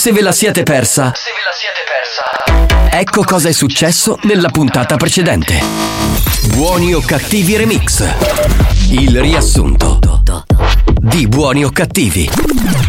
se 0.00 0.12
ve 0.12 0.22
la 0.22 0.32
siete 0.32 0.62
persa. 0.62 1.12
Se 1.14 1.30
ve 1.30 1.42
la 1.44 1.52
siete 1.52 1.84
persa. 1.84 2.96
Ecco 2.96 3.22
cosa 3.22 3.50
è 3.50 3.52
successo 3.52 4.18
nella 4.22 4.48
puntata 4.48 4.96
precedente. 4.96 5.62
Buoni 6.54 6.94
o 6.94 7.02
cattivi 7.02 7.54
remix. 7.58 8.02
Il 8.88 9.20
riassunto 9.20 9.98
di 11.02 11.28
buoni 11.28 11.66
o 11.66 11.70
cattivi. 11.70 12.30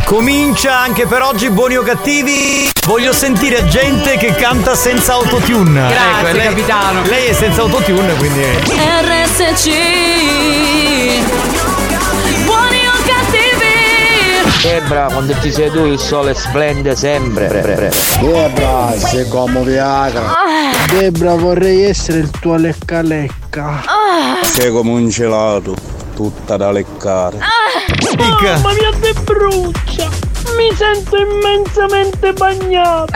Comincia 0.06 0.80
anche 0.80 1.06
per 1.06 1.22
oggi 1.22 1.50
buoni 1.50 1.76
o 1.76 1.84
cattivi. 1.84 2.72
Voglio 2.86 3.12
sentire 3.12 3.68
gente 3.68 4.16
che 4.16 4.34
canta 4.34 4.74
senza 4.74 5.12
autotune. 5.12 5.90
Grazie, 5.90 6.30
Ecco, 6.30 6.38
lei, 6.38 6.48
capitano. 6.48 7.04
Lei 7.08 7.28
è 7.28 7.34
senza 7.34 7.60
autotune, 7.60 8.14
quindi. 8.14 8.42
RSC 8.42 9.70
Buoni 11.12 11.58
o 11.58 11.71
Debra, 14.62 15.08
quando 15.12 15.34
ci 15.42 15.52
sei 15.52 15.72
tu 15.72 15.86
il 15.86 15.98
sole 15.98 16.36
splende 16.36 16.96
sempre. 16.96 17.92
Debra, 18.20 18.94
sei 18.96 19.28
come 19.28 19.64
Viagra. 19.64 20.34
Debra, 20.88 21.36
vorrei 21.36 21.82
essere 21.84 22.20
il 22.20 22.30
tuo 22.30 22.56
lecca 22.58 23.02
lecca. 23.02 23.82
Sei 24.44 24.72
come 24.72 24.92
un 24.92 25.10
gelato, 25.10 25.74
tutta 26.14 26.58
da 26.58 26.72
leccare. 26.72 27.40
Mamma 28.18 28.74
mia, 28.74 28.92
che 29.02 29.14
brucia! 29.24 30.21
Mi 30.58 30.76
sento 30.76 31.16
immensamente 31.18 32.34
bagnato. 32.34 33.12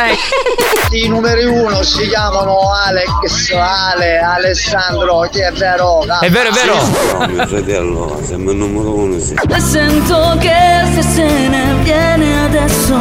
I 0.91 1.07
numeri 1.07 1.45
uno 1.45 1.83
si 1.83 2.07
chiamano 2.07 2.71
Alex, 2.73 3.51
Ale, 3.51 4.17
Alessandro, 4.19 5.27
chi 5.31 5.39
è 5.39 5.51
vero? 5.51 6.01
È 6.19 6.29
vero, 6.29 6.49
è 6.49 6.51
vero. 6.53 6.75
No, 7.19 7.27
mio 7.27 7.45
fratello, 7.47 8.19
sembra 8.23 8.53
il 8.53 8.59
numero 8.59 8.93
uno, 8.93 9.19
sì. 9.19 9.33
E 9.33 9.59
sento 9.59 10.35
che 10.39 10.83
se 10.93 11.01
se 11.01 11.23
ne 11.47 11.75
viene 11.83 12.43
adesso 12.45 12.97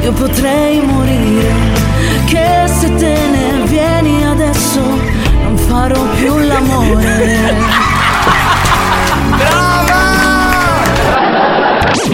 Io 0.00 0.12
potrei 0.12 0.80
morire 0.80 1.52
Che 2.26 2.64
se 2.66 2.94
te 2.94 3.16
ne 3.30 3.62
vieni 3.66 4.24
adesso 4.26 4.80
Non 4.80 5.56
farò 5.56 6.00
più 6.16 6.38
l'amore 6.38 7.93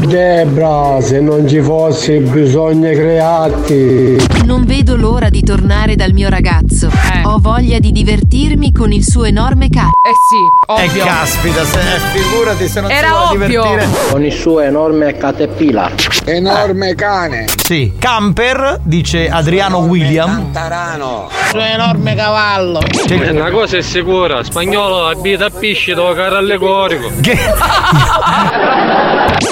Debra, 0.06 1.00
se 1.00 1.20
non 1.20 1.46
ci 1.46 1.60
fosse 1.60 2.20
bisogno 2.20 2.90
creati. 2.90 4.16
Non 4.44 4.64
vedo 4.64 4.96
l'ora 4.96 5.28
di 5.28 5.42
tornare 5.42 5.94
dal 5.94 6.12
mio 6.12 6.28
ragazzo. 6.28 6.88
Ho 7.24 7.38
voglia 7.38 7.78
di 7.78 7.92
divertirmi 7.92 8.72
con 8.72 8.92
il 8.92 9.04
suo 9.04 9.24
enorme 9.24 9.68
c***o. 9.68 9.78
Eh 9.80 10.12
sì, 10.28 10.82
E 10.82 10.86
ovvio. 10.88 11.04
caspita, 11.04 11.64
se, 11.64 11.78
figurati 12.12 12.68
se 12.68 12.80
non 12.80 12.90
Era 12.90 13.08
si 13.08 13.34
ovvio. 13.34 13.46
divertire. 13.62 13.88
Con 14.10 14.24
il 14.24 14.32
suo 14.32 14.60
enorme 14.60 15.16
caterpillar. 15.16 15.92
Enorme 16.24 16.94
cane. 16.94 17.46
Sì, 17.62 17.92
camper, 17.98 18.80
dice 18.82 19.28
Adriano 19.28 19.78
William. 19.78 20.50
Tarano! 20.52 21.28
Suo 21.50 21.60
enorme 21.60 22.14
cavallo. 22.14 22.80
Una 23.10 23.50
cosa 23.50 23.76
è 23.76 23.82
sicura, 23.82 24.42
spagnolo 24.44 25.06
abita 25.06 25.46
a 25.46 25.50
pisci 25.50 25.92
do 25.94 26.12
carro 26.14 26.36
allegorico. 26.36 27.10
Che... 27.20 27.38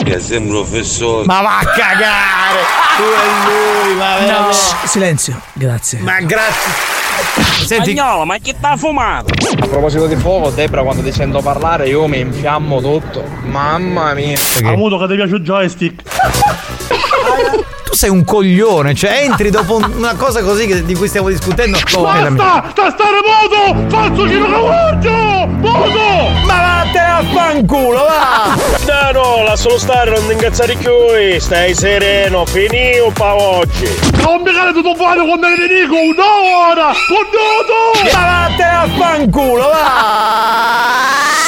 Che 0.04 0.20
sembra 0.20 0.58
un 0.58 0.64
professore. 0.68 1.24
Ma 1.26 1.40
va 1.42 1.58
a 1.58 1.64
cagare! 1.64 2.58
Tu 2.96 3.02
e 3.02 3.86
lui, 3.88 3.94
ma 3.96 4.18
veramente. 4.18 4.56
Silenzio, 4.84 5.40
grazie. 5.54 5.98
Ma 6.00 6.20
grazie. 6.20 6.72
Senti, 7.64 7.92
Spagnolo, 7.92 8.24
ma 8.24 8.38
chi 8.38 8.54
sta 8.56 8.76
fumando? 8.76 9.32
A 9.60 9.66
proposito 9.66 10.06
di 10.06 10.16
fuoco, 10.16 10.50
Debra, 10.50 10.82
quando 10.82 11.02
ti 11.02 11.12
sento 11.12 11.40
parlare 11.40 11.88
io 11.88 12.06
mi 12.06 12.20
infiammo 12.20 12.80
tutto. 12.80 13.24
Mamma 13.42 14.14
mia. 14.14 14.38
Avuto 14.64 14.98
che 14.98 15.06
ti 15.08 15.14
piace 15.14 15.34
il 15.34 15.42
joystick. 15.42 16.02
Tu 17.88 17.94
sei 17.94 18.10
un 18.10 18.22
coglione, 18.24 18.94
cioè 18.94 19.22
entri 19.22 19.48
dopo 19.50 19.76
un- 19.76 19.90
una 19.96 20.14
cosa 20.14 20.42
così 20.42 20.66
che- 20.66 20.84
di 20.84 20.94
cui 20.94 21.08
stiamo 21.08 21.28
discutendo. 21.30 21.78
Oh, 21.94 22.02
Basta! 22.02 22.64
Sta 22.70 22.90
stare 22.90 23.18
moto! 23.24 23.88
Falso 23.88 24.28
giro 24.28 24.44
cavallo! 24.46 25.46
Moto! 25.46 26.28
Ma 26.46 26.60
vattene 26.84 27.10
a 27.10 27.22
fanculo, 27.32 27.98
va! 28.04 28.54
No, 28.86 29.10
no, 29.20 29.42
lascialo 29.42 29.78
stare, 29.78 30.10
non 30.10 30.26
ti 30.26 30.32
incazzare 30.32 30.74
più, 30.76 30.90
stai 31.38 31.74
sereno, 31.74 32.44
finì 32.44 32.98
un 32.98 33.12
po' 33.12 33.24
oggi. 33.42 33.88
Non 34.22 34.42
mi 34.42 34.52
cade 34.52 34.72
tutto 34.72 34.94
fuori 34.94 35.20
quando 35.26 35.46
ti 35.54 35.66
dico 35.66 35.94
un'ora! 35.94 36.92
Conduto! 37.08 38.12
Ma 38.12 38.48
vattene 38.48 38.76
a 38.76 38.88
fanculo, 38.98 39.62
va! 39.62 41.47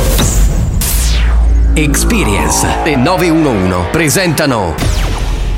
Experience 1.73 2.67
e 2.83 2.95
911 2.97 3.87
presentano 3.91 4.75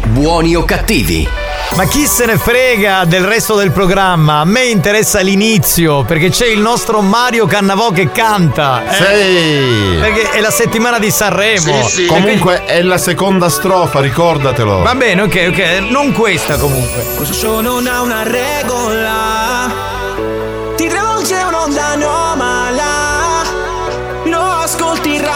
Buoni 0.09 0.55
o 0.55 0.63
cattivi? 0.63 1.27
Ma 1.75 1.85
chi 1.85 2.05
se 2.05 2.25
ne 2.27 2.37
frega 2.37 3.03
del 3.05 3.23
resto 3.23 3.55
del 3.55 3.71
programma? 3.71 4.39
A 4.41 4.45
me 4.45 4.65
interessa 4.65 5.21
l'inizio, 5.21 6.03
perché 6.03 6.29
c'è 6.29 6.45
il 6.45 6.59
nostro 6.59 7.01
Mario 7.01 7.47
Cannavò 7.47 7.89
che 7.91 8.11
canta. 8.11 8.83
eh? 8.87 8.93
Sì. 8.93 9.97
Perché 9.99 10.29
è 10.31 10.39
la 10.39 10.51
settimana 10.51 10.99
di 10.99 11.09
Sanremo. 11.09 11.89
Comunque 12.07 12.63
è 12.65 12.83
la 12.83 12.99
seconda 12.99 13.49
strofa, 13.49 13.99
ricordatelo. 14.01 14.83
Va 14.83 14.93
bene, 14.93 15.23
ok, 15.23 15.45
ok. 15.49 15.87
Non 15.89 16.11
questa 16.11 16.57
comunque. 16.57 17.03
Questo 17.15 17.33
show 17.33 17.59
non 17.61 17.87
ha 17.87 18.01
una 18.01 18.21
regola 18.21 19.92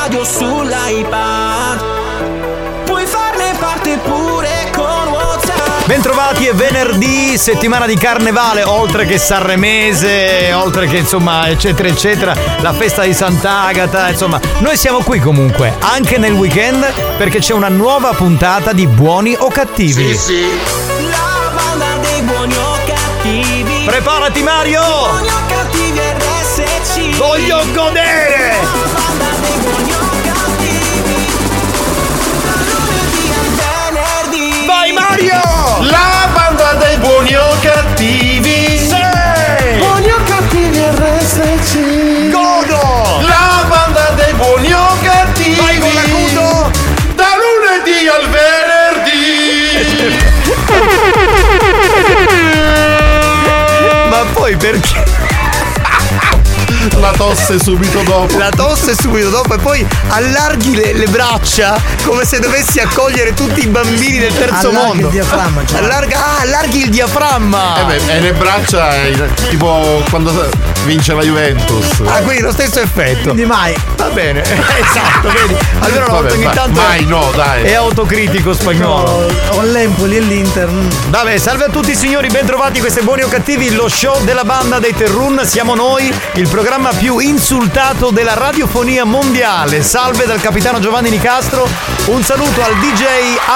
radio 0.08 0.24
sull'iPad 0.24 1.84
Puoi 2.86 3.06
farne 3.06 3.54
parte 3.60 3.98
pure 3.98 4.70
con 4.74 5.08
WhatsApp 5.10 5.86
Bentrovati, 5.86 6.46
è 6.46 6.54
venerdì, 6.54 7.38
settimana 7.38 7.86
di 7.86 7.96
carnevale, 7.96 8.64
oltre 8.64 9.06
che 9.06 9.18
Sanremese, 9.18 10.52
oltre 10.54 10.88
che 10.88 10.98
insomma, 10.98 11.48
eccetera, 11.48 11.88
eccetera, 11.88 12.36
la 12.60 12.74
festa 12.74 13.04
di 13.04 13.14
Sant'Agata, 13.14 14.10
insomma, 14.10 14.38
noi 14.60 14.76
siamo 14.76 15.00
qui 15.00 15.20
comunque, 15.20 15.74
anche 15.80 16.18
nel 16.18 16.34
weekend, 16.34 16.86
perché 17.18 17.40
c'è 17.40 17.54
una 17.54 17.70
nuova 17.70 18.12
puntata 18.12 18.74
di 18.74 18.86
Buoni 18.86 19.34
o 19.38 19.48
Cattivi. 19.50 20.14
La 21.10 21.52
banda 21.54 21.98
dei 22.02 22.22
buoni 22.22 22.56
o 22.56 22.78
cattivi 22.86 23.86
Preparati 23.86 24.44
Mario! 24.44 24.82
Buoni 24.82 25.30
o 25.30 25.40
cattivi 25.48 26.00
RSC 26.00 27.18
Voglio 27.18 27.64
godere! 27.74 28.97
Mario! 35.18 35.42
La 35.90 36.30
banda 36.32 36.74
dei 36.74 36.98
buoni 36.98 37.36
o 37.36 37.48
cattivi. 37.62 38.88
Buoni 39.80 40.12
o 40.12 40.18
cattivi 40.24 40.78
RSC. 40.78 42.30
Godo! 42.30 43.22
La 43.22 43.66
banda 43.68 44.12
dei 44.16 44.34
buoni 44.34 44.72
o 44.72 44.86
cattivi. 45.02 45.56
Vai 45.56 45.80
con 45.80 45.92
l'acuto! 45.92 46.72
Da 47.16 47.30
lunedì 47.42 48.08
al 48.08 48.30
venerdì. 48.30 49.26
Ma 54.10 54.24
poi 54.34 54.56
perché? 54.56 55.27
La 57.00 57.12
tosse 57.12 57.60
subito 57.62 58.02
dopo. 58.02 58.38
La 58.38 58.50
tosse 58.50 58.96
subito 59.00 59.30
dopo 59.30 59.54
e 59.54 59.58
poi 59.60 59.86
allarghi 60.10 60.76
le, 60.76 60.94
le 60.94 61.06
braccia 61.08 61.80
come 62.04 62.26
se 62.26 62.40
dovessi 62.40 62.80
accogliere 62.80 63.34
tutti 63.34 63.62
i 63.62 63.68
bambini 63.68 64.18
del 64.18 64.34
terzo 64.36 64.70
Allarghi 64.70 64.88
mondo. 64.88 65.06
il 65.08 65.12
diaframma, 65.14 65.66
cioè. 65.66 65.80
Allarga, 65.80 66.18
ah, 66.18 66.40
allarghi 66.42 66.84
il 66.84 66.90
diaframma. 66.90 67.76
Eh 67.82 67.86
beh, 67.86 68.14
e 68.16 68.20
le 68.20 68.34
braccia, 68.34 69.04
eh, 69.04 69.30
tipo 69.50 70.04
quando 70.10 70.50
vince 70.86 71.14
la 71.14 71.22
Juventus. 71.22 72.02
Ah, 72.06 72.22
quindi 72.22 72.42
lo 72.42 72.52
stesso 72.52 72.80
effetto. 72.80 73.24
Quindi 73.30 73.46
mai. 73.46 73.76
Va 73.96 74.10
bene, 74.10 74.42
esatto, 74.44 75.30
vedi. 75.32 75.56
Allora 75.80 76.06
una 76.06 76.14
volta 76.14 76.34
ogni 76.34 76.50
tanto 76.52 76.82
mai 76.82 77.06
no, 77.06 77.32
dai. 77.36 77.64
è 77.64 77.74
autocritico 77.74 78.54
spagnolo. 78.54 79.32
Con 79.52 79.72
l'Empoli 79.72 80.18
e 80.18 80.20
l'Inter. 80.22 80.68
mm. 80.68 80.90
Vabbè, 81.10 81.38
salve 81.38 81.66
a 81.66 81.70
tutti 81.70 81.96
signori, 81.96 82.28
bentrovati, 82.30 82.80
questo 82.80 83.00
è 83.00 83.04
Buoni 83.04 83.22
o 83.24 83.28
Cattivi, 83.28 83.74
lo 83.74 83.88
show 83.88 84.24
della 84.24 84.44
banda 84.44 84.80
dei 84.80 84.96
Terrun, 84.96 85.42
siamo 85.46 85.76
noi, 85.76 86.12
il 86.34 86.48
programma 86.48 86.87
più 86.94 87.20
insultato 87.20 88.12
della 88.12 88.34
radiofonia 88.34 89.04
mondiale. 89.04 89.82
Salve 89.82 90.26
dal 90.26 90.40
capitano 90.40 90.80
Giovanni 90.80 91.10
Nicastro, 91.10 91.68
un 92.06 92.24
saluto 92.24 92.62
al 92.64 92.76
DJ 92.76 93.04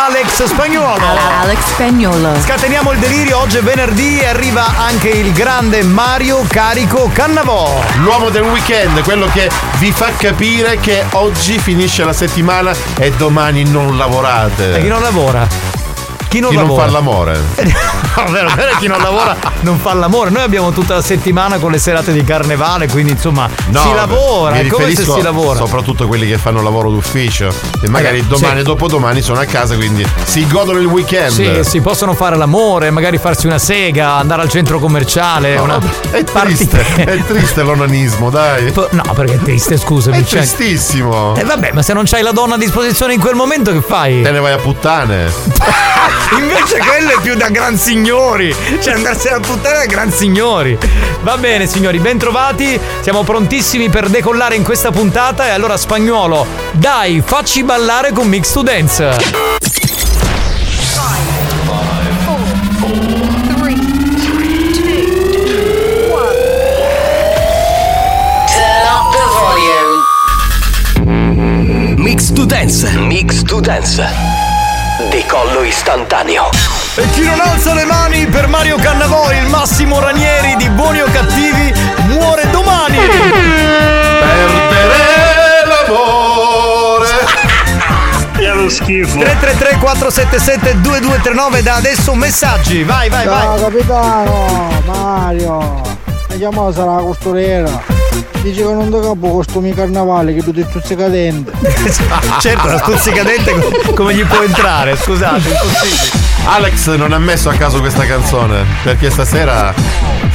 Alex 0.08 0.44
Spagnuolo. 0.46 1.06
Alex 1.42 1.60
Spagnolo. 1.74 2.40
Scateniamo 2.42 2.92
il 2.92 3.00
delirio, 3.00 3.40
oggi 3.40 3.58
è 3.58 3.62
venerdì 3.62 4.20
e 4.20 4.28
arriva 4.28 4.66
anche 4.78 5.10
il 5.10 5.32
grande 5.34 5.84
Mario 5.84 6.44
Carico 6.48 7.10
Cannavò. 7.14 7.82
L'uomo 7.98 8.30
del 8.30 8.44
weekend, 8.44 9.02
quello 9.04 9.28
che 9.28 9.50
vi 9.78 9.92
fa 9.92 10.12
capire 10.18 10.80
che 10.80 11.06
oggi 11.12 11.60
finisce 11.60 12.04
la 12.04 12.14
settimana 12.14 12.74
e 12.98 13.12
domani 13.12 13.64
non 13.64 13.98
lavorate. 13.98 14.76
E 14.76 14.82
chi 14.82 14.88
non 14.88 15.02
lavora? 15.02 15.81
Chi 16.32 16.40
non 16.40 16.52
Chi 16.52 16.56
non 16.56 16.74
fa 16.74 16.90
l'amore. 16.90 17.38
No, 18.14 18.26
vero, 18.30 18.50
vero, 18.56 18.76
chi 18.78 18.88
non 18.88 19.02
lavora 19.02 19.38
non 19.62 19.80
fa 19.80 19.94
l'amore. 19.94 20.32
Noi 20.32 20.44
abbiamo 20.44 20.72
tutta 20.72 20.96
la 20.96 21.02
settimana 21.02 21.60
con 21.60 21.72
le 21.72 21.78
serate 21.78 22.12
di 22.12 22.26
carnevale, 22.26 22.90
quindi 22.90 23.14
insomma 23.14 23.50
No, 23.70 23.82
si 23.82 23.94
lavora, 23.94 24.56
è 24.56 24.68
come 24.68 24.94
se 24.94 25.04
si 25.06 25.22
lavora. 25.22 25.60
Soprattutto 25.60 26.08
quelli 26.08 26.28
che 26.28 26.38
fanno 26.38 26.62
lavoro 26.62 26.90
d'ufficio. 26.92 27.54
E 27.82 27.88
magari 27.90 28.18
Eh, 28.18 28.24
domani 28.26 28.56
sì. 28.56 28.60
e 28.60 28.64
dopodomani 28.64 29.22
sono 29.22 29.40
a 29.40 29.46
casa, 29.46 29.76
quindi 29.76 30.06
si 30.26 30.46
godono 30.46 30.80
il 30.80 30.88
weekend. 30.88 31.32
Sì, 31.32 31.60
si 31.62 31.80
possono 31.80 32.14
fare 32.14 32.36
l'amore, 32.36 32.92
magari 32.92 33.18
farsi 33.18 33.46
una 33.48 33.58
sega, 33.60 34.16
andare 34.16 34.42
al 34.42 34.50
centro 34.50 34.78
commerciale. 34.80 35.56
No, 35.56 35.64
una... 35.64 35.80
è 36.12 36.24
triste, 36.26 36.86
è 36.96 37.24
triste 37.24 37.62
l'onanismo, 37.62 38.30
dai. 38.30 38.74
No, 38.92 39.04
perché 39.16 39.36
è 39.36 39.40
triste, 39.40 39.78
scusami. 39.78 40.18
È 40.18 40.24
cioè- 40.26 40.40
tristissimo. 40.42 41.34
Eh 41.36 41.46
vabbè, 41.46 41.72
ma 41.72 41.82
se 41.82 41.94
non 41.94 42.04
c'hai 42.06 42.24
la 42.24 42.32
donna 42.34 42.56
a 42.56 42.58
disposizione 42.58 43.14
in 43.14 43.22
quel 43.22 43.36
momento 43.36 43.72
che 43.72 43.82
fai? 43.82 44.22
Te 44.22 44.32
ne 44.32 44.40
vai 44.40 44.52
a 44.52 44.58
puttane. 44.58 45.90
Invece 46.38 46.78
quello 46.80 47.12
è 47.12 47.22
più 47.22 47.36
da 47.36 47.50
gran 47.50 47.78
signori. 47.78 48.56
Cioè 48.82 48.94
andarsene 48.94 49.36
a 49.36 49.40
puttane 49.40 49.78
da 49.80 49.86
gran 49.86 50.12
signori. 50.12 50.78
Va 51.22 51.38
bene, 51.38 51.68
signori, 51.68 52.00
bentrovati. 52.00 52.80
Siamo 53.02 53.24
prontissimi 53.24 53.90
per 53.90 54.10
decollare 54.10 54.56
in 54.56 54.64
questa 54.64 54.92
puntata. 54.92 55.48
E 55.48 55.50
allora, 55.50 55.78
spagnolo, 55.78 56.46
dai, 56.72 57.22
facci 57.26 57.64
ballare 57.64 58.12
con 58.12 58.28
Mix 58.28 58.52
to 58.52 58.62
Dance. 58.62 59.70
Mix 71.98 72.32
to 72.34 72.46
Dance. 72.46 72.90
Mix 72.98 73.44
to 73.44 73.60
Dance. 73.60 74.31
Decollo 75.12 75.64
istantaneo. 75.64 76.50
E 76.96 77.10
chi 77.10 77.24
non 77.26 77.38
alza 77.42 77.74
le 77.74 77.84
mani 77.84 78.26
per 78.28 78.48
Mario 78.48 78.78
Cannavò, 78.78 79.30
il 79.34 79.46
Massimo 79.48 80.00
Ranieri 80.00 80.56
di 80.56 80.70
Buoni 80.70 81.02
o 81.02 81.06
Cattivi, 81.12 81.74
muore 82.08 82.50
domani. 82.50 82.98
Perdere 84.70 85.66
l'amore. 85.68 87.10
Lo 88.54 88.70
schifo. 88.70 89.18
333 89.20 89.78
477 89.80 90.80
2239 90.80 91.62
da 91.62 91.76
adesso 91.76 92.14
messaggi. 92.14 92.84
Vai, 92.84 93.10
vai, 93.10 93.26
Ciao 93.26 93.58
vai. 93.58 93.60
capitano, 93.60 94.82
Mario. 94.86 95.82
Mi 96.30 96.38
chiamo 96.38 96.72
sarà 96.72 96.96
la 96.96 97.02
costurera. 97.02 97.91
Dice 98.42 98.62
che 98.66 98.74
non 98.74 98.86
ti 98.92 99.00
capo 99.00 99.30
costumi 99.32 99.74
carnavale 99.74 100.34
che 100.34 100.42
tu 100.44 100.52
ti 100.52 100.66
stuzzicadente. 100.68 101.52
certo, 102.42 102.68
la 102.68 102.78
stuzzicadente 102.80 103.54
co- 103.54 103.94
come 103.94 104.16
gli 104.16 104.24
può 104.26 104.42
entrare? 104.42 104.96
Scusate, 104.98 105.48
impossibile. 105.48 106.30
Alex 106.46 106.96
non 106.96 107.14
ha 107.14 107.20
messo 107.20 107.50
a 107.50 107.54
caso 107.54 107.80
questa 107.80 108.04
canzone 108.08 108.66
perché 108.84 109.12
stasera 109.12 109.72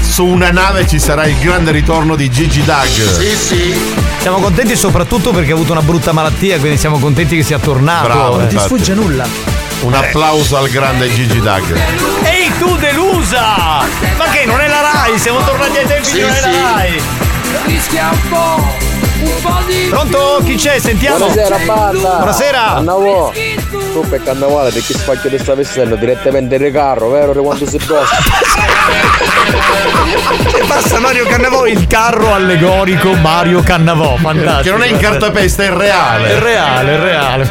su 0.00 0.25
una 0.25 0.50
nave 0.52 0.87
ci 0.87 1.00
sarà 1.00 1.26
il 1.26 1.37
grande 1.38 1.73
ritorno 1.73 2.14
di 2.14 2.31
Gigi 2.31 2.62
Dag. 2.64 2.87
Sì, 2.87 3.34
sì. 3.34 3.94
Siamo 4.20 4.38
contenti 4.38 4.76
soprattutto 4.76 5.32
perché 5.32 5.50
ha 5.50 5.55
avuto 5.55 5.72
una 5.72 5.82
brutta 5.82 6.12
malattia, 6.12 6.58
quindi 6.61 6.79
siamo 6.79 7.00
contenti 7.00 7.37
che 7.37 7.43
sia 7.43 7.58
tornato. 7.58 8.06
Bravo, 8.06 8.34
Eh. 8.37 8.38
Non 8.38 8.46
ti 8.49 8.58
sfugge 8.58 8.94
nulla. 8.94 9.26
Un 9.81 9.94
applauso 9.94 10.56
al 10.56 10.69
grande 10.69 11.12
Gigi 11.12 11.40
Dag. 11.40 11.64
Ehi 12.22 12.52
tu 12.58 12.76
delusa! 12.76 13.81
Ma 14.17 14.25
che 14.32 14.44
non 14.46 14.61
è 14.61 14.69
la 14.69 14.81
Rai? 14.81 15.19
Siamo 15.19 15.43
tornati 15.44 15.76
ai 15.79 15.87
tempi 15.87 16.05
Sì, 16.08 16.14
di 16.14 16.20
non 16.20 16.31
è 16.31 16.40
sì. 16.40 16.50
la 16.50 16.72
Rai! 16.72 17.00
Rischia 17.66 18.10
un 18.10 18.28
po', 18.28 18.62
un 19.24 19.42
po' 19.42 19.64
di... 19.66 19.88
Pronto? 19.90 20.40
Chi 20.44 20.54
c'è? 20.54 20.78
Sentiamo! 20.78 21.18
Buonasera 21.18 21.58
banda 21.66 22.16
Buonasera! 22.16 22.60
Cannavò 22.74 23.32
Tu 23.96 24.06
per 24.10 24.22
carnavale 24.22 24.70
perché 24.72 24.93
spacchio 24.93 25.31
di 25.31 25.38
sta 25.38 25.54
vestendo 25.54 25.96
direttamente 25.96 26.56
in 26.56 26.70
carro 26.70 27.08
vero 27.08 27.32
di 27.32 27.38
quanto 27.38 27.66
si 27.66 27.78
possa 27.78 28.14
E 30.54 30.64
passa 30.66 31.00
Mario 31.00 31.25
Cannavò, 31.26 31.66
il 31.66 31.87
carro 31.87 32.34
allegorico 32.34 33.14
Mario 33.14 33.62
Cannavò, 33.62 34.16
fantastico. 34.16 34.62
Che 34.62 34.70
non 34.70 34.82
è 34.82 34.88
in 34.88 34.98
cartapesta, 34.98 35.62
è 35.62 35.70
reale. 35.70 36.28
È 36.28 36.38
reale, 36.38 36.93
è 36.93 36.98
reale. 36.98 37.50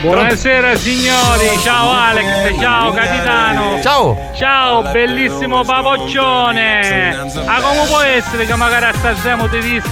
Buonasera 0.00 0.74
signori, 0.76 1.58
ciao 1.62 1.92
Alex, 1.92 2.58
ciao 2.58 2.92
capitano. 2.92 3.78
Ciao. 3.82 4.16
Ciao, 4.36 4.82
bellissimo 4.90 5.64
papoccione. 5.64 7.26
Ah 7.44 7.60
come 7.60 7.86
può 7.88 8.00
essere 8.00 8.46
che 8.46 8.54
magari 8.54 8.86
a 8.86 8.92
stasera 8.94 9.36
ti 9.48 9.82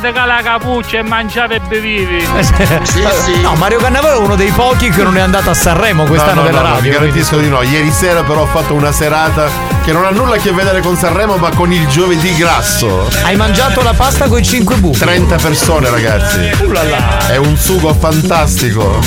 te 0.00 0.12
cala 0.12 0.34
la 0.34 0.42
capuccia 0.42 0.98
e 0.98 1.02
mangiavi 1.02 1.54
e 1.54 1.60
bevivi? 1.60 2.26
No, 3.40 3.54
Mario 3.54 3.78
Cannavò 3.78 4.12
è 4.12 4.16
uno 4.16 4.36
dei 4.36 4.50
pochi 4.50 4.90
che 4.98 5.04
non 5.04 5.16
è 5.16 5.20
andato 5.20 5.50
a 5.50 5.54
Sanremo 5.54 6.04
quest'anno 6.04 6.34
No, 6.34 6.40
no, 6.40 6.46
della 6.46 6.60
no, 6.60 6.68
no, 6.68 6.74
radio. 6.74 6.90
Vi 6.90 6.96
garantisco 6.96 7.36
di 7.38 7.48
no. 7.48 7.62
Ieri 7.62 7.92
sera 7.92 8.24
però 8.24 8.42
ho 8.42 8.46
fatto 8.46 8.74
una 8.74 8.90
serata 8.90 9.48
che 9.84 9.92
non 9.92 10.04
ha 10.04 10.10
nulla 10.10 10.34
a 10.34 10.38
che 10.38 10.50
vedere 10.50 10.80
con 10.80 10.96
Sanremo 10.96 11.36
ma 11.36 11.50
con 11.50 11.72
il 11.72 11.86
giovedì 11.86 12.34
grasso. 12.34 13.08
Hai 13.22 13.36
mangiato 13.36 13.80
la 13.82 13.92
pasta 13.92 14.26
con 14.26 14.40
i 14.40 14.44
5 14.44 14.74
buchi? 14.76 14.98
30 14.98 15.36
persone 15.36 15.88
ragazzi. 15.88 16.50
Ullala. 16.64 17.28
È 17.28 17.36
un 17.36 17.56
sugo 17.56 17.94
fantastico. 17.94 18.98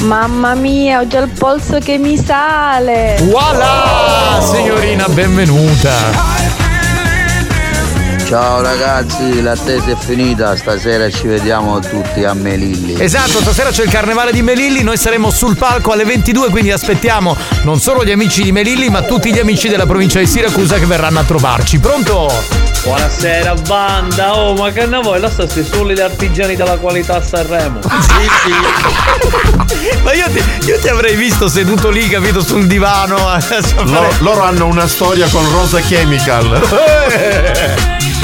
Mamma 0.00 0.54
mia, 0.54 1.00
ho 1.00 1.06
già 1.06 1.20
il 1.20 1.30
polso 1.30 1.78
che 1.78 1.96
mi 1.96 2.16
sale. 2.22 3.16
Voilà, 3.22 4.40
signorina, 4.42 5.06
benvenuta. 5.08 6.41
Ciao 8.32 8.62
ragazzi, 8.62 9.42
l'attesa 9.42 9.90
è 9.90 9.94
finita, 9.94 10.56
stasera 10.56 11.10
ci 11.10 11.26
vediamo 11.26 11.80
tutti 11.80 12.24
a 12.24 12.32
Melilli. 12.32 12.98
Esatto, 12.98 13.42
stasera 13.42 13.68
c'è 13.68 13.82
il 13.82 13.90
carnevale 13.90 14.32
di 14.32 14.40
Melilli, 14.40 14.82
noi 14.82 14.96
saremo 14.96 15.30
sul 15.30 15.54
palco 15.54 15.92
alle 15.92 16.06
22, 16.06 16.48
quindi 16.48 16.70
aspettiamo 16.70 17.36
non 17.64 17.78
solo 17.78 18.06
gli 18.06 18.10
amici 18.10 18.42
di 18.42 18.50
Melilli, 18.50 18.88
ma 18.88 19.02
tutti 19.02 19.34
gli 19.34 19.38
amici 19.38 19.68
della 19.68 19.84
provincia 19.84 20.18
di 20.18 20.26
Siracusa 20.26 20.78
che 20.78 20.86
verranno 20.86 21.18
a 21.18 21.24
trovarci. 21.24 21.78
Pronto? 21.78 22.32
Buonasera 22.84 23.52
banda, 23.68 24.34
oh 24.34 24.54
ma 24.54 24.70
che 24.70 24.86
ne 24.86 25.00
vuoi? 25.02 25.20
Là 25.20 25.28
sta 25.28 25.46
solo 25.46 25.92
gli 25.92 26.00
artigiani 26.00 26.56
della 26.56 26.78
qualità 26.78 27.16
a 27.16 27.22
Sanremo. 27.22 27.80
Sì, 28.12 28.28
sì. 28.44 30.00
Ma 30.02 30.12
io 30.14 30.26
ti, 30.30 30.42
io 30.68 30.78
ti 30.78 30.88
avrei 30.88 31.16
visto 31.16 31.48
seduto 31.48 31.90
lì, 31.90 32.08
capito, 32.08 32.40
sul 32.40 32.66
divano. 32.66 33.16
Loro, 33.84 34.08
loro 34.20 34.42
hanno 34.42 34.66
una 34.66 34.86
storia 34.86 35.28
con 35.28 35.46
Rosa 35.50 35.80
Chemical. 35.80 36.60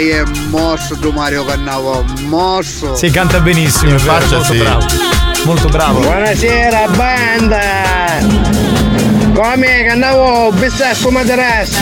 Hai 0.00 0.08
è 0.08 0.22
mosso 0.48 0.96
tu 0.96 1.10
Mario 1.10 1.44
Cannavo, 1.44 2.02
mosso. 2.22 2.94
Si 2.94 3.10
canta 3.10 3.38
benissimo, 3.38 3.98
faccia 3.98 4.36
molto 4.36 4.52
sì. 4.54 4.58
bravo. 4.58 4.86
Molto 5.44 5.68
bravo. 5.68 6.00
Buonasera 6.00 6.88
banda! 6.96 7.60
Come 9.34 9.84
Cannavo, 9.84 10.52
bisacco 10.52 11.10
materassi! 11.10 11.76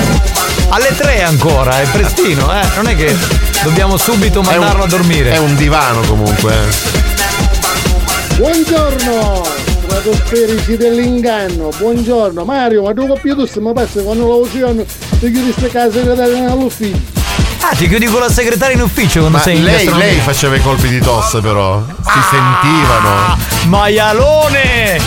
Alle 0.70 0.96
3 0.96 1.22
ancora, 1.22 1.80
è 1.80 1.86
prestino, 1.92 2.52
eh. 2.60 2.66
Non 2.74 2.88
è 2.88 2.96
che 2.96 3.14
dobbiamo 3.62 3.96
subito 3.96 4.42
mandarlo 4.42 4.82
a 4.82 4.88
dormire. 4.88 5.34
È 5.34 5.38
un 5.38 5.54
divano 5.54 6.00
comunque. 6.00 6.52
eh. 6.52 8.34
Buongiorno, 8.34 9.44
stratosferici 9.84 10.76
dell'inganno, 10.76 11.68
buongiorno 11.78 12.42
Mario, 12.42 12.82
ma 12.82 12.92
tu 12.92 13.16
più 13.22 13.36
tu 13.36 13.46
se 13.46 13.60
mi 13.60 13.72
passa 13.72 14.02
quando 14.02 14.26
lo 14.26 14.40
usano 14.40 14.84
ti 14.84 15.30
chiudi 15.30 15.52
queste 15.52 15.68
case 15.68 16.02
che 16.02 16.14
dai 16.16 16.44
all'ufficio. 16.46 17.17
Ah, 17.60 17.74
ti 17.74 17.88
chiudi 17.88 18.06
con 18.06 18.20
la 18.20 18.30
segretaria 18.30 18.76
in 18.76 18.82
ufficio 18.82 19.20
quando 19.20 19.38
Ma 19.38 19.42
sei 19.42 19.56
in 19.56 19.64
lei, 19.64 19.74
gastronomia. 19.74 20.06
lei 20.06 20.20
faceva 20.20 20.56
i 20.56 20.62
colpi 20.62 20.88
di 20.88 21.00
tosse 21.00 21.40
però. 21.40 21.82
Si 21.86 22.20
sentivano. 22.30 23.36
Maialone! 23.66 25.00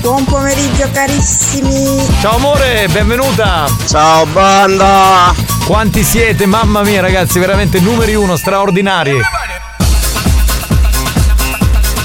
Buon 0.00 0.24
pomeriggio 0.24 0.88
carissimi. 0.92 2.06
Ciao 2.20 2.36
amore, 2.36 2.86
benvenuta! 2.92 3.64
Ciao 3.88 4.26
banda! 4.26 5.34
Quanti 5.66 6.04
siete? 6.04 6.44
Mamma 6.44 6.82
mia 6.82 7.00
ragazzi, 7.00 7.38
veramente 7.38 7.80
numeri 7.80 8.14
uno, 8.14 8.36
straordinari. 8.36 9.18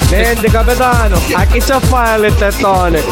Niente 0.10 0.50
capitano, 0.50 1.22
a 1.34 1.46
chi 1.46 1.62
a 1.72 1.80
fare 1.80 2.28
il 2.28 2.36
tettone? 2.36 3.04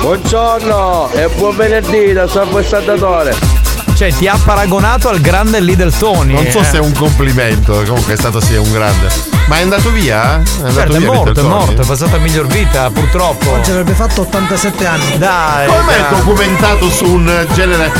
Buongiorno 0.00 1.10
e 1.12 1.28
buon 1.36 1.54
venerdì 1.56 2.12
da 2.14 2.26
Salvo 2.26 2.60
il 2.60 2.64
Saldatore. 2.66 3.53
Cioè, 3.94 4.12
ti 4.12 4.26
ha 4.26 4.36
paragonato 4.36 5.08
al 5.08 5.20
grande 5.20 5.60
Little 5.60 5.92
Tony. 5.96 6.32
Non 6.34 6.50
so 6.50 6.60
eh. 6.60 6.64
se 6.64 6.76
è 6.78 6.80
un 6.80 6.92
complimento, 6.92 7.82
comunque 7.86 8.14
è 8.14 8.16
stato 8.16 8.40
sì 8.40 8.56
un 8.56 8.70
grande. 8.72 9.08
Ma 9.46 9.58
è 9.58 9.62
andato 9.62 9.90
via? 9.90 10.36
È 10.36 10.42
andato 10.58 10.72
Certo, 10.72 10.94
è 10.94 10.98
via 10.98 11.06
morto, 11.12 11.22
è 11.22 11.26
Little 11.34 11.42
Tony? 11.42 11.54
morto, 11.66 11.82
è 11.82 11.86
passata 11.86 12.16
a 12.16 12.18
miglior 12.18 12.46
vita, 12.46 12.90
purtroppo. 12.90 13.50
Oggi 13.50 13.70
avrebbe 13.70 13.92
fatto 13.92 14.22
87 14.22 14.86
anni. 14.86 15.18
Dai. 15.18 15.66
Come 15.66 15.82
mai 15.82 15.94
è 15.96 16.00
dai. 16.00 16.10
documentato 16.18 16.88
su 16.90 17.04
un 17.04 17.46
genere 17.52 17.92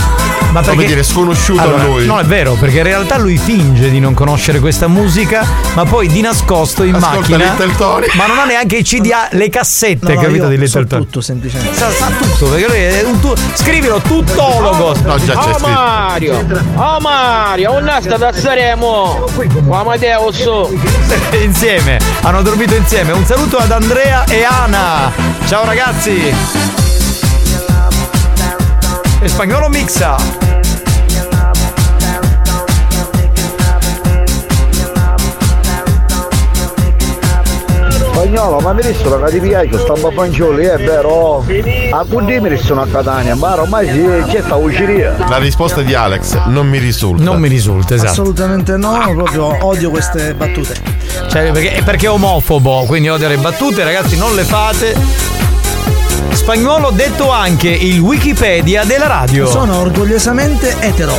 Ma 0.53 0.61
come 0.63 0.75
perché- 0.77 0.87
dire 0.87 1.03
sconosciuto 1.03 1.61
Allora, 1.61 1.83
a 1.83 1.87
lui? 1.87 2.07
No, 2.07 2.19
è 2.19 2.25
vero, 2.25 2.55
perché 2.55 2.79
in 2.79 2.85
realtà 2.85 3.19
lui 3.19 3.37
finge 3.37 3.91
di 3.91 4.01
non 4.01 4.15
conoscere 4.15 4.59
questa 4.59 4.87
musica, 4.89 5.45
ma 5.75 5.85
poi 5.85 6.09
di 6.09 6.23
nascosto 6.23 6.83
in 6.83 6.95
Ascolta 6.95 7.17
macchina. 7.19 7.37
Little 7.51 7.77
Tony. 7.77 8.07
Ma 8.15 8.27
non 8.27 8.39
ha 8.39 8.45
neanche 8.45 8.77
i 8.77 8.83
CDA, 8.83 9.29
le 9.33 9.49
cassette, 9.51 10.15
No, 10.15 10.15
no, 10.15 10.21
capito? 10.27 10.49
Di 10.49 10.55
so 10.57 10.61
Little 10.63 10.87
Tony. 10.87 11.03
tutto 11.05 11.21
semplicemente. 11.21 11.75
Sa, 11.77 11.91
sa 11.91 12.07
tutto, 12.19 12.47
perché 12.47 12.67
lui 12.69 12.77
è 12.79 13.03
un 13.05 13.21
tu- 13.21 13.35
Scrivilo 13.53 13.99
tuttologo. 14.01 14.95
No, 15.05 15.19
già 15.19 15.35
c'è 15.35 15.51
Oh 15.51 15.53
scritto. 15.59 15.69
Mario! 15.69 16.47
Oh 16.77 17.01
Mario, 17.01 17.73
un 17.77 17.85
nasta 17.85 18.17
da 18.17 18.33
Saremo! 18.33 19.27
Amadeus! 19.71 20.43
Insieme, 21.43 21.99
hanno 22.23 22.43
dormito 22.43 22.75
insieme. 22.75 23.13
Un 23.13 23.25
saluto 23.25 23.57
ad 23.57 23.71
Andrea 23.71 24.25
e 24.25 24.45
Ana. 24.45 25.11
Ciao 25.47 25.65
ragazzi. 25.65 26.35
E 29.21 29.29
spagnolo 29.29 29.69
mixa. 29.69 30.44
Spagnolo, 38.35 38.59
ma 38.59 38.73
mi 38.73 38.83
dissero 38.83 39.23
che 39.23 39.31
ti 39.31 39.47
piace, 39.47 39.79
sta 39.79 39.93
babbancioli, 39.93 40.65
è 40.65 40.77
vero? 40.79 41.47
A 41.93 42.05
cui 42.05 42.41
mi 42.41 42.49
dissero 42.49 42.81
a 42.81 42.87
Catania, 42.91 43.37
ma 43.37 43.61
ormai 43.61 43.89
si 43.89 44.05
c'è 44.29 44.43
sta 44.43 44.57
usciria. 44.57 45.15
La 45.29 45.39
risposta 45.39 45.83
di 45.83 45.95
Alex 45.95 46.47
non 46.47 46.67
mi 46.67 46.79
risulta. 46.79 47.23
Non 47.23 47.39
mi 47.39 47.47
risulta, 47.47 47.95
esatto. 47.95 48.11
Assolutamente 48.11 48.77
no, 48.77 49.13
proprio 49.15 49.65
odio 49.65 49.91
queste 49.91 50.35
battute. 50.35 50.75
Cioè, 51.29 51.53
perché, 51.53 51.81
perché 51.85 52.07
è 52.07 52.11
omofobo, 52.11 52.83
quindi 52.89 53.09
odia 53.09 53.29
le 53.29 53.37
battute, 53.37 53.85
ragazzi, 53.85 54.17
non 54.17 54.35
le 54.35 54.43
fate. 54.43 54.97
Spagnolo 56.33 56.91
detto 56.91 57.31
anche 57.31 57.69
il 57.69 58.01
Wikipedia 58.01 58.83
della 58.83 59.07
radio. 59.07 59.47
Sono 59.47 59.79
orgogliosamente 59.79 60.75
etero. 60.81 61.17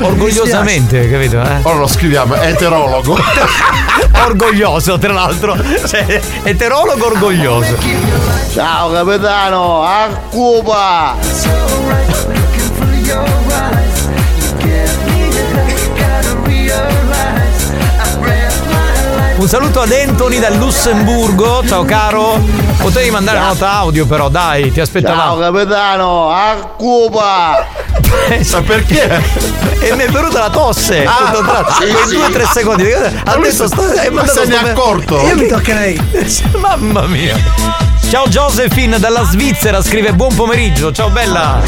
Orgogliosamente, 0.04 1.10
capito? 1.10 1.40
Eh? 1.42 1.58
Ora 1.62 1.78
lo 1.78 1.86
scriviamo, 1.86 2.34
eterologo. 2.36 3.18
Orgoglioso, 4.24 4.98
tra 4.98 5.12
l'altro. 5.12 5.56
Cioè, 5.86 6.20
eterologo 6.42 7.06
orgoglioso. 7.06 7.76
Ciao 8.52 8.90
capitano, 8.92 9.82
a 9.84 10.08
Cuba! 10.30 11.16
Un 19.36 19.48
saluto 19.48 19.80
ad 19.80 19.90
Anthony 19.90 20.38
dal 20.38 20.56
Lussemburgo. 20.56 21.62
Ciao 21.66 21.82
caro. 21.84 22.38
Potevi 22.78 23.10
mandare 23.10 23.38
una 23.38 23.48
nota 23.48 23.72
audio, 23.72 24.06
però, 24.06 24.28
dai, 24.28 24.64
ti 24.64 24.74
Ciao 24.74 24.82
aspettavamo. 24.82 25.38
capitano, 25.38 26.30
a 26.30 26.56
Cuba! 26.76 27.66
Ma 28.52 28.62
perché? 28.62 29.22
E 29.80 29.94
mi 29.94 30.02
è 30.02 30.08
venuta 30.08 30.40
la 30.40 30.50
tosse. 30.50 31.04
Ah, 31.04 31.32
sì, 31.78 31.90
Quei 31.90 32.06
sì. 32.06 32.14
due 32.16 32.24
o 32.26 32.30
tre 32.30 32.44
secondi. 32.52 32.92
Adesso 33.24 33.66
sto. 33.66 33.82
Ma 34.10 34.26
se 34.26 34.44
ne 34.46 34.60
è 34.60 34.68
accorto? 34.70 35.20
Io 35.26 35.36
mi 35.36 35.46
toccherei. 35.46 36.00
Mamma 36.58 37.06
mia. 37.06 37.36
Ciao 38.10 38.26
Josephine 38.26 38.98
dalla 38.98 39.22
Svizzera, 39.24 39.80
scrive 39.82 40.12
buon 40.12 40.34
pomeriggio. 40.34 40.90
Ciao 40.92 41.10
bella. 41.10 41.60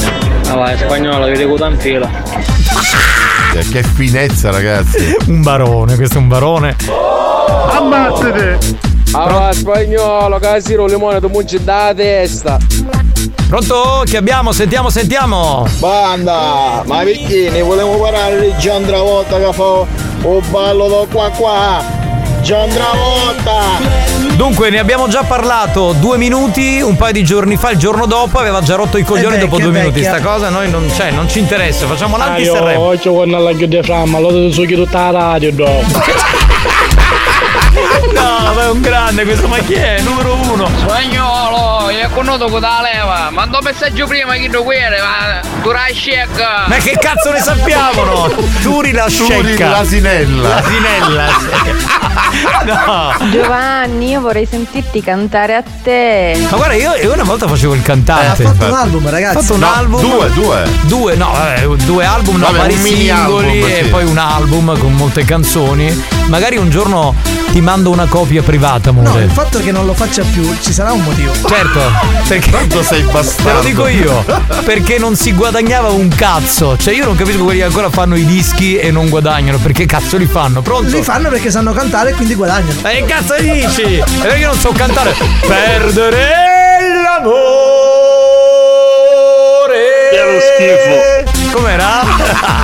Ah 0.49 0.54
vai, 0.56 0.76
spagnolo, 0.76 1.26
vi 1.26 1.37
dico 1.37 1.54
tanfilo. 1.54 2.08
Eh, 3.54 3.68
Che 3.68 3.82
finezza, 3.82 4.50
ragazzi. 4.50 5.16
Un 5.26 5.42
barone, 5.42 5.94
questo 5.96 6.16
è 6.16 6.18
un 6.18 6.28
barone. 6.28 6.76
Ammazzate! 7.70 8.58
Ah 9.12 9.26
vai, 9.26 9.54
spagnolo, 9.54 10.38
casino, 10.38 10.87
limone, 10.87 11.20
tu 11.20 11.28
mungi 11.28 11.62
da 11.62 11.92
testa. 11.94 12.56
Pronto? 13.52 14.02
Che 14.06 14.16
abbiamo? 14.16 14.50
Sentiamo, 14.50 14.88
sentiamo. 14.88 15.66
Banda, 15.78 16.82
ma 16.87 17.02
perché 17.02 17.50
ne 17.50 17.61
volevo 17.61 17.99
parlare 17.99 18.40
di 18.40 18.54
Gian 18.56 18.82
Travolta 18.87 19.38
che 19.38 19.52
fa 19.52 19.85
un 20.23 20.42
ballo 20.49 20.88
da 20.88 21.04
qua 21.12 21.28
qua? 21.28 21.85
Gian 22.40 22.71
Travolta! 22.71 23.61
Dunque, 24.37 24.71
ne 24.71 24.78
abbiamo 24.78 25.06
già 25.09 25.25
parlato 25.25 25.92
due 25.92 26.16
minuti, 26.16 26.80
un 26.80 26.97
paio 26.97 27.12
di 27.12 27.23
giorni 27.25 27.59
fa, 27.59 27.73
il 27.73 27.76
giorno 27.76 28.06
dopo 28.06 28.38
aveva 28.38 28.62
già 28.62 28.76
rotto 28.76 28.97
i 28.97 29.04
coglioni 29.04 29.37
È 29.37 29.40
dopo 29.40 29.59
due 29.59 29.71
minuti. 29.71 30.02
Sta 30.02 30.23
cosa 30.23 30.49
noi 30.49 30.71
non, 30.71 30.90
cioè, 30.90 31.11
non 31.11 31.28
ci 31.28 31.38
interessa, 31.38 31.87
facciamo 31.87 32.16
l'anti 32.16 32.44
io 32.44 32.54
Sanremo. 32.54 32.80
oggi 32.80 33.11
quando 33.11 33.37
la 33.37 33.52
chiude 33.52 33.82
framma, 33.82 34.18
lo 34.18 34.32
devo 34.32 34.50
su 34.50 34.64
tutta 34.64 35.11
la 35.11 35.32
radio 35.32 35.52
dopo. 35.52 36.00
No, 38.42 38.52
ma 38.54 38.62
è 38.64 38.68
un 38.70 38.80
grande 38.80 39.25
questo, 39.25 39.46
ma 39.49 39.58
chi 39.58 39.75
è? 39.75 40.00
Numero 40.00 40.34
uno. 40.34 40.68
Spagnolo, 40.78 41.88
è 41.88 42.08
conosciuto 42.12 42.49
con 42.49 42.61
la 42.61 42.80
leva. 42.82 43.28
Mandò 43.30 43.61
messaggio 43.62 44.06
prima 44.06 44.34
che 44.34 44.49
tu 44.49 44.62
guerre, 44.62 44.99
ma 45.00 45.40
tu 45.62 45.70
la 45.70 45.84
scecca. 45.92 46.64
Ma 46.66 46.76
che 46.76 46.96
cazzo 47.00 47.30
ne 47.30 47.40
sappiamo, 47.40 48.04
no? 48.04 48.30
Turi 48.62 48.92
la 48.92 49.04
Turi 49.06 49.44
scecca. 49.44 49.68
l'asinella. 49.68 50.49
L'asinella. 50.49 51.26
sì. 51.28 52.00
No. 52.64 53.12
Giovanni, 53.30 54.11
io 54.11 54.20
vorrei 54.20 54.46
sentirti 54.46 55.02
cantare 55.02 55.54
a 55.56 55.62
te. 55.82 56.38
Ma 56.50 56.56
guarda, 56.56 56.75
io, 56.75 56.94
io 56.94 57.12
una 57.12 57.25
volta 57.25 57.46
facevo 57.49 57.75
il 57.75 57.80
Ha 57.80 57.84
cantante. 57.84 58.44
fatto 58.44 58.64
un 58.66 58.72
album, 58.75 59.06
Ho 59.06 59.11
ragazzi. 59.11 59.38
fatto 59.40 59.54
un 59.54 59.61
No, 59.61 59.72
album. 59.72 60.00
due, 60.00 60.30
due. 60.32 60.62
Due, 60.82 61.14
no, 61.16 61.30
vabbè, 61.32 61.66
due 61.84 62.04
album, 62.04 62.37
no, 62.37 62.44
Vabbè, 62.46 62.58
vari 62.58 62.75
un 62.75 62.80
mini 62.80 62.96
singoli 63.06 63.46
album, 63.62 63.70
e 63.70 63.80
sì. 63.82 63.88
poi 63.90 64.04
un 64.04 64.18
album 64.18 64.78
con 64.78 64.92
molte 64.94 65.25
canzoni. 65.25 66.04
Magari 66.26 66.56
un 66.56 66.70
giorno 66.70 67.14
ti 67.50 67.61
mando 67.61 67.90
una 67.90 68.06
copia 68.06 68.32
privata, 68.41 68.91
No, 68.91 69.01
amore. 69.01 69.25
il 69.25 69.31
fatto 69.31 69.59
che 69.61 69.71
non 69.73 69.85
lo 69.85 69.93
faccia 69.93 70.23
più, 70.23 70.57
ci 70.61 70.73
sarà 70.73 70.93
un 70.93 71.03
motivo. 71.03 71.33
Certo, 71.47 71.81
perché 72.27 72.51
Quanto 72.51 72.83
sei 72.83 73.03
bastardo. 73.03 73.43
Te 73.51 73.53
lo 73.53 73.61
dico 73.62 73.87
io, 73.89 74.25
perché 74.65 74.97
non 74.99 75.15
si 75.17 75.33
guadagnava 75.35 75.89
un 75.91 76.09
cazzo. 76.09 76.79
Cioè 76.79 76.95
io 76.95 77.05
non 77.05 77.17
capisco 77.17 77.43
quelli 77.45 77.59
che 77.59 77.65
ancora 77.67 77.91
fanno 77.91 78.17
i 78.17 78.25
dischi 78.25 78.79
e 78.79 78.91
non 78.91 79.11
guadagnano, 79.11 79.59
perché 79.59 79.85
cazzo 79.85 80.17
li 80.17 80.27
fanno? 80.27 80.62
Pronto? 80.62 80.97
Li 80.97 81.03
fanno 81.03 81.29
perché 81.29 81.51
sanno 81.51 81.73
cantare 81.73 82.11
e 82.11 82.12
quindi 82.15 82.35
guadagnano. 82.35 82.81
Ma 82.83 82.89
che 82.91 83.05
cazzo 83.05 83.35
dici? 83.39 83.83
E 83.83 84.05
perché 84.23 84.47
non 84.47 84.57
so 84.59 84.73
cantare? 84.73 85.15
Perdere 85.47 86.31
l'amore. 88.43 89.81
Che 90.11 90.23
lo 90.25 90.41
schifo. 90.41 91.57
Com'era? 91.57 92.01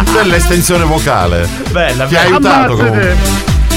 Quella 0.04 0.20
è 0.20 0.24
l'estensione 0.24 0.84
vocale. 0.84 1.46
Bella, 1.70 2.06
Ti 2.06 2.16
ha 2.16 2.22
bella. 2.22 2.34
aiutato 2.36 2.76
comunque. 2.76 3.16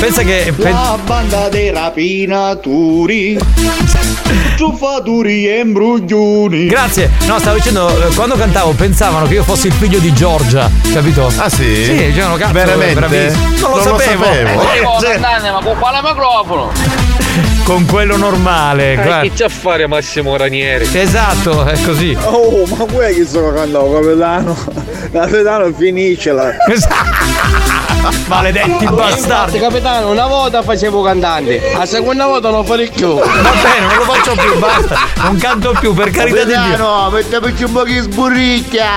Pensa 0.02 0.24
che. 0.24 0.52
pen- 0.58 0.72
La 0.72 0.98
banda 1.06 1.48
dei 1.50 1.70
rapinatori, 1.72 3.38
ciuffaturi 4.58 5.48
e 5.48 5.60
imbruglioni. 5.60 6.66
Grazie. 6.66 7.12
No, 7.28 7.38
stavo 7.38 7.58
dicendo, 7.58 7.88
eh, 8.08 8.14
quando 8.16 8.36
cantavo 8.36 8.72
pensavano 8.72 9.28
che 9.28 9.36
io 9.36 9.44
fossi 9.44 9.68
il 9.68 9.74
figlio 9.74 10.00
di 10.00 10.12
Giorgia, 10.12 10.68
capito? 10.92 11.32
Ah 11.38 11.50
sì? 11.50 11.84
Sì, 11.86 11.96
dicevano 12.08 12.36
cazzo, 12.36 12.52
Veramente? 12.54 12.94
bravissimo. 12.96 13.44
Non 13.44 13.60
lo 13.60 13.68
Non 13.68 13.78
lo 13.78 13.84
sapevo. 14.00 14.24
sapevo. 14.24 14.62
Eh, 14.74 14.80
Oh, 14.84 15.00
cioè, 15.00 15.18
ma 15.20 15.60
con 15.64 15.78
quale 15.78 16.00
microfono? 16.02 16.72
con 17.64 17.86
quello 17.86 18.18
normale. 18.18 18.94
Eh, 18.94 18.96
guarda. 18.96 19.22
chi 19.22 19.32
c'è 19.32 19.46
a 19.46 19.50
fare 19.50 19.86
Massimo 19.86 20.36
Ranieri? 20.36 20.90
Esatto, 20.92 21.64
è 21.64 21.80
così. 21.84 22.18
Oh, 22.24 22.66
ma 22.66 22.86
quello 22.92 23.14
che 23.16 23.24
sto 23.26 23.54
cantando, 23.54 23.92
capitano? 24.02 24.58
Capitano, 25.12 25.72
finiscela. 25.78 26.52
Maledetti 28.28 28.86
bastardi. 28.88 29.60
capitano, 29.60 30.10
una 30.10 30.28
volta 30.28 30.62
facevo 30.62 31.02
cantante, 31.02 31.72
la 31.76 31.86
seconda 31.86 32.26
volta 32.26 32.50
non 32.50 32.66
farei 32.66 32.90
più. 32.90 33.14
Va 33.16 33.26
bene, 33.26 33.86
non 33.88 33.98
lo 33.98 34.04
faccio 34.04 34.34
più, 34.34 34.58
basta. 34.58 35.00
Non 35.24 35.38
canto 35.38 35.76
più, 35.80 35.94
per 35.94 36.10
carità 36.10 36.44
di 36.44 36.52
Dio. 36.52 36.62
Capitano, 36.62 37.10
metteteci 37.12 37.64
un 37.64 37.72
po' 37.72 37.84
di 37.84 38.00
sburricchia. 38.00 38.90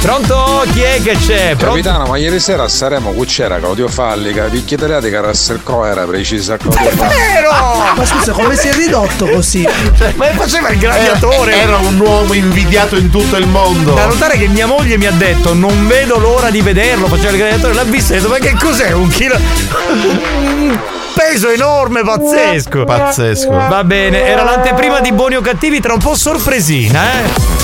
Pronto? 0.00 0.64
Chi 0.72 0.82
è 0.82 1.00
che 1.02 1.16
c'è? 1.16 1.54
Pronto? 1.56 1.66
Capitano, 1.66 2.06
ma 2.06 2.16
ieri 2.16 2.38
sera 2.38 2.64
a 2.64 2.68
Saremo 2.68 3.12
qui 3.12 3.26
c'era 3.26 3.58
Claudio 3.58 3.88
Fallica, 3.88 4.44
picchia 4.44 4.76
italiati 4.76 5.08
che 5.08 5.20
Russell 5.20 5.62
Crowe 5.62 5.88
era 5.88 6.04
precisa 6.04 6.56
Claudio 6.56 6.90
Fallica. 6.90 7.94
Ma 7.96 8.04
scusa, 8.04 8.32
come 8.32 8.56
si 8.56 8.68
è 8.68 8.74
ridotto 8.74 9.26
così? 9.26 9.66
Ma 10.14 10.26
faceva 10.32 10.68
il 10.68 10.78
gladiatore. 10.78 11.54
Era 11.54 11.78
un 11.78 11.98
uomo 11.98 12.32
invidiato 12.34 12.96
in 12.96 13.10
tutto 13.10 13.36
il 13.36 13.46
mondo. 13.46 13.94
Da 13.94 14.06
notare 14.06 14.36
che 14.36 14.46
mia 14.48 14.66
moglie 14.66 14.98
mi 14.98 15.06
ha 15.06 15.12
detto 15.12 15.54
non 15.54 15.86
vedo 15.86 16.18
l'ora 16.18 16.50
di 16.50 16.60
vederlo, 16.60 17.06
faceva 17.06 17.30
il 17.30 17.36
gladiatore, 17.38 17.74
l'ha 17.74 17.84
visto 17.84 18.12
e 18.12 18.16
ha 18.16 18.20
detto 18.20 18.32
che 18.44 18.54
cos'è? 18.60 18.92
Un 18.92 19.08
chilo... 19.08 19.36
Un 19.36 20.78
peso 21.14 21.48
enorme, 21.48 22.02
pazzesco. 22.02 22.84
Pazzesco. 22.84 23.48
Va 23.48 23.82
bene, 23.84 24.26
era 24.26 24.42
l'anteprima 24.42 25.00
di 25.00 25.12
Buoni 25.12 25.36
o 25.36 25.40
Cattivi, 25.40 25.80
tra 25.80 25.94
un 25.94 25.98
po' 25.98 26.14
sorpresina, 26.14 27.02
eh. 27.04 27.63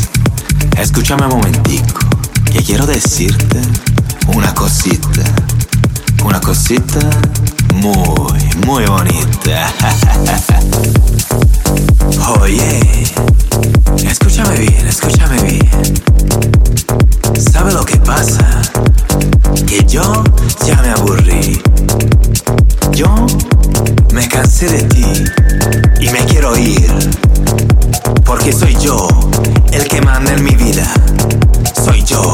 Escúchame 0.77 1.25
un 1.25 1.37
momentico, 1.37 1.99
que 2.51 2.63
quiero 2.63 2.85
decirte 2.85 3.59
una 4.27 4.53
cosita. 4.53 5.23
Una 6.23 6.39
cosita 6.39 6.99
muy, 7.75 8.39
muy 8.65 8.85
bonita. 8.85 9.73
Oye, 12.41 13.05
escúchame 14.05 14.57
bien, 14.59 14.87
escúchame 14.87 15.41
bien. 15.41 15.69
¿Sabe 17.51 17.73
lo 17.73 17.83
que 17.83 17.97
pasa? 17.97 18.61
Que 19.67 19.83
yo 19.85 20.23
ya 20.65 20.81
me 20.81 20.89
aburrí. 20.89 21.61
Yo 22.93 23.13
me 24.13 24.27
cansé 24.27 24.67
de 24.67 24.83
ti 24.83 25.05
y 25.99 26.09
me 26.09 26.19
quiero 26.25 26.57
ir. 26.57 26.91
Porque 28.25 28.53
soy 28.53 28.75
yo 28.79 29.07
el 29.71 29.87
que 29.87 30.01
manda 30.01 30.33
en 30.33 30.43
mi 30.43 30.55
vida. 30.55 30.93
Soy 31.83 32.03
yo 32.03 32.33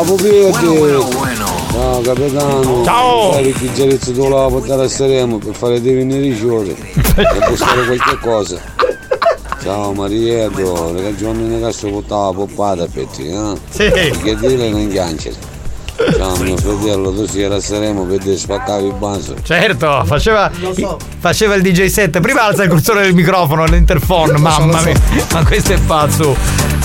Ciao 0.00 0.16
Pupieti! 0.16 0.52
Ciao 1.72 2.00
capitano! 2.00 2.84
Ciao! 2.84 3.32
Sai 3.32 3.52
che 3.52 3.72
Gerezzo 3.74 4.12
tu 4.12 4.28
la 4.30 4.46
portare 4.46 4.84
a 4.84 4.88
Saremo 4.88 5.36
per 5.36 5.54
fare 5.54 5.78
dei 5.82 5.94
venerigioni 5.96 6.70
e 6.70 7.46
buscare 7.46 7.84
qualche 7.84 8.18
cosa. 8.18 8.58
Ciao 9.62 9.92
Marieto, 9.92 10.92
perché 10.94 11.16
giorno 11.16 11.46
ne 11.46 11.60
cazzo 11.60 11.90
portava 11.90 12.32
poppata 12.32 12.86
per 12.86 13.04
te, 13.08 13.28
eh? 13.28 13.58
Sì. 13.68 13.90
Che 14.22 14.36
dire 14.36 14.70
non 14.70 14.88
ganciare. 14.88 15.36
Ciao 16.16 16.36
mio 16.38 16.56
fratello, 16.56 17.12
tu 17.12 17.26
si 17.26 17.42
era 17.42 17.56
a 17.56 17.60
Saremo 17.60 18.04
per 18.04 18.18
te 18.22 18.36
spaccavi 18.36 18.86
il 18.86 18.94
basso. 18.94 19.34
Certo, 19.42 20.02
faceva, 20.06 20.50
faceva 21.18 21.54
il 21.54 21.62
DJ 21.62 21.86
set. 21.86 22.20
Prima 22.20 22.44
alza 22.44 22.62
il 22.62 22.70
cursore 22.70 23.02
del 23.02 23.14
microfono, 23.14 23.64
l'interphone. 23.66 24.38
Mamma 24.38 24.80
mia, 24.80 24.94
ma 25.32 25.44
questo 25.44 25.74
è 25.74 25.78
pazzo. 25.78 26.34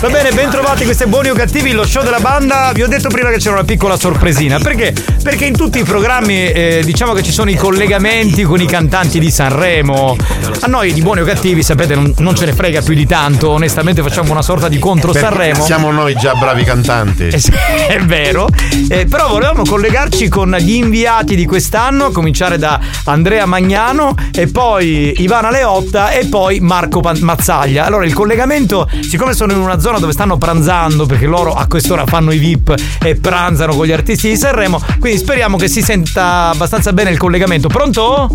Va 0.02 0.10
bene, 0.10 0.32
ben 0.32 0.50
trovati, 0.50 0.84
questi 0.84 1.06
buoni 1.06 1.30
o 1.30 1.34
cattivi, 1.34 1.72
lo 1.72 1.86
show 1.86 2.04
della 2.04 2.20
banda. 2.20 2.72
Vi 2.74 2.84
ho 2.84 2.88
detto 2.88 3.08
prima 3.08 3.30
che 3.30 3.38
c'era 3.38 3.56
una 3.56 3.64
piccola 3.64 3.96
sorpresina. 3.96 4.60
Perché? 4.60 4.94
Perché 5.24 5.46
in 5.46 5.56
tutti 5.56 5.80
i 5.80 5.84
programmi 5.84 6.52
eh, 6.52 6.82
diciamo 6.84 7.14
che 7.14 7.24
ci 7.24 7.32
sono 7.32 7.50
i 7.50 7.56
collegamenti 7.56 8.44
con 8.44 8.60
i 8.60 8.68
cantanti 8.68 9.20
di 9.20 9.32
Sanremo. 9.32 10.18
A 10.60 10.68
noi 10.68 10.92
di 10.92 11.02
buoni 11.02 11.22
o 11.22 11.26
cattivi, 11.26 11.64
sapete, 11.64 11.96
non, 11.96 12.14
non 12.18 12.36
ce 12.36 12.46
ne 12.46 12.54
frega 12.54 12.82
più 12.82 12.94
di 12.94 13.06
tanto. 13.06 13.50
Onestamente 13.52 14.02
facciamo 14.02 14.32
una 14.32 14.42
sorta 14.42 14.68
di 14.68 14.78
contro 14.80 15.14
Sanremo. 15.14 15.64
Siamo 15.64 15.90
noi 15.92 16.14
già 16.16 16.34
bravi 16.36 16.64
cantanti. 16.66 17.30
È 17.88 18.00
vero, 18.04 18.50
Eh, 18.90 19.05
però 19.08 19.30
volevamo 19.30 19.64
collegarci 19.64 20.28
con 20.28 20.56
gli 20.60 20.74
inviati 20.74 21.36
di 21.36 21.46
quest'anno, 21.46 22.06
a 22.06 22.12
cominciare 22.12 22.58
da 22.58 22.80
Andrea 23.06 23.46
Magnano 23.46 24.16
e 24.34 24.48
poi 24.48 25.14
Ivana 25.18 25.50
Leotta 25.50 26.12
e 26.12 26.26
poi 26.28 26.60
Marco 26.60 27.00
Pan- 27.00 27.20
Mazzaglia. 27.22 27.86
Allora 27.86 28.06
il 28.06 28.14
collegamento, 28.14 28.90
siccome 29.02 29.34
sono 29.34 29.54
in 29.54 29.60
una 29.60 29.80
zona 29.80 30.00
dove 30.00 30.14
stanno 30.14 30.38
pranzando, 30.38 31.06
perché 31.06 31.26
loro 31.26 31.54
a 31.54 31.68
quest'ora 31.68 32.06
fanno 32.06 32.32
i 32.32 32.38
VIP 32.38 32.74
e 33.02 33.16
pranzano 33.16 33.76
con 33.76 33.86
gli 33.86 33.92
artisti 33.92 34.30
di 34.30 34.38
Sanremo, 34.38 34.82
quindi 35.00 35.20
speriamo 35.20 35.58
che 35.58 35.68
si 35.68 35.82
senta 35.82 36.50
abbastanza 36.50 36.94
bene 36.94 37.12
il 37.12 37.18
collegamento. 37.18 37.68
Pronto? 37.68 38.30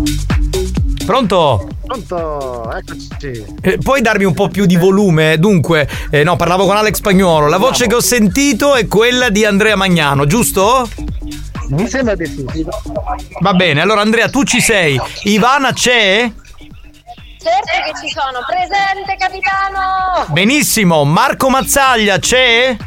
Pronto? 1.05 1.67
Pronto, 1.91 2.71
eccoci. 2.71 3.45
Eh, 3.61 3.77
puoi 3.77 4.01
darmi 4.01 4.23
un 4.23 4.33
po' 4.33 4.47
più 4.47 4.65
di 4.65 4.77
volume? 4.77 5.37
Dunque, 5.37 5.89
eh, 6.09 6.23
no, 6.23 6.37
parlavo 6.37 6.65
con 6.65 6.77
Alex 6.77 6.95
Spagnuolo. 6.95 7.47
La 7.47 7.57
voce 7.57 7.87
che 7.87 7.95
ho 7.95 8.01
sentito 8.01 8.75
è 8.75 8.87
quella 8.87 9.29
di 9.29 9.43
Andrea 9.43 9.75
Magnano, 9.75 10.25
giusto? 10.25 10.87
Mi 11.67 11.89
sembra 11.89 12.15
di 12.15 12.25
sì. 12.25 12.65
Va 13.41 13.53
bene, 13.53 13.81
allora 13.81 13.99
Andrea, 13.99 14.29
tu 14.29 14.43
ci 14.43 14.61
sei. 14.61 14.97
Ivana 15.23 15.73
c'è? 15.73 16.31
Certo 17.41 17.71
che 17.83 18.07
ci 18.07 18.13
sono, 18.13 18.39
presente 18.47 19.17
capitano! 19.17 20.31
Benissimo. 20.31 21.03
Marco 21.03 21.49
Mazzaglia 21.49 22.19
c'è? 22.19 22.77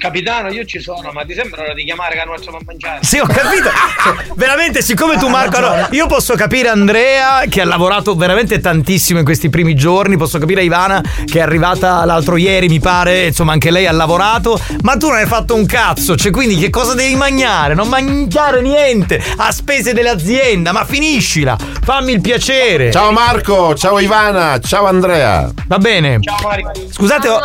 Capitano, 0.00 0.48
io 0.50 0.64
ci 0.64 0.80
sono, 0.80 1.10
ma 1.12 1.24
ti 1.26 1.34
sembra 1.34 1.60
ora 1.60 1.74
di 1.74 1.84
chiamare 1.84 2.16
che 2.16 2.22
non 2.24 2.34
facciamo 2.34 2.56
a 2.56 2.60
mangiare? 2.64 3.00
Sì, 3.02 3.18
ho 3.18 3.26
capito. 3.26 3.68
Veramente, 4.34 4.80
siccome 4.80 5.18
tu 5.18 5.28
Marco, 5.28 5.58
allora, 5.58 5.88
io 5.90 6.06
posso 6.06 6.34
capire 6.36 6.70
Andrea 6.70 7.42
che 7.50 7.60
ha 7.60 7.66
lavorato 7.66 8.14
veramente 8.14 8.60
tantissimo 8.60 9.18
in 9.18 9.26
questi 9.26 9.50
primi 9.50 9.74
giorni, 9.74 10.16
posso 10.16 10.38
capire 10.38 10.64
Ivana 10.64 11.02
che 11.26 11.38
è 11.38 11.42
arrivata 11.42 12.02
l'altro 12.06 12.38
ieri, 12.38 12.68
mi 12.68 12.80
pare, 12.80 13.26
insomma 13.26 13.52
anche 13.52 13.70
lei 13.70 13.86
ha 13.86 13.92
lavorato, 13.92 14.58
ma 14.80 14.96
tu 14.96 15.08
non 15.08 15.16
hai 15.18 15.26
fatto 15.26 15.54
un 15.54 15.66
cazzo, 15.66 16.16
cioè 16.16 16.32
quindi 16.32 16.56
che 16.56 16.70
cosa 16.70 16.94
devi 16.94 17.14
mangiare? 17.14 17.74
Non 17.74 17.88
mangiare 17.88 18.62
niente, 18.62 19.22
a 19.36 19.52
spese 19.52 19.92
dell'azienda, 19.92 20.72
ma 20.72 20.86
finiscila, 20.86 21.58
fammi 21.82 22.12
il 22.12 22.22
piacere. 22.22 22.90
Ciao 22.90 23.12
Marco, 23.12 23.74
ciao 23.74 23.98
Ivana, 23.98 24.58
ciao 24.60 24.86
Andrea. 24.86 25.50
Va 25.66 25.76
bene. 25.76 26.20
Ciao 26.20 26.38
Mario. 26.42 26.70
Scusate, 26.90 27.28
ho- 27.28 27.40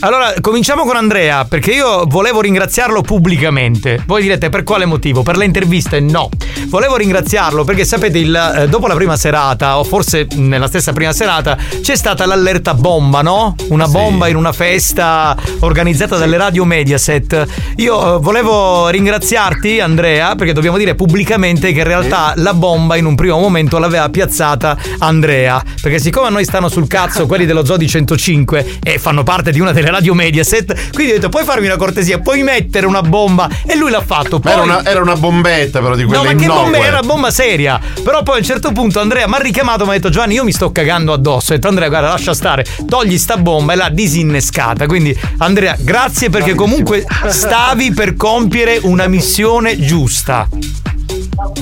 allora 0.00 0.32
cominciamo 0.40 0.84
con 0.84 0.96
Andrea 0.96 1.44
perché 1.44 1.72
io 1.74 2.04
volevo 2.06 2.40
ringraziarlo 2.40 3.02
pubblicamente. 3.02 4.00
Voi 4.06 4.22
direte 4.22 4.48
per 4.48 4.62
quale 4.62 4.84
motivo? 4.84 5.22
Per 5.22 5.36
le 5.36 5.44
interviste? 5.44 5.98
No. 5.98 6.28
Volevo 6.68 6.96
ringraziarlo 6.96 7.64
perché 7.64 7.84
sapete, 7.84 8.18
il, 8.18 8.34
eh, 8.34 8.68
dopo 8.68 8.86
la 8.86 8.94
prima 8.94 9.16
serata, 9.16 9.78
o 9.78 9.84
forse 9.84 10.28
nella 10.36 10.68
stessa 10.68 10.92
prima 10.92 11.12
serata, 11.12 11.58
c'è 11.82 11.96
stata 11.96 12.26
l'allerta 12.26 12.74
bomba, 12.74 13.22
no? 13.22 13.56
Una 13.70 13.88
bomba 13.88 14.28
in 14.28 14.36
una 14.36 14.52
festa 14.52 15.36
organizzata 15.60 16.16
dalle 16.16 16.36
radio 16.36 16.64
Mediaset. 16.64 17.44
Io 17.76 18.16
eh, 18.16 18.18
volevo 18.20 18.88
ringraziarti, 18.88 19.80
Andrea, 19.80 20.36
perché 20.36 20.52
dobbiamo 20.52 20.78
dire 20.78 20.94
pubblicamente 20.94 21.72
che 21.72 21.80
in 21.80 21.84
realtà 21.84 22.34
la 22.36 22.54
bomba 22.54 22.94
in 22.96 23.04
un 23.04 23.16
primo 23.16 23.38
momento 23.40 23.78
l'aveva 23.78 24.08
piazzata 24.08 24.76
Andrea. 24.98 25.60
Perché 25.82 25.98
siccome 25.98 26.28
a 26.28 26.30
noi 26.30 26.44
stanno 26.44 26.68
sul 26.68 26.86
cazzo 26.86 27.26
quelli 27.26 27.46
dello 27.46 27.64
Zodi 27.64 27.88
105 27.88 28.78
e 28.82 28.98
fanno 28.98 29.24
parte 29.24 29.50
di 29.50 29.58
una 29.58 29.72
delle 29.72 29.90
radio 29.90 30.14
Mediaset, 30.14 30.92
quindi 30.92 31.12
ho 31.12 31.14
detto 31.16 31.28
puoi 31.28 31.44
farmi 31.44 31.62
fammi 31.64 31.66
una 31.66 31.76
cortesia, 31.76 32.18
puoi 32.18 32.42
mettere 32.42 32.86
una 32.86 33.02
bomba 33.02 33.48
e 33.66 33.76
lui 33.76 33.90
l'ha 33.90 34.02
fatto. 34.02 34.38
Poi... 34.38 34.52
Era 34.52 34.62
una, 34.62 34.84
era 34.84 35.00
una 35.00 35.16
bombetta, 35.16 35.80
però 35.80 35.94
di 35.94 36.04
quelle 36.04 36.22
No, 36.22 36.32
ma 36.32 36.34
che 36.34 36.46
bomba 36.46 36.78
era 36.78 36.98
una 36.98 37.06
bomba 37.06 37.30
seria. 37.30 37.80
Però 38.02 38.22
poi 38.22 38.36
a 38.36 38.38
un 38.38 38.44
certo 38.44 38.72
punto 38.72 39.00
Andrea 39.00 39.26
mi 39.26 39.34
ha 39.34 39.38
richiamato 39.38 39.84
mi 39.84 39.90
ha 39.90 39.94
detto 39.94 40.10
Giovanni, 40.10 40.34
io 40.34 40.44
mi 40.44 40.52
sto 40.52 40.70
cagando 40.70 41.12
addosso. 41.12 41.52
Ho 41.52 41.54
detto 41.54 41.68
Andrea, 41.68 41.88
guarda, 41.88 42.08
lascia 42.08 42.34
stare, 42.34 42.64
togli 42.86 43.18
sta 43.18 43.36
bomba 43.36 43.72
e 43.72 43.76
l'ha 43.76 43.88
disinnescata. 43.88 44.86
Quindi 44.86 45.18
Andrea, 45.38 45.76
grazie 45.78 46.30
perché 46.30 46.54
comunque 46.54 47.04
stavi 47.28 47.92
per 47.92 48.16
compiere 48.16 48.78
una 48.82 49.06
missione 49.06 49.78
giusta. 49.80 50.48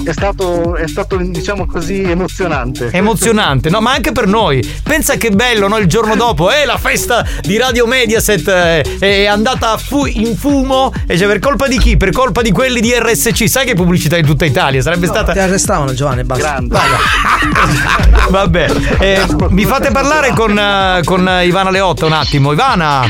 È 0.05 0.13
stato, 0.13 0.77
è 0.77 0.87
stato, 0.87 1.17
diciamo 1.17 1.67
così, 1.67 2.03
emozionante. 2.03 2.91
Emozionante, 2.93 3.71
no? 3.71 3.81
Ma 3.81 3.93
anche 3.93 4.13
per 4.13 4.27
noi. 4.27 4.67
Pensa 4.83 5.17
che 5.17 5.31
bello, 5.31 5.69
no? 5.69 5.79
Il 5.79 5.87
giorno 5.87 6.15
dopo, 6.17 6.51
eh, 6.51 6.65
la 6.65 6.77
festa 6.77 7.27
di 7.41 7.57
Radio 7.57 7.87
Mediaset 7.87 8.47
eh, 8.49 8.99
è 8.99 9.27
andata 9.27 9.79
fu- 9.79 10.07
in 10.07 10.37
fumo. 10.37 10.93
E 11.07 11.17
cioè, 11.17 11.27
per 11.27 11.39
colpa 11.39 11.69
di 11.69 11.79
chi? 11.79 11.97
Per 11.97 12.11
colpa 12.11 12.43
di 12.43 12.53
quelli 12.53 12.81
di 12.81 12.93
RSC. 12.93 13.49
Sai 13.49 13.65
che 13.65 13.75
pubblicità 13.75 14.17
in 14.17 14.27
tutta 14.27 14.45
Italia? 14.45 14.83
Sarebbe 14.83 15.07
stata. 15.07 15.33
Ti 15.33 15.39
arrestavano, 15.39 15.95
Giovanni, 15.95 16.25
basta. 16.25 16.61
Vabbè, 18.29 18.71
eh, 18.99 19.27
mi 19.49 19.65
fate 19.65 19.91
parlare 19.91 20.33
con, 20.35 20.59
eh, 20.59 21.01
con 21.05 21.41
Ivana 21.43 21.71
Leotta 21.71 22.07
un 22.07 22.13
attimo. 22.13 22.53
Ivana! 22.53 23.05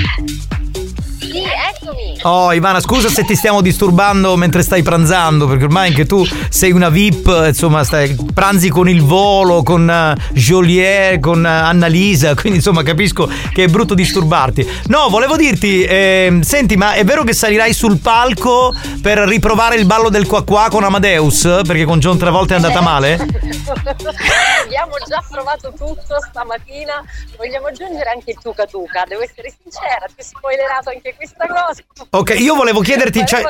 Sì, 1.33 1.43
eccomi. 1.43 2.19
Oh, 2.25 2.53
Ivana, 2.53 2.79
scusa 2.81 3.09
se 3.09 3.25
ti 3.25 3.35
stiamo 3.35 3.63
disturbando 3.63 4.37
mentre 4.37 4.63
stai 4.63 4.83
pranzando, 4.83 5.47
perché 5.47 5.65
ormai 5.65 5.89
anche 5.89 6.05
tu 6.05 6.23
sei 6.51 6.71
una 6.71 6.91
VIP, 6.91 7.45
insomma, 7.47 7.85
stai, 7.85 8.15
pranzi 8.35 8.69
con 8.69 8.87
il 8.87 9.03
volo, 9.03 9.63
con 9.63 9.89
uh, 9.89 10.35
Joliet, 10.35 11.21
con 11.21 11.43
uh, 11.43 11.47
Annalisa, 11.47 12.35
quindi 12.37 12.59
insomma 12.59 12.83
capisco 12.83 13.31
che 13.53 13.65
è 13.65 13.69
brutto 13.69 13.95
disturbarti. 13.95 14.69
No, 14.89 15.09
volevo 15.09 15.37
dirti, 15.37 15.83
ehm, 15.83 16.43
senti, 16.43 16.77
ma 16.77 16.93
è 16.93 17.05
vero 17.05 17.25
che 17.25 17.33
salirai 17.33 17.73
sul 17.73 17.99
palco 17.99 18.75
per 19.01 19.19
riprovare 19.21 19.77
il 19.77 19.87
ballo 19.87 20.11
del 20.11 20.27
qua 20.27 20.45
qua 20.45 20.69
con 20.71 20.85
Amadeus? 20.85 21.61
Perché 21.67 21.85
con 21.85 21.99
John 21.99 22.19
Travolta 22.19 22.53
è 22.53 22.57
andata 22.57 22.83
male? 22.83 23.15
Abbiamo 23.15 24.97
già 25.07 25.25
provato 25.31 25.73
tutto 25.73 26.21
stamattina. 26.29 27.03
Vogliamo 27.37 27.69
aggiungere 27.69 28.11
anche 28.11 28.33
il 28.33 28.39
Tuca 28.39 28.67
Tuca. 28.67 29.05
Devo 29.07 29.23
essere 29.23 29.53
sincera, 29.63 30.07
ti 30.07 30.15
ho 30.19 30.23
spoilerato 30.23 30.91
anche 30.91 31.15
questa 31.23 31.47
cosa. 31.47 31.83
Ok, 32.11 32.35
io 32.39 32.55
volevo 32.55 32.81
chiederti, 32.81 33.25
cioè. 33.25 33.43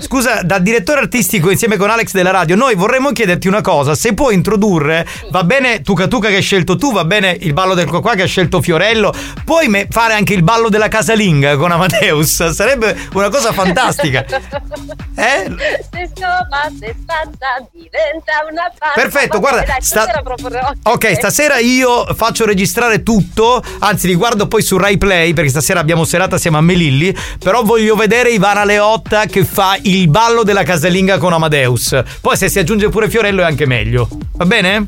Scusa, 0.00 0.42
da 0.42 0.58
direttore 0.58 1.00
artistico 1.00 1.50
insieme 1.50 1.76
con 1.76 1.90
Alex 1.90 2.12
della 2.12 2.30
radio, 2.30 2.56
noi 2.56 2.74
vorremmo 2.74 3.12
chiederti 3.12 3.46
una 3.48 3.60
cosa, 3.60 3.94
se 3.94 4.14
puoi 4.14 4.34
introdurre, 4.34 5.06
va 5.30 5.44
bene 5.44 5.80
Tuca 5.82 6.06
Tuca 6.08 6.28
che 6.28 6.36
hai 6.36 6.42
scelto 6.42 6.76
tu, 6.76 6.92
va 6.92 7.04
bene 7.04 7.36
il 7.40 7.52
ballo 7.52 7.74
del 7.74 7.86
qua 7.86 8.00
qua 8.00 8.14
che 8.14 8.22
ha 8.22 8.26
scelto 8.26 8.60
Fiorello, 8.60 9.12
puoi 9.44 9.68
me- 9.68 9.86
fare 9.90 10.14
anche 10.14 10.34
il 10.34 10.42
ballo 10.42 10.68
della 10.68 10.88
casalinga 10.88 11.56
con 11.56 11.70
Amadeus, 11.70 12.50
sarebbe 12.50 12.96
una 13.12 13.28
cosa 13.28 13.52
fantastica. 13.52 14.24
Eh? 15.16 15.44
Se 15.92 16.10
scopa, 16.12 16.68
se 16.76 16.94
spazza, 17.00 17.68
diventa 17.70 18.32
una 18.50 18.64
pazza. 18.76 18.92
Perfetto, 18.94 19.38
guarda, 19.38 19.62
dai, 19.62 19.80
sta- 19.80 20.22
Ok, 20.82 21.14
stasera 21.14 21.58
io 21.58 22.04
faccio 22.14 22.44
registrare 22.44 23.04
tutto, 23.04 23.62
anzi 23.78 24.08
li 24.08 24.16
guardo 24.16 24.48
poi 24.48 24.62
su 24.62 24.76
Rai 24.76 24.98
Play 24.98 25.32
perché 25.32 25.50
stasera 25.50 25.78
abbiamo 25.78 26.04
serata 26.04 26.36
siamo 26.36 26.58
a 26.58 26.62
Melilli, 26.62 27.03
però 27.38 27.62
voglio 27.62 27.96
vedere 27.96 28.30
Ivana 28.30 28.64
Leotta 28.64 29.26
che 29.26 29.44
fa 29.44 29.76
il 29.82 30.08
ballo 30.08 30.44
della 30.44 30.62
casalinga 30.62 31.18
con 31.18 31.32
Amadeus. 31.32 32.00
Poi 32.20 32.36
se 32.36 32.48
si 32.48 32.58
aggiunge 32.60 32.88
pure 32.88 33.08
Fiorello 33.10 33.42
è 33.42 33.44
anche 33.44 33.66
meglio. 33.66 34.08
Va 34.36 34.44
bene? 34.46 34.86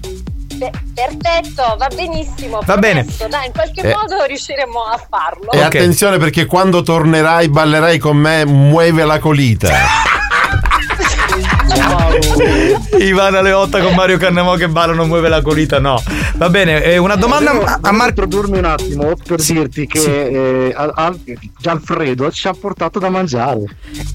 Be- 0.56 0.70
perfetto, 0.94 1.76
va 1.78 1.88
benissimo. 1.94 2.60
Va 2.64 2.76
bene. 2.78 3.02
promesso, 3.04 3.26
Dai, 3.28 3.46
in 3.46 3.52
qualche 3.52 3.80
Eh. 3.82 3.94
modo 3.94 4.24
riusciremo 4.26 4.80
a 4.84 5.06
farlo. 5.08 5.50
E 5.50 5.60
attenzione 5.60 6.16
perché 6.18 6.46
quando 6.46 6.82
tornerai 6.82 7.48
ballerai 7.48 7.98
con 7.98 8.16
me 8.16 8.44
Muove 8.46 9.04
la 9.04 9.18
colita. 9.18 9.68
Ivana 12.98 13.40
Leotta 13.40 13.80
con 13.80 13.94
Mario 13.94 14.16
Cannamò 14.18 14.54
che 14.54 14.68
ballano 14.68 15.04
muove 15.04 15.28
la 15.28 15.42
colita, 15.42 15.78
no. 15.78 16.02
Va 16.36 16.48
bene, 16.48 16.82
eh, 16.82 16.96
una 16.98 17.16
domanda 17.16 17.52
Volevo- 17.52 17.78
a 17.80 17.92
Marco. 17.92 18.22
introdurmi 18.22 18.58
un 18.58 18.64
attimo 18.64 19.12
per 19.26 19.40
dirti 19.42 19.86
che 19.86 20.66
eh, 20.68 20.72
Al- 20.76 20.92
Al- 20.94 21.18
Gianfredo 21.58 22.30
ci 22.30 22.48
ha 22.48 22.52
portato 22.58 22.98
da 22.98 23.08
mangiare. 23.10 23.60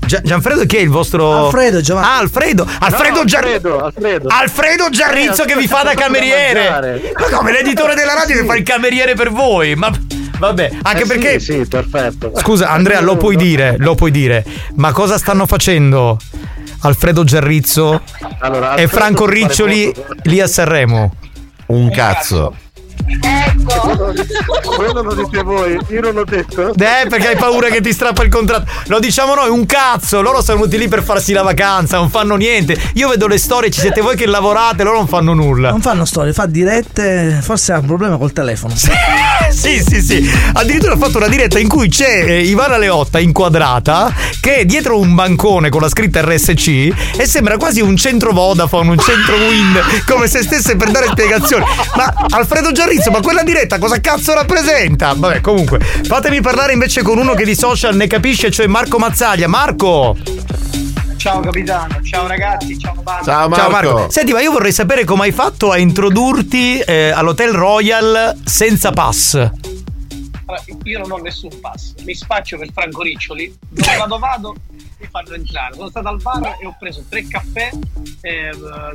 Gia- 0.06 0.22
Gianfredo 0.22 0.66
chi 0.66 0.78
è 0.78 0.82
il 0.82 0.90
vostro 0.90 1.46
Alfredo, 1.46 1.82
Giovanni. 1.82 2.08
Ah, 2.08 2.18
Alfredo, 2.18 2.68
Alfredo 2.80 3.20
No, 3.20 3.26
Giar- 3.26 3.44
Alfredo, 3.46 3.80
Alfredo. 3.84 4.28
Alfredo 4.30 4.90
Giarrizzo 4.90 5.44
Eh, 5.44 5.46
che 5.48 5.56
vi 5.56 5.68
fa 5.68 5.84
da 5.84 5.94
da 5.94 6.02
cameriere. 6.02 6.60
mangiare. 6.70 7.14
Ma 7.18 7.38
come 7.38 7.52
l'editore 7.52 7.96
della 7.96 8.14
radio 8.14 8.40
che 8.40 8.46
fa 8.46 8.56
il 8.56 8.64
cameriere 8.64 9.14
per 9.16 9.32
voi? 9.32 9.76
Ma 9.76 9.92
vabbè, 10.40 10.72
anche 10.84 11.02
Eh 11.02 11.06
sì, 11.06 11.08
perché 11.08 11.40
Sì, 11.40 11.66
perfetto. 11.68 12.32
Scusa, 12.36 12.70
Andrea, 12.70 13.02
lo 13.02 13.16
puoi 13.18 13.36
dire, 13.36 13.76
lo 13.80 13.96
puoi 13.96 14.12
dire. 14.12 14.44
Ma 14.76 14.92
cosa 14.92 15.18
stanno 15.18 15.46
facendo 15.46 16.18
Alfredo 16.82 17.24
Giarrizzo 17.24 18.02
Allora, 18.40 18.76
e 18.76 18.84
Alfredo 18.84 18.88
Franco 18.88 19.26
fare 19.26 19.40
Riccioli 19.40 19.94
lì 20.24 20.40
a 20.40 20.48
Sanremo? 20.48 21.16
Un 21.68 21.90
cazzo. 21.92 22.54
Ecco. 23.08 24.14
Quello 24.76 25.02
lo 25.02 25.14
dite 25.14 25.44
voi, 25.44 25.78
io 25.90 26.02
non 26.02 26.14
l'ho 26.14 26.26
detto. 26.26 26.74
Eh, 26.74 27.08
perché 27.08 27.28
hai 27.28 27.36
paura 27.36 27.70
che 27.70 27.82
ti 27.82 27.94
strappa 27.94 28.24
il 28.24 28.30
contratto. 28.30 28.72
Lo 28.88 29.00
diciamo 29.00 29.36
noi, 29.36 29.50
un 29.50 29.66
cazzo. 29.66 30.22
Loro 30.22 30.42
sono 30.42 30.60
venuti 30.60 30.78
lì 30.78 30.88
per 30.88 31.04
farsi 31.04 31.34
la 31.34 31.44
vacanza, 31.44 31.98
non 31.98 32.10
fanno 32.10 32.36
niente. 32.36 32.80
Io 32.96 33.10
vedo 33.10 33.28
le 33.28 33.38
storie, 33.38 33.70
ci 33.70 33.80
siete 33.80 34.02
voi 34.02 34.16
che 34.16 34.26
lavorate, 34.26 34.84
loro 34.84 34.98
non 34.98 35.08
fanno 35.08 35.34
nulla. 35.34 35.70
Non 35.70 35.82
fanno 35.82 36.06
storie, 36.06 36.34
fa 36.34 36.46
dirette. 36.46 37.40
Forse 37.42 37.74
ha 37.74 37.80
un 37.80 37.86
problema 37.86 38.18
col 38.18 38.34
telefono. 38.34 38.74
Sì, 39.52 39.84
sì, 39.86 40.02
sì. 40.02 40.32
Addirittura 40.54 40.94
ha 40.94 40.98
fatto 40.98 41.18
una 41.18 41.28
diretta 41.28 41.60
in 41.60 41.68
cui 41.68 41.90
c'è 41.90 42.24
eh, 42.26 42.42
Ivana 42.44 42.78
Leotta 42.78 43.20
inquadrata 43.20 44.14
che 44.40 44.58
è 44.58 44.66
dietro 44.66 44.98
un 44.98 45.14
bancone 45.14 45.70
con 45.70 45.82
la 45.82 45.90
scritta 45.90 46.22
RSC 46.22 46.68
e 47.18 47.28
sembra 47.28 47.58
quasi 47.58 47.82
un 47.82 47.96
centro 47.96 48.32
Vodafone, 48.32 48.92
un 48.92 48.98
centro 48.98 49.36
Wind, 49.36 50.04
come 50.06 50.28
se 50.28 50.42
stesse 50.42 50.76
per 50.76 50.90
dare 50.90 51.08
spiegazioni. 51.08 51.66
Ma 51.96 52.14
Alfredo 52.30 52.72
Giarrizzo, 52.92 53.12
ma 53.12 53.22
quella 53.22 53.44
diretta 53.44 53.80
cosa 53.80 54.02
cazzo 54.02 54.34
rappresenta? 54.34 55.14
Vabbè, 55.16 55.40
comunque, 55.40 55.80
fatemi 55.80 56.42
parlare 56.42 56.74
invece 56.74 57.04
con 57.04 57.18
uno 57.18 57.34
che 57.36 57.46
di 57.46 57.56
social 57.56 57.96
ne 57.96 58.06
capisce, 58.06 58.52
cioè 58.52 58.68
Marco 58.68 58.98
Mazzaglia. 58.98 59.48
Marco! 59.48 60.18
Ciao 61.16 61.40
capitano, 61.40 62.02
ciao 62.04 62.28
ragazzi, 62.28 62.78
ciao 62.78 62.94
banda. 62.96 63.24
Ciao 63.24 63.70
Marco. 63.70 64.10
Senti, 64.10 64.34
ma 64.34 64.42
io 64.42 64.52
vorrei 64.52 64.74
sapere 64.74 65.06
come 65.06 65.24
hai 65.24 65.32
fatto 65.32 65.72
a 65.72 65.78
introdurti 65.78 66.80
eh, 66.80 67.12
all'Hotel 67.12 67.54
Royal 67.54 68.38
senza 68.44 68.92
pass. 68.92 69.36
Allora, 69.36 70.64
io 70.84 71.00
non 71.00 71.12
ho 71.12 71.18
nessun 71.18 71.62
pass, 71.62 71.94
mi 72.04 72.14
spaccio 72.14 72.58
per 72.58 72.72
Franco 72.74 73.04
Riccioli, 73.04 73.56
dove 73.70 73.98
vado 73.98 74.20
vado 74.20 74.56
mi 75.02 75.08
fanno 75.10 75.34
entrare. 75.34 75.74
Sono 75.74 75.90
stato 75.90 76.08
al 76.08 76.22
bar 76.22 76.58
e 76.62 76.66
ho 76.66 76.76
preso 76.78 77.04
tre 77.10 77.28
caffè, 77.28 77.72
eh, 78.22 78.52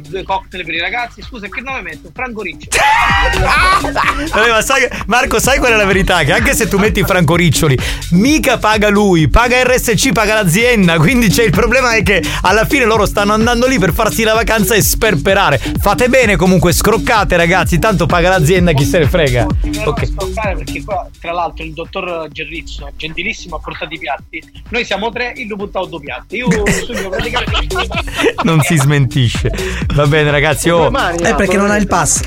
due 0.09 0.23
cocktail 0.23 0.65
per 0.65 0.75
i 0.75 0.81
ragazzi. 0.81 1.21
Scusa, 1.21 1.49
che 1.49 1.61
nome 1.61 1.83
metto? 1.83 2.11
Franco 2.15 2.43
Riccioli. 2.43 2.77
Vabbè, 4.33 4.51
ma 4.51 4.63
sai, 4.63 4.87
Marco, 5.07 5.41
sai 5.41 5.59
qual 5.59 5.73
è 5.73 5.77
la 5.77 5.85
verità? 5.85 6.23
Che 6.23 6.33
anche 6.33 6.55
se 6.55 6.69
tu 6.69 6.79
metti 6.79 7.03
Franco 7.03 7.35
Riccioli, 7.35 7.77
mica 8.13 8.59
paga 8.59 8.89
lui, 8.89 9.29
paga 9.29 9.63
RSC, 9.65 10.13
paga 10.13 10.35
l'azienda. 10.35 10.97
Quindi 10.99 11.29
c'è 11.29 11.43
il 11.43 11.51
problema 11.51 11.95
è 11.95 12.03
che 12.03 12.23
alla 12.43 12.65
fine 12.65 12.85
loro 12.85 13.07
stanno 13.07 13.33
andando 13.33 13.67
lì 13.67 13.79
per 13.79 13.93
farsi 13.93 14.23
la 14.23 14.35
vacanza 14.35 14.75
e 14.75 14.83
sperperare. 14.83 15.59
Fate 15.59 16.09
bene 16.09 16.37
comunque, 16.37 16.73
scroccate 16.73 17.37
ragazzi, 17.37 17.79
tanto 17.79 18.07
paga 18.07 18.29
l'azienda, 18.29 18.73
chi 18.73 18.85
se 18.85 19.01
ne 19.01 19.09
frega. 19.09 19.47
Ok. 19.85 20.15
perché 20.55 20.85
qua, 20.85 21.09
tra 21.21 21.33
l'altro, 21.33 21.65
il 21.65 21.73
dottor 21.73 22.29
Gerrizzo, 22.31 22.91
gentilissimo, 22.95 23.57
ha 23.57 23.61
portato 23.61 23.93
i 23.93 23.99
piatti. 23.99 24.43
Noi 24.69 24.85
siamo 24.85 25.11
tre, 25.11 25.33
io 25.37 25.55
ho 25.55 25.57
buttato 25.57 25.87
due 25.87 25.96
piatti. 25.99 26.37
Io 26.37 26.49
studio 26.67 27.09
praticamente. 27.09 27.75
Non 28.47 28.61
si 28.61 28.77
smentisce. 28.77 29.51
Va 29.95 30.07
bene, 30.07 30.31
ragazzi. 30.31 30.69
Oh. 30.71 30.91
È 30.91 31.35
perché 31.35 31.57
non 31.57 31.71
ha 31.71 31.77
il 31.77 31.87
pass. 31.89 32.21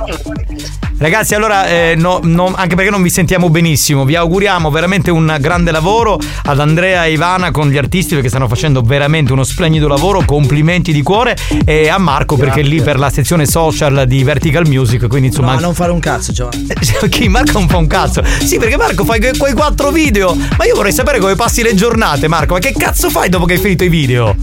Ragazzi, 0.98 1.34
allora, 1.34 1.66
eh, 1.66 1.94
no- 1.96 2.20
no- 2.24 2.52
anche 2.54 2.76
perché 2.76 2.90
non 2.92 3.02
vi 3.02 3.10
sentiamo 3.10 3.50
benissimo, 3.50 4.04
vi 4.04 4.16
auguriamo 4.18 4.70
veramente 4.70 5.12
un 5.12 5.34
grande 5.40 5.72
lavoro 5.72 6.20
ad 6.44 6.60
Andrea 6.60 7.06
e 7.06 7.14
Ivana 7.14 7.52
con 7.52 7.70
gli 7.70 7.78
artisti 7.78 8.16
perché 8.16 8.28
stanno 8.28 8.50
facendo 8.50 8.82
veramente 8.82 9.32
uno 9.32 9.46
splendido 9.46 9.88
lavoro. 9.88 10.24
Complimenti 10.26 10.92
di 10.92 11.02
cuore. 11.02 11.38
E 11.64 11.88
a 11.88 11.98
Marco 11.98 12.36
perché 12.36 12.60
è 12.60 12.64
lì 12.64 12.82
per 12.82 13.00
la 13.00 13.10
sezione 13.10 13.46
social 13.46 14.04
di 14.08 14.24
Vertical 14.26 14.68
Music. 14.68 15.08
Quindi 15.08 15.28
insomma. 15.28 15.54
No, 15.54 15.60
non 15.62 15.74
fare 15.74 15.92
un 15.92 16.00
cazzo, 16.00 16.34
Giovanni. 16.34 16.68
Chi? 17.10 17.30
Marco 17.30 17.60
non 17.60 17.70
fa 17.70 17.78
un 17.78 17.88
cazzo. 17.88 18.22
Sì, 18.44 18.58
perché 18.58 18.76
Marco 18.76 19.06
fai 19.06 19.22
que- 19.22 19.38
quei 19.38 19.54
quattro 19.54 19.92
video. 19.92 20.36
Ma 20.58 20.66
io 20.66 20.76
vorrei 20.76 20.92
sapere 20.92 21.20
come 21.20 21.36
passi 21.36 21.62
le 21.64 21.76
giornate, 21.76 22.28
Marco. 22.28 22.56
Ma 22.56 22.60
che 22.60 22.74
cazzo 22.78 23.10
fai 23.10 23.30
dopo 23.30 23.46
che 23.46 23.58
hai 23.60 23.62
finito 23.62 23.84
i 23.84 23.90
video? 23.90 24.36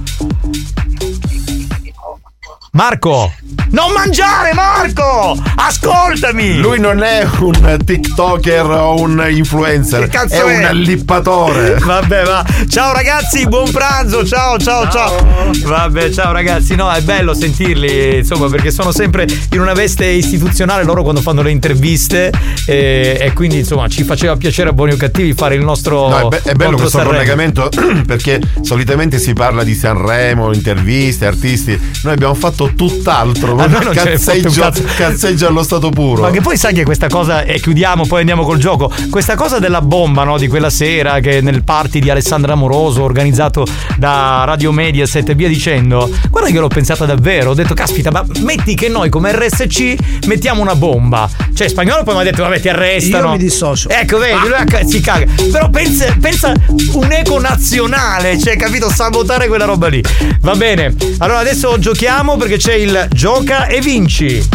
Marco! 2.77 3.33
Non 3.71 3.91
mangiare, 3.93 4.53
Marco! 4.53 5.35
Ascoltami! 5.57 6.59
Lui 6.59 6.79
non 6.79 7.03
è 7.03 7.27
un 7.41 7.79
TikToker 7.83 8.65
o 8.67 9.01
un 9.01 9.27
influencer, 9.31 10.03
Che 10.03 10.09
cazzo 10.09 10.47
è, 10.47 10.59
è? 10.61 10.71
un 10.71 10.77
lippatore. 10.77 11.79
Vabbè, 11.79 12.25
va. 12.25 12.45
Ciao 12.69 12.93
ragazzi, 12.93 13.47
buon 13.49 13.71
pranzo. 13.71 14.27
Ciao, 14.27 14.59
ciao, 14.59 14.89
ciao. 14.91 15.27
Vabbè, 15.65 16.11
ciao 16.11 16.33
ragazzi. 16.33 16.75
No, 16.75 16.91
è 16.93 17.01
bello 17.01 17.33
sentirli, 17.33 18.19
insomma, 18.19 18.49
perché 18.49 18.71
sono 18.71 18.93
sempre 18.93 19.27
in 19.53 19.61
una 19.61 19.73
veste 19.73 20.05
istituzionale 20.05 20.85
loro 20.85 21.03
quando 21.03 21.23
fanno 21.23 21.41
le 21.43 21.51
interviste. 21.51 22.31
E, 22.67 23.17
e 23.21 23.33
quindi, 23.33 23.59
insomma, 23.59 23.89
ci 23.89 24.05
faceva 24.05 24.37
piacere 24.37 24.69
a 24.69 24.73
Buoni 24.73 24.93
o 24.93 24.97
Cattivi 24.97 25.33
fare 25.33 25.55
il 25.55 25.65
nostro. 25.65 26.09
No, 26.09 26.19
è, 26.19 26.29
be- 26.29 26.43
è 26.51 26.55
bello 26.55 26.77
questo 26.77 26.99
Sanremo. 26.99 27.13
collegamento 27.15 27.69
perché 28.07 28.39
solitamente 28.61 29.19
si 29.19 29.33
parla 29.33 29.65
di 29.65 29.75
Sanremo, 29.75 30.53
interviste, 30.53 31.27
artisti. 31.27 31.79
Noi 32.03 32.13
abbiamo 32.13 32.35
fatto 32.35 32.66
tutt'altro, 32.75 33.57
A 33.57 33.67
noi 33.67 33.85
non 33.85 33.93
cazzeggio, 33.95 34.51
cazzo. 34.61 34.83
cazzeggio 34.97 35.47
allo 35.47 35.63
stato 35.63 35.91
puro. 35.91 36.23
Ma 36.23 36.31
che 36.31 36.41
poi 36.41 36.57
sai 36.57 36.75
che 36.75 36.85
questa 36.85 37.09
cosa, 37.09 37.43
e 37.43 37.61
chiudiamo, 37.61 38.07
poi 38.07 38.21
andiamo 38.21 38.45
col 38.45 38.59
gioco. 38.59 38.91
Questa 39.11 39.35
cosa 39.35 39.59
della 39.59 39.81
bomba, 39.81 40.25
no? 40.25 40.39
Di 40.39 40.49
quella 40.49 40.71
sera 40.71 41.21
che 41.21 41.41
nel 41.41 41.63
party 41.65 42.01
di 42.01 42.11
Alessandra 42.11 42.53
Amoroso, 42.55 43.03
organizzato 43.03 43.67
da 43.97 44.45
Radio 44.45 44.73
Mediaset 44.73 45.29
e 45.29 45.35
via 45.35 45.49
dicendo. 45.49 46.11
Guarda 46.31 46.49
che 46.49 46.55
io 46.55 46.61
l'ho 46.61 46.69
pensata 46.69 47.05
davvero. 47.07 47.51
Ho 47.51 47.55
detto, 47.55 47.75
caspita, 47.75 48.11
ma 48.11 48.25
metti 48.41 48.75
che 48.75 48.89
noi 48.89 49.09
come 49.09 49.33
RSC 49.33 50.25
mettiamo 50.27 50.61
una 50.63 50.75
bomba. 50.75 51.29
Cioè, 51.55 51.69
spagnolo 51.69 52.03
poi 52.03 52.15
mi 52.15 52.21
ha 52.21 52.25
detto, 52.25 52.43
vabbè, 52.43 52.61
ti 52.61 52.69
arrestano. 52.69 53.27
Io 53.27 53.33
mi 53.33 53.39
dissocio. 53.39 53.89
Ecco, 53.89 54.19
vedi, 54.19 54.39
lui 54.41 54.53
a- 54.53 54.85
si 54.87 55.01
caga. 55.01 55.27
Però 55.51 55.71
pensa, 55.71 56.15
pensa 56.21 56.53
un 56.93 57.13
eco 57.13 57.39
nazionale, 57.41 58.39
cioè, 58.39 58.57
capito? 58.57 58.91
Sabotare 58.91 59.49
quella 59.49 59.65
roba 59.65 59.89
lì. 59.89 60.03
Va 60.41 60.55
bene. 60.55 60.95
Allora 61.19 61.39
adesso 61.41 61.79
giochiamo 61.79 62.37
perché 62.37 62.56
c'è 62.57 62.75
il 62.75 63.09
gioca 63.13 63.67
e 63.67 63.81
vinci. 63.81 64.49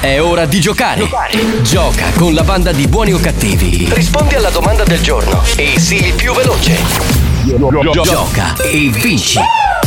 È 0.00 0.20
ora 0.20 0.46
di 0.46 0.60
giocare. 0.60 1.08
Gioca 1.62 2.06
con 2.16 2.32
la 2.32 2.42
banda 2.42 2.72
di 2.72 2.86
buoni 2.86 3.12
o 3.12 3.18
cattivi. 3.18 3.88
Rispondi 3.92 4.34
alla 4.34 4.50
domanda 4.50 4.84
del 4.84 5.00
giorno 5.00 5.42
e 5.56 5.78
sii 5.78 6.06
il 6.06 6.14
più 6.14 6.32
veloce. 6.32 6.78
Gioca 8.02 8.54
e 8.62 8.90
vinci. 8.92 9.38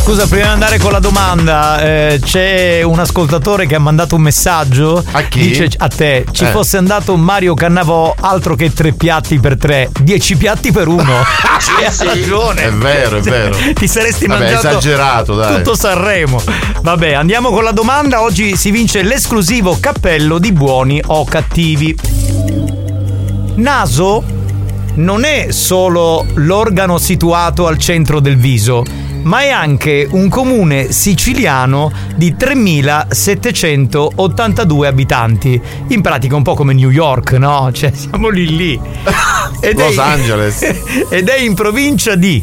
Scusa, 0.06 0.28
prima 0.28 0.46
di 0.46 0.52
andare 0.52 0.78
con 0.78 0.92
la 0.92 1.00
domanda, 1.00 1.82
eh, 1.82 2.20
c'è 2.24 2.84
un 2.84 3.00
ascoltatore 3.00 3.66
che 3.66 3.74
ha 3.74 3.80
mandato 3.80 4.14
un 4.16 4.22
messaggio. 4.22 5.04
A 5.14 5.22
chi? 5.24 5.40
Dice 5.40 5.68
a 5.78 5.88
te: 5.88 6.26
ci 6.32 6.44
Eh. 6.44 6.48
fosse 6.52 6.78
andato 6.78 7.16
Mario 7.18 7.56
Cannavò, 7.56 8.14
altro 8.20 8.56
che 8.56 8.72
tre 8.72 8.92
piatti 8.94 9.40
per 9.40 9.58
tre, 9.58 9.90
dieci 10.00 10.36
piatti 10.38 10.72
per 10.72 10.88
uno. 10.88 11.24
C'è 11.58 11.90
sì. 11.90 12.06
ragione. 12.06 12.66
È 12.66 12.72
vero, 12.72 13.18
è 13.18 13.22
vero. 13.22 13.56
Ti 13.74 13.88
saresti 13.88 14.28
Vabbè, 14.28 14.42
mangiato 14.44 14.68
esagerato, 14.68 15.36
dai. 15.36 15.56
tutto 15.56 15.76
Sanremo. 15.76 16.40
Vabbè, 16.84 17.14
andiamo 17.14 17.50
con 17.50 17.64
la 17.64 17.72
domanda. 17.72 18.22
Oggi 18.22 18.56
si 18.56 18.70
vince 18.70 19.02
l'esclusivo 19.02 19.76
cappello 19.80 20.38
di 20.38 20.52
buoni 20.52 21.02
o 21.04 21.26
cattivi. 21.26 21.98
Naso 23.56 24.24
non 24.98 25.24
è 25.24 25.48
solo 25.50 26.26
l'organo 26.36 27.00
situato 27.00 27.66
al 27.66 27.78
centro 27.80 28.20
del 28.20 28.38
viso, 28.38 28.84
ma 29.26 29.42
è 29.42 29.50
anche 29.50 30.08
un 30.10 30.30
comune 30.30 30.92
siciliano 30.92 31.92
di 32.16 32.36
3782 32.36 34.88
abitanti. 34.88 35.62
In 35.90 36.02
pratica 36.02 36.36
un 36.36 36.42
po' 36.44 36.56
come 36.56 36.74
New 36.74 36.90
York, 36.90 37.34
no? 37.34 37.70
Cioè 37.72 37.92
siamo 37.94 38.30
lì 38.30 38.56
lì. 38.56 38.80
Ed 39.62 39.78
Los 39.78 39.98
Angeles. 39.98 40.62
Ed 41.10 41.28
è 41.28 41.40
in 41.40 41.54
provincia 41.54 42.16
di 42.16 42.42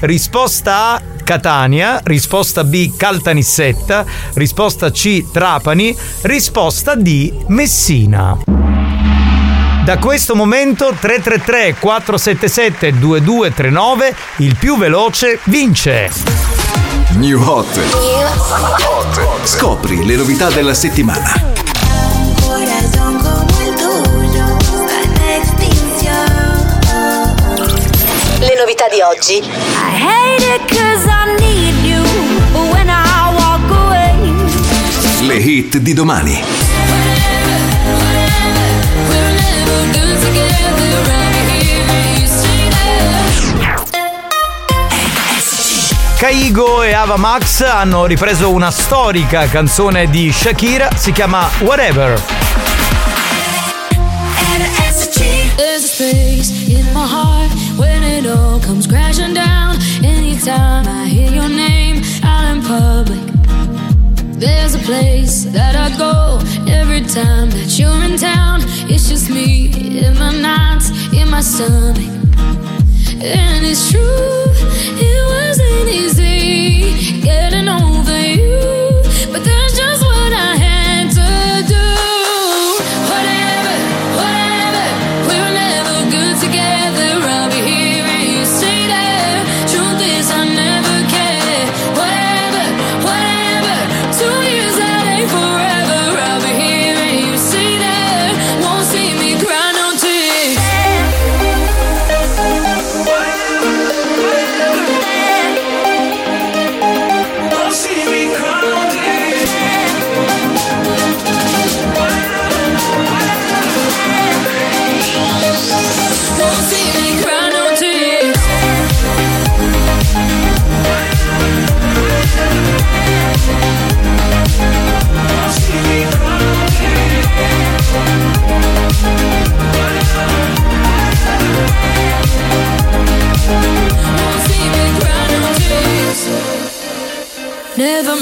Risposta 0.00 0.94
A 0.94 1.02
Catania, 1.22 2.00
risposta 2.02 2.64
B 2.64 2.96
Caltanissetta, 2.96 4.04
risposta 4.34 4.90
C 4.90 5.30
Trapani, 5.30 5.96
risposta 6.22 6.96
D 6.96 7.44
Messina. 7.46 8.61
Da 9.84 9.98
questo 9.98 10.36
momento 10.36 10.94
333 10.96 11.74
477 11.80 12.98
2239 13.00 14.14
il 14.36 14.54
più 14.56 14.78
veloce 14.78 15.40
vince. 15.44 16.08
New 17.14 17.42
Hot. 17.42 17.80
Scopri 19.42 20.04
le 20.04 20.14
novità 20.14 20.50
della 20.50 20.74
settimana. 20.74 21.34
Le 28.38 28.54
novità 28.56 28.86
di 28.88 29.00
oggi. 29.00 29.38
I 29.38 29.44
hate 30.00 30.44
it 30.44 30.64
cause 30.68 31.08
I 31.08 31.34
need 31.40 31.84
you, 31.84 32.02
when 32.70 32.88
I 32.88 33.34
walk 33.34 33.68
away, 33.68 35.26
Le 35.26 35.34
hit 35.34 35.78
di 35.78 35.92
domani. 35.92 37.41
Kaigo 46.22 46.84
e 46.84 46.92
Ava 46.92 47.16
Max 47.16 47.62
hanno 47.62 48.06
ripreso 48.06 48.52
una 48.52 48.70
storica 48.70 49.48
canzone 49.48 50.08
di 50.08 50.30
Shakira, 50.30 50.88
si 50.94 51.10
chiama 51.10 51.50
Whatever. 51.62 52.16
There's 55.56 55.82
a 55.82 55.88
space 55.88 56.68
in 56.68 56.86
my 56.92 57.04
heart 57.04 57.50
when 57.76 58.04
it 58.04 58.24
all 58.26 58.60
comes 58.60 58.86
crashing 58.86 59.34
down. 59.34 59.76
Anytime 60.04 60.86
I 60.86 61.08
hear 61.08 61.32
your 61.32 61.48
name 61.48 62.02
out 62.22 62.44
in 62.54 62.62
public, 62.62 63.18
there's 64.38 64.76
a 64.76 64.80
place 64.84 65.50
that 65.50 65.74
I 65.74 65.90
go 65.98 66.38
every 66.70 67.00
time 67.00 67.50
that 67.50 67.76
you're 67.76 68.00
in 68.04 68.16
town. 68.16 68.60
It's 68.88 69.08
just 69.08 69.28
me 69.28 69.72
in 69.98 70.16
my 70.20 70.30
nights, 70.30 70.92
in 71.12 71.28
my 71.28 71.40
stomach. 71.40 72.21
And 73.24 73.64
it's 73.64 73.88
true, 73.92 74.46
it 74.98 75.24
wasn't 75.28 75.88
easy 75.88 77.20
getting 77.20 77.68
over 77.68 78.18
you, 78.18 78.58
but 79.30 79.44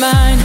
mind, 0.00 0.39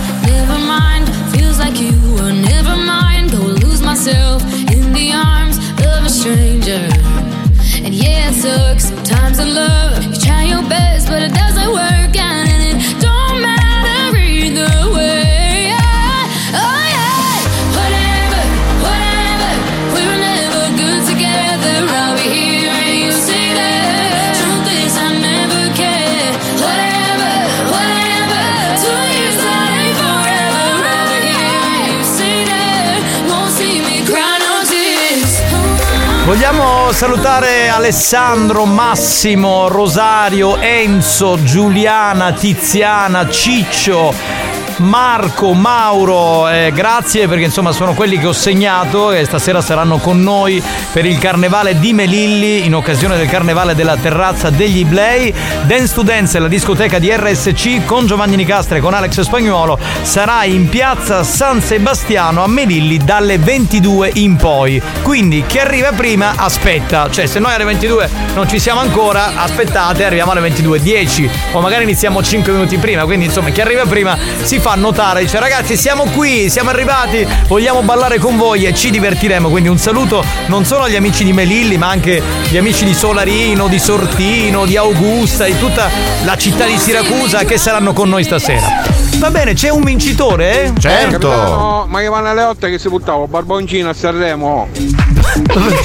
Vogliamo 36.25 36.91
salutare 36.91 37.69
Alessandro, 37.69 38.65
Massimo, 38.65 39.67
Rosario, 39.67 40.57
Enzo, 40.57 41.37
Giuliana, 41.43 42.33
Tiziana, 42.33 43.29
Ciccio. 43.29 44.44
Marco, 44.77 45.53
Mauro, 45.53 46.49
eh, 46.49 46.71
grazie 46.73 47.27
perché 47.27 47.45
insomma 47.45 47.71
sono 47.71 47.93
quelli 47.93 48.19
che 48.19 48.27
ho 48.27 48.33
segnato 48.33 49.11
e 49.11 49.23
stasera 49.23 49.61
saranno 49.61 49.99
con 49.99 50.21
noi 50.21 50.61
per 50.91 51.05
il 51.05 51.17
carnevale 51.17 51.79
di 51.79 51.93
Melilli 51.93 52.65
in 52.65 52.75
occasione 52.75 53.15
del 53.15 53.29
carnevale 53.29 53.73
della 53.73 53.95
terrazza 53.95 54.49
degli 54.49 54.79
Iblei. 54.79 55.33
Dance 55.63 55.93
to 55.93 56.01
Dance, 56.01 56.39
la 56.39 56.49
discoteca 56.49 56.99
di 56.99 57.09
RSC 57.09 57.85
con 57.85 58.05
Giovanni 58.05 58.35
Nicastre 58.35 58.79
e 58.79 58.81
con 58.81 58.93
Alex 58.93 59.21
Spagnuolo 59.21 59.79
sarà 60.01 60.43
in 60.43 60.67
piazza 60.67 61.23
San 61.23 61.61
Sebastiano 61.61 62.43
a 62.43 62.47
Melilli 62.47 62.97
dalle 62.97 63.37
22 63.37 64.11
in 64.15 64.35
poi. 64.35 64.81
Quindi 65.01 65.45
chi 65.47 65.59
arriva 65.59 65.91
prima 65.91 66.33
aspetta, 66.35 67.09
cioè 67.09 67.27
se 67.27 67.39
noi 67.39 67.53
alle 67.53 67.63
22 67.63 68.09
non 68.35 68.49
ci 68.49 68.59
siamo 68.59 68.81
ancora, 68.81 69.41
aspettate, 69.41 70.03
arriviamo 70.03 70.31
alle 70.31 70.47
22.10 70.49 71.29
o 71.53 71.61
magari 71.61 71.83
iniziamo 71.83 72.21
5 72.21 72.51
minuti 72.51 72.77
prima, 72.77 73.05
quindi 73.05 73.25
insomma 73.25 73.49
chi 73.51 73.61
arriva 73.61 73.83
prima 73.85 74.17
si 74.43 74.59
fa 74.65 74.73
notare, 74.73 75.21
dice 75.21 75.39
ragazzi 75.39 75.77
siamo 75.77 76.05
qui, 76.05 76.49
siamo 76.49 76.71
arrivati, 76.71 77.23
vogliamo 77.45 77.83
ballare 77.83 78.17
con 78.17 78.35
voi 78.35 78.65
e 78.65 78.73
ci 78.73 78.89
divertiremo, 78.89 79.47
quindi 79.47 79.69
un 79.69 79.77
saluto 79.77 80.25
non 80.47 80.65
solo 80.65 80.85
agli 80.85 80.95
amici 80.95 81.23
di 81.23 81.33
Melilli 81.33 81.77
ma 81.77 81.89
anche 81.89 82.19
gli 82.49 82.57
amici 82.57 82.83
di 82.83 82.95
Solarino, 82.95 83.67
di 83.67 83.77
Sortino, 83.77 84.65
di 84.65 84.75
Augusta, 84.75 85.45
di 85.45 85.55
tutta 85.59 85.87
la 86.23 86.35
città 86.35 86.65
di 86.65 86.79
Siracusa 86.79 87.43
che 87.43 87.59
saranno 87.59 87.93
con 87.93 88.09
noi 88.09 88.23
stasera. 88.23 88.81
Va 89.19 89.29
bene, 89.29 89.53
c'è 89.53 89.69
un 89.69 89.83
vincitore? 89.83 90.63
eh? 90.63 90.73
Certo. 90.79 91.29
Capitano, 91.29 91.85
ma 91.87 91.99
che 91.99 92.07
vanno 92.07 92.29
alle 92.29 92.41
8 92.41 92.65
che 92.65 92.79
si 92.79 92.89
buttava 92.89 93.27
barboncino 93.27 93.89
a 93.89 93.93
Sanremo. 93.93 94.94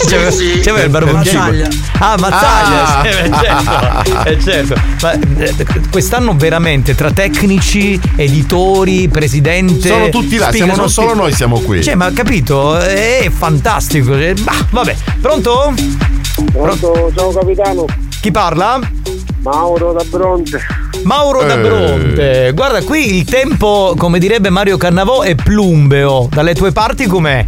C'aveva, 0.09 0.31
c'aveva 0.63 0.83
il 0.83 0.91
barboncino. 0.91 1.43
Ah, 1.99 2.17
Mazzaglia, 2.19 2.99
Ah. 2.99 3.03
sì, 3.03 3.09
eh, 3.09 3.31
certo. 3.43 4.29
eh, 4.29 4.41
certo. 4.43 4.75
Ma 5.03 5.13
eh, 5.13 5.55
quest'anno 5.91 6.35
veramente 6.37 6.95
tra 6.95 7.11
tecnici, 7.11 8.01
editori, 8.17 9.09
presidente. 9.09 9.89
Sono 9.89 10.09
tutti 10.09 10.37
là, 10.37 10.47
speaker, 10.49 10.73
siamo- 10.75 10.75
sono 10.75 10.89
solo 10.89 11.15
noi 11.15 11.33
siamo 11.33 11.61
qui. 11.61 11.83
Cioè, 11.83 11.95
ma 11.95 12.11
capito? 12.13 12.77
È 12.79 13.31
fantastico. 13.37 14.17
Eh, 14.17 14.35
bah, 14.41 14.53
vabbè, 14.71 14.97
pronto? 15.21 15.75
Pronto, 16.53 17.13
ciao 17.15 17.33
capitano. 17.33 17.85
Chi 18.21 18.31
parla? 18.31 18.79
Mauro 19.43 19.93
da 19.93 20.05
Bronte. 20.09 20.61
Mauro 21.05 21.43
da 21.45 21.55
Eh. 21.55 21.59
Bronte. 21.59 22.53
Guarda, 22.55 22.83
qui 22.83 23.17
il 23.17 23.25
tempo, 23.25 23.95
come 23.97 24.19
direbbe 24.19 24.51
Mario 24.51 24.77
Cannavò, 24.77 25.23
è 25.23 25.35
plumbeo. 25.35 26.29
Dalle 26.31 26.55
tue 26.55 26.73
parti 26.73 27.07
com'è? 27.07 27.45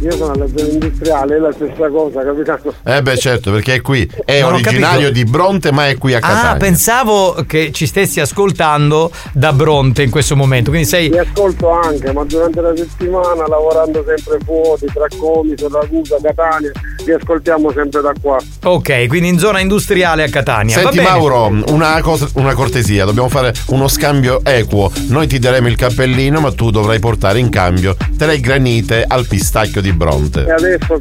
Io 0.00 0.12
sono 0.12 0.32
alla 0.32 0.46
zona 0.46 0.68
industriale, 0.70 1.36
è 1.36 1.38
la 1.38 1.52
stessa 1.52 1.88
cosa, 1.88 2.22
capitano. 2.22 2.72
Eh 2.84 3.02
beh 3.02 3.16
certo, 3.16 3.50
perché 3.50 3.74
è 3.74 3.80
qui. 3.80 4.08
È 4.24 4.40
Non 4.40 4.52
originario 4.54 5.08
capito. 5.08 5.10
di 5.10 5.24
Bronte, 5.24 5.72
ma 5.72 5.88
è 5.88 5.98
qui 5.98 6.14
a 6.14 6.20
Catania. 6.20 6.50
Ah, 6.52 6.56
pensavo 6.56 7.44
che 7.46 7.72
ci 7.72 7.86
stessi 7.86 8.20
ascoltando 8.20 9.10
da 9.32 9.52
Bronte 9.52 10.02
in 10.02 10.10
questo 10.10 10.36
momento. 10.36 10.70
Quindi 10.70 10.86
sei. 10.88 11.08
Vi 11.10 11.18
ascolto 11.18 11.70
anche, 11.70 12.12
ma 12.12 12.22
durante 12.24 12.60
la 12.60 12.76
settimana 12.76 13.46
lavorando 13.48 14.04
sempre 14.06 14.38
fuori, 14.44 14.86
tra 14.92 15.06
Comiso, 15.18 15.68
Ragusa, 15.68 16.16
Catania, 16.22 16.70
vi 17.08 17.14
ascoltiamo 17.14 17.72
sempre 17.72 18.02
da 18.02 18.12
qua. 18.20 18.36
Ok, 18.64 19.06
quindi 19.06 19.28
in 19.28 19.38
zona 19.38 19.60
industriale 19.60 20.24
a 20.24 20.28
Catania. 20.28 20.74
Va 20.76 20.82
Senti 20.82 20.96
bene. 20.98 21.08
Mauro, 21.08 21.46
una, 21.72 22.00
cosa- 22.02 22.28
una 22.34 22.52
cortesia, 22.54 23.04
dobbiamo 23.06 23.28
fare 23.30 23.54
uno 23.68 23.88
scambio 23.88 24.44
equo. 24.44 24.92
Noi 25.08 25.26
ti 25.26 25.38
daremo 25.38 25.68
il 25.68 25.76
cappellino, 25.76 26.40
ma 26.40 26.52
tu 26.52 26.70
dovrai 26.70 26.98
portare 26.98 27.38
in 27.38 27.48
cambio 27.48 27.96
tre 28.16 28.40
granite 28.40 29.04
al 29.06 29.26
pistacchio 29.26 29.80
di 29.80 29.92
Bronte. 29.92 30.44
E 30.46 30.52
adesso, 30.52 30.98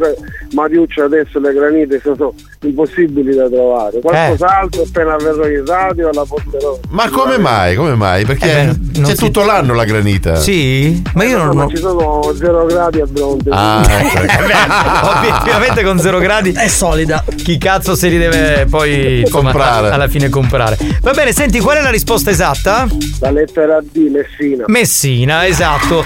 Mariuccio, 0.54 1.04
adesso 1.04 1.40
le 1.40 1.54
granite 1.54 2.02
sono 2.04 2.34
impossibili 2.62 3.36
da 3.36 3.48
trovare. 3.48 4.00
Qualcos'altro 4.00 4.82
appena 4.84 5.16
verrò 5.18 5.48
in 5.48 5.66
radio 5.66 6.10
la 6.12 6.24
porterò. 6.28 6.80
Ma 6.90 7.10
come 7.10 7.38
mai? 7.38 7.76
Come 7.76 7.96
mai? 7.96 8.26
Perché 8.26 8.62
Eh 8.62 9.02
c'è 9.04 9.16
si- 9.16 9.16
tutto 9.16 9.44
l'anno 9.44 9.74
la 9.74 9.84
granita. 9.86 10.36
Sì? 10.36 11.02
Ma 11.14 11.24
io 11.24 11.38
No, 11.38 11.44
non 11.46 11.56
ma 11.58 11.64
ho. 11.66 11.70
ci 11.70 11.78
sono 11.78 12.34
zero 12.38 12.66
gradi 12.66 13.00
a 13.02 13.06
Bronte. 13.06 13.50
Ah, 13.52 13.84
ecco. 13.88 14.22
Obiettivamente 15.18 15.84
con 15.84 16.00
zero 16.00 16.20
gradi 16.20 16.52
è 16.52 16.68
solida. 16.68 17.24
Chi 17.36 17.58
cazzo 17.58 17.96
se 17.96 18.08
li 18.08 18.18
deve 18.18 18.66
poi 18.70 19.26
Comprare. 19.30 19.90
alla 19.90 20.08
fine 20.08 20.30
comprare? 20.30 20.78
Va 21.02 21.12
bene, 21.12 21.32
senti, 21.32 21.60
qual 21.60 21.78
è 21.78 21.82
la 21.82 21.90
risposta 21.92 22.30
esatta? 22.30 22.88
La 23.20 23.32
lettera 23.32 23.80
D, 23.82 24.10
Messina. 24.10 24.64
Messina, 24.68 25.46
esatto. 25.46 26.04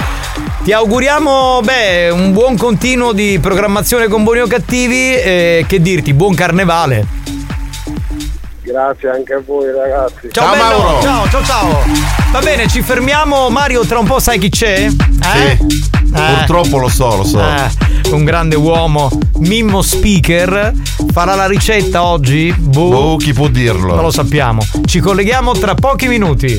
Ti 0.64 0.72
auguriamo, 0.74 1.60
beh, 1.64 2.10
un 2.12 2.32
buon 2.34 2.56
continuo 2.56 3.14
di 3.14 3.40
programmazione 3.42 4.08
con 4.08 4.24
buoni 4.32 4.40
o 4.40 4.48
cattivi 4.48 5.14
e 5.14 5.66
che 5.68 5.82
dirti, 5.82 6.14
buon 6.14 6.34
carnevale. 6.34 7.06
Grazie 8.62 9.10
anche 9.10 9.34
a 9.34 9.42
voi 9.46 9.70
ragazzi. 9.74 10.30
Ciao, 10.32 10.52
bello. 10.52 11.02
Ciao, 11.02 11.30
ciao, 11.30 11.44
ciao. 11.44 11.84
Va 12.32 12.40
bene, 12.40 12.70
ci 12.70 12.82
fermiamo. 12.82 13.50
Mario, 13.50 13.86
tra 13.86 14.00
un 14.00 14.06
po' 14.06 14.20
sai 14.20 14.40
chi 14.40 14.48
c'è? 14.48 14.86
Eh? 14.86 15.58
Sì. 15.60 15.90
Purtroppo 16.14 16.78
lo 16.78 16.88
so, 16.88 17.18
lo 17.18 17.26
so. 17.26 17.42
Eh, 17.42 17.70
un 18.12 18.24
grande 18.24 18.56
uomo, 18.56 19.12
Mimmo 19.40 19.82
Speaker, 19.82 20.72
farà 21.12 21.36
la 21.36 21.48
ricetta 21.48 22.04
oggi? 22.04 22.54
Boh, 22.58 22.90
Boh, 22.90 23.16
chi 23.18 23.34
può 23.34 23.50
dirlo? 23.50 23.96
Non 23.96 24.04
lo 24.04 24.12
sappiamo. 24.12 24.66
Ci 24.86 25.00
colleghiamo 25.02 25.52
tra 25.58 25.76
pochi 25.76 26.08
minuti. 26.08 26.58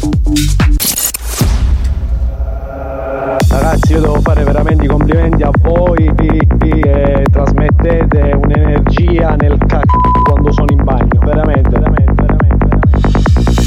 Ragazzi 3.48 3.92
io 3.92 4.00
devo 4.00 4.20
fare 4.20 4.44
veramente 4.44 4.84
i 4.84 4.88
complimenti 4.88 5.42
a 5.42 5.50
voi 5.60 6.12
che 6.16 7.24
trasmettete 7.30 8.32
un'energia 8.34 9.34
nel 9.36 9.56
c***o 9.58 10.22
quando 10.22 10.52
sono 10.52 10.66
in 10.70 10.84
bagno, 10.84 11.18
veramente, 11.24 11.70
veramente, 11.70 12.22
veramente, 12.22 12.66
veramente. 12.66 13.62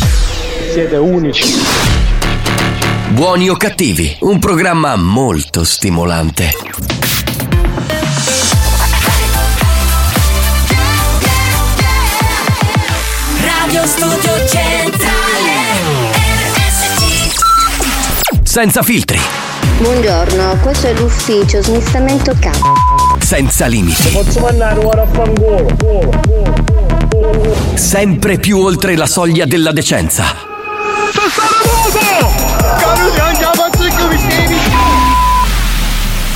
Siete 0.72 0.98
unici. 0.98 1.44
Buoni 3.10 3.50
o 3.50 3.56
cattivi, 3.56 4.18
un 4.22 4.40
programma 4.40 4.96
molto 4.96 5.64
stimolante. 5.64 6.50
Radio 13.42 13.86
Studio 13.88 14.48
Centrale 14.48 15.54
RSC 16.54 17.34
Senza 18.44 18.82
filtri, 18.84 19.20
Buongiorno, 19.78 20.58
questo 20.62 20.88
è 20.88 20.94
l'ufficio 20.94 21.62
smistamento 21.62 22.34
capo. 22.40 22.74
senza 23.20 23.66
limiti, 23.66 24.10
Posso 24.12 24.40
mandare 24.40 24.80
ora 24.84 25.02
a 25.02 25.08
fangolo? 25.08 25.68
sempre 27.76 28.38
più 28.38 28.60
oltre 28.60 28.96
la 28.96 29.06
soglia 29.06 29.46
della 29.46 29.72
decenza. 29.72 30.24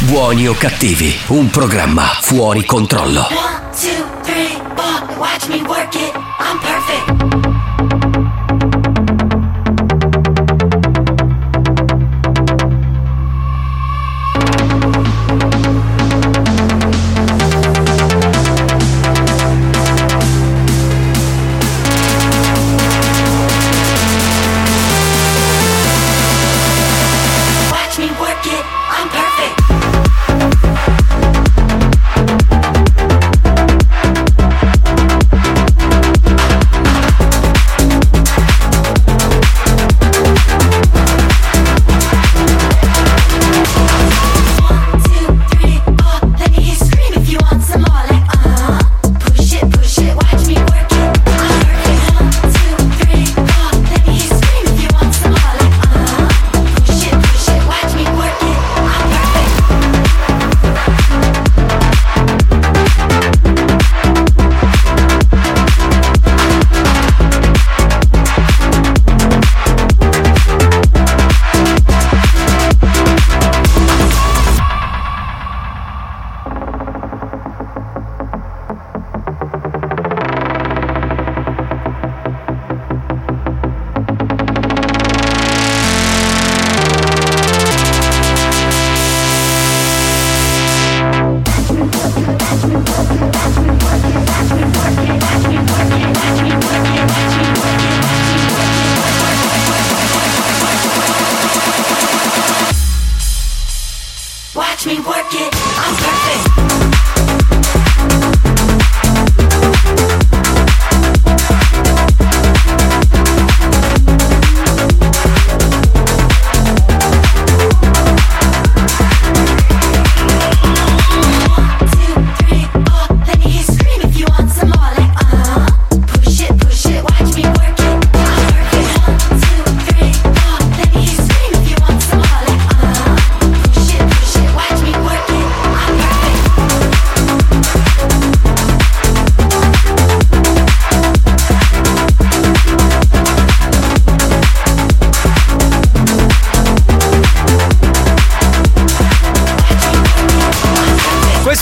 Buoni 0.02 0.48
o 0.48 0.54
cattivi, 0.54 1.16
un 1.28 1.50
programma 1.50 2.04
fuori 2.22 2.66
controllo. 2.66 3.28
One, 3.30 3.60
two, 3.80 4.06
three, 4.24 4.58
four 5.66 5.79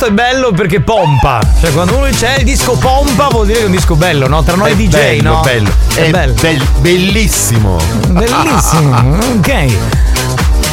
è 0.08 0.12
bello 0.12 0.52
perché 0.52 0.80
pompa. 0.80 1.40
Cioè, 1.60 1.72
quando 1.72 1.96
uno 1.98 2.06
dice 2.08 2.36
"Eh, 2.36 2.40
il 2.40 2.46
disco 2.46 2.78
pompa, 2.78 3.28
vuol 3.30 3.46
dire 3.46 3.58
che 3.60 3.64
è 3.64 3.68
un 3.68 3.72
disco 3.72 3.96
bello, 3.96 4.28
no? 4.28 4.42
Tra 4.44 4.56
noi 4.56 4.72
È 4.72 4.76
DJ, 4.76 4.90
bello, 4.90 5.34
no? 5.34 5.42
bello. 5.42 5.70
È 5.94 6.10
bel- 6.10 6.64
bellissimo. 6.80 7.78
Bellissimo. 8.08 9.18
ok. 9.38 9.66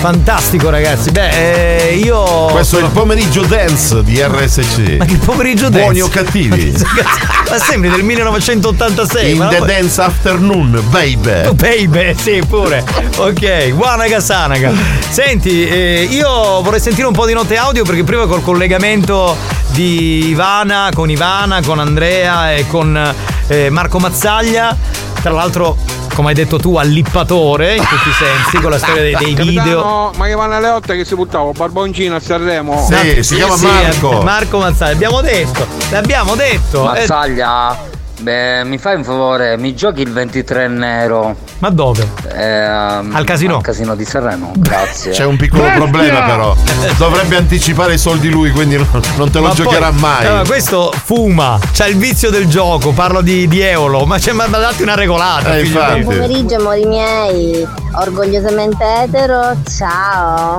Fantastico, 0.05 0.69
ragazzi. 0.69 1.11
Beh, 1.13 1.89
eh, 1.89 1.95
io. 1.95 2.49
Questo 2.51 2.79
è 2.79 2.83
il 2.83 2.91
pomeriggio 2.91 3.41
dance 3.41 4.03
di 4.03 4.21
RSC. 4.21 4.97
Ma 5.01 5.07
che 5.07 5.17
pomeriggio 5.17 5.71
dance? 5.71 5.81
Buoni 5.81 6.01
o 6.03 6.09
cattivi? 6.09 6.77
Ma 7.49 7.57
sembri 7.57 7.89
del 7.89 8.03
1986. 8.03 9.31
In 9.31 9.49
the 9.49 9.57
poi- 9.57 9.67
dance 9.67 10.03
afternoon, 10.03 10.83
baby. 10.91 11.47
Oh, 11.47 11.55
baby, 11.55 12.15
sì, 12.19 12.43
pure. 12.47 12.85
Ok, 13.17 13.73
Wanaga 13.75 14.21
Sanaga. 14.21 14.73
Senti, 15.09 15.67
eh, 15.67 16.07
io 16.11 16.61
vorrei 16.61 16.81
sentire 16.81 17.07
un 17.07 17.15
po' 17.15 17.25
di 17.25 17.33
note 17.33 17.57
audio 17.57 17.83
perché 17.85 18.05
prima 18.05 18.27
col 18.27 18.43
collegamento 18.43 19.35
di 19.69 20.29
Ivana, 20.29 20.91
con 20.93 21.09
Ivana, 21.09 21.63
con 21.63 21.79
Andrea 21.79 22.53
e 22.53 22.67
con 22.67 23.15
eh, 23.47 23.71
Marco 23.71 23.99
Mazzaglia, 23.99 24.77
tra 25.23 25.33
l'altro, 25.33 25.79
come 26.15 26.29
hai 26.29 26.35
detto 26.35 26.59
tu, 26.59 26.77
allippatore 26.77 27.75
in 27.75 27.83
tutti 27.83 28.09
i 28.09 28.13
sensi, 28.13 28.57
con 28.59 28.71
la 28.71 28.79
storia 28.79 29.03
dei, 29.03 29.15
dei 29.17 29.35
video. 29.35 29.63
Capitano, 29.63 30.11
ma 30.17 30.27
che 30.27 30.35
vanno 30.35 30.55
alle 30.55 30.69
8 30.69 30.93
che 30.95 31.05
si 31.05 31.15
buttava 31.15 31.51
barboncino 31.51 32.15
a 32.17 32.21
Sanremo? 32.21 32.87
Sì, 32.87 33.23
si 33.23 33.35
chiama 33.37 33.57
Marco. 33.57 34.21
eh, 34.21 34.25
Marco 34.25 34.59
Mazzaglia, 34.59 34.93
abbiamo 34.95 35.21
detto, 35.21 35.67
l'abbiamo 35.91 36.35
detto. 36.37 36.83
eh, 36.83 37.01
Mazzaglia, 37.01 37.77
beh, 38.21 38.65
mi 38.65 38.79
fai 38.79 38.97
un 38.97 39.05
favore, 39.05 39.57
mi 39.57 39.75
giochi 39.75 40.03
il 40.03 40.13
23 40.13 40.69
nero? 40.69 41.37
ma 41.59 41.71
dove? 41.71 42.07
al 42.35 43.25
casino? 43.25 43.57
Al 43.57 43.63
casino 43.63 43.95
di 43.95 44.05
Sanremo, 44.05 44.53
grazie. 44.57 45.13
C'è 45.13 45.25
un 45.25 45.37
piccolo 45.37 45.71
problema 45.75 46.23
però. 46.23 46.55
Dovrebbe 46.99 47.37
anticipare 47.37 47.95
i 47.95 47.99
soldi 47.99 48.29
lui, 48.29 48.51
quindi 48.51 48.77
non, 48.77 48.89
non 49.17 49.31
te 49.31 49.39
lo 49.39 49.49
Ma 49.49 49.55
giocherà 49.55 49.89
poi- 49.91 50.01
mai. 50.01 50.27
Allora, 50.27 50.45
questo 50.45 50.93
fuma, 50.93 51.59
c'ha 51.73 51.87
il 51.87 51.97
vizio 51.97 52.31
del 52.31 52.47
gioco, 52.49 52.93
parlo 52.93 53.21
di, 53.21 53.49
di 53.49 53.61
Eolo, 53.61 54.05
ma, 54.05 54.19
c'è, 54.19 54.33
ma, 54.33 54.47
ma 54.47 54.59
datti 54.59 54.83
una 54.83 54.95
regolata. 54.95 55.57
Eh. 55.57 55.65
Buon 55.65 56.03
pomeriggio 56.05 56.57
amori 56.57 56.85
miei, 56.85 57.67
orgogliosamente 57.95 58.85
etero, 59.05 59.57
ciao. 59.77 60.59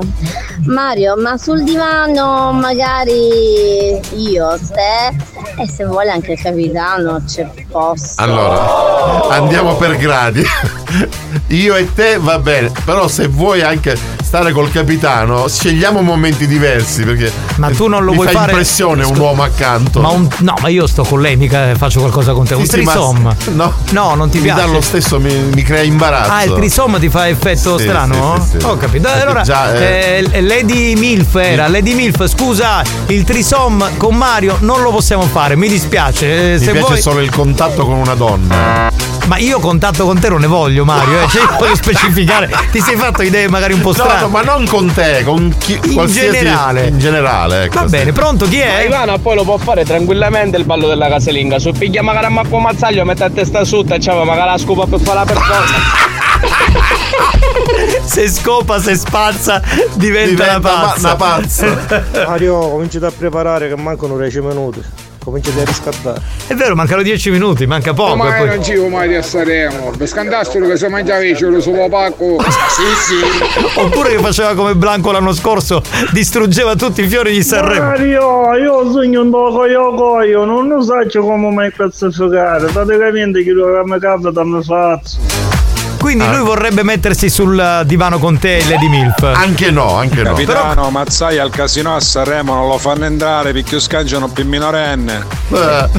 Mario, 0.66 1.16
ma 1.18 1.38
sul 1.38 1.64
divano 1.64 2.52
magari 2.52 4.00
io, 4.16 4.58
te 4.74 5.16
e 5.62 5.68
se 5.70 5.86
vuole 5.86 6.10
anche 6.10 6.32
il 6.34 6.42
capitano 6.42 7.22
c'è 7.26 7.45
posto. 7.70 8.22
Allora, 8.22 9.28
andiamo 9.30 9.76
per 9.76 9.98
gradi. 9.98 10.44
Io 11.48 11.76
e 11.76 11.94
te 11.94 12.18
va 12.18 12.40
bene, 12.40 12.72
però 12.84 13.08
se 13.08 13.28
vuoi 13.28 13.62
anche 13.62 13.98
stare 14.36 14.52
col 14.52 14.70
capitano, 14.70 15.48
scegliamo 15.48 16.02
momenti 16.02 16.46
diversi 16.46 17.04
perché 17.04 17.32
Ma 17.56 17.70
tu 17.70 17.88
non 17.88 18.04
lo 18.04 18.10
mi 18.12 18.18
vuoi 18.18 18.28
fa 18.28 18.40
fare- 18.40 18.52
impressione 18.52 19.06
un 19.06 19.18
uomo 19.18 19.44
accanto. 19.44 20.02
Ma 20.02 20.10
un, 20.10 20.28
no, 20.40 20.56
ma 20.62 20.68
io 20.68 20.88
sto 20.88 21.04
con 21.06 21.22
lei, 21.22 21.38
mica 21.38 21.74
faccio 21.78 22.02
qualcosa 22.02 22.34
con 22.34 22.44
te. 22.46 22.54
Un 22.54 22.66
Sì, 22.66 22.80
sì, 22.80 22.82
ma- 22.84 22.92
trisom. 22.92 23.36
no, 23.54 23.74
no, 23.92 24.16
non 24.16 24.30
ti 24.30 24.40
mi 24.40 24.44
piace. 24.44 24.60
dà 24.60 24.68
lo 24.68 24.82
stesso, 24.82 25.22
mi, 25.22 25.34
mi 25.54 25.62
crea 25.64 25.84
imbarazzo. 25.84 26.32
Ah, 26.34 26.44
il 26.44 26.52
trisom 26.54 27.00
ti 27.00 27.08
fa 27.08 27.30
effetto 27.30 27.78
Sì, 27.78 27.84
strano? 27.86 28.46
sì. 28.46 28.58
Ho 28.66 28.76
capito. 28.76 29.08
Perché 29.08 29.22
Allora, 29.22 29.42
già, 29.44 29.74
eh, 29.74 30.28
eh, 30.30 30.42
Lady 30.42 30.96
Milf 30.96 31.36
era. 31.36 31.70
Lady 31.70 31.94
Milf, 31.94 32.28
scusa, 32.28 32.84
il 33.08 33.24
trisom 33.24 33.92
con 33.96 34.16
Mario 34.18 34.58
non 34.60 34.82
lo 34.82 34.92
possiamo 34.92 35.22
fare, 35.24 35.56
mi 35.56 35.70
dispiace. 35.70 36.56
Eh, 36.56 36.58
Mi 36.58 36.66
se 36.66 36.72
piace 36.72 36.88
vuoi. 36.88 37.02
solo 37.02 37.22
il 37.22 37.30
contatto 37.32 37.86
con 37.86 37.96
una 37.96 38.16
donna. 38.16 38.92
Ma 39.28 39.38
io 39.38 39.60
contatto 39.60 40.06
con 40.06 40.20
te 40.20 40.30
non 40.30 40.40
ne 40.40 40.46
voglio, 40.48 40.86
Mario. 40.86 41.24
Eh. 41.24 41.28
Cioè, 41.30 41.42
io 41.42 41.56
voglio 41.58 41.76
specificare. 41.76 42.50
Ti 42.72 42.80
sei 42.80 42.96
fatto 42.96 43.24
idee 43.24 43.48
magari 43.48 43.74
un 43.74 43.82
po' 43.82 43.88
No, 43.90 43.94
strane. 43.96 44.20
no, 44.22 44.28
ma 44.28 44.42
non 44.42 44.68
con 44.68 44.92
te, 44.94 45.24
con 45.24 45.54
chi 45.58 45.80
In 45.84 45.94
qualsiasi- 45.94 46.30
generale. 46.32 46.88
In 46.88 47.00
generale, 47.00 47.64
ecco. 47.64 47.76
Va 47.80 47.86
sì. 47.86 47.90
bene, 47.90 48.12
pronto? 48.12 48.46
Chi 48.48 48.58
Ma 48.60 48.80
è? 48.80 48.86
Ivana 48.86 49.18
poi 49.18 49.36
lo 49.36 49.44
può 49.44 49.58
fare 49.58 49.84
tranquillamente 49.84 50.58
il 50.58 50.64
ballo 50.66 50.88
della 50.88 51.08
casalinga. 51.08 51.58
Su 51.58 51.72
piglia 51.72 52.04
magari 52.04 52.26
a 52.26 52.30
Marco 52.30 52.60
Mazzaglio, 52.60 53.04
mette 53.04 53.24
a 53.24 53.30
testa 53.32 53.64
sotto 53.64 53.96
e 53.96 54.00
c'aveva 54.00 54.26
magari 54.26 54.50
la 54.52 54.58
scopa 54.60 54.86
per 54.86 55.00
fare 55.00 55.18
la 55.20 55.26
persona. 55.26 55.66
Se 58.06 58.30
scopa, 58.30 58.80
se 58.80 58.96
spazza, 58.96 59.62
diventa, 59.96 60.44
Diventa 60.44 60.58
una 60.58 60.60
pazza. 60.60 61.02
ma- 61.02 61.08
una 61.08 61.16
pazza. 61.16 62.26
Mario, 62.28 62.60
cominciate 62.70 63.06
a 63.08 63.12
preparare 63.12 63.68
che 63.68 63.76
mancano 63.76 64.18
10 64.18 64.40
minuti. 64.42 64.82
Cominciate 65.26 65.62
a 65.62 65.66
riscattare. 65.66 66.22
È 66.46 66.54
vero, 66.54 66.76
mancano 66.76 67.02
10 67.02 67.32
minuti, 67.32 67.66
manca 67.66 67.96
poco. 67.96 68.16
ma 68.16 68.32
poi- 68.34 68.48
non 68.48 68.64
ci 68.64 68.76
mai 68.76 69.08
di 69.08 69.24
Sanremo. 69.24 69.92
Per 69.98 70.08
scandastro 70.08 70.68
che 70.68 70.78
se 70.78 70.88
mangiavi 70.88 71.36
ce 71.36 71.48
lo 71.48 71.60
so 71.60 71.72
pacco. 71.90 72.38
Sì, 72.76 72.84
sì. 73.08 73.80
Oppure 73.80 74.10
che 74.10 74.20
faceva 74.20 74.54
come 74.54 74.76
Blanco 74.76 75.12
l'anno 75.12 75.34
scorso, 75.34 75.82
distruggeva 76.12 76.76
tutti 76.76 77.02
i 77.02 77.08
fiori 77.08 77.32
di 77.32 77.42
Sanremo. 77.42 77.86
Mario, 77.86 78.56
io 78.56 78.92
sogno 78.92 79.22
un 79.22 79.32
po' 79.32 79.52
coglio 79.52 79.96
coglio, 79.96 80.46
non 80.46 80.68
lo 80.68 80.84
so 80.84 80.94
come 81.22 81.50
mi 81.50 81.72
classificare, 81.72 82.68
praticamente 82.68 83.44
che 83.44 83.52
lo 83.52 83.84
mi 83.84 83.98
capita 83.98 84.44
mi 84.44 84.62
faccio. 84.62 85.65
Quindi 86.06 86.28
lui 86.28 86.46
vorrebbe 86.46 86.84
mettersi 86.84 87.32
sul 87.32 87.82
divano 87.86 88.20
con 88.20 88.38
te, 88.38 88.64
Lady 88.70 88.88
Milf. 88.90 89.24
Anche 89.24 89.72
no, 89.72 89.96
anche 89.96 90.22
no. 90.22 90.34
Capitano, 90.34 90.92
Mazzai 90.92 91.40
al 91.40 91.50
casino 91.50 91.96
a 91.96 92.00
Sanremo 92.00 92.54
non 92.54 92.68
lo 92.68 92.78
fanno 92.78 93.06
entrare 93.06 93.52
perché 93.54 93.80
scangiano 93.80 94.28
più 94.28 94.46
minorenne. 94.46 95.26
Eh, 95.52 95.90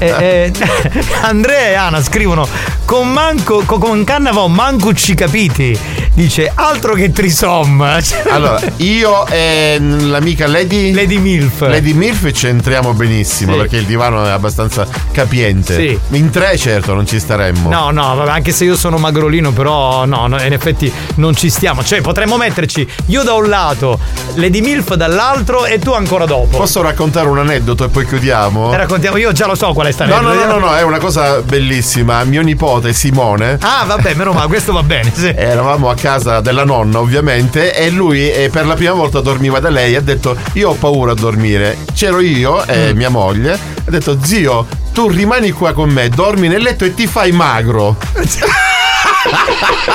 eh, 0.00 0.52
Andrea 1.22 1.68
e 1.68 1.74
Ana 1.74 2.02
scrivono 2.02 2.44
con 2.84 3.12
manco 3.12 3.62
co- 3.64 3.78
con 3.78 4.02
Cannavò 4.02 4.48
manco 4.48 4.92
ci 4.94 5.14
capiti 5.14 5.78
dice 6.14 6.50
altro 6.54 6.94
che 6.94 7.10
trisom 7.10 7.80
Allora, 8.30 8.60
io 8.76 9.26
e 9.26 9.78
l'amica 9.80 10.46
Lady 10.46 10.92
Lady 10.92 11.18
Milf 11.18 11.60
Lady 11.62 11.92
Milf 11.92 12.30
ci 12.32 12.46
entriamo 12.48 12.92
benissimo 12.92 13.52
Sì. 13.52 13.58
perché 13.58 13.76
il 13.76 13.84
divano 13.84 14.24
è 14.24 14.30
abbastanza 14.30 14.86
capiente. 15.12 15.74
Sì. 15.74 15.98
In 16.16 16.30
tre, 16.30 16.56
certo, 16.56 16.94
non 16.94 17.06
ci 17.06 17.18
staremmo. 17.18 17.68
No, 17.68 17.90
no, 17.90 18.14
vabbè, 18.14 18.30
anche 18.30 18.52
se 18.52 18.64
io 18.64 18.76
sono 18.76 18.96
magrolino, 18.98 19.52
però 19.52 20.04
no, 20.04 20.26
no, 20.26 20.40
in 20.42 20.52
effetti 20.52 20.92
non 21.16 21.34
ci 21.34 21.50
stiamo. 21.50 21.84
Cioè, 21.84 22.00
potremmo 22.00 22.36
metterci 22.36 22.86
io 23.06 23.22
da 23.22 23.34
un 23.34 23.48
lato, 23.48 23.98
Lady 24.34 24.60
Milf 24.60 24.94
dall'altro 24.94 25.64
e 25.64 25.78
tu 25.78 25.92
ancora 25.92 26.24
dopo. 26.24 26.56
Posso 26.58 26.82
raccontare 26.82 27.28
un 27.28 27.38
aneddoto 27.38 27.84
e 27.84 27.88
poi 27.88 28.06
chiudiamo? 28.06 28.72
E 28.72 28.76
raccontiamo, 28.76 29.16
io 29.16 29.32
già 29.32 29.46
lo 29.46 29.54
so 29.54 29.72
qual 29.72 29.86
è 29.86 29.92
sta 29.92 30.04
No, 30.06 30.20
no, 30.20 30.32
no, 30.34 30.44
no, 30.44 30.58
no, 30.58 30.74
è 30.74 30.82
una 30.82 30.98
cosa 30.98 31.40
bellissima. 31.42 32.24
Mio 32.24 32.42
nipote 32.42 32.92
Simone. 32.92 33.58
Ah, 33.60 33.84
vabbè, 33.86 34.14
meno 34.14 34.32
male, 34.32 34.48
questo 34.48 34.72
va 34.72 34.82
bene. 34.82 35.12
Sì. 35.14 35.32
Eravamo 35.34 35.88
a 35.90 35.94
casa 36.02 36.40
della 36.40 36.64
nonna, 36.64 36.98
ovviamente, 36.98 37.72
e 37.74 37.88
lui 37.90 38.28
eh, 38.28 38.48
per 38.50 38.66
la 38.66 38.74
prima 38.74 38.92
volta 38.92 39.20
dormiva 39.20 39.60
da 39.60 39.70
lei. 39.70 39.94
Ha 39.94 40.00
detto: 40.00 40.36
Io 40.54 40.70
ho 40.70 40.74
paura 40.74 41.12
a 41.12 41.14
dormire. 41.14 41.78
C'ero 41.94 42.18
io 42.20 42.64
e 42.66 42.92
Mm. 42.92 42.96
mia 42.96 43.08
moglie. 43.08 43.52
Ha 43.52 43.90
detto: 43.90 44.18
Zio, 44.22 44.66
tu 44.92 45.08
rimani 45.08 45.52
qua 45.52 45.72
con 45.72 45.90
me, 45.90 46.08
dormi 46.08 46.48
nel 46.48 46.60
letto 46.62 46.84
e 46.84 46.92
ti 46.92 47.06
fai 47.06 47.30
magro. 47.30 47.96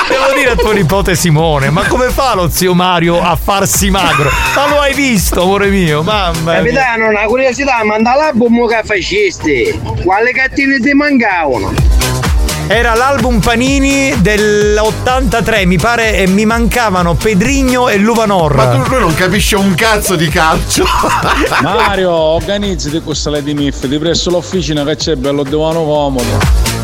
Devo 0.08 0.34
dire 0.36 0.52
a 0.52 0.56
tuo 0.56 0.72
nipote 0.72 1.14
Simone, 1.16 1.70
ma 1.70 1.86
come 1.86 2.08
fa 2.10 2.34
lo 2.34 2.50
zio 2.50 2.74
Mario 2.74 3.22
a 3.22 3.36
farsi 3.36 3.90
magro? 3.90 4.30
Ma 4.56 4.70
lo 4.70 4.80
hai 4.80 4.94
visto, 4.94 5.42
amore 5.42 5.68
mio? 5.68 6.02
Mamma 6.02 6.54
mia. 6.54 6.54
Capitano, 6.62 7.10
una 7.10 7.24
curiosità, 7.26 7.84
manda 7.84 8.16
l'album 8.16 8.66
che 8.68 8.82
facesti. 8.86 9.78
Quale 10.04 10.32
cattive 10.32 10.80
ti 10.80 10.94
mancavano? 10.94 11.74
Era 12.68 12.96
l'album 12.96 13.40
Panini 13.40 14.14
dell'83, 14.18 15.66
mi 15.66 15.78
pare, 15.78 16.18
e 16.18 16.28
mi 16.28 16.46
mancavano 16.46 17.14
Pedrigno 17.14 17.88
e 17.88 17.96
Luvanor. 17.98 18.56
Ma 18.56 18.68
tu 18.68 18.90
lui 18.90 19.00
non 19.00 19.14
capisce 19.14 19.56
un 19.56 19.74
cazzo 19.74 20.16
di 20.16 20.28
calcio. 20.28 20.84
Mario, 21.64 22.12
organizzati 22.12 23.00
questa 23.00 23.30
Lady 23.30 23.54
Miff, 23.54 23.88
ti 23.88 23.98
presso 23.98 24.30
l'officina 24.30 24.84
che 24.84 24.98
c'è 24.98 25.16
bello 25.16 25.44
divano 25.44 25.86
comodo. 25.86 26.77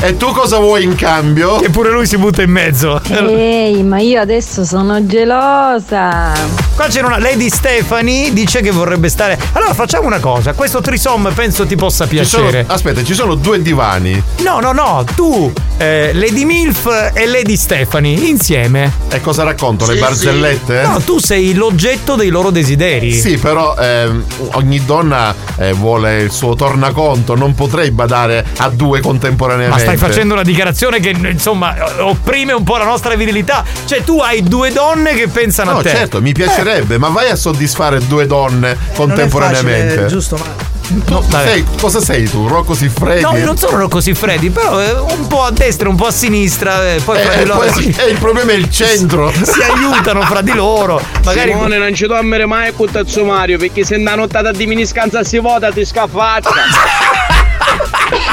E 0.00 0.16
tu 0.16 0.28
cosa 0.30 0.58
vuoi 0.58 0.84
in 0.84 0.94
cambio? 0.94 1.60
E 1.60 1.70
pure 1.70 1.90
lui 1.90 2.06
si 2.06 2.16
butta 2.16 2.40
in 2.42 2.50
mezzo. 2.50 3.00
Ehi, 3.02 3.82
ma 3.82 3.98
io 3.98 4.20
adesso 4.20 4.64
sono 4.64 5.04
gelosa. 5.04 6.32
Qua 6.76 6.86
c'è 6.86 7.02
una 7.02 7.18
Lady 7.18 7.48
Stephanie, 7.50 8.32
dice 8.32 8.60
che 8.60 8.70
vorrebbe 8.70 9.08
stare. 9.08 9.36
Allora 9.52 9.74
facciamo 9.74 10.06
una 10.06 10.20
cosa, 10.20 10.52
questo 10.52 10.80
trisom 10.80 11.32
penso 11.34 11.66
ti 11.66 11.74
possa 11.74 12.06
Ci 12.06 12.24
sono- 12.24 12.44
piacere. 12.46 12.64
aspetta, 12.72 13.02
ci 13.02 13.12
sono 13.14 13.34
due 13.34 13.60
divani. 13.60 14.22
No, 14.42 14.60
no, 14.60 14.70
no, 14.70 15.04
tu, 15.16 15.52
eh, 15.78 16.12
Lady 16.14 16.44
Milf 16.44 16.86
e 17.12 17.26
Lady 17.26 17.56
Stephanie 17.56 18.16
insieme. 18.28 18.92
E 19.10 19.20
cosa 19.20 19.42
racconto? 19.42 19.84
Le 19.84 19.94
Sì, 19.94 19.98
barzellette? 19.98 20.82
No, 20.82 21.00
tu 21.00 21.18
sei 21.18 21.54
l'oggetto 21.54 22.14
dei 22.14 22.28
loro 22.28 22.50
desideri. 22.50 23.12
Sì, 23.12 23.36
però 23.36 23.74
ehm, 23.76 24.24
ogni 24.52 24.84
donna 24.84 25.34
eh, 25.56 25.72
vuole 25.72 26.20
il 26.22 26.30
suo 26.30 26.54
tornaconto, 26.54 27.34
non 27.34 27.56
potrei 27.56 27.90
badare 27.90 28.46
a 28.58 28.68
due 28.68 29.00
contemporaneamente. 29.00 29.86
Stai 29.88 29.96
facendo 29.96 30.34
una 30.34 30.42
dichiarazione 30.42 31.00
che 31.00 31.10
insomma 31.10 31.74
opprime 32.00 32.52
un 32.52 32.62
po' 32.62 32.76
la 32.76 32.84
nostra 32.84 33.14
virilità. 33.14 33.64
Cioè, 33.86 34.04
tu 34.04 34.18
hai 34.20 34.42
due 34.42 34.70
donne 34.72 35.14
che 35.14 35.28
pensano 35.28 35.72
No, 35.72 35.78
a 35.78 35.82
te. 35.82 35.90
certo, 35.90 36.20
mi 36.20 36.32
piacerebbe, 36.32 36.98
ma 36.98 37.08
vai 37.08 37.30
a 37.30 37.36
soddisfare 37.36 38.06
due 38.06 38.26
donne 38.26 38.76
contemporaneamente. 38.94 40.06
giusto, 40.06 40.36
ma. 40.36 40.66
No. 41.08 41.22
Sei- 41.30 41.66
cosa 41.78 42.00
sei 42.00 42.28
tu? 42.30 42.48
Rocco 42.48 42.74
Siffredi? 42.74 43.20
No, 43.20 43.36
io 43.36 43.44
non 43.44 43.58
sono 43.58 43.88
così 43.88 44.14
freddi, 44.14 44.48
però 44.48 44.80
eh, 44.80 44.92
un 44.92 45.26
po' 45.26 45.42
a 45.44 45.50
destra, 45.50 45.86
un 45.86 45.96
po' 45.96 46.06
a 46.06 46.10
sinistra, 46.10 46.94
eh, 46.94 47.00
poi 47.04 47.18
fra 47.20 47.32
Eh, 47.34 47.38
di 47.40 47.44
loro 47.44 47.58
poi- 47.60 47.82
si, 47.82 47.94
eh, 47.98 48.08
il 48.10 48.16
problema 48.18 48.52
è 48.52 48.54
il 48.54 48.70
centro. 48.70 49.30
si 49.42 49.60
aiutano 49.60 50.22
fra 50.22 50.40
di 50.40 50.52
loro. 50.54 50.98
Magari 51.24 51.50
Simone 51.50 51.76
non 51.76 51.94
ci 51.94 52.06
dormire 52.06 52.46
mai 52.46 52.72
Tazzo 52.90 53.22
Mario 53.24 53.58
perché 53.58 53.84
se 53.84 53.96
una 53.96 54.14
nottata 54.14 54.50
di 54.50 54.66
miniscanza 54.66 55.22
si 55.24 55.38
vota 55.38 55.70
ti 55.70 55.84
scaffaccia. 55.84 56.50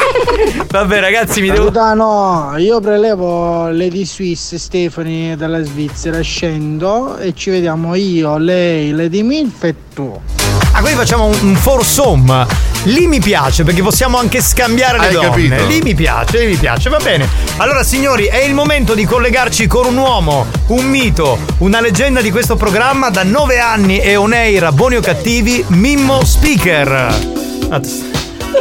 Vabbè, 0.69 0.99
ragazzi, 0.99 1.41
mi 1.41 1.49
devo. 1.49 1.71
no, 1.93 2.53
io 2.57 2.79
prelevo 2.79 3.69
Lady 3.69 4.05
Swiss 4.05 4.55
Stefani 4.55 5.35
dalla 5.35 5.63
Svizzera, 5.63 6.19
scendo 6.21 7.17
e 7.17 7.33
ci 7.35 7.49
vediamo 7.49 7.95
io, 7.95 8.37
lei, 8.37 8.91
Lady 8.91 9.21
Milf 9.21 9.63
e 9.63 9.75
tu. 9.93 10.19
Ah, 10.73 10.79
quindi 10.81 10.97
facciamo 10.99 11.25
un, 11.25 11.37
un 11.41 11.55
foursome. 11.55 12.45
Lì 12.83 13.07
mi 13.07 13.19
piace 13.19 13.63
perché 13.63 13.81
possiamo 13.81 14.17
anche 14.17 14.41
scambiare 14.41 14.99
le 14.99 15.05
Hai 15.07 15.13
donne. 15.13 15.29
capito? 15.29 15.65
Lì 15.65 15.81
mi 15.81 15.95
piace, 15.95 16.39
lì 16.39 16.47
mi 16.47 16.55
piace, 16.55 16.89
va 16.89 16.97
bene. 17.01 17.27
Allora, 17.57 17.83
signori, 17.83 18.25
è 18.25 18.43
il 18.43 18.53
momento 18.53 18.93
di 18.93 19.05
collegarci 19.05 19.67
con 19.67 19.85
un 19.85 19.97
uomo, 19.97 20.45
un 20.67 20.85
mito, 20.85 21.37
una 21.59 21.79
leggenda 21.81 22.21
di 22.21 22.29
questo 22.31 22.55
programma 22.57 23.09
da 23.09 23.23
nove 23.23 23.59
anni 23.59 23.99
e 23.99 24.15
on 24.17 24.33
air, 24.33 24.71
buoni 24.73 24.97
o 24.97 25.01
cattivi, 25.01 25.63
Mimmo 25.69 26.23
Speaker. 26.23 27.15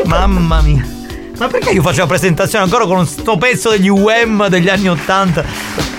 Mamma 0.05 0.61
mia. 0.63 0.94
Ma 1.37 1.49
perché 1.49 1.71
io 1.71 1.83
faccio 1.83 2.01
la 2.01 2.07
presentazione 2.07 2.65
ancora 2.65 2.87
con 2.87 3.07
sto 3.07 3.37
pezzo 3.37 3.71
degli 3.71 3.89
UM 3.89 4.47
degli 4.49 4.69
anni 4.69 4.89
80? 4.89 5.45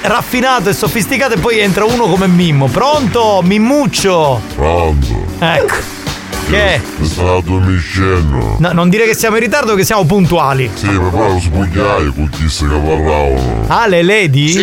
Raffinato 0.03 0.69
e 0.69 0.73
sofisticato 0.73 1.33
e 1.33 1.37
poi 1.37 1.59
entra 1.59 1.83
uno 1.83 2.05
come 2.05 2.27
Mimmo. 2.27 2.67
Pronto? 2.67 3.41
Mimmuccio? 3.43 4.41
Pronto? 4.55 5.25
Ecco. 5.39 6.04
Che 6.47 6.79
stato 7.01 7.59
mi 7.59 7.75
sceno. 7.79 8.57
No, 8.59 8.71
non 8.71 8.87
dire 8.89 9.05
che 9.05 9.15
siamo 9.15 9.37
in 9.37 9.41
ritardo, 9.43 9.73
che 9.73 9.83
siamo 9.83 10.05
puntuali. 10.05 10.69
Sì, 10.75 10.85
ma 10.87 11.09
poi 11.09 11.33
lo 11.33 11.39
sbugliai 11.39 12.13
con 12.13 12.29
chi 12.29 12.47
si 12.47 12.67
che 12.67 12.75
parlavano. 12.75 13.65
Ah, 13.67 13.87
le 13.87 14.03
lady? 14.03 14.53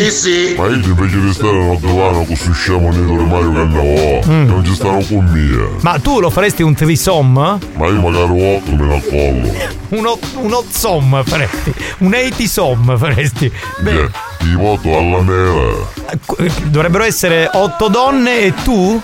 Ma 0.57 0.67
io 0.69 0.75
invece 0.77 1.21
di 1.21 1.33
stare 1.33 1.59
a 1.59 1.65
Nottavano 1.65 2.23
con 2.25 2.37
su 2.37 2.53
scemo 2.53 2.91
nero 2.93 3.17
di 3.17 3.25
Mario 3.29 3.53
Cannavò, 3.53 4.21
Mm. 4.33 4.47
non 4.47 4.65
ci 4.65 4.75
stanno 4.75 5.03
con 5.09 5.25
mia. 5.33 5.69
Ma 5.81 5.99
tu 5.99 6.21
lo 6.21 6.31
faresti 6.31 6.63
un 6.63 6.73
threesome? 6.75 7.59
Ma 7.75 7.87
io 7.89 8.01
magari 8.01 8.57
otto 8.57 8.75
me 8.77 8.87
ne 8.87 8.97
accollo. 8.97 9.53
Un, 9.89 10.07
o- 10.07 10.19
un 10.37 10.53
ozzom 10.55 11.23
faresti. 11.25 11.75
Un 11.99 12.15
eighty-som 12.15 12.97
faresti. 12.97 13.51
Beh, 13.81 14.09
ti 14.39 14.55
voto 14.55 14.97
alla 14.97 15.21
nera. 15.21 16.17
Qu- 16.25 16.49
Dovrebbero 16.67 17.03
essere 17.05 17.51
otto 17.53 17.89
donne 17.89 18.39
e 18.41 18.55
tu? 18.63 19.01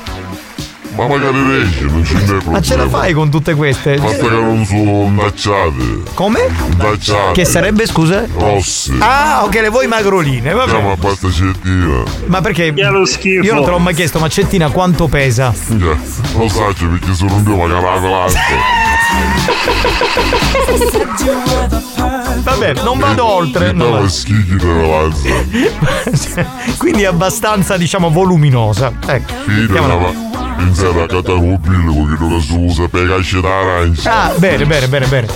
Ma 0.94 1.06
magari 1.06 1.42
regge, 1.58 1.84
non 1.84 2.04
ce 2.04 2.14
n'è 2.14 2.24
problema. 2.24 2.50
Ma 2.50 2.60
ce 2.60 2.76
la 2.76 2.88
fai 2.88 3.12
con 3.12 3.30
tutte 3.30 3.54
queste? 3.54 3.96
Basta 3.96 4.28
che 4.28 4.30
non 4.30 4.64
sono 4.64 5.04
indacciate. 5.04 6.02
Come? 6.14 6.48
Indacciate. 6.70 7.32
Che 7.32 7.44
sarebbe, 7.44 7.86
scusa? 7.86 8.26
Rosse. 8.36 8.94
Ah, 8.98 9.42
ok, 9.44 9.54
le 9.54 9.68
vuoi 9.68 9.86
magroline, 9.86 10.52
va 10.52 10.66
bene. 10.66 10.96
basta 10.96 11.30
cettina. 11.30 12.02
Ma 12.26 12.40
perché? 12.40 12.72
Io 12.74 13.54
non 13.54 13.64
te 13.64 13.70
l'ho 13.70 13.78
mai 13.78 13.94
chiesto, 13.94 14.18
ma 14.18 14.28
Cettina 14.28 14.70
quanto 14.70 15.08
pesa? 15.08 15.52
Già, 15.66 15.96
lo 16.36 16.48
saggio 16.48 16.88
perché 16.88 17.14
sono 17.14 17.34
un 17.34 17.44
dio 17.44 17.56
magari 17.56 17.82
la. 17.82 18.26
Vabbè, 22.42 22.74
non 22.82 22.98
vado 22.98 23.24
oltre. 23.24 23.72
No, 23.72 24.06
schigli 24.08 24.54
di 24.54 24.66
valanza. 24.66 25.28
Quindi 26.78 27.02
è 27.02 27.06
abbastanza, 27.06 27.76
diciamo, 27.76 28.10
voluminosa. 28.10 28.92
Ecco. 29.06 29.32
Fine, 29.44 30.27
pensare 30.58 31.02
a 31.02 31.06
catamobile 31.06 31.84
con 31.84 32.16
chi 32.16 32.24
non 32.28 32.40
si 32.40 32.52
usa 32.56 32.88
per 32.88 33.06
caccia 33.06 33.40
d'arancia. 33.40 34.24
Ah, 34.24 34.32
bene, 34.36 34.66
bene, 34.66 34.88
bene, 34.88 35.06
bene. 35.06 35.26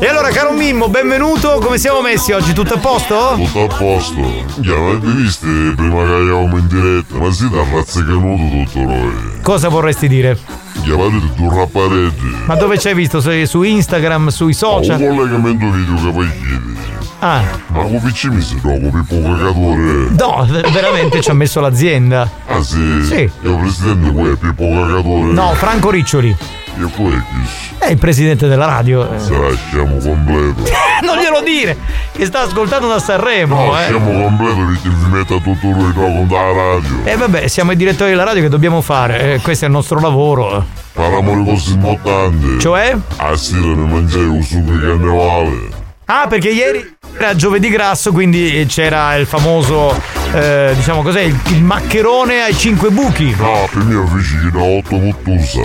E 0.00 0.06
allora, 0.08 0.28
caro 0.30 0.52
Mimmo, 0.52 0.88
benvenuto. 0.88 1.60
Come 1.62 1.78
siamo 1.78 2.00
messi 2.02 2.32
oggi? 2.32 2.52
Tutto 2.52 2.74
a 2.74 2.78
posto? 2.78 3.34
Tutto 3.36 3.62
a 3.62 3.76
posto. 3.76 4.20
Già, 4.58 4.76
ma 4.76 4.90
avete 4.90 5.06
visto 5.12 5.46
prima 5.46 6.04
che 6.04 6.12
eravamo 6.12 6.58
in 6.58 6.66
diretta? 6.66 7.14
Ma 7.18 7.30
siete 7.32 7.56
a 7.56 7.64
razzicanuto 7.72 8.64
tutto 8.64 8.78
noi. 8.80 9.12
Cosa 9.42 9.68
vorresti 9.68 10.08
dire? 10.08 10.36
Già, 10.82 10.96
vedete 10.96 11.34
tu 11.36 11.48
rappareggi. 11.48 12.36
Ma 12.46 12.56
dove 12.56 12.78
ci 12.78 12.88
hai 12.88 12.94
visto? 12.94 13.20
Su 13.20 13.30
su 13.44 13.62
Instagram, 13.62 14.28
sui 14.28 14.46
Un 14.46 14.52
social? 14.54 14.98
collegamento 14.98 15.70
video 15.70 15.94
che 15.94 16.10
poi 16.10 16.28
chiedi. 16.30 16.76
Ah, 17.24 17.40
Ma 17.68 17.82
come 17.82 18.00
PC 18.00 18.24
mi 18.30 18.40
si 18.42 18.60
trova 18.60 18.78
per 18.78 19.04
poco 19.06 19.22
cagatore? 19.36 20.08
no, 20.10 20.44
veramente 20.72 21.20
ci 21.20 21.30
ha 21.30 21.34
messo 21.34 21.60
l'azienda. 21.60 22.28
Ah 22.48 22.60
sì? 22.64 23.04
Sì. 23.04 23.14
E 23.14 23.30
il 23.42 23.56
presidente 23.60 24.10
poi 24.10 24.32
è 24.32 24.36
Pippo 24.36 24.64
Cagatore? 24.68 25.32
No, 25.32 25.52
Franco 25.54 25.90
Riccioli. 25.90 26.30
E 26.30 26.86
poi 26.96 27.12
chi? 27.12 27.74
È 27.78 27.90
il 27.90 27.98
presidente 27.98 28.48
della 28.48 28.64
radio. 28.66 29.08
eh. 29.14 29.20
Sarà 29.20 29.54
scemo 29.54 29.98
completo. 29.98 30.62
Non 31.02 31.16
glielo 31.18 31.42
dire! 31.42 31.76
Che 32.12 32.24
sta 32.26 32.42
ascoltando 32.42 32.86
da 32.88 32.98
Sanremo, 33.00 33.56
No, 33.56 33.78
eh. 33.80 33.82
scemo 33.84 34.22
completo 34.22 34.54
perché 34.66 34.88
vi 34.88 35.10
metta 35.10 35.34
tutto 35.36 35.58
lui 35.68 35.92
con 35.92 36.26
la 36.30 36.52
radio. 36.52 37.00
E 37.04 37.16
vabbè, 37.16 37.46
siamo 37.48 37.72
i 37.72 37.76
direttori 37.76 38.10
della 38.10 38.22
radio 38.24 38.42
che 38.42 38.48
dobbiamo 38.48 38.80
fare. 38.80 39.34
eh, 39.34 39.40
questo 39.40 39.64
è 39.64 39.68
il 39.68 39.74
nostro 39.74 39.98
lavoro. 40.00 40.64
Parliamo 40.92 41.36
di 41.42 41.50
cose 41.50 41.72
importanti. 41.72 42.58
Cioè? 42.60 42.96
A 43.16 43.36
sera 43.36 43.60
ne 43.60 43.84
mangiai 43.86 44.26
un 44.26 44.42
sugo 44.42 44.72
di 44.72 44.78
carnevale. 44.80 45.80
Ah, 46.06 46.26
perché 46.26 46.50
ieri 46.50 46.96
era 47.16 47.34
giovedì 47.34 47.68
grasso, 47.68 48.12
quindi 48.12 48.64
c'era 48.68 49.14
il 49.16 49.26
famoso, 49.26 49.94
eh, 50.32 50.72
diciamo 50.74 51.02
cos'è, 51.02 51.20
il, 51.20 51.38
il 51.50 51.62
maccherone 51.62 52.42
ai 52.42 52.54
cinque 52.56 52.90
buchi. 52.90 53.34
No, 53.38 53.68
che 53.72 54.50
da 54.50 54.60
8 54.60 54.96
muttusa. 54.96 55.60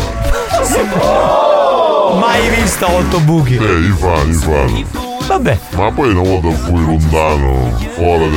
Mai 2.19 2.49
vista 2.49 2.89
otto 2.91 3.19
buchi. 3.19 3.55
Eh, 3.55 3.79
i 3.79 3.93
fanno, 3.97 4.29
i 4.29 4.33
fanno. 4.33 4.85
Vabbè. 5.27 5.59
Ma 5.75 5.91
poi 5.91 6.11
una 6.11 6.21
volta 6.21 6.49
fui 6.63 6.85
lontano, 6.85 7.77
fuori 7.95 8.29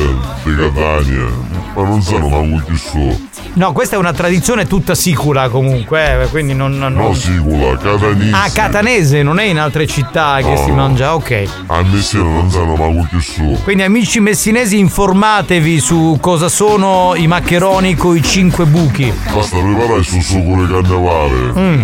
di 0.43 0.55
Catania. 0.55 1.29
Ma 1.73 1.83
non 1.83 2.01
sanno 2.01 2.27
manco 2.27 2.65
chi 2.65 2.77
so. 2.77 3.19
No, 3.53 3.73
questa 3.73 3.95
è 3.95 3.99
una 3.99 4.13
tradizione 4.13 4.65
tutta 4.67 4.95
sicula 4.95 5.49
comunque, 5.49 6.23
eh, 6.23 6.27
quindi 6.27 6.53
non... 6.53 6.77
non- 6.77 6.93
No, 6.93 7.13
sicula, 7.13 7.75
catanese. 7.77 8.31
Ah, 8.35 8.49
catanese, 8.53 9.23
non 9.23 9.39
è 9.39 9.43
in 9.43 9.59
altre 9.59 9.85
città 9.87 10.37
che 10.41 10.49
No, 10.53 10.57
si 10.57 10.69
no. 10.69 10.75
mangia, 10.75 11.15
ok. 11.15 11.43
A 11.67 11.81
Messina 11.83 12.23
non 12.23 12.49
sanno 12.49 12.75
manco 12.75 13.07
chi 13.09 13.21
so. 13.21 13.59
Quindi 13.63 13.83
amici 13.83 14.19
messinesi 14.19 14.79
informatevi 14.79 15.79
su 15.79 16.17
cosa 16.21 16.47
sono 16.49 17.13
i 17.15 17.27
maccheroni 17.27 17.95
con 17.95 18.15
i 18.15 18.21
cinque 18.23 18.65
buchi. 18.65 19.11
Basta 19.33 19.57
preparare 19.57 19.99
il 19.99 20.05
suo 20.05 20.21
sugo 20.21 20.63
di 20.65 20.71
carnevale. 20.71 21.35
Mm. 21.57 21.81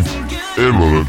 E 0.55 0.63
allora 0.63 1.03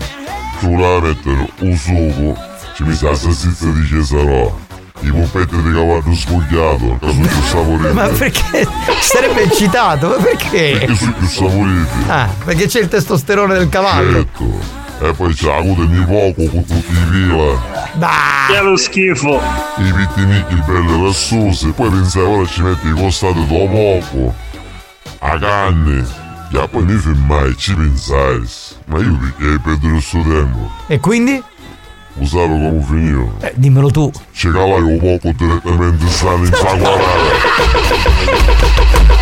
tu 0.60 0.76
la 0.76 1.00
mettere 1.00 1.48
un 1.60 1.76
sugo, 1.76 2.36
ci 2.74 2.82
mi 2.82 2.94
sa 2.94 3.10
la 3.10 3.14
salsiccia 3.14 3.66
di 3.66 3.86
Cesarò, 3.86 4.58
i 5.00 5.10
poppetti 5.10 5.62
di 5.62 5.72
cavallo 5.72 6.14
sfogliato, 6.14 6.98
che 7.00 7.12
sono 7.12 7.26
più 7.26 7.42
saporiti. 7.42 7.92
Ma 7.94 8.08
perché 8.08 8.68
sarebbe 9.00 9.42
eccitato? 9.42 10.08
Ma 10.08 10.16
perché? 10.16 10.76
Perché 10.78 10.94
sono 10.94 11.12
più 11.12 11.26
saporiti. 11.26 12.04
Ah, 12.08 12.28
perché 12.44 12.66
c'è 12.66 12.80
il 12.80 12.88
testosterone 12.88 13.54
del 13.54 13.68
cavallo. 13.68 14.12
Certo. 14.12 14.86
E 15.00 15.12
poi 15.12 15.32
c'è 15.32 15.46
la 15.46 15.62
coda 15.62 15.84
di 15.84 16.00
poco 16.00 16.50
con 16.50 16.64
tutti 16.64 16.92
i 16.92 17.10
vila. 17.10 17.60
Dai! 17.94 18.52
Che 18.52 18.60
lo 18.60 18.76
schifo! 18.76 19.40
I 19.76 19.92
pittinicchi 19.92 20.54
belli 20.66 21.04
rassose, 21.04 21.68
poi 21.68 21.90
pensai 21.90 22.22
ora 22.22 22.46
ci 22.46 22.62
metti 22.62 22.88
i 22.88 22.92
costati 22.92 23.46
dopo 23.46 23.68
poco. 23.68 24.34
A 25.20 25.38
canne. 25.38 26.26
E 26.50 26.68
poi 26.68 26.82
mi 26.82 26.94
fermai, 26.94 27.54
ci 27.56 27.74
pensai. 27.74 28.42
Ma 28.86 28.98
io 28.98 29.16
perché 29.18 29.60
perdere 29.62 29.96
il 29.96 30.02
suo 30.02 30.22
tempo? 30.22 30.70
E 30.88 30.98
quindi? 30.98 31.42
Lo 32.18 32.26
sai 32.26 32.48
come 32.48 32.82
finito? 32.82 33.34
Eh, 33.40 33.52
dimmelo 33.54 33.90
tu. 33.90 34.10
Ci 34.32 34.50
cavai 34.50 34.82
un 34.82 34.98
poco 34.98 35.32
direttamente 35.36 36.08
sano 36.08 36.44
in 36.44 36.52
saguarare. 36.52 37.06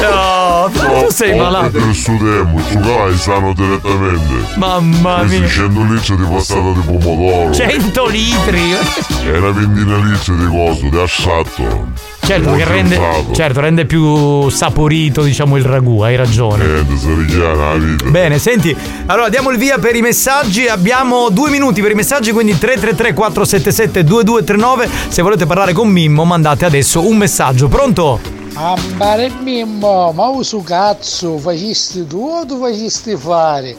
No, 0.00 0.70
però 0.72 1.06
tu 1.06 1.12
Sei 1.12 1.36
malato. 1.36 1.70
Per 1.70 1.86
il 1.86 1.94
suo 1.94 2.16
tempo, 2.16 2.60
su 2.68 2.78
calai 2.78 3.16
sanno 3.16 3.52
direttamente. 3.54 4.56
Mamma 4.56 5.22
mia. 5.22 5.46
100 5.46 5.82
litri 5.92 6.16
di 6.16 6.24
passata 6.24 6.72
di 6.72 6.80
pomodoro. 6.84 7.52
100 7.52 8.06
litri. 8.06 8.76
E 9.24 9.38
una 9.38 9.50
ventina 9.50 9.96
litri 9.98 10.36
di 10.36 10.46
coso, 10.46 10.88
di 10.88 10.98
asciatto. 10.98 12.10
Certo, 12.24 12.52
che 12.52 12.64
rende, 12.64 13.00
certo, 13.32 13.60
rende 13.60 13.84
più 13.84 14.48
saporito, 14.48 15.22
diciamo, 15.22 15.56
il 15.56 15.64
ragù, 15.64 16.00
hai 16.02 16.14
ragione. 16.14 16.64
Vita. 16.82 18.08
Bene, 18.08 18.38
senti, 18.38 18.74
allora 19.06 19.28
diamo 19.28 19.50
il 19.50 19.58
via 19.58 19.78
per 19.78 19.96
i 19.96 20.00
messaggi, 20.00 20.66
abbiamo 20.66 21.30
due 21.30 21.50
minuti 21.50 21.82
per 21.82 21.90
i 21.90 21.94
messaggi, 21.94 22.30
quindi 22.30 22.56
333 22.56 23.12
477 23.12 24.04
2239, 24.04 24.88
se 25.08 25.20
volete 25.20 25.46
parlare 25.46 25.72
con 25.72 25.88
Mimmo 25.88 26.24
mandate 26.24 26.64
adesso 26.64 27.06
un 27.06 27.16
messaggio, 27.16 27.66
pronto? 27.66 28.41
Ambare 28.54 29.30
Mimmo, 29.40 30.12
ma 30.12 30.26
uso 30.28 30.60
cazzo, 30.60 31.38
facesti 31.38 32.06
tu 32.06 32.18
o 32.22 32.44
tu 32.44 32.60
facesti 32.60 33.16
fare? 33.16 33.74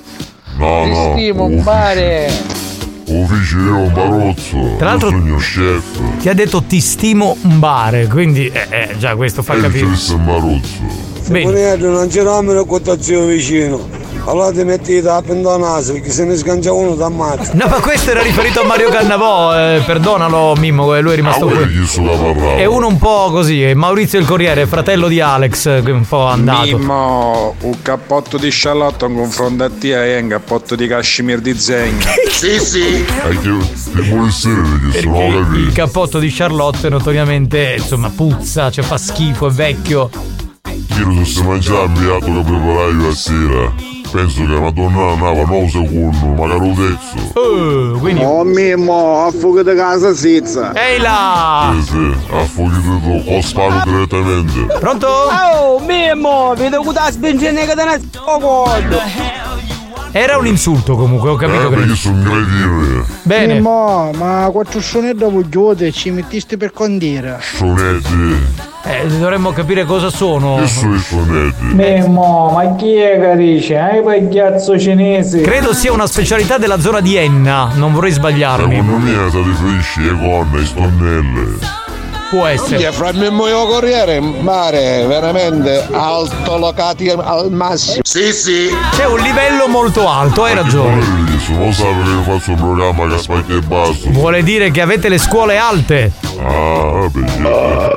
No, 0.57 0.81
Ti 0.83 0.89
no. 0.89 1.11
stimo, 1.13 1.43
ufficio- 1.45 1.61
mbare. 1.61 2.31
Ufficio 3.05 3.57
io 3.59 3.77
un 3.77 3.93
barozzo. 3.93 4.75
Tra 4.77 4.87
l'altro- 4.87 5.09
Io 5.11 5.19
sono 5.21 5.35
chef. 5.37 5.83
Ti 6.21 6.29
ha 6.29 6.33
detto 6.33 6.63
ti 6.63 6.79
stimo 6.79 7.37
un 7.43 7.59
bar, 7.59 8.07
quindi 8.07 8.47
eh, 8.47 8.65
eh, 8.69 8.97
già 8.97 9.15
questo 9.15 9.43
fa 9.43 9.53
E 9.55 9.61
capire. 9.61 9.91
c'è 9.93 10.13
il 10.13 10.19
barozzo. 10.19 11.01
Bene. 11.29 11.75
non 11.77 12.07
c'era 12.07 12.37
una 12.37 12.63
quotazione 12.63 13.27
vicino. 13.27 13.87
Allora 14.25 14.51
ti 14.51 14.63
metti 14.63 15.01
da 15.01 15.17
a 15.17 15.57
naso 15.57 15.93
perché 15.93 16.09
se 16.09 16.23
ne 16.23 16.37
sgancia 16.37 16.71
uno 16.71 16.95
da 16.95 17.07
ammazza. 17.07 17.51
No, 17.55 17.67
ma 17.67 17.81
questo 17.81 18.11
era 18.11 18.21
riferito 18.21 18.61
a 18.61 18.65
Mario 18.65 18.89
Cannavò, 18.89 19.53
eh, 19.53 19.81
perdonalo 19.85 20.55
Mimmo, 20.55 20.95
eh, 20.95 21.01
lui 21.01 21.11
è 21.11 21.15
rimasto 21.15 21.47
qui. 21.47 21.85
È 22.55 22.63
uno 22.63 22.87
un 22.87 22.97
po' 22.97 23.29
così, 23.31 23.61
è 23.61 23.73
Maurizio 23.73 24.19
il 24.19 24.25
Corriere, 24.25 24.65
fratello 24.65 25.09
di 25.09 25.19
Alex, 25.19 25.63
che 25.63 25.89
è 25.89 25.91
un 25.91 26.07
po' 26.07 26.25
andato. 26.25 26.63
Mimmo, 26.63 27.55
un 27.59 27.81
cappotto 27.81 28.37
di 28.37 28.49
sciallotto 28.49 29.05
in 29.07 29.15
confronto 29.15 29.63
a 29.65 29.69
te 29.69 30.15
è 30.17 30.21
un 30.21 30.29
cappotto 30.29 30.75
di 30.75 30.87
cashmere 30.87 31.41
di 31.41 31.59
zegno. 31.59 32.05
sì, 32.31 32.59
sì. 32.59 33.05
Ti 34.91 35.07
Il 35.57 35.71
cappotto 35.73 36.19
di 36.19 36.31
Charlotte 36.31 36.87
notoriamente 36.87 37.75
insomma 37.77 38.09
puzza, 38.09 38.71
cioè 38.71 38.85
fa 38.85 38.97
schifo, 38.97 39.47
è 39.47 39.51
vecchio. 39.51 40.09
Io 40.97 41.25
se 41.25 41.43
mangiare 41.43 41.83
ambiato 41.83 42.25
che 42.25 42.41
preparai 42.41 43.01
la 43.01 43.13
sera. 43.13 43.92
Penso 44.13 44.45
che 44.45 44.59
Madonna 44.59 45.13
andava 45.13 45.43
9 45.43 45.69
secondi, 45.69 46.27
magari 46.37 46.59
un 46.59 46.75
terzo. 46.75 47.97
quindi... 47.99 48.21
Oh 48.23 48.43
Mimmo, 48.43 49.25
a 49.25 49.31
fuga 49.31 49.63
di 49.63 49.75
casa 49.75 50.13
sizza. 50.13 50.71
Ehi 50.75 50.99
là! 50.99 51.73
Sì, 51.73 51.81
sì, 51.81 52.15
a 52.31 52.45
fuoco 52.45 52.75
di 52.75 53.01
tu, 53.01 53.23
ho 53.31 53.41
spago 53.41 53.81
direttamente. 53.83 54.77
Pronto? 54.77 55.07
Oh, 55.07 55.79
Mimmo, 55.79 56.53
vedo 56.55 56.83
che 56.83 56.91
da 56.93 57.09
spingere 57.09 57.65
che 57.65 57.73
te 57.73 57.83
ne 57.85 57.99
sto 57.99 58.39
Era 60.15 60.37
un 60.37 60.45
insulto 60.45 60.95
comunque, 60.95 61.31
ho 61.31 61.35
capito 61.35 61.65
Eh, 61.65 61.69
che. 61.69 61.75
perché 61.75 61.95
sono 61.95 62.21
gradire. 62.21 63.03
Bene. 63.23 63.53
Mimmo, 63.55 64.11
ma 64.15 64.47
quattro 64.51 64.79
scionette 64.79 65.25
vogliote 65.25 65.91
ci 65.91 66.11
mettisti 66.11 66.55
per 66.55 66.71
condire. 66.71 67.39
Sonetti. 67.41 68.35
Eh, 68.85 69.07
dovremmo 69.07 69.51
capire 69.53 69.85
cosa 69.85 70.11
sono. 70.11 70.57
Che 70.57 70.67
sono 70.67 70.93
i 70.93 70.99
sonetti? 70.99 71.63
Mimmo, 71.63 72.51
ma 72.53 72.75
chi 72.75 72.93
è 72.93 73.19
che 73.19 73.35
dice? 73.37 73.79
Hai 73.79 74.03
pagliazzo 74.03 74.77
cinese? 74.77 75.41
Credo 75.41 75.73
sia 75.73 75.91
una 75.91 76.05
specialità 76.05 76.59
della 76.59 76.79
zona 76.79 76.99
di 76.99 77.15
Enna, 77.15 77.71
non 77.73 77.91
vorrei 77.91 78.11
sbagliarmi. 78.11 78.75
Secondo 78.75 78.97
me 78.97 79.29
ti 79.31 79.41
riferisci 79.41 79.99
ai 80.01 80.19
corna, 80.29 80.57
ai 80.59 80.65
stonnelle. 80.65 81.81
Può 82.33 82.47
essere. 82.47 82.91
fra 82.91 83.09
il 83.09 83.31
mio 83.31 83.67
corriere, 83.67 84.19
mare, 84.19 85.05
veramente 85.05 85.87
alto 85.91 86.57
locati 86.57 87.07
al 87.07 87.51
massimo. 87.51 87.99
Sì, 88.01 88.33
sì. 88.33 88.69
C'è 88.93 89.05
un 89.05 89.19
livello 89.19 89.67
molto 89.67 90.09
alto, 90.09 90.43
hai 90.43 90.55
ragione. 90.55 90.99
Se 91.37 91.53
non 91.53 91.71
sa 91.71 91.83
perché 91.83 92.23
faccio 92.23 92.49
un 92.49 92.57
programma 92.57 93.07
che 93.07 93.19
spacca 93.19 93.53
e 93.53 93.61
basso. 93.61 94.09
Vuole 94.09 94.41
dire 94.41 94.71
che 94.71 94.81
avete 94.81 95.09
le 95.09 95.19
scuole 95.19 95.57
alte. 95.57 96.11
Ah, 96.39 97.07
vabbè. 97.07 97.91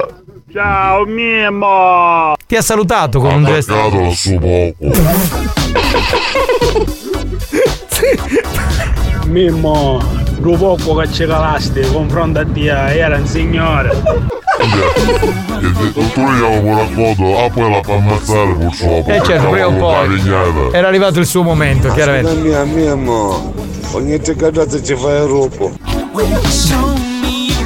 Ciao 0.53 1.07
Mimmo! 1.07 2.35
Ti 2.47 2.57
ha 2.57 2.63
salutato 2.63 3.21
con 3.21 3.33
un 3.33 3.45
gesto. 3.47 3.73
Al 3.75 4.13
suo 4.13 4.39
poco. 4.39 4.75
Mimmo, 9.29 10.01
lo 10.41 10.57
poco 10.57 10.95
che 10.97 11.11
ci 11.11 11.27
calaste 11.27 11.81
confronto 11.91 12.41
a 12.41 12.47
te 12.47 12.67
era 12.67 13.17
un 13.17 13.27
signore. 13.27 13.91
E 14.59 16.13
tu 16.13 16.21
io 16.21 16.63
mi 16.63 16.75
racconto, 16.75 17.39
ah 17.39 17.51
poi 17.51 17.71
la 17.71 17.83
fa 17.83 17.95
ammazzare 17.95 18.53
purtroppo. 18.55 19.11
Eh 19.11 19.23
certo, 19.23 19.49
prima 19.51 19.67
o 19.67 19.73
poi. 19.73 20.23
Era 20.73 20.89
arrivato 20.89 21.19
il 21.21 21.27
suo 21.27 21.43
momento, 21.43 21.93
chiaramente. 21.93 22.35
mia, 22.35 22.65
Mimmo, 22.65 23.55
ogni 23.93 24.19
cagata 24.21 24.83
ci 24.83 24.97
fai 24.97 25.23
il 25.23 25.27
rupo. 25.27 25.73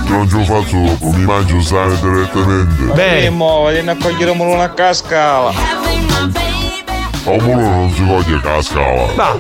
Non 0.09 0.29
ce 0.29 0.37
lo 0.37 0.45
faccio 0.45 0.77
dopo, 0.77 1.11
mi 1.11 1.25
mangio 1.25 1.61
sale 1.61 1.97
direttamente. 2.01 3.21
Mimmo, 3.21 3.69
vieni 3.69 3.89
a 3.89 3.97
cogliere 3.97 4.31
una 4.31 4.65
a 4.65 4.71
cascala. 4.71 5.53
Mulo 7.25 7.61
non 7.61 7.91
si 7.91 8.07
coglie 8.07 8.41
che 8.41 8.49
la 8.49 8.63
scala. 8.63 9.39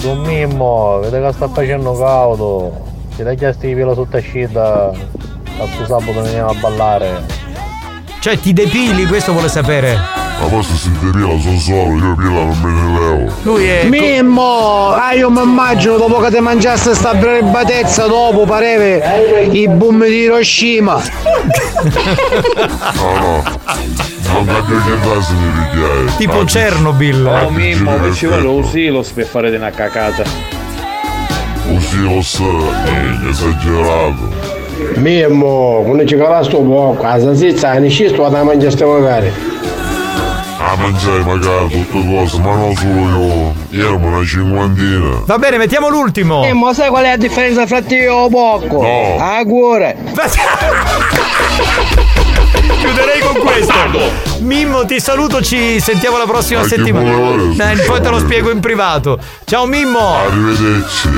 Don 0.00 0.20
Mimmo, 0.20 0.98
vede 1.00 1.20
che 1.20 1.32
sta 1.32 1.48
facendo 1.48 1.92
caldo. 1.94 2.90
Ti 3.16 3.22
dai 3.22 3.36
chiesto 3.36 3.66
di 3.66 3.74
pelo 3.74 3.94
sotto 3.94 4.18
scida. 4.18 4.88
A 4.88 5.66
sto 5.66 5.86
sabato 5.86 6.22
veniamo 6.22 6.50
a 6.50 6.54
ballare. 6.54 7.24
Cioè, 8.20 8.38
ti 8.38 8.52
depili, 8.52 9.06
questo 9.06 9.32
vuole 9.32 9.48
sapere. 9.48 10.21
Ma 10.42 10.48
poi 10.48 10.62
se 10.64 10.74
si 10.74 10.90
depila 10.90 11.38
sono 11.38 11.56
solo, 11.56 11.96
io 11.98 12.14
pila 12.16 12.42
non 12.42 12.60
me 12.60 12.72
ne 12.72 12.98
levo. 12.98 13.32
Lui 13.42 13.64
è. 13.64 13.84
Mimmo, 13.84 14.88
ah 14.88 15.12
io 15.12 15.30
mi 15.30 15.40
immagino 15.40 15.96
dopo 15.96 16.18
che 16.18 16.30
ti 16.34 16.40
mangiaste 16.40 16.96
sta 16.96 17.14
brebatezza 17.14 18.06
dopo 18.06 18.44
pareve 18.44 19.46
i 19.52 19.68
boom 19.68 20.04
di 20.04 20.16
Hiroshima. 20.22 21.00
No, 22.94 23.18
no. 23.20 23.42
Non 24.32 24.44
cambia 24.46 24.82
che 24.82 24.98
cosa 25.06 25.32
mi 25.32 25.52
richiede. 25.62 26.16
Tipo 26.16 26.44
Chernobyl. 26.44 27.24
Oh 27.24 27.50
Mimmo, 27.50 28.00
che 28.00 28.12
ci 28.12 28.26
vuole 28.26 28.46
un 28.48 28.64
silos 28.64 29.10
per 29.10 29.26
fare 29.26 29.54
una 29.54 29.70
cacata. 29.70 30.24
Un 31.68 31.80
silos 31.80 32.40
è 32.84 33.28
esagerato. 33.28 34.50
Mimmo, 34.96 35.82
quando 35.84 36.04
ci 36.04 36.16
calasto 36.16 36.58
poco, 36.58 37.06
a 37.06 37.20
salsiccia 37.20 37.74
ne 37.74 37.88
scisto 37.88 38.28
da 38.28 38.42
mangiaste 38.42 38.84
magari. 38.84 39.32
A 40.72 40.76
mangiare 40.76 41.22
magari 41.22 41.68
tutte 41.68 42.02
cose, 42.08 42.38
ma 42.38 42.54
non 42.54 42.74
solo 42.74 42.92
io. 42.92 43.54
Io 43.78 43.86
ero 43.88 43.96
una 43.96 44.24
cinquantina. 44.24 45.20
Va 45.26 45.36
bene, 45.36 45.58
mettiamo 45.58 45.90
l'ultimo. 45.90 46.40
Mimmo, 46.40 46.72
sai 46.72 46.88
qual 46.88 47.04
è 47.04 47.10
la 47.10 47.16
differenza 47.18 47.66
fra 47.66 47.82
te 47.82 48.04
e 48.04 48.08
o 48.08 48.30
poco? 48.30 48.80
No. 48.80 49.18
A 49.20 49.44
cuore. 49.44 49.98
Chiuderei 52.78 53.20
con 53.20 53.34
questo. 53.38 53.74
Mimmo, 54.38 54.86
ti 54.86 54.98
saluto, 54.98 55.42
ci 55.42 55.78
sentiamo 55.78 56.16
la 56.16 56.24
prossima 56.24 56.62
settimana. 56.62 57.70
Eh, 57.70 57.76
poi 57.84 58.00
te 58.00 58.08
lo 58.08 58.18
spiego 58.18 58.50
in 58.50 58.60
privato. 58.60 59.18
Ciao 59.44 59.66
Mimmo. 59.66 60.14
Arrivederci. 60.14 61.10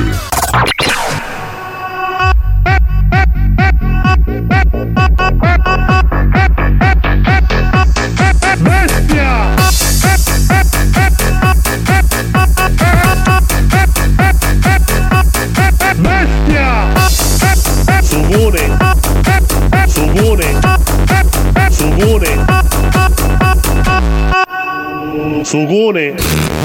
Sugune! 25.55 26.14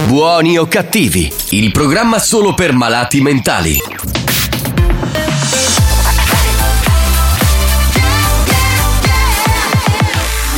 Buoni 0.07 0.57
o 0.57 0.65
cattivi, 0.65 1.31
il 1.49 1.71
programma 1.71 2.17
solo 2.17 2.55
per 2.55 2.73
malati 2.73 3.21
mentali. 3.21 3.77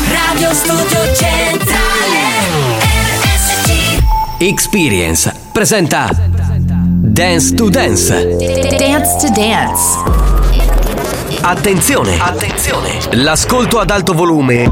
Radio 0.07 0.53
Studio 0.53 1.13
Centrale 1.13 2.21
RSC 3.19 3.99
Experience 4.37 5.35
presenta 5.51 6.09
Dance 6.15 7.53
to 7.53 7.67
Dance. 7.67 8.37
Dance 8.77 9.17
to 9.19 9.29
Dance 9.33 10.21
Attenzione, 11.41 12.19
attenzione. 12.19 12.99
L'ascolto 13.13 13.79
ad 13.79 13.89
alto 13.89 14.13
volume 14.13 14.71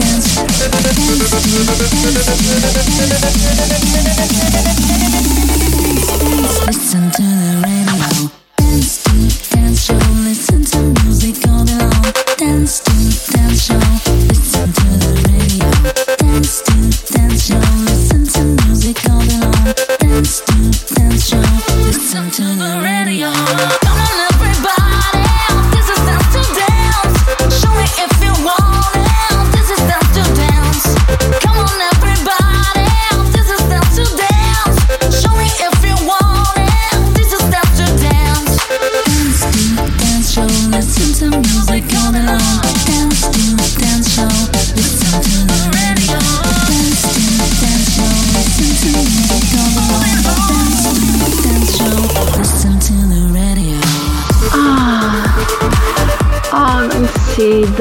Listen 21.83 22.29
to 22.31 22.43
the 22.43 22.81
radio. 22.83 23.80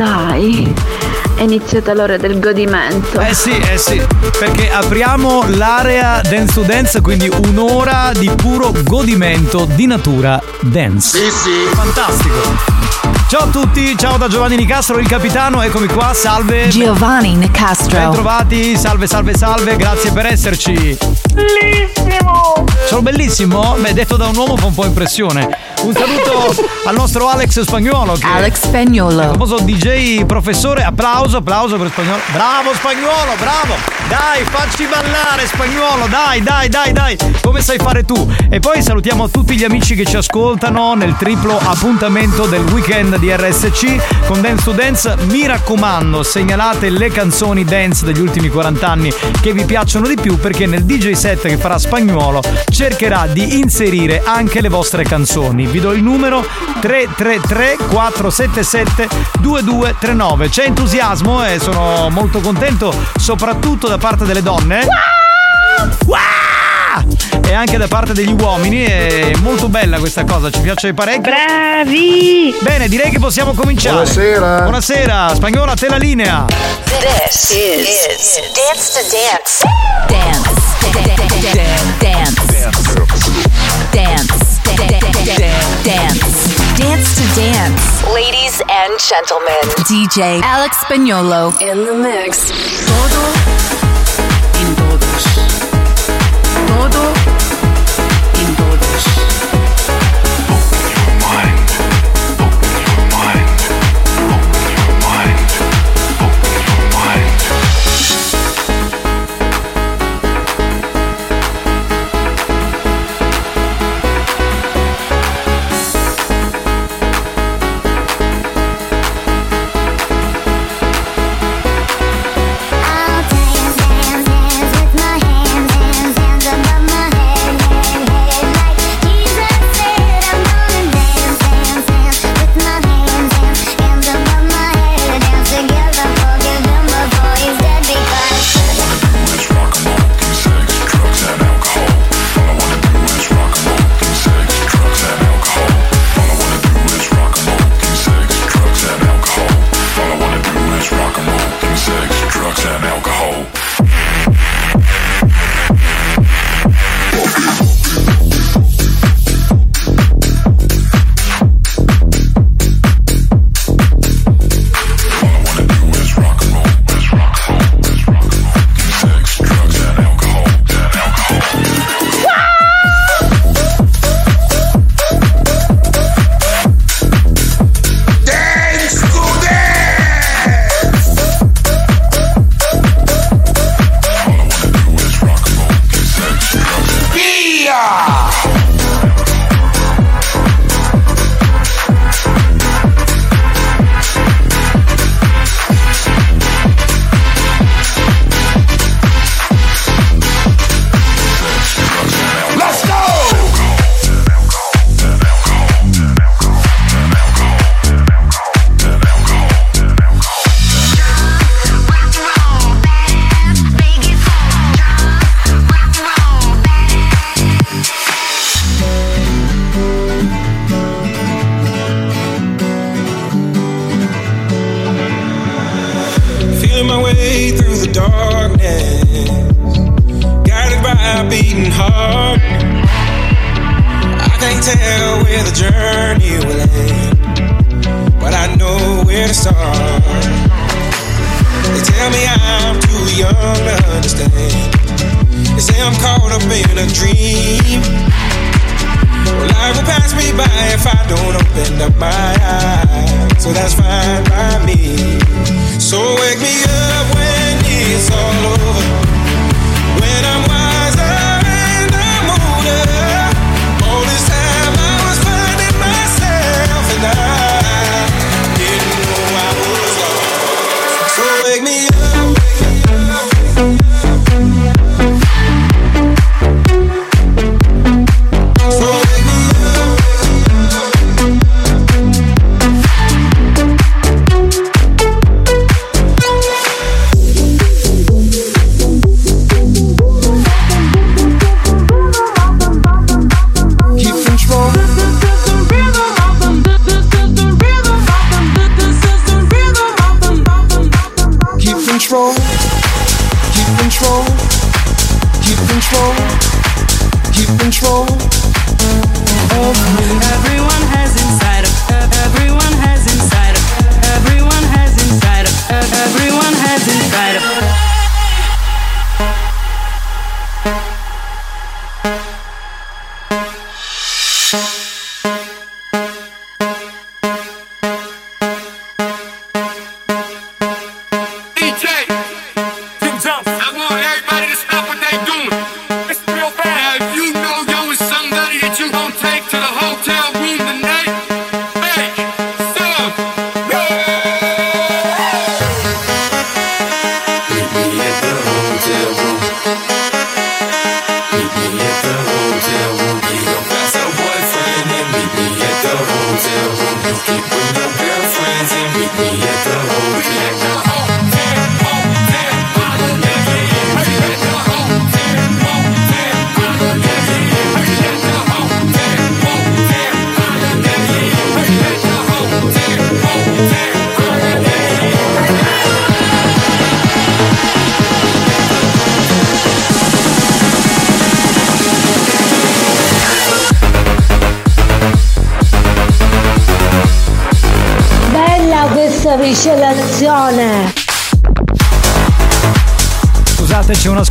Dai. 0.00 0.72
È 1.34 1.42
iniziata 1.42 1.92
l'ora 1.92 2.16
del 2.16 2.40
godimento. 2.40 3.20
Eh 3.20 3.34
sì, 3.34 3.54
eh 3.70 3.76
sì, 3.76 4.00
perché 4.38 4.70
apriamo 4.70 5.44
l'area 5.56 6.22
Dance 6.22 6.54
to 6.54 6.62
Dance, 6.62 7.02
quindi 7.02 7.28
un'ora 7.28 8.12
di 8.18 8.30
puro 8.34 8.72
godimento 8.82 9.66
di 9.66 9.86
natura 9.86 10.42
dance. 10.60 11.18
Sì, 11.18 11.30
sì. 11.30 11.74
Fantastico. 11.74 12.88
Ciao 13.28 13.42
a 13.42 13.46
tutti, 13.48 13.96
ciao 13.96 14.16
da 14.16 14.26
Giovanni 14.28 14.56
Nicastro, 14.56 14.98
il 14.98 15.06
capitano, 15.06 15.60
eccomi 15.60 15.86
qua, 15.86 16.14
salve. 16.14 16.68
Giovanni 16.68 17.34
Nicastro. 17.34 17.98
Bentrovati, 17.98 18.76
salve, 18.76 19.06
salve, 19.06 19.34
salve, 19.34 19.76
grazie 19.76 20.12
per 20.12 20.26
esserci. 20.26 20.96
Bellissimo! 21.34 22.64
Sono 22.86 23.02
bellissimo? 23.02 23.76
Beh, 23.78 23.92
detto 23.92 24.16
da 24.16 24.26
un 24.26 24.36
uomo 24.36 24.56
fa 24.56 24.66
un 24.66 24.74
po' 24.74 24.84
impressione. 24.84 25.48
Un 25.82 25.94
saluto 25.94 26.54
al 26.84 26.94
nostro 26.94 27.28
Alex 27.28 27.60
Spagnolo. 27.62 28.12
Che 28.12 28.26
Alex 28.26 28.64
Spagnolo. 28.64 29.22
Il 29.22 29.28
famoso 29.30 29.56
DJ 29.60 30.24
professore. 30.24 30.82
Applauso, 30.82 31.38
applauso 31.38 31.78
per 31.78 31.88
Spagnolo. 31.88 32.20
Bravo 32.32 32.74
Spagnolo, 32.74 33.34
bravo! 33.38 33.99
Dai, 34.10 34.42
facci 34.42 34.86
ballare 34.86 35.46
Spagnolo, 35.46 36.08
dai, 36.08 36.42
dai, 36.42 36.68
dai, 36.68 36.92
dai! 36.92 37.16
Come 37.40 37.60
sai 37.62 37.78
fare 37.78 38.04
tu? 38.04 38.28
E 38.50 38.58
poi 38.58 38.82
salutiamo 38.82 39.30
tutti 39.30 39.54
gli 39.54 39.62
amici 39.62 39.94
che 39.94 40.04
ci 40.04 40.16
ascoltano 40.16 40.94
nel 40.94 41.14
triplo 41.16 41.56
appuntamento 41.56 42.46
del 42.46 42.64
weekend 42.72 43.18
di 43.18 43.30
RSC 43.32 44.26
con 44.26 44.40
Dance 44.40 44.64
to 44.64 44.72
Dance. 44.72 45.14
Mi 45.26 45.46
raccomando, 45.46 46.24
segnalate 46.24 46.90
le 46.90 47.10
canzoni 47.10 47.62
dance 47.62 48.04
degli 48.04 48.18
ultimi 48.18 48.48
40 48.48 48.88
anni 48.88 49.12
che 49.40 49.52
vi 49.52 49.64
piacciono 49.64 50.08
di 50.08 50.16
più 50.16 50.40
perché 50.40 50.66
nel 50.66 50.82
DJ 50.82 51.12
set 51.12 51.46
che 51.46 51.56
farà 51.56 51.78
Spagnuolo 51.78 52.42
cercherà 52.68 53.28
di 53.28 53.60
inserire 53.60 54.22
anche 54.24 54.60
le 54.60 54.68
vostre 54.68 55.04
canzoni. 55.04 55.66
Vi 55.66 55.78
do 55.78 55.92
il 55.92 56.02
numero 56.02 56.44
333 56.80 57.76
477 57.88 59.08
2239. 59.38 60.48
C'è 60.48 60.64
entusiasmo 60.64 61.46
e 61.46 61.60
sono 61.60 62.08
molto 62.10 62.40
contento 62.40 62.92
soprattutto 63.16 63.86
da 63.86 63.98
parte 64.00 64.24
delle 64.24 64.42
donne. 64.42 64.88
E 67.46 67.52
anche 67.52 67.76
da 67.76 67.86
parte 67.86 68.14
degli 68.14 68.32
uomini 68.32 68.84
è 68.84 69.32
molto 69.40 69.68
bella 69.68 69.98
questa 69.98 70.24
cosa, 70.24 70.50
ci 70.50 70.60
piace 70.60 70.94
parecchio. 70.94 71.32
Bravi! 71.32 72.56
Bene, 72.60 72.88
direi 72.88 73.10
che 73.10 73.18
possiamo 73.18 73.52
cominciare. 73.52 73.96
Buonasera. 73.96 74.62
Buonasera, 74.62 75.34
Spagnola, 75.34 75.72
a 75.72 75.74
te 75.74 75.88
la 75.88 75.96
linea. 75.98 76.46
This 76.84 77.50
is 77.50 78.40
Dance 78.54 78.92
to 78.94 79.02
Dance. 79.10 79.64
Dance. 80.08 80.48
Dance. 80.92 81.38
Dance. 82.00 82.40
Dance. 85.82 86.30
Dance 86.76 87.14
to 87.14 87.22
Dance. 87.38 87.84
Ladies 88.14 88.62
and 88.62 88.98
gentlemen, 88.98 89.68
DJ 89.86 90.40
Alex 90.42 90.78
Spagnolo 90.78 91.52
in 91.60 91.84
the 91.84 91.92
mix. 91.92 92.50
moto 96.80 97.19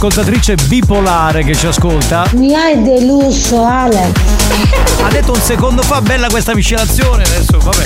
Un'ascoltatrice 0.09 0.55
bipolare 0.65 1.43
che 1.43 1.53
ci 1.53 1.67
ascolta. 1.67 2.27
Mi 2.33 2.55
hai 2.55 2.81
deluso, 2.81 3.63
Ale! 3.63 4.11
Ha 5.03 5.09
detto 5.09 5.33
un 5.33 5.39
secondo 5.39 5.83
fa, 5.83 6.01
bella 6.01 6.27
questa 6.29 6.55
miscelazione. 6.55 7.21
Adesso, 7.21 7.59
vabbè. 7.59 7.83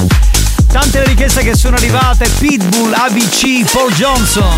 Tante 0.72 1.00
le 1.00 1.06
richieste 1.08 1.44
che 1.44 1.54
sono 1.54 1.76
arrivate: 1.76 2.30
Pitbull, 2.40 2.94
ABC, 2.94 3.70
Paul 3.70 3.92
Johnson. 3.92 4.58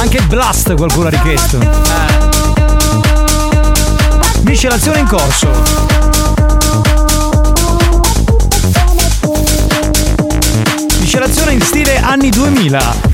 Anche 0.00 0.20
Blast 0.26 0.74
qualcuno 0.74 1.06
ha 1.06 1.10
richiesto. 1.10 1.58
Eh. 1.58 1.66
Miscelazione 4.42 4.98
in 4.98 5.06
corso. 5.06 5.48
Miscelazione 11.00 11.52
in 11.52 11.62
stile 11.62 11.96
anni 12.00 12.28
2000. 12.28 13.13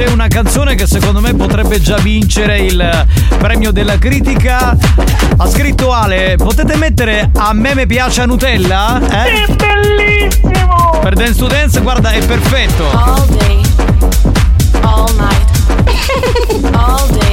c'è 0.00 0.08
una 0.08 0.28
canzone 0.28 0.76
che 0.76 0.86
secondo 0.86 1.20
me 1.20 1.34
potrebbe 1.34 1.78
già 1.78 1.98
vincere 1.98 2.60
il 2.60 3.06
premio 3.36 3.70
della 3.70 3.98
critica. 3.98 4.74
Ha 5.36 5.46
scritto 5.46 5.92
Ale, 5.92 6.36
potete 6.38 6.74
mettere 6.76 7.28
a 7.34 7.52
me 7.52 7.74
mi 7.74 7.86
piace 7.86 8.22
a 8.22 8.24
Nutella? 8.24 8.98
Eh? 8.98 9.44
È 9.44 9.54
bellissimo! 9.56 10.98
Per 11.02 11.12
Dance 11.12 11.38
to 11.38 11.46
Dance, 11.48 11.80
guarda, 11.82 12.12
è 12.12 12.24
perfetto. 12.24 12.90
All 12.90 13.26
day, 13.26 13.60
all 14.80 15.14
night, 15.16 16.70
all 16.72 17.10
day, 17.18 17.29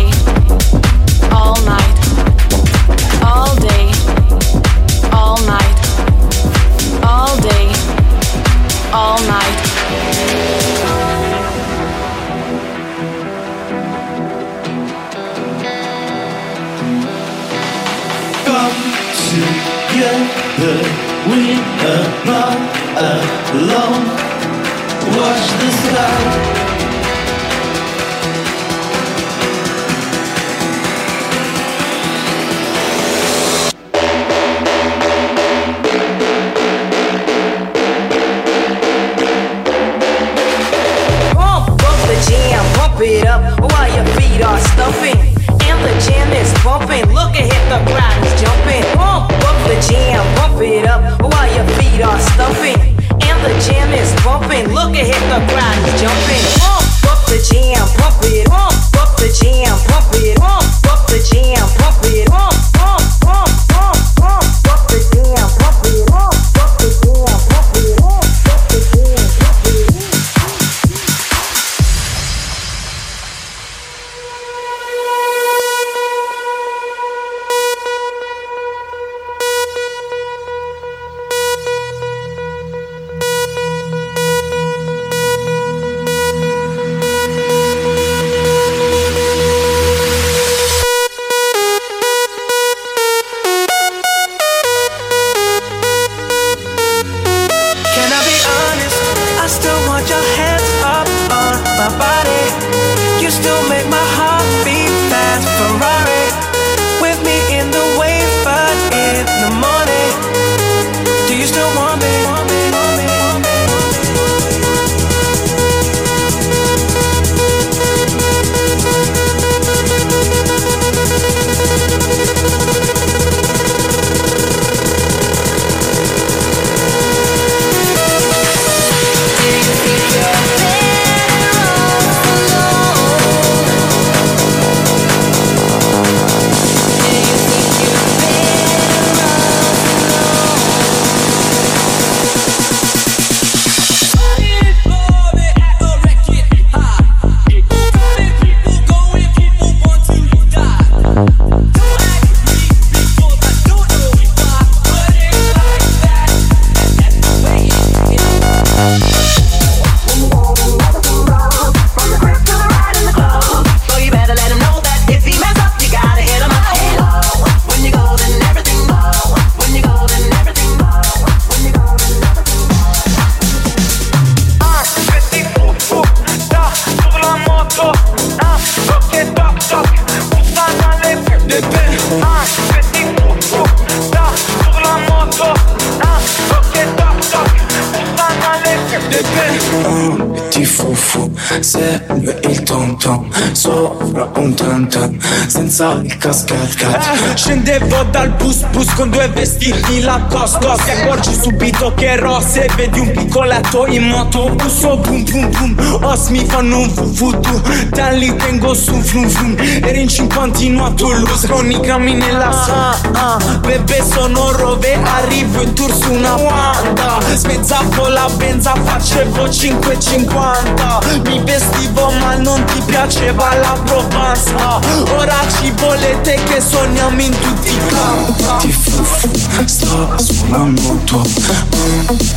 con 198.98 199.12
due 199.12 199.28
vestiti 199.30 200.02
la 200.02 200.26
cos 200.28 200.58
cos 200.60 200.84
Ti 200.84 200.89
accorgi 200.89 201.38
subito 201.39 201.93
che 201.93 202.14
ero 202.14 202.41
se 202.41 202.68
vedi 202.76 203.00
un 203.00 203.12
piccoletto 203.12 203.86
in 203.86 204.08
moto 204.08 204.50
Busso 204.50 204.98
boom 204.98 205.24
boom 205.24 205.52
boom. 205.52 206.04
Os 206.04 206.30
mi 206.30 206.43
fanno 206.43 206.80
un 206.80 206.89
fufutu 206.89 207.62
Te 207.91 208.12
li 208.14 208.36
tengo 208.36 208.74
su 208.74 209.00
frum 209.00 209.30
frum 209.30 209.56
Eri 209.84 210.02
in 210.02 210.10
50 210.10 210.84
a 210.84 210.91
Toulouse 210.91 211.48
Con 211.48 211.70
i 211.70 211.80
grammi 211.80 212.16
nella 212.16 212.50
ah, 212.50 212.98
ah. 213.14 213.38
Bebe 213.60 214.04
sono 214.04 214.52
rove 214.54 214.93
Arrivo 214.93 215.62
in 215.62 215.74
tour 215.74 215.93
su 215.93 216.12
una 216.12 216.34
Wanda. 216.34 217.20
Spezzavo 217.36 218.08
la 218.08 218.28
benza 218.36 218.74
Facevo 218.84 219.45
5,50 219.45 221.22
Mi 221.30 221.39
vestivo 221.43 222.10
ma 222.20 222.36
non 222.36 222.64
ti 222.66 222.82
piaceva 222.84 223.54
la 223.58 223.80
Provence. 223.86 224.54
Ah. 224.56 224.80
Ora 225.18 225.36
ci 225.60 225.72
volete 225.72 226.39
che 226.45 226.60
sogniamo 226.60 227.22
in 227.22 227.38
tutti 227.39 227.70
i 227.70 227.78
campi 227.89 228.87
Ti 228.98 229.04
fufu, 229.04 229.68
sta 229.68 230.18
sulla 230.18 230.58
moto 230.58 231.22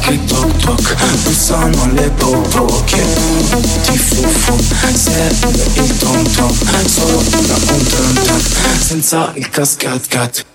Che 0.01 0.25
toc 0.27 0.57
toc, 0.59 0.95
bussano 1.23 1.91
le 1.93 2.11
bocche 2.11 3.03
Mm, 3.03 3.63
Ti 3.83 3.97
fufu, 3.97 4.57
segue 4.95 5.83
il 5.83 5.97
tom 5.97 6.23
tom 6.33 6.53
Sopra 6.87 7.55
un 7.73 7.85
tam 7.85 8.13
tam, 8.25 8.41
senza 8.79 9.33
il 9.37 9.49
cascat 9.49 10.07
cat 10.09 10.50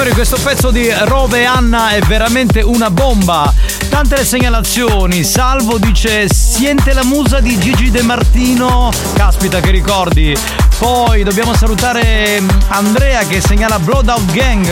signori 0.00 0.12
questo 0.14 0.38
pezzo 0.42 0.70
di 0.70 0.90
Rove 0.90 1.44
Anna 1.44 1.90
è 1.90 2.00
veramente 2.00 2.62
una 2.62 2.90
bomba. 2.90 3.52
Tante 3.90 4.16
le 4.16 4.24
segnalazioni 4.24 5.22
Salvo 5.22 5.76
dice 5.76 6.26
Siente 6.26 6.94
la 6.94 7.04
musa 7.04 7.40
di 7.40 7.58
Gigi 7.58 7.90
De 7.90 8.00
Martino. 8.00 8.90
Caspita 9.12 9.60
che 9.60 9.70
ricordi. 9.70 10.34
Poi 10.78 11.22
dobbiamo 11.22 11.54
salutare 11.54 12.40
mm, 12.40 12.48
Andrea 12.68 13.26
che 13.26 13.42
segnala 13.42 13.78
Blowout 13.78 14.24
Gang. 14.32 14.64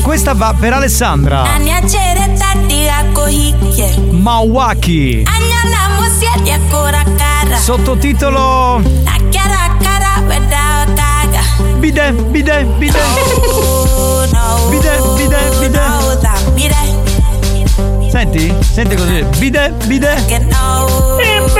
Questa 0.00 0.34
va 0.34 0.54
per 0.56 0.72
Alessandra. 0.74 1.42
Mawaki. 4.10 5.24
Sottotitolo 7.56 8.80
Bide, 11.98 12.12
bide, 12.30 12.64
bide. 12.78 13.02
Bide, 14.70 14.94
bide, 15.16 15.40
bide. 15.58 16.78
Senti? 18.08 18.54
Senti 18.60 18.94
così. 18.94 19.24
Bide, 19.38 19.72
bide. 19.86 20.14
Bellissimo 21.16 21.57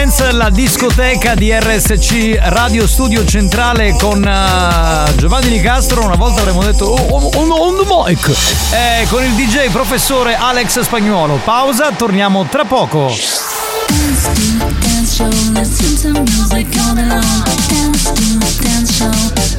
Dance 0.00 0.32
la 0.32 0.48
discoteca 0.48 1.34
di 1.34 1.52
RSC 1.52 2.38
Radio 2.40 2.86
Studio 2.86 3.22
Centrale 3.22 3.94
con 4.00 4.24
eh, 4.24 5.14
Giovanni 5.16 5.50
Nicastro. 5.50 6.02
Una 6.02 6.14
volta 6.14 6.40
avremmo 6.40 6.62
detto 6.62 6.86
oh, 6.86 7.16
on, 7.16 7.28
on- 7.34 7.50
on 7.50 7.76
the 7.76 7.84
mic. 7.86 8.34
Eh, 8.72 9.06
con 9.08 9.22
il 9.22 9.32
DJ 9.32 9.68
professore 9.68 10.36
Alex 10.36 10.80
Spagnuolo. 10.80 11.38
Pausa, 11.44 11.92
torniamo 11.92 12.46
tra 12.46 12.64
poco. 12.64 13.08
Dance 13.08 14.30
dance 18.62 18.92
show, 18.92 19.49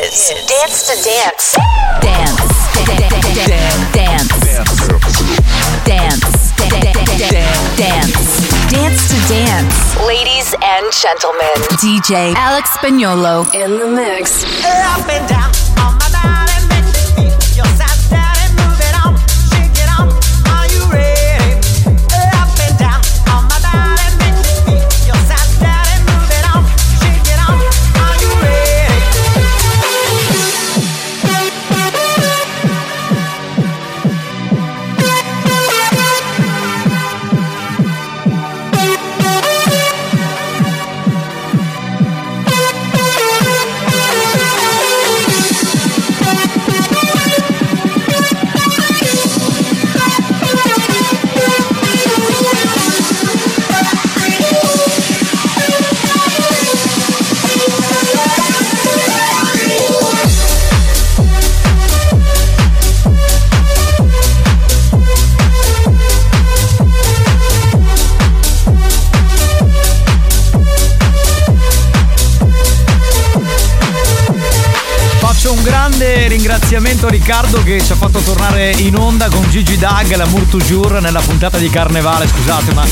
is, 0.00 0.32
Dance 0.46 0.88
to 0.88 0.94
Dance. 1.04 1.52
Dance. 2.00 2.40
Dance. 2.86 3.32
Dance. 3.92 4.32
Dance. 7.76 8.72
Dance 8.72 9.08
to 9.08 9.18
Dance. 9.28 10.00
Ladies 10.06 10.54
and 10.62 10.92
gentlemen, 10.92 11.56
DJ 11.76 12.34
Alex 12.36 12.70
Spagnolo 12.70 13.44
in 13.54 13.78
the 13.78 13.86
mix. 13.86 14.44
Up 14.64 15.08
and 15.08 15.28
down 15.28 15.61
Dag, 80.12 80.16
la 80.16 80.26
Murtujur 80.26 81.00
nella 81.00 81.20
puntata 81.20 81.56
di 81.58 81.70
Carnevale, 81.70 82.26
scusate, 82.26 82.74
ma 82.74 82.84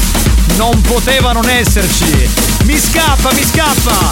non 0.56 0.80
poteva 0.80 1.32
non 1.32 1.48
esserci. 1.48 2.28
Mi 2.64 2.76
scappa, 2.78 3.32
mi 3.32 3.42
scappa! 3.42 4.10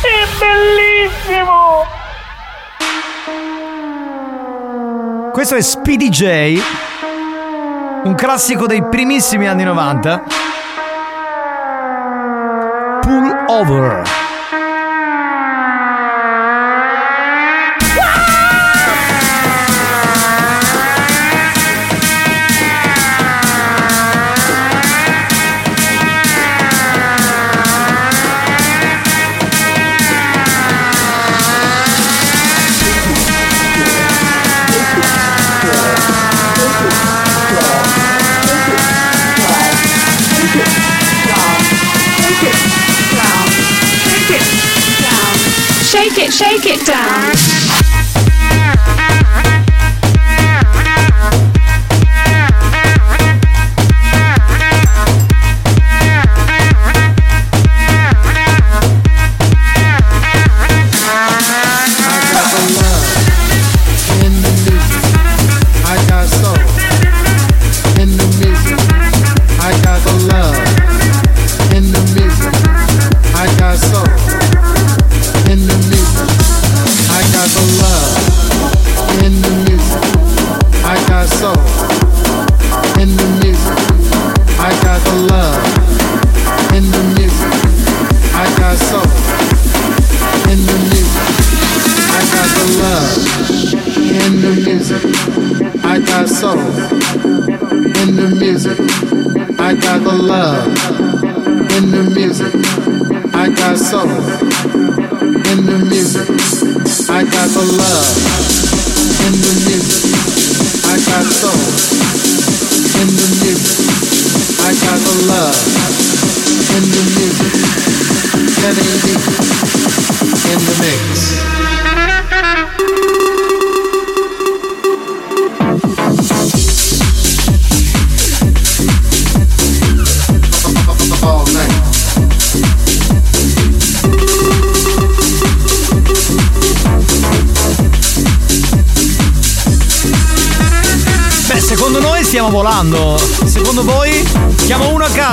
È 0.00 0.26
bellissimo! 0.38 1.84
Questo 5.32 5.56
è 5.56 5.60
Speedy 5.60 6.08
J, 6.08 6.58
un 8.04 8.14
classico 8.14 8.66
dei 8.66 8.82
primissimi 8.88 9.46
anni 9.46 9.64
90. 9.64 10.22
Pull 13.02 13.44
over. 13.48 14.15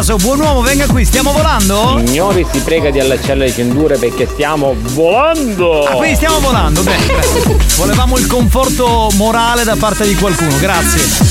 Caso. 0.04 0.18
Buon 0.18 0.40
uomo, 0.42 0.62
venga 0.62 0.86
qui. 0.86 1.06
Stiamo 1.06 1.32
volando? 1.32 2.02
Signori, 2.06 2.46
si 2.52 2.60
prega 2.60 2.92
di 2.92 3.00
allacciare 3.00 3.40
le 3.40 3.52
cinture 3.52 3.98
perché 3.98 4.28
stiamo 4.28 4.76
volando! 4.78 5.86
Ah, 5.86 5.96
quindi 5.96 6.16
stiamo 6.16 6.40
volando. 6.40 6.84
Bene. 6.84 7.06
Volevamo 7.78 8.18
il 8.18 8.28
conforto 8.28 9.10
morale 9.14 9.64
da 9.64 9.76
parte 9.78 10.06
di 10.06 10.16
qualcuno. 10.16 10.58
Grazie. 10.60 11.23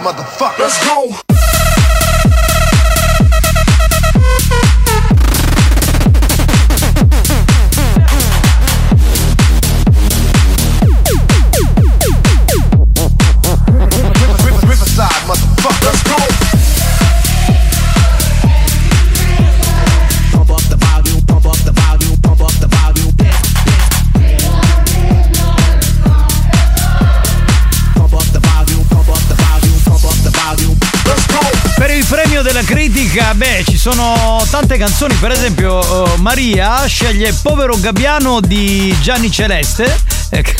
motherfucker. 0.00 0.58
Let's 0.58 0.84
go. 0.84 1.29
musica, 33.10 33.34
beh, 33.34 33.64
ci 33.66 33.76
sono 33.76 34.40
tante 34.50 34.76
canzoni, 34.76 35.14
per 35.14 35.32
esempio 35.32 35.78
uh, 35.78 36.20
Maria 36.20 36.86
sceglie 36.86 37.32
Povero 37.32 37.76
Gabbiano 37.80 38.40
di 38.40 38.94
Gianni 39.00 39.32
Celeste. 39.32 40.00
Ecco. 40.28 40.52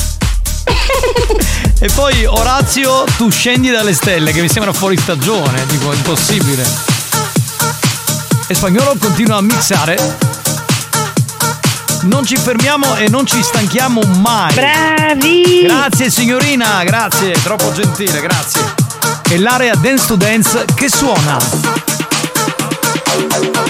e 1.79 1.89
poi 1.95 2.25
Orazio, 2.25 3.05
tu 3.17 3.31
scendi 3.31 3.71
dalle 3.71 3.95
stelle, 3.95 4.33
che 4.33 4.41
mi 4.41 4.49
sembra 4.49 4.73
fuori 4.73 4.97
stagione, 4.97 5.65
tipo 5.67 5.93
impossibile. 5.93 6.67
E 8.49 8.55
spagnolo 8.55 8.97
continua 8.99 9.37
a 9.37 9.43
mixare. 9.43 10.19
Non 12.03 12.27
ci 12.27 12.37
fermiamo 12.37 12.97
e 12.97 13.09
non 13.09 13.27
ci 13.27 13.41
stanchiamo 13.43 14.01
mai. 14.01 14.55
Bravi! 14.55 15.63
Grazie 15.67 16.11
signorina, 16.11 16.83
grazie, 16.83 17.33
troppo 17.45 17.71
gentile, 17.73 18.21
grazie. 18.21 18.61
E 19.29 19.39
l'area 19.39 19.77
Dance 19.77 20.07
to 20.07 20.17
Dance 20.17 20.65
che 20.75 20.89
suona. 20.89 21.90
Oh, 23.13 23.29
oh, 23.33 23.53
oh. 23.57 23.70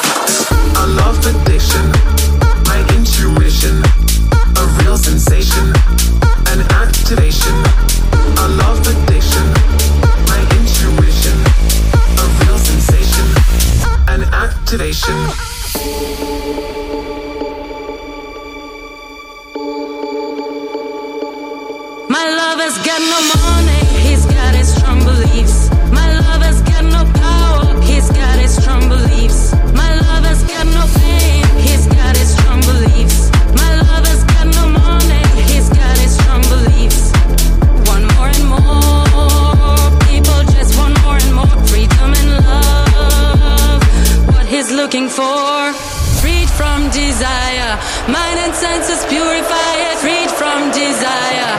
Freed 46.21 46.49
from 46.49 46.89
desire, 46.89 47.77
mind 48.07 48.39
and 48.39 48.53
senses 48.53 49.05
purify 49.05 49.73
it. 49.87 49.97
Freed 49.97 50.31
from 50.31 50.71
desire. 50.71 51.50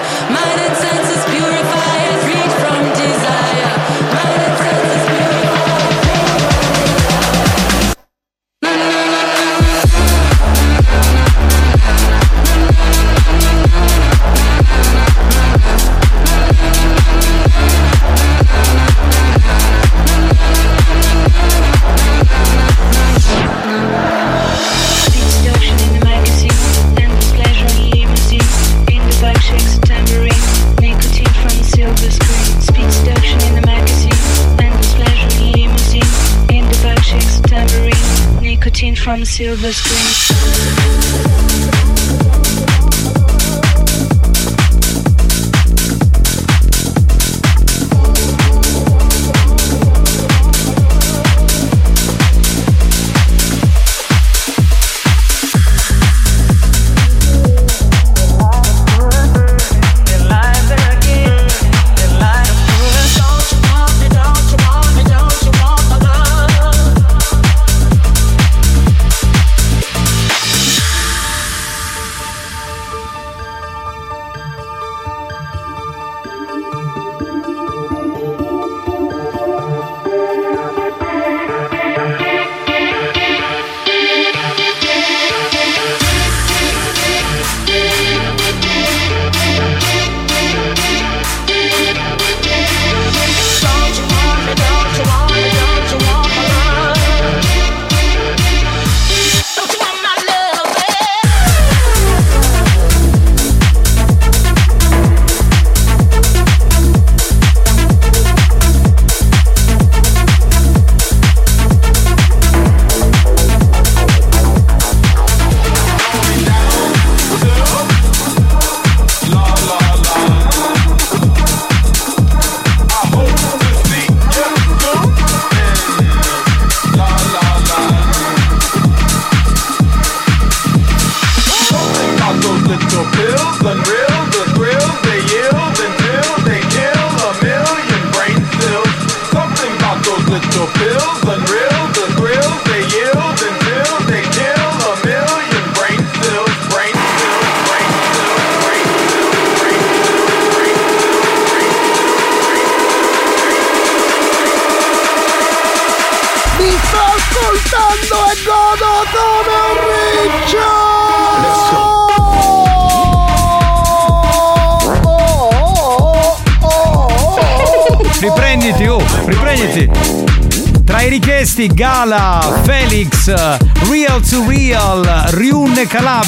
let's 39.63 39.81
go. 39.81 40.02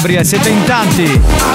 Calabria, 0.05 0.23
siete 0.23 0.49
in 0.49 0.63
tanti. 0.65 1.54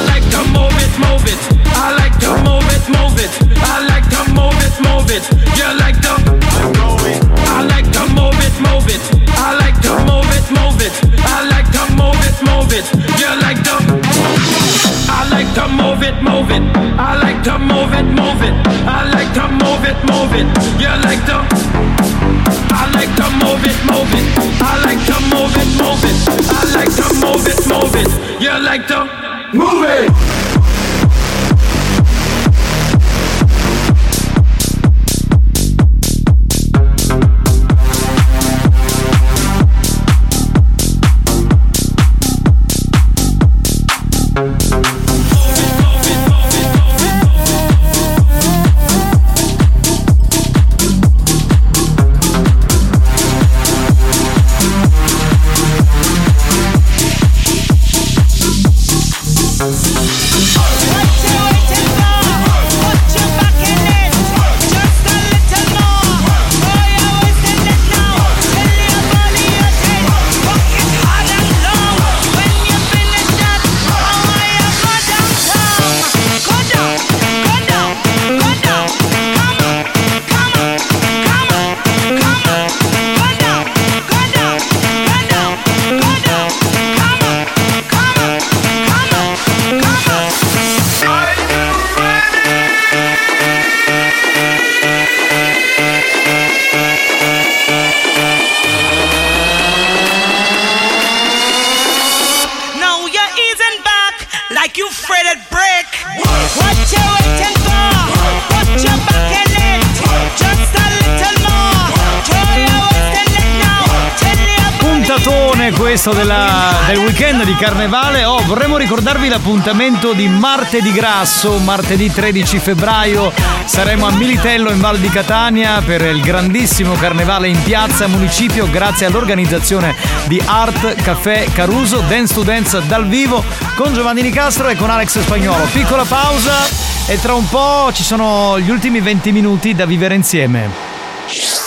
Carnevale. 117.71 118.25
Oh, 118.25 118.43
vorremmo 118.47 118.77
ricordarvi 118.77 119.29
l'appuntamento 119.29 120.13
di 120.13 120.27
martedì 120.27 120.93
grasso, 120.93 121.57
martedì 121.59 122.11
13 122.11 122.59
febbraio. 122.59 123.33
Saremo 123.65 124.09
a 124.09 124.11
Militello 124.11 124.73
in 124.73 124.81
Val 124.81 124.99
di 124.99 125.09
Catania 125.09 125.81
per 125.81 126.01
il 126.03 126.21
grandissimo 126.21 126.95
carnevale 126.95 127.47
in 127.47 127.63
piazza 127.63 128.09
municipio 128.09 128.69
grazie 128.69 129.07
all'organizzazione 129.07 129.95
di 130.27 130.43
Art 130.45 131.01
Café 131.01 131.49
Caruso, 131.53 132.01
Dance 132.09 132.35
to 132.35 132.43
Dance 132.43 132.83
dal 132.89 133.07
vivo 133.07 133.45
con 133.77 133.95
Giovanni 133.95 134.23
Nicastro 134.23 134.67
e 134.67 134.75
con 134.75 134.91
Alex 134.91 135.21
Spagnolo. 135.21 135.65
Piccola 135.73 136.05
pausa 136.05 136.67
e 137.07 137.21
tra 137.21 137.35
un 137.35 137.49
po' 137.49 137.91
ci 137.93 138.03
sono 138.03 138.59
gli 138.59 138.71
ultimi 138.71 139.01
20 139.01 139.31
minuti 139.31 139.75
da 139.77 139.87
vivere 139.87 140.17
insieme. 140.17 141.60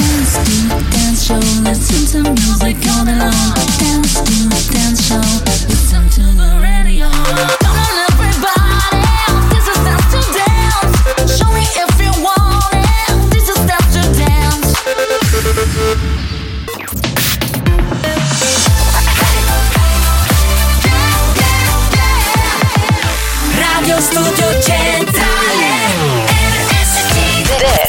Dance 0.00 0.34
dance 0.92 1.20
show, 1.26 1.42
listen 1.68 2.02
to 2.12 2.18
music 2.32 2.80
all. 2.88 3.04
Dance 3.78 4.14
dance 4.72 5.00
show, 5.06 5.20
listen 5.68 6.08
to 6.16 6.24
the 6.40 6.50
radio. 6.62 7.08
Come 7.60 7.78
on 7.84 7.94
everybody, 8.08 9.04
dance 9.84 10.08
to 10.12 10.20
dance. 10.32 10.96
Show 11.36 11.50
me 11.52 11.64
if 11.84 11.92
you 12.00 12.12
want 12.24 12.72
it, 12.72 13.12
dance 13.68 13.92
to 13.94 14.02
dance. 14.16 14.68
Radio 23.60 23.96
Studio 24.00 24.48
RSC 24.64 24.99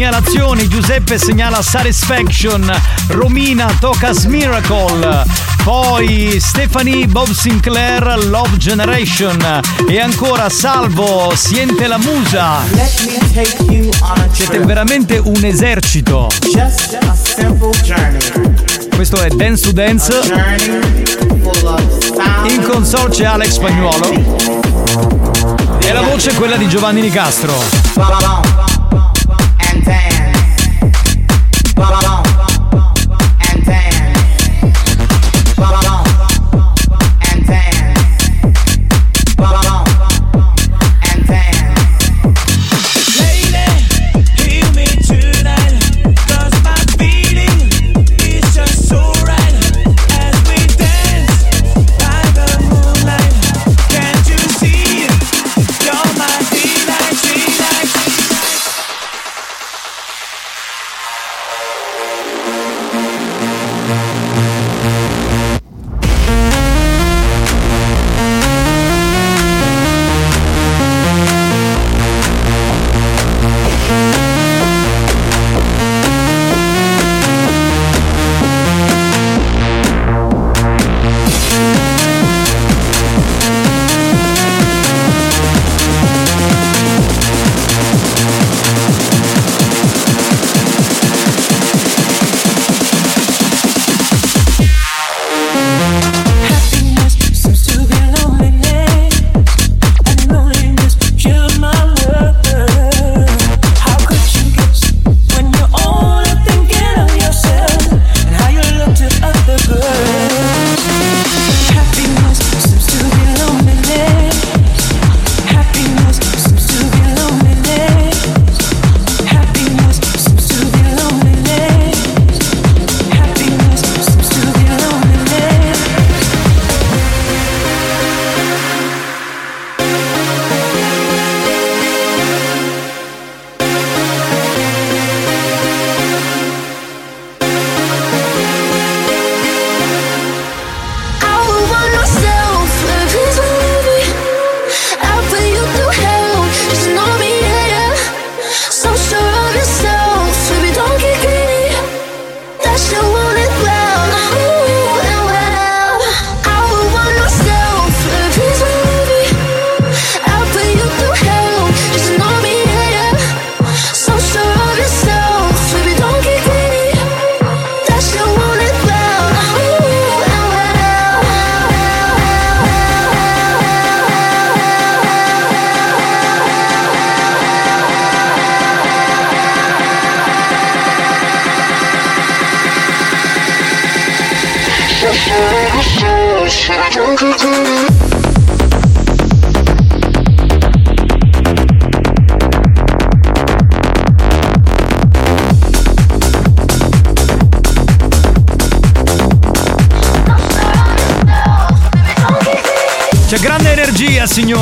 Segnalazioni, 0.00 0.66
Giuseppe 0.66 1.18
segnala 1.18 1.60
Satisfaction, 1.60 2.72
Romina 3.08 3.70
Tocas 3.78 4.24
Miracle, 4.24 5.24
poi 5.62 6.38
Stephanie 6.40 7.06
Bob 7.06 7.30
Sinclair 7.30 8.16
Love 8.24 8.56
Generation 8.56 9.60
e 9.86 10.00
ancora 10.00 10.48
Salvo 10.48 11.34
Siente 11.36 11.86
la 11.86 11.98
Musa. 11.98 12.60
Siete 14.32 14.58
veramente 14.60 15.18
un 15.18 15.44
esercito. 15.44 16.30
Questo 18.94 19.20
è 19.20 19.28
Dance 19.28 19.62
to 19.62 19.72
Dance. 19.72 20.18
In 22.48 22.62
console 22.62 23.10
c'è 23.10 23.26
Alex 23.26 23.50
Spagnuolo. 23.50 24.78
E 25.78 25.92
la 25.92 26.02
voce 26.02 26.30
è 26.30 26.34
quella 26.34 26.56
di 26.56 26.68
Giovanni 26.68 27.02
Nicastro. 27.02 27.52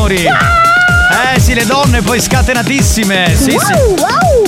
Signori. 0.08 0.24
Eh 1.34 1.40
sì, 1.40 1.54
le 1.54 1.66
donne 1.66 2.02
poi 2.02 2.20
scatenatissime. 2.20 3.34
Sì, 3.36 3.50
sì. 3.50 3.72
wow, 3.98 4.46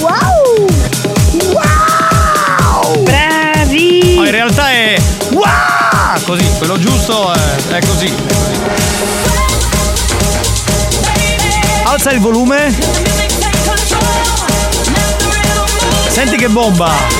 wow! 1.50 3.02
Bravi! 3.02 4.14
Ma 4.16 4.24
in 4.24 4.30
realtà 4.30 4.70
è 4.70 5.00
wow! 5.32 6.22
Così, 6.24 6.48
quello 6.58 6.78
giusto 6.78 7.32
è, 7.32 7.38
è 7.76 7.80
così. 7.86 8.06
è 8.06 8.10
così. 8.10 8.58
Alza 11.84 12.10
il 12.10 12.20
volume. 12.20 12.74
Senti 16.08 16.36
che 16.36 16.48
bomba! 16.48 17.19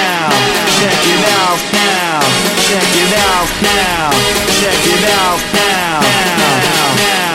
check 0.77 1.01
it 1.13 1.23
out 1.39 1.61
now, 1.73 2.19
check 2.67 2.91
it 3.03 3.13
out 3.29 3.49
now, 3.61 4.11
check 4.59 4.81
it 4.93 5.03
out 5.19 5.41
now, 5.53 5.99
now, 6.01 6.61
now, 6.61 6.95
now, 6.95 7.30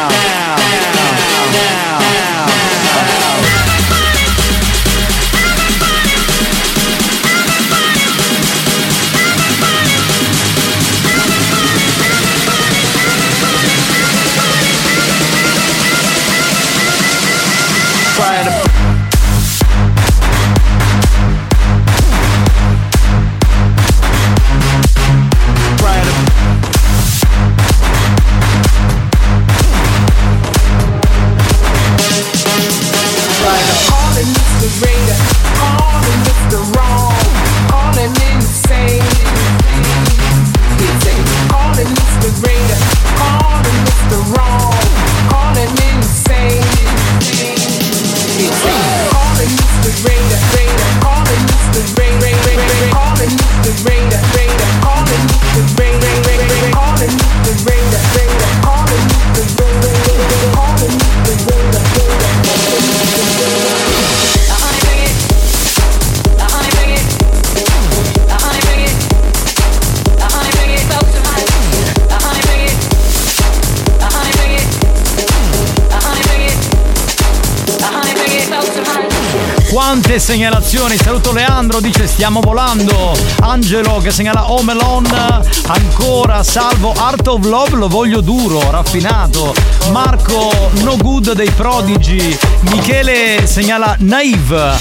Quante 80.16 80.32
segnalazioni, 80.32 80.96
saluto 80.96 81.30
Leandro, 81.30 81.78
dice 81.78 82.06
stiamo 82.06 82.40
volando. 82.40 83.14
Angelo 83.40 83.98
che 83.98 84.10
segnala 84.10 84.50
Home 84.50 84.72
Alone, 84.72 85.42
ancora 85.66 86.42
salvo 86.42 86.94
Art 86.96 87.26
of 87.26 87.44
Love, 87.44 87.76
lo 87.76 87.86
voglio 87.86 88.22
duro, 88.22 88.70
raffinato. 88.70 89.54
Marco 89.90 90.70
No 90.82 90.96
Good 90.96 91.32
dei 91.32 91.50
Prodigi, 91.50 92.38
Michele 92.60 93.46
segnala 93.46 93.94
Naive. 93.98 94.78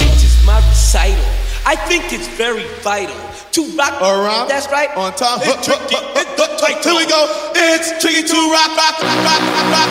I 1.68 1.76
think 1.88 2.12
it's 2.12 2.30
very 2.38 2.66
vital 2.82 3.16
to 3.52 3.66
rock 3.76 4.00
around. 4.02 4.48
That's 4.48 4.68
right. 4.70 4.90
On 4.96 5.12
time. 5.16 5.42
It's 5.42 5.66
tricky. 5.66 5.96
It's 6.16 6.36
the. 6.38 6.46
Here 6.84 6.94
we 6.94 7.06
go. 7.08 7.26
It's 7.56 7.98
tricky 8.00 8.22
to 8.22 8.38
rock, 8.52 8.78
rock, 8.78 9.02
rock, 9.02 9.24
rock, 9.26 9.42
rock, 9.42 9.72
rock, 9.72 9.90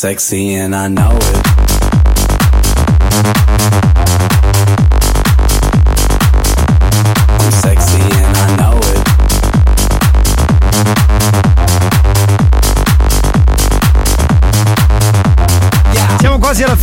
sexy 0.00 0.54
and 0.54 0.74
I 0.74 0.88
know 0.88 1.10
it. 1.12 1.59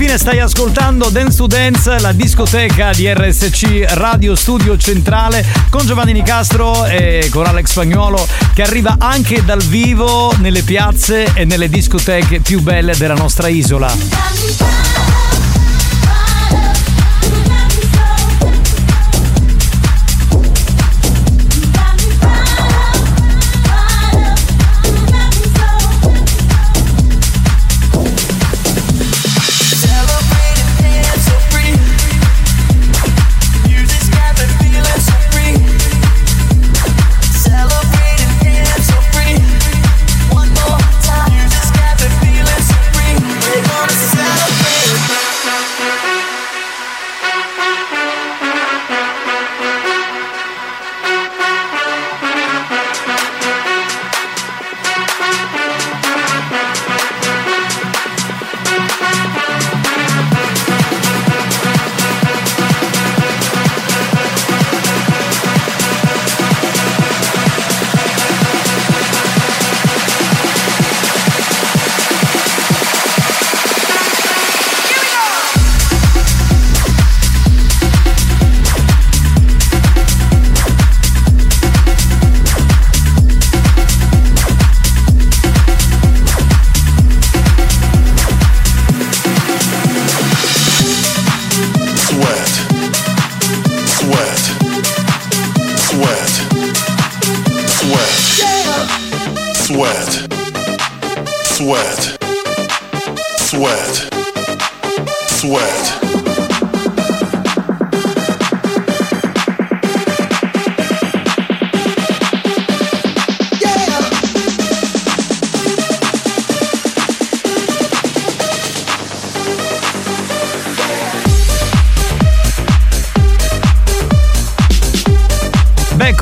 Fine, 0.07 0.17
stai 0.17 0.39
ascoltando 0.39 1.09
Dance 1.09 1.37
to 1.37 1.47
Dance, 1.47 1.99
la 1.99 2.13
discoteca 2.13 2.91
di 2.91 3.11
RSC 3.11 3.85
Radio 3.89 4.35
Studio 4.35 4.77
Centrale 4.77 5.45
con 5.69 5.85
Giovanni 5.85 6.13
Nicastro 6.13 6.85
e 6.85 7.27
con 7.29 7.45
Alex 7.45 7.71
Spagnuolo 7.71 8.25
che 8.53 8.61
arriva 8.61 8.95
anche 8.99 9.43
dal 9.43 9.61
vivo 9.61 10.33
nelle 10.37 10.61
piazze 10.61 11.33
e 11.33 11.43
nelle 11.43 11.67
discoteche 11.67 12.39
più 12.39 12.61
belle 12.61 12.95
della 12.95 13.15
nostra 13.15 13.49
isola. 13.49 14.86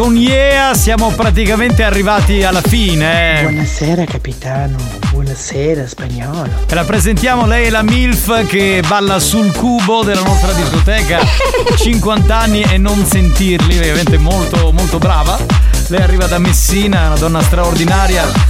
Con 0.05 0.15
Yeah 0.15 0.75
siamo 0.75 1.09
praticamente 1.09 1.81
arrivati 1.81 2.43
alla 2.43 2.61
fine. 2.61 3.39
Buonasera 3.41 4.05
capitano, 4.05 4.77
buonasera 5.09 5.87
spagnolo. 5.87 6.47
La 6.69 6.83
presentiamo, 6.83 7.47
lei 7.47 7.65
è 7.65 7.69
la 7.71 7.81
MILF 7.81 8.45
che 8.45 8.83
balla 8.87 9.17
sul 9.17 9.51
cubo 9.51 10.03
della 10.03 10.21
nostra 10.21 10.53
discoteca. 10.53 11.21
50 11.75 12.37
anni 12.37 12.61
e 12.61 12.77
non 12.77 13.03
sentirli, 13.03 13.77
veramente 13.77 14.19
molto 14.19 14.71
molto 14.71 14.99
brava. 14.99 15.39
Lei 15.87 16.01
arriva 16.01 16.27
da 16.27 16.37
Messina, 16.37 17.07
una 17.07 17.17
donna 17.17 17.41
straordinaria. 17.41 18.44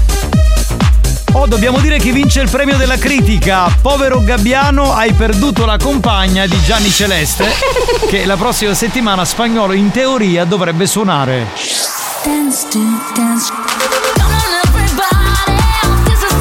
Oh, 1.38 1.48
dobbiamo 1.48 1.80
dire 1.80 2.00
che 2.00 2.14
vince 2.14 2.40
il 2.40 2.50
premio 2.50 2.78
della 2.78 2.98
critica. 2.98 3.68
Povero 3.82 4.24
Gabbiano, 4.24 4.94
hai 4.94 5.12
perduto 5.12 5.66
la 5.66 5.78
compagna 5.78 6.48
di 6.48 6.58
Gianni 6.62 6.90
Celeste, 6.90 7.46
che 8.08 8.26
la 8.26 8.38
prossima 8.38 8.74
settimana 8.74 9.26
spagnolo 9.26 9.74
in 9.74 9.92
teoria 9.92 10.46
dovrebbe 10.46 10.88
suonare. 10.88 11.48
Dance 12.24 12.68
to 12.70 12.80
dance. 13.14 13.52
Come 14.16 14.34
on, 14.34 14.62
everybody. 14.64 15.60
This 16.06 16.24
is 16.24 16.32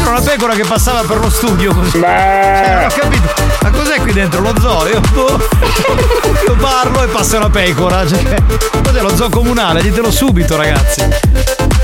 Era 0.00 0.10
una 0.10 0.20
pecora 0.20 0.54
che 0.54 0.64
passava 0.64 1.02
per 1.02 1.18
lo 1.20 1.30
studio 1.30 1.72
così. 1.72 2.00
Cioè, 2.00 2.74
non 2.74 2.84
ho 2.84 2.88
capito. 2.88 3.43
Qui 4.04 4.12
dentro? 4.12 4.42
Lo 4.42 4.52
zoo? 4.60 4.86
Io, 4.86 5.00
boh. 5.14 5.40
Io 6.46 6.56
parlo 6.56 7.02
e 7.02 7.06
passa 7.06 7.38
una 7.38 7.48
pecora. 7.48 8.06
Cioè, 8.06 9.00
lo 9.00 9.16
zoo 9.16 9.30
comunale? 9.30 9.80
Ditelo 9.80 10.10
subito, 10.10 10.56
ragazzi. 10.56 11.08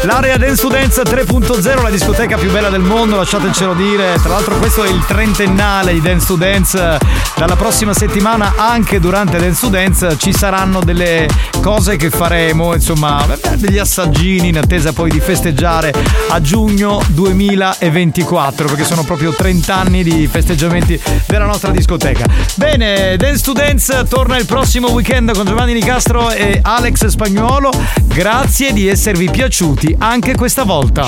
L'area 0.04 0.38
Dance 0.38 0.66
Dance 0.66 1.02
3.0, 1.02 1.82
la 1.82 1.90
discoteca 1.90 2.38
più 2.38 2.50
bella 2.50 2.70
del 2.70 2.80
mondo, 2.80 3.16
lasciatecelo 3.16 3.74
dire. 3.74 4.14
Tra 4.22 4.30
l'altro 4.30 4.56
questo 4.56 4.82
è 4.82 4.88
il 4.88 5.04
trentennale 5.06 5.92
di 5.92 6.00
Dance 6.00 6.36
Dance. 6.38 6.98
Dalla 7.36 7.56
prossima 7.56 7.92
settimana, 7.92 8.54
anche 8.56 8.98
durante 8.98 9.36
Dance 9.38 9.68
Dance, 9.68 10.16
ci 10.16 10.32
saranno 10.32 10.80
delle 10.80 11.28
cose 11.60 11.96
che 11.96 12.08
faremo, 12.08 12.74
insomma, 12.74 13.26
degli 13.56 13.76
assaggini 13.76 14.48
in 14.48 14.56
attesa 14.56 14.94
poi 14.94 15.10
di 15.10 15.20
festeggiare 15.20 15.92
a 16.30 16.40
giugno 16.40 17.02
2024, 17.08 18.66
perché 18.68 18.84
sono 18.84 19.04
proprio 19.04 19.34
30 19.34 19.74
anni 19.74 20.02
di 20.02 20.26
festeggiamenti 20.26 20.98
della 21.26 21.44
nostra 21.44 21.70
discoteca. 21.72 22.24
Bene, 22.54 23.16
Dance 23.18 23.52
Dance 23.52 24.06
torna 24.08 24.38
il 24.38 24.46
prossimo 24.46 24.90
weekend 24.92 25.34
con 25.34 25.44
Giovanni 25.44 25.74
Nicastro 25.74 26.30
e 26.30 26.58
Alex 26.62 27.06
Spagnuolo. 27.06 27.70
Grazie 28.04 28.72
di 28.72 28.88
esservi 28.88 29.28
piaciuti 29.30 29.89
anche 29.98 30.34
questa 30.34 30.64
volta. 30.64 31.06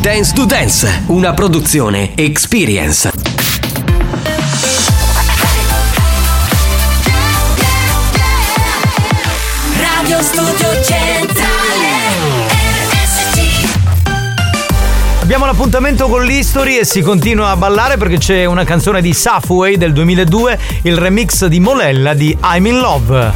Dance 0.00 0.32
to 0.34 0.44
Dance, 0.44 1.02
una 1.06 1.32
produzione 1.32 2.14
Experience. 2.14 3.23
Abbiamo 15.54 15.70
l'appuntamento 15.70 16.08
con 16.08 16.24
l'History 16.24 16.78
e 16.78 16.84
si 16.84 17.00
continua 17.00 17.50
a 17.50 17.56
ballare 17.56 17.96
perché 17.96 18.18
c'è 18.18 18.44
una 18.44 18.64
canzone 18.64 19.00
di 19.00 19.12
Safway 19.12 19.76
del 19.76 19.92
2002, 19.92 20.58
il 20.82 20.96
remix 20.96 21.46
di 21.46 21.60
Molella 21.60 22.12
di 22.12 22.36
I'm 22.42 22.66
in 22.66 22.78
Love. 22.78 23.32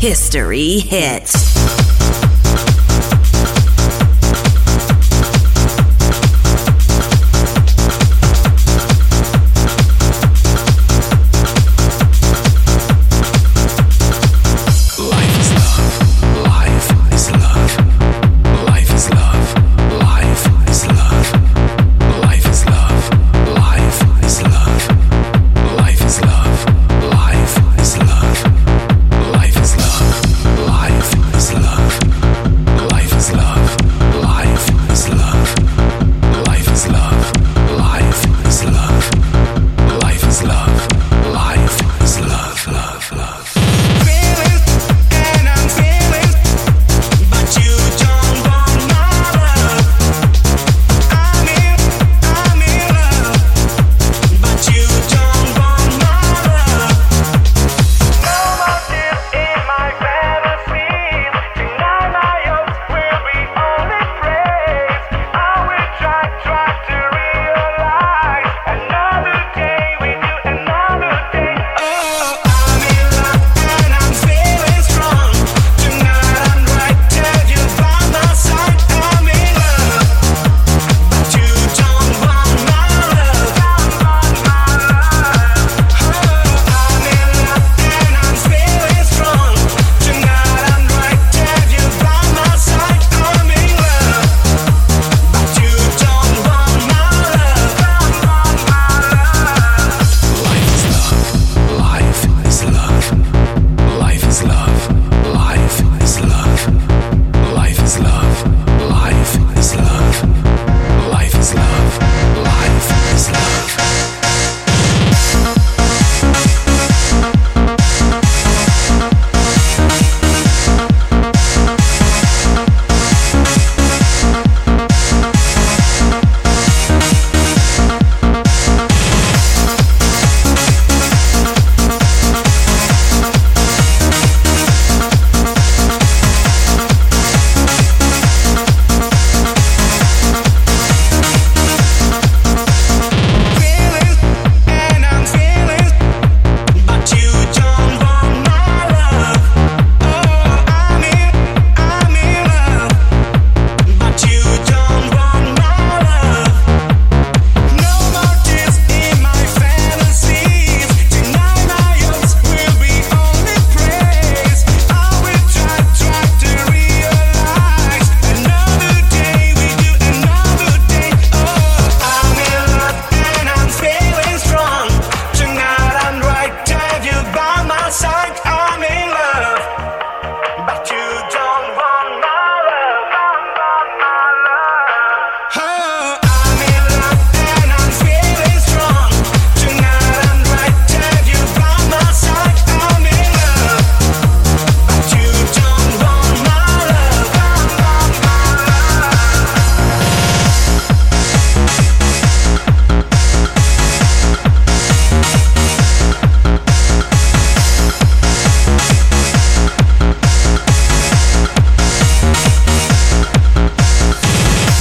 History 0.00 0.86
hits. 0.86 1.51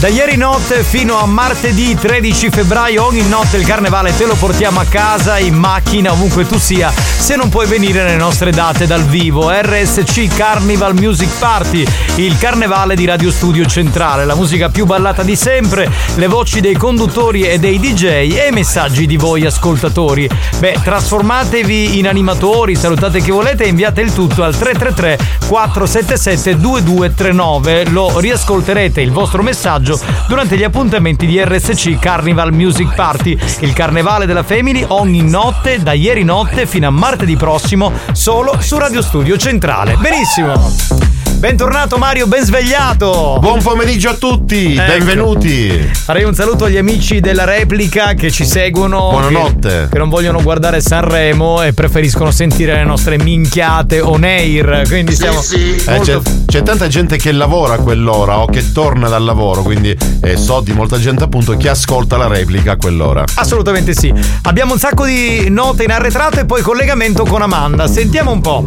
Da 0.02 0.08
ieri 0.08 0.36
notte 0.36 0.84
fino 0.84 1.20
a 1.20 1.28
martedì 1.28 1.94
13 1.94 2.50
febbraio, 2.50 3.06
ogni 3.06 3.22
notte 3.28 3.58
il 3.58 3.66
carnevale 3.68 4.18
te 4.18 4.26
lo 4.26 4.34
portiamo 4.34 4.80
a 4.80 4.86
casa, 4.86 5.38
in 5.38 5.54
macchina, 5.54 6.12
ovunque 6.12 6.48
tu 6.48 6.58
sia, 6.58 6.92
se 6.92 7.36
non 7.36 7.50
puoi 7.50 7.68
venire 7.68 8.02
nelle 8.02 8.16
nostre 8.16 8.50
date 8.50 8.88
dal 8.88 9.04
vivo. 9.04 9.52
RSC 9.52 10.36
Carnival 10.36 10.96
Music 10.96 11.30
Party, 11.38 11.86
il 12.16 12.36
carnevale 12.40 12.96
di 12.96 13.06
Radio 13.06 13.30
Studio 13.30 13.64
Centrale, 13.68 14.26
la 14.26 14.34
musica 14.34 14.70
più 14.70 14.88
ballata 14.88 15.22
di 15.22 15.36
sempre, 15.36 15.88
le 16.16 16.26
voci 16.26 16.62
dei 16.62 16.74
conduttori 16.74 17.44
e 17.44 17.60
dei 17.60 17.80
DJ 17.80 18.06
e 18.40 18.48
i 18.50 18.52
messaggi 18.52 19.06
di 19.06 19.18
voi 19.18 19.46
ascoltatori. 19.46 20.28
Beh, 20.58 20.80
trasformatevi 20.84 22.00
in 22.00 22.08
animatori, 22.08 22.74
salutate 22.76 23.22
chi 23.22 23.30
volete 23.30 23.66
e 23.66 23.68
inviate 23.68 24.02
il 24.02 24.12
tutto 24.16 24.42
al 24.42 24.58
333 24.58 25.20
477 25.48 26.60
2239. 26.60 27.86
Lo 27.90 28.18
riascolterete 28.18 29.00
il 29.00 29.12
vostro 29.12 29.44
messaggio 29.44 29.90
durante 30.28 30.58
gli 30.58 30.64
appuntamenti 30.64 31.26
di 31.26 31.44
RSC 31.44 31.98
Carnival 32.00 32.54
Music 32.54 32.94
Party, 32.94 33.38
il 33.60 33.74
carnevale 33.74 34.26
della 34.26 34.44
Family 34.44 34.84
ogni 34.88 35.22
notte 35.24 35.82
da 35.82 35.94
ieri 35.94 36.24
notte 36.24 36.66
fino 36.66 36.88
a 36.88 36.92
martedì 36.92 37.36
prossimo 37.36 37.92
solo 38.12 38.58
su 38.60 38.78
Radio 38.78 39.02
Studio 39.02 39.38
Centrale. 39.38 39.96
Benissimo. 39.98 41.11
Bentornato 41.42 41.98
Mario, 41.98 42.28
ben 42.28 42.44
svegliato! 42.46 43.40
Buon 43.42 43.64
pomeriggio 43.64 44.10
a 44.10 44.14
tutti, 44.14 44.76
Ecco. 44.76 44.92
benvenuti. 44.92 45.90
Farei 45.92 46.24
un 46.24 46.36
saluto 46.36 46.66
agli 46.66 46.78
amici 46.78 47.20
della 47.20 47.46
replica 47.46 48.14
che 48.14 48.30
ci 48.30 48.46
seguono. 48.46 49.10
Buonanotte. 49.10 49.70
Che, 49.86 49.88
che 49.90 49.98
non 49.98 50.10
vogliono 50.10 50.44
guardare 50.44 50.82
Sanremo 50.82 51.64
e 51.64 51.74
preferiscono 51.74 52.30
sentire 52.30 52.76
le 52.76 52.84
nostre 52.84 53.18
minchiate 53.18 54.00
on 54.02 54.24
air. 54.24 54.84
Quindi 54.88 55.16
stiamo. 55.16 55.42
Eh, 55.42 55.82
molto- 55.88 56.22
c'è, 56.22 56.32
c'è 56.46 56.62
tanta 56.62 56.88
gente 56.88 57.18
che 57.18 57.32
lavora 57.32 57.74
a 57.74 57.78
quell'ora 57.80 58.38
o 58.38 58.46
che 58.46 58.72
torna 58.72 59.10
dal 59.10 59.24
lavoro, 59.24 59.64
quindi 59.64 59.98
eh, 60.22 60.38
so 60.38 60.60
di 60.62 60.74
molta 60.74 61.00
gente 61.00 61.24
appunto 61.24 61.58
che 61.58 61.70
ascolta 61.70 62.18
la 62.18 62.28
replica 62.28 62.74
a 62.74 62.78
quell'ora. 62.78 63.24
Assolutamente 63.34 63.96
sì. 63.96 64.14
Abbiamo 64.44 64.74
un 64.74 64.80
sacco 64.80 65.06
di 65.06 65.50
note 65.50 65.86
in 65.86 65.92
arretrato 65.92 66.40
e 66.40 66.46
poi 66.46 66.62
collegamento 66.62 67.26
con 67.26 67.42
Amanda. 67.42 67.88
Sentiamo 67.88 68.30
un 68.30 68.42
po'. 68.42 68.64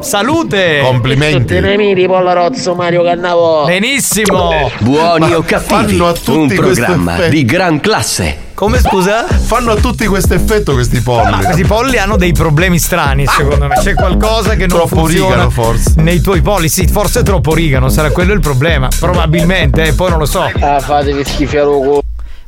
Salute! 0.00 0.80
Complimenti. 0.82 1.53
Tenemiri, 1.60 2.06
Pollarozzo, 2.06 2.74
Mario 2.74 3.04
Cannavo. 3.04 3.64
Benissimo! 3.66 4.70
Buoni 4.80 5.30
Ma 5.30 5.36
o 5.36 5.42
cattivi, 5.42 5.96
fanno 5.96 6.08
a 6.08 6.12
tutti 6.12 6.32
un 6.32 6.48
programma 6.48 7.14
effetto. 7.14 7.30
di 7.30 7.44
gran 7.44 7.78
classe. 7.78 8.36
Come 8.54 8.80
scusa? 8.80 9.24
Fanno 9.28 9.70
a 9.70 9.76
tutti 9.76 10.04
questo 10.06 10.34
effetto 10.34 10.72
questi 10.72 11.00
polli. 11.00 11.30
Ma 11.30 11.38
questi 11.44 11.64
polli 11.64 11.96
hanno 11.98 12.16
dei 12.16 12.32
problemi 12.32 12.80
strani, 12.80 13.24
secondo 13.28 13.68
me. 13.68 13.76
C'è 13.76 13.94
qualcosa 13.94 14.50
che 14.56 14.66
non 14.66 14.78
Troppo 14.78 14.96
funziona 14.96 15.28
rigano, 15.30 15.50
forse. 15.50 15.92
nei 15.98 16.20
tuoi 16.20 16.40
polli. 16.40 16.68
Sì, 16.68 16.88
forse 16.88 17.22
troppo 17.22 17.54
rigano, 17.54 17.88
sarà 17.88 18.10
quello 18.10 18.32
il 18.32 18.40
problema. 18.40 18.88
Probabilmente, 18.98 19.84
eh, 19.84 19.92
poi 19.92 20.10
non 20.10 20.18
lo 20.18 20.26
so. 20.26 20.50
Ah, 20.58 20.80
fatevi 20.80 21.22
schifare 21.24 21.62
lo 21.64 21.78
culo. 21.78 22.02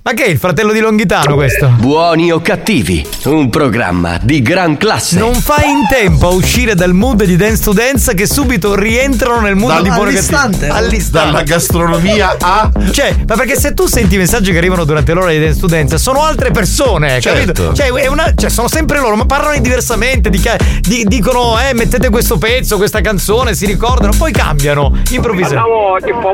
Ma 0.06 0.12
che 0.14 0.26
è 0.26 0.28
il 0.28 0.38
fratello 0.38 0.72
di 0.72 0.78
Longhitano 0.78 1.34
questo? 1.34 1.66
Buoni 1.66 2.30
o 2.30 2.40
cattivi, 2.40 3.04
un 3.24 3.50
programma 3.50 4.20
di 4.22 4.40
gran 4.40 4.76
classe. 4.76 5.18
Non 5.18 5.34
fai 5.34 5.68
in 5.68 5.84
tempo 5.88 6.28
a 6.28 6.30
uscire 6.30 6.76
dal 6.76 6.92
mood 6.92 7.24
di 7.24 7.34
Dance 7.34 7.64
to 7.64 7.72
Dance 7.72 8.14
che 8.14 8.24
subito 8.24 8.76
rientrano 8.76 9.40
nel 9.40 9.56
mood 9.56 9.72
Dal- 9.72 9.82
di 9.82 9.88
buono 9.88 10.10
all'istante. 10.10 10.58
cattivo. 10.68 10.74
All'istante. 10.78 11.30
Dalla 11.32 11.42
gastronomia 11.42 12.36
a. 12.38 12.70
Cioè, 12.92 13.16
ma 13.26 13.34
perché 13.34 13.58
se 13.58 13.74
tu 13.74 13.88
senti 13.88 14.14
i 14.14 14.18
messaggi 14.18 14.52
che 14.52 14.58
arrivano 14.58 14.84
durante 14.84 15.12
l'ora 15.12 15.32
di 15.32 15.40
Dance 15.40 15.58
to 15.58 15.66
Dance, 15.66 15.98
sono 15.98 16.22
altre 16.22 16.52
persone, 16.52 17.20
Certo. 17.20 17.64
capito? 17.64 17.74
Cioè, 17.74 17.90
è 18.00 18.06
una- 18.06 18.32
cioè, 18.36 18.48
sono 18.48 18.68
sempre 18.68 19.00
loro, 19.00 19.16
ma 19.16 19.26
parlano 19.26 19.58
diversamente, 19.58 20.30
dica- 20.30 20.56
di- 20.82 21.02
dicono, 21.04 21.58
eh, 21.58 21.74
mettete 21.74 22.10
questo 22.10 22.38
pezzo, 22.38 22.76
questa 22.76 23.00
canzone, 23.00 23.54
si 23.56 23.66
ricordano, 23.66 24.12
poi 24.16 24.30
cambiano 24.30 24.96
improvvisamente. 25.10 25.68
che 26.04 26.12
fa 26.12 26.32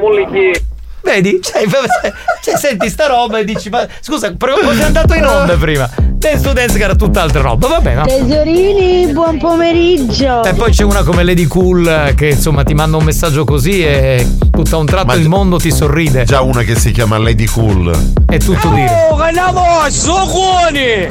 Vedi? 1.03 1.41
Cioè, 1.43 1.65
cioè, 2.43 2.57
senti 2.57 2.89
sta 2.89 3.07
roba 3.07 3.39
e 3.39 3.45
dici, 3.45 3.69
ma 3.69 3.87
scusa, 4.01 4.33
però 4.35 4.55
cosa 4.61 4.83
è 4.83 4.85
andato 4.85 5.15
in 5.15 5.25
onda 5.25 5.57
prima? 5.57 5.89
Dance 5.97 6.43
to 6.43 6.53
Dance 6.53 6.79
che 6.79 6.85
era 6.85 6.95
tutt'altra 6.95 7.41
roba, 7.41 7.67
vabbè, 7.67 7.95
no? 7.95 8.05
Tesorini, 8.07 9.13
buon 9.13 9.39
pomeriggio. 9.39 10.45
E 10.45 10.55
poi 10.55 10.71
c'è 10.71 10.85
una 10.85 11.03
come 11.03 11.25
Lady 11.25 11.47
Cool 11.47 12.13
che 12.17 12.29
insomma 12.29 12.63
ti 12.63 12.75
manda 12.75 12.97
un 12.97 13.05
messaggio 13.05 13.45
così 13.45 13.85
e 13.85 14.27
tutto 14.53 14.77
a 14.77 14.79
un 14.79 14.87
tratto 14.87 15.07
Ma- 15.07 15.15
il 15.15 15.29
mondo 15.29 15.59
ti 15.59 15.73
sorride. 15.73 16.25
Già 16.25 16.41
una 16.41 16.63
che 16.63 16.77
si 16.77 16.93
chiama 16.93 17.19
Lady 17.19 17.47
Cool. 17.47 17.91
È 18.27 18.39
tutto 18.39 18.69
dire. 18.69 19.09
Oh, 19.11 19.17
Cannavo, 19.17 19.91
socconi! 19.91 21.11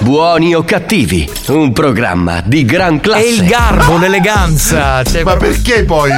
Buoni 0.00 0.54
o 0.54 0.64
cattivi, 0.64 1.28
un 1.48 1.72
programma 1.72 2.42
di 2.44 2.64
gran 2.64 2.96
È 2.96 3.00
classe. 3.00 3.26
il 3.28 3.44
garbo, 3.46 3.96
l'eleganza. 3.96 5.02
Cioè, 5.04 5.22
Ma 5.22 5.36
perché 5.36 5.84
poi? 5.84 6.10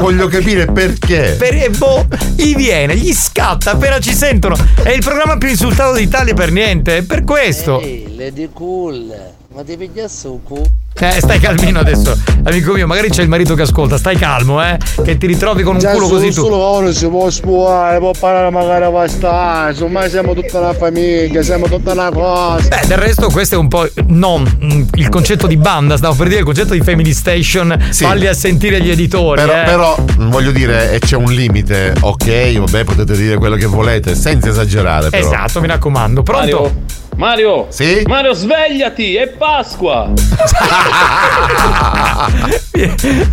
Voglio 0.00 0.28
capire 0.28 0.66
perché. 0.66 1.34
per, 1.38 1.54
e 1.54 1.70
boh, 1.70 2.06
gli 2.36 2.54
viene, 2.54 2.96
gli 2.96 3.12
scatta 3.12 3.72
appena 3.72 3.98
ci 3.98 4.14
sentono. 4.14 4.56
È 4.82 4.90
il 4.90 5.00
programma 5.02 5.36
più 5.36 5.48
insultato 5.48 5.94
d'Italia 5.96 6.34
per 6.34 6.50
niente, 6.52 6.98
è 6.98 7.02
per 7.02 7.24
questo. 7.24 7.80
Ehi, 7.80 8.14
Lady 8.16 8.48
Cool, 8.52 9.12
ma 9.54 9.62
ti 9.64 9.76
pigliassi 9.76 10.26
un 10.28 10.42
culo? 10.42 10.64
Eh, 10.98 11.20
stai 11.20 11.38
calmino 11.38 11.78
adesso, 11.78 12.18
amico 12.44 12.72
mio, 12.72 12.86
magari 12.86 13.10
c'è 13.10 13.20
il 13.20 13.28
marito 13.28 13.54
che 13.54 13.62
ascolta, 13.62 13.98
stai 13.98 14.16
calmo, 14.16 14.64
eh. 14.64 14.78
Che 15.04 15.18
ti 15.18 15.26
ritrovi 15.26 15.62
con 15.62 15.74
un 15.74 15.80
Già 15.80 15.92
culo 15.92 16.08
così 16.08 16.28
tu. 16.28 16.42
solo 16.42 16.78
uno 16.78 16.90
si 16.90 17.06
può 17.06 17.28
spuare, 17.28 17.98
può 17.98 18.12
parlare 18.18 18.48
magari 18.50 18.84
a 18.84 18.90
pastare, 18.90 19.72
insomma 19.72 20.08
siamo 20.08 20.32
tutta 20.32 20.58
una 20.58 20.72
famiglia, 20.72 21.42
siamo 21.42 21.68
tutta 21.68 21.92
una 21.92 22.10
cosa. 22.10 22.68
Beh, 22.68 22.86
del 22.86 22.96
resto 22.96 23.28
questo 23.28 23.56
è 23.56 23.58
un 23.58 23.68
po' 23.68 23.86
non 24.06 24.42
mm, 24.42 24.82
il 24.94 25.08
concetto 25.10 25.46
di 25.46 25.58
banda, 25.58 25.98
stavo 25.98 26.14
per 26.14 26.28
dire 26.28 26.38
il 26.40 26.46
concetto 26.46 26.72
di 26.72 26.80
Family 26.80 27.12
Station, 27.12 27.76
falli 27.92 28.26
a 28.26 28.32
sentire 28.32 28.80
gli 28.80 28.88
editori. 28.88 29.42
Però, 29.42 29.52
eh. 29.52 29.64
però, 29.64 29.96
voglio 30.16 30.50
dire, 30.50 30.92
eh, 30.92 30.98
c'è 30.98 31.16
un 31.16 31.30
limite. 31.30 31.92
Ok, 32.00 32.56
vabbè, 32.58 32.84
potete 32.84 33.14
dire 33.16 33.36
quello 33.36 33.56
che 33.56 33.66
volete, 33.66 34.14
senza 34.14 34.48
esagerare. 34.48 35.10
Però. 35.10 35.26
Esatto, 35.26 35.60
mi 35.60 35.66
raccomando. 35.66 36.22
Pronto? 36.22 36.60
Mario! 36.62 37.04
Sì? 37.70 38.02
Mario, 38.06 38.34
svegliati! 38.34 39.14
È 39.14 39.26
Pasqua! 39.28 40.12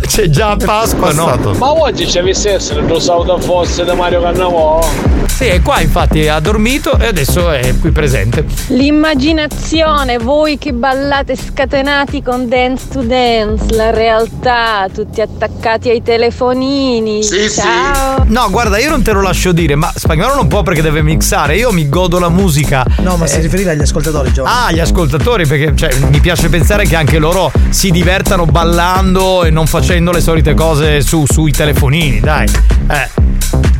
C'è 0.06 0.28
già 0.30 0.56
Pasqua, 0.56 1.12
no? 1.12 1.38
Ma 1.58 1.72
oggi 1.72 2.08
ci 2.08 2.18
avesse 2.18 2.52
essere 2.54 2.80
il 2.80 3.00
saluto 3.00 3.38
fosse 3.38 3.84
da 3.84 3.94
Mario 3.94 4.22
Cannavo? 4.22 5.12
Sì, 5.26 5.46
è 5.46 5.60
qua 5.62 5.80
infatti 5.80 6.28
ha 6.28 6.38
dormito 6.38 6.96
e 6.98 7.06
adesso 7.08 7.50
è 7.50 7.74
qui 7.80 7.90
presente. 7.90 8.44
L'immaginazione, 8.68 10.18
voi 10.18 10.56
che 10.58 10.72
ballate 10.72 11.36
scatenati 11.36 12.22
con 12.22 12.48
Dance 12.48 12.84
to 12.92 13.02
Dance, 13.02 13.74
la 13.74 13.90
realtà, 13.90 14.86
tutti 14.94 15.20
attaccati 15.20 15.90
ai 15.90 16.02
telefonini. 16.02 17.22
Ciao. 17.24 18.24
No, 18.28 18.48
guarda, 18.50 18.78
io 18.78 18.88
non 18.90 19.02
te 19.02 19.12
lo 19.12 19.20
lascio 19.20 19.52
dire, 19.52 19.74
ma 19.74 19.92
spagnolo 19.94 20.34
non 20.36 20.46
può 20.46 20.62
perché 20.62 20.80
deve 20.82 21.02
mixare. 21.02 21.56
Io 21.56 21.72
mi 21.72 21.88
godo 21.88 22.18
la 22.20 22.28
musica. 22.30 22.84
No, 22.98 23.16
ma 23.16 23.26
si 23.26 23.38
Eh, 23.38 23.40
riferiva 23.42 23.73
agli 23.74 23.82
ascoltatori, 23.82 24.32
Giovanni. 24.32 24.56
Ah, 24.56 24.72
gli 24.72 24.80
ascoltatori, 24.80 25.46
perché 25.46 25.72
cioè, 25.76 25.94
mi 26.10 26.20
piace 26.20 26.48
pensare 26.48 26.86
che 26.86 26.96
anche 26.96 27.18
loro 27.18 27.52
si 27.70 27.90
divertano 27.90 28.46
ballando 28.46 29.44
e 29.44 29.50
non 29.50 29.66
facendo 29.66 30.10
le 30.10 30.20
solite 30.20 30.54
cose 30.54 31.00
su- 31.02 31.24
sui 31.26 31.52
telefonini, 31.52 32.20
dai. 32.20 32.48
Eh, 32.90 33.08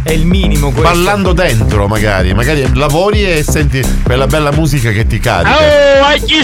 è 0.03 0.12
il 0.12 0.27
minimo 0.27 0.71
questo. 0.71 0.93
Ballando 0.93 1.33
dentro, 1.33 1.87
magari. 1.89 2.35
Magari 2.35 2.69
lavori 2.75 3.25
e 3.25 3.43
senti 3.43 3.83
quella 4.03 4.27
bella 4.27 4.53
musica 4.53 4.91
che 4.91 5.07
ti 5.07 5.19
cade. 5.19 5.49
Oh, 5.49 6.05
a 6.05 6.12
chi 6.15 6.43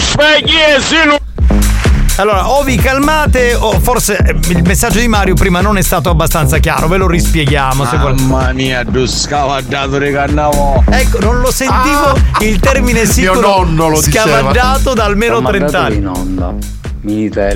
Allora, 2.21 2.51
o 2.51 2.61
vi 2.61 2.75
calmate 2.75 3.55
o 3.55 3.79
forse 3.79 4.15
eh, 4.15 4.35
il 4.49 4.61
messaggio 4.61 4.99
di 4.99 5.07
Mario 5.07 5.33
prima 5.33 5.59
non 5.59 5.79
è 5.79 5.81
stato 5.81 6.11
abbastanza 6.11 6.59
chiaro, 6.59 6.87
ve 6.87 6.97
lo 6.97 7.07
rispieghiamo 7.07 7.83
se. 7.83 7.97
Mamma 7.97 8.53
mia, 8.53 8.85
tu 8.85 9.07
scavaggiato 9.07 9.97
di 9.97 10.11
Cannavo. 10.11 10.83
Ecco, 10.87 11.17
non 11.19 11.39
lo 11.39 11.51
sentivo 11.51 12.15
il 12.41 12.59
termine 12.59 13.07
sicuro 13.07 13.39
nonno 13.41 13.87
lo 13.87 13.99
diceva. 13.99 14.37
scavaggiato 14.37 14.93
da 14.93 15.05
almeno 15.05 15.41
30 15.41 15.79
anni. 15.79 15.99
nonna. 15.99 16.53
Militare. 17.01 17.55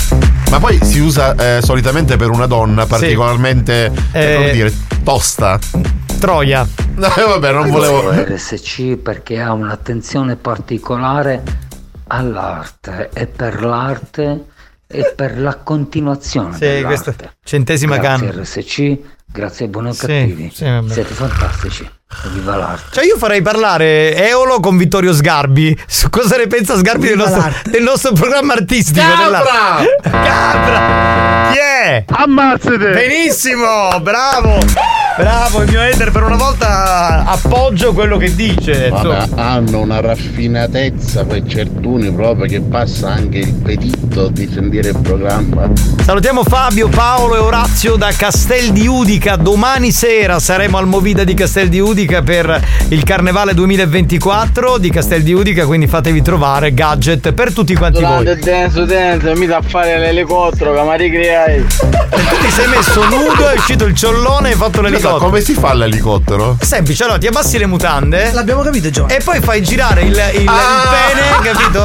Ma 0.50 0.58
poi 0.58 0.80
si 0.82 0.98
usa 0.98 1.36
eh, 1.36 1.62
solitamente 1.62 2.16
per 2.16 2.32
una 2.32 2.48
donna 2.48 2.88
particolarmente, 2.88 3.92
eh, 4.14 4.34
come 4.36 4.52
dire, 4.52 4.74
tosta. 5.04 5.60
Troia. 6.18 6.68
No, 6.96 7.16
eh, 7.16 7.24
vabbè, 7.24 7.52
non 7.52 7.70
volevo. 7.70 8.10
RSC 8.10 8.96
perché 8.96 9.40
ha 9.40 9.54
un'attenzione 9.54 10.36
particolare 10.38 11.44
all'arte 12.08 13.12
e 13.14 13.28
per 13.28 13.64
l'arte 13.64 14.54
e 14.96 15.14
per 15.16 15.40
la 15.40 15.56
continuazione 15.58 16.54
Sì, 16.54 16.60
dell'arte. 16.60 16.86
questa 17.04 17.34
centesima 17.44 17.98
grazie 17.98 18.28
canna. 18.28 18.42
RSC, 18.42 19.00
grazie 19.26 19.68
buoni 19.68 19.90
o 19.90 19.94
cattivi. 19.94 20.50
sì. 20.54 20.66
Siete 20.88 21.14
fantastici. 21.14 21.90
Viva 22.32 22.56
l'arte. 22.56 22.84
Cioè 22.92 23.06
io 23.06 23.18
farei 23.18 23.42
parlare 23.42 24.16
Eolo 24.16 24.60
con 24.60 24.78
Vittorio 24.78 25.14
Sgarbi 25.14 25.78
su 25.88 26.10
cosa 26.10 26.38
ne 26.38 26.48
pensa 26.48 26.76
Sgarbi 26.76 27.08
del 27.08 27.18
nostro, 27.18 27.52
del 27.66 27.84
nostro 27.84 28.14
programma 28.14 28.54
artistico. 28.54 29.06
Capra! 29.06 29.86
Capra! 30.02 31.52
Chi 31.52 31.58
è? 31.58 32.04
Ammazzate! 32.08 32.92
Benissimo, 32.92 34.00
bravo! 34.02 35.04
Bravo, 35.18 35.62
il 35.62 35.70
mio 35.70 35.80
hater 35.80 36.12
per 36.12 36.24
una 36.24 36.36
volta 36.36 37.24
appoggio 37.26 37.94
quello 37.94 38.18
che 38.18 38.36
dice. 38.36 38.90
Vabbè, 38.90 39.28
hanno 39.36 39.80
una 39.80 40.02
raffinatezza 40.02 41.24
per 41.24 41.44
certuni 41.48 42.12
proprio 42.12 42.48
che 42.48 42.60
passa 42.60 43.14
anche 43.14 43.38
il 43.38 43.54
peditto 43.54 44.28
di 44.28 44.50
sentire 44.52 44.90
il 44.90 44.98
programma. 44.98 45.70
Salutiamo 46.04 46.44
Fabio, 46.44 46.90
Paolo 46.90 47.36
e 47.36 47.40
Orazio 47.40 47.96
da 47.96 48.12
Castel 48.12 48.74
di 48.74 48.88
Udica. 48.88 49.38
Domani 49.38 49.94
sera 49.94 50.40
saremo 50.40 50.78
al 50.78 50.86
Movida 50.88 51.24
di 51.24 51.34
Castel 51.34 51.70
di 51.70 51.80
Udica 51.80 52.05
per 52.06 52.62
il 52.90 53.04
Carnevale 53.04 53.54
2024 53.54 54.78
di 54.78 54.90
Castel 54.92 55.24
di 55.24 55.34
Udica, 55.34 55.66
quindi 55.66 55.88
fatevi 55.88 56.22
trovare 56.22 56.74
gadget 56.74 57.32
per 57.34 57.52
tutti 57.52 57.74
quanti 57.76 58.00
Durante 58.00 58.36
voi. 58.36 58.44
dance 58.44 58.86
dance 58.86 59.36
mi 59.36 59.46
da 59.48 59.62
fare 59.66 59.98
l'elicottero 59.98 60.74
ricreai. 60.96 61.66
Tu 61.68 62.38
ti 62.42 62.50
sei 62.52 62.68
messo 62.68 63.04
nudo, 63.10 63.50
è 63.50 63.56
uscito 63.56 63.86
il 63.86 63.96
ciollone 63.96 64.50
e 64.50 64.52
hai 64.52 64.58
fatto 64.58 64.82
l'elicottero. 64.82 65.18
come 65.18 65.42
si 65.42 65.54
fa 65.54 65.74
l'elicottero? 65.74 66.58
Semplice, 66.62 67.04
allora 67.04 67.18
ti 67.18 67.28
abbassi 67.28 67.58
le 67.58 67.66
mutande. 67.66 68.32
L'abbiamo 68.34 68.62
capito, 68.62 68.90
Gio. 68.90 69.08
E 69.10 69.20
poi 69.24 69.40
fai 69.42 69.62
girare 69.64 70.02
il, 70.04 70.10
il- 70.36 70.42
il 70.42 70.52
pene, 70.52 71.52
capito? 71.52 71.84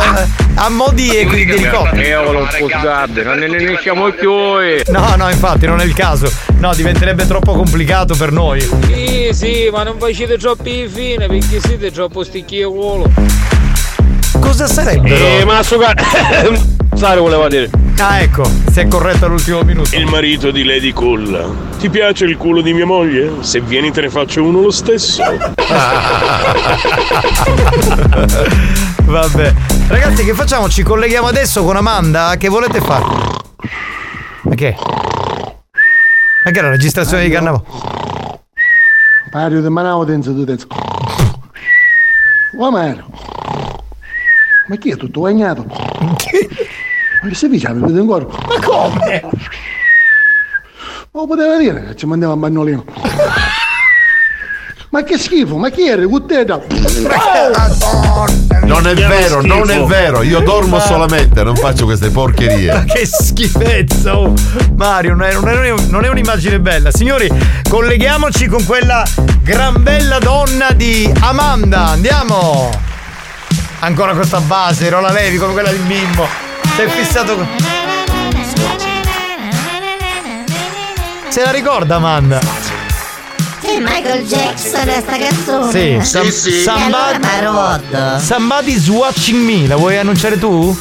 A 0.54 0.68
mo' 0.68 0.90
di, 0.92 1.08
di 1.08 1.16
elicottero. 1.16 2.00
Io 2.00 2.46
scusate, 2.50 3.22
non 3.22 3.38
ne 3.38 3.46
riusciamo 3.56 4.10
più. 4.10 4.30
No, 4.32 5.14
no, 5.16 5.30
infatti 5.30 5.66
non 5.66 5.80
è 5.80 5.84
il 5.84 5.94
caso. 5.94 6.30
No, 6.58 6.74
diventerebbe 6.74 7.26
troppo 7.26 7.52
complicato 7.52 8.14
per 8.14 8.30
noi. 8.32 8.60
Sì, 8.60 9.30
sì, 9.32 9.68
ma 9.72 9.82
non 9.82 9.96
facete 10.00 10.38
troppi 10.38 10.88
fine 10.88 11.26
perché 11.26 11.60
siete 11.60 11.92
troppo 11.92 12.24
sticchi 12.24 12.58
e 12.60 12.64
volo. 12.64 13.04
Cosa 14.40 14.66
sarebbero? 14.66 15.14
Eh, 15.14 15.44
ma 15.44 15.60
ca- 15.62 15.94
Sare 16.96 17.20
voleva 17.20 17.48
dire. 17.48 17.68
Ah, 17.98 18.20
ecco, 18.20 18.42
si 18.72 18.80
è 18.80 18.88
corretto 18.88 19.26
all'ultimo 19.26 19.60
minuto. 19.62 19.94
Il 19.94 20.06
marito 20.06 20.50
di 20.50 20.64
Lady 20.64 20.92
Cool. 20.92 21.68
Ti 21.78 21.90
piace 21.90 22.24
il 22.24 22.38
culo 22.38 22.62
di 22.62 22.72
mia 22.72 22.86
moglie? 22.86 23.30
Se 23.40 23.60
vieni 23.60 23.92
te 23.92 24.00
ne 24.00 24.08
faccio 24.08 24.42
uno 24.42 24.62
lo 24.62 24.70
stesso. 24.70 25.22
Vabbè. 29.04 29.54
Ragazzi, 29.88 30.24
che 30.24 30.32
facciamo? 30.32 30.70
Ci 30.70 30.82
colleghiamo 30.82 31.26
adesso 31.26 31.62
con 31.62 31.76
Amanda? 31.76 32.36
Che 32.38 32.48
volete 32.48 32.80
fare? 32.80 33.04
Ma 34.42 34.54
che? 34.54 34.74
Ma 36.44 36.50
che 36.50 36.58
è 36.58 36.62
la 36.62 36.70
registrazione 36.70 37.24
di 37.24 37.30
carnavale? 37.30 38.00
Mario 39.32 39.60
di 39.60 39.68
Manavo 39.68 40.04
tenzo 40.04 40.34
tu 40.34 40.44
tenzo. 40.44 40.66
Oh 42.58 42.70
Mario. 42.70 43.06
Ma 44.66 44.76
chi 44.76 44.90
è 44.90 44.96
tutto 44.96 45.20
bagnato? 45.20 45.64
Ma 45.66 47.28
che 47.28 47.34
si 47.34 47.48
dice? 47.48 47.72
Mi 47.72 47.80
vedo 47.80 48.00
ancora? 48.00 48.26
Ma 48.26 48.60
come? 48.64 49.22
Lo 51.12 51.26
poteva 51.26 51.56
dire 51.58 51.84
che 51.86 51.96
ci 51.96 52.06
mandiamo 52.06 52.32
a 52.32 52.36
Bagnolino. 52.36 52.84
Ma 54.90 55.04
che 55.04 55.18
schifo, 55.18 55.56
ma 55.56 55.70
chi 55.70 55.86
era? 55.86 56.04
Gutteta? 56.04 56.60
Non 58.64 58.86
è 58.88 58.94
vero, 58.94 59.40
non 59.40 59.70
è 59.70 59.80
vero. 59.84 60.22
Io 60.22 60.40
dormo 60.40 60.78
Ma- 60.78 60.82
solamente, 60.82 61.44
non 61.44 61.54
faccio 61.54 61.84
queste 61.84 62.06
Ma 62.06 62.12
porcherie. 62.12 62.84
che 62.92 63.06
schifezza! 63.06 64.18
oh. 64.18 64.34
Mario, 64.74 65.14
non 65.14 65.22
è, 65.28 65.32
non 65.34 65.46
è- 65.64 65.74
non 65.88 66.04
è 66.04 66.08
un'immagine 66.08 66.58
bella. 66.58 66.90
Signori, 66.90 67.30
colleghiamoci 67.68 68.46
con 68.48 68.64
quella 68.66 69.04
gran 69.42 69.80
bella 69.80 70.18
donna 70.18 70.72
di 70.72 71.08
Amanda. 71.20 71.86
Andiamo! 71.90 72.70
Ancora 73.80 74.12
questa 74.12 74.40
base, 74.40 74.88
Rola 74.88 75.12
Levi 75.12 75.36
come 75.36 75.52
quella 75.52 75.70
di 75.70 75.78
Bimbo. 75.78 76.26
Sei 76.74 76.88
fissato 76.88 77.36
con. 77.36 77.46
Se 81.28 81.42
la 81.44 81.52
ricorda 81.52 81.94
Amanda? 81.94 82.40
Sì, 83.70 83.78
Michael 83.78 84.26
Jackson 84.26 84.88
è 84.88 85.00
sta 85.00 85.16
canzone. 85.16 85.70
Sì, 85.70 86.00
Sam- 86.02 86.26
E 86.26 86.82
allora 86.82 87.12
Somebody, 87.12 87.18
Marotto. 87.20 88.18
Somebody's 88.18 88.88
Watching 88.88 89.42
Me, 89.44 89.66
la 89.68 89.76
vuoi 89.76 89.96
annunciare 89.96 90.38
tu? 90.38 90.76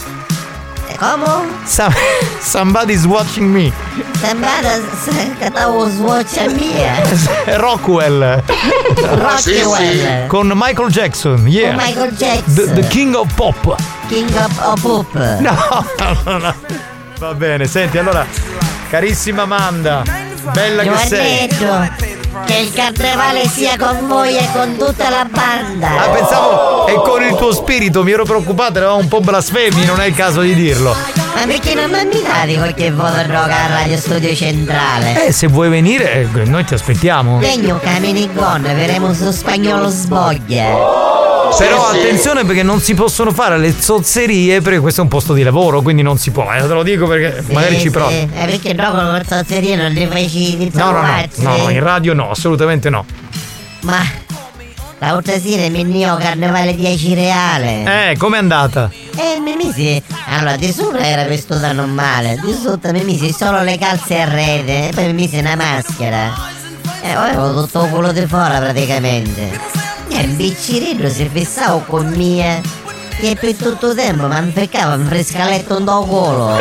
Come? 0.97 1.47
Some- 1.65 1.95
somebody's 2.41 3.05
Watching 3.05 3.47
Me. 3.49 3.71
Che 4.19 5.49
stavo 5.49 5.87
swatchando 5.89 6.55
mia. 6.55 6.93
Rockwell. 7.57 8.43
Rockwell. 8.95 10.27
Con 10.27 10.51
Michael 10.55 10.89
Jackson, 10.89 11.47
yeah. 11.47 11.75
Con 11.75 11.83
Michael 11.85 12.11
Jackson. 12.15 12.53
The, 12.55 12.73
the 12.81 12.87
King 12.87 13.13
of 13.15 13.31
Pop. 13.35 13.79
King 14.07 14.29
of, 14.35 14.59
of 14.65 14.81
Pop. 14.81 15.13
No, 15.13 15.85
no, 16.25 16.37
no. 16.37 16.53
Va 17.19 17.33
bene, 17.33 17.67
senti, 17.67 17.97
allora, 17.97 18.25
carissima 18.89 19.43
Amanda, 19.43 20.03
bella 20.53 20.83
che 20.83 20.97
sei. 21.07 22.17
Che 22.45 22.57
il 22.57 22.72
carnevale 22.73 23.47
sia 23.47 23.76
con 23.77 24.07
voi 24.07 24.38
e 24.38 24.47
con 24.53 24.76
tutta 24.77 25.10
la 25.10 25.27
banda. 25.30 26.03
Ah, 26.03 26.10
pensavo, 26.10 26.88
e 26.88 26.93
con 26.95 27.23
il 27.23 27.35
tuo 27.35 27.51
spirito 27.51 28.03
mi 28.03 28.11
ero 28.11 28.23
preoccupato, 28.23 28.77
eravamo 28.77 28.99
un 28.99 29.07
po' 29.07 29.19
blasfemi, 29.19 29.84
non 29.85 29.99
è 29.99 30.06
il 30.06 30.15
caso 30.15 30.41
di 30.41 30.53
dirlo. 30.53 30.95
Ma 31.35 31.45
perché 31.45 31.73
non 31.73 31.89
mi 31.89 32.22
date 32.22 32.56
qualche 32.56 32.91
voto 32.91 33.23
droga 33.23 33.64
a 33.64 33.68
Radio 33.68 33.97
Studio 33.97 34.35
Centrale? 34.35 35.27
Eh, 35.27 35.31
se 35.31 35.47
vuoi 35.47 35.69
venire, 35.69 36.30
eh, 36.34 36.43
noi 36.45 36.65
ti 36.65 36.73
aspettiamo. 36.73 37.39
Legno 37.39 37.80
Camini 37.80 38.30
Gone, 38.34 38.73
vedremo 38.73 39.14
su 39.14 39.31
spagnolo 39.31 39.89
sboglia. 39.89 41.07
Però 41.57 41.88
attenzione 41.89 42.45
perché 42.45 42.63
non 42.63 42.80
si 42.80 42.93
possono 42.93 43.31
fare 43.31 43.57
le 43.57 43.73
zozzerie 43.77 44.61
perché 44.61 44.80
questo 44.80 45.01
è 45.01 45.03
un 45.03 45.09
posto 45.09 45.34
di 45.34 45.43
lavoro, 45.43 45.81
quindi 45.81 46.01
non 46.01 46.17
si 46.17 46.31
può. 46.31 46.51
Eh, 46.53 46.61
te 46.61 46.67
lo 46.67 46.84
dico 46.84 47.07
perché 47.07 47.43
magari 47.51 47.76
Sì, 47.76 47.81
ci 47.81 47.89
provi. 47.89 48.13
sì. 48.13 48.19
Eh, 48.34 48.45
perché 48.45 48.76
dopo 48.76 48.91
con 48.97 49.21
zozzeria 49.27 49.76
non 49.76 49.91
ne 49.93 50.07
fai 50.07 50.69
No, 50.73 50.91
no, 50.91 51.01
no, 51.01 51.26
no, 51.35 51.57
no, 51.57 51.69
in 51.69 51.80
radio 51.81 52.13
no, 52.13 52.31
assolutamente 52.31 52.89
no. 52.89 53.05
Ma 53.81 53.99
l'altra 54.99 55.39
sera 55.39 55.69
mi 55.69 55.84
nio 55.84 56.15
carnevale 56.17 56.76
10 56.76 57.13
reale. 57.13 58.11
Eh, 58.11 58.17
com'è 58.17 58.38
andata? 58.38 58.89
E 59.15 59.39
mi 59.39 59.55
misi. 59.55 60.01
Allora, 60.27 60.55
di 60.55 60.71
sopra 60.71 61.05
era 61.05 61.23
vestuta 61.26 61.71
normale, 61.71 62.39
di 62.43 62.53
sotto 62.53 62.91
mi 62.91 63.03
misi 63.03 63.34
solo 63.34 63.61
le 63.63 63.77
calze 63.77 64.21
a 64.21 64.26
rete 64.30 64.89
e 64.89 64.91
poi 64.93 65.05
mi 65.07 65.13
misi 65.13 65.38
una 65.38 65.55
maschera. 65.55 66.31
E 67.01 67.11
avevo 67.11 67.61
tutto 67.63 67.88
quello 67.88 68.11
di 68.11 68.26
fuori 68.27 68.57
praticamente. 68.57 69.88
E 70.19 70.23
il 70.23 70.31
biccirillo 70.31 71.09
si 71.09 71.29
fissava 71.31 71.81
con 71.87 72.07
mia. 72.09 72.59
Che 73.17 73.37
per 73.39 73.53
tutto 73.55 73.91
il 73.91 73.95
tempo 73.95 74.27
mi 74.27 74.37
impeccava 74.37 74.95
un 74.95 75.05
frescaletto 75.05 75.77
in 75.77 75.85
do 75.85 76.01
culo. 76.01 76.57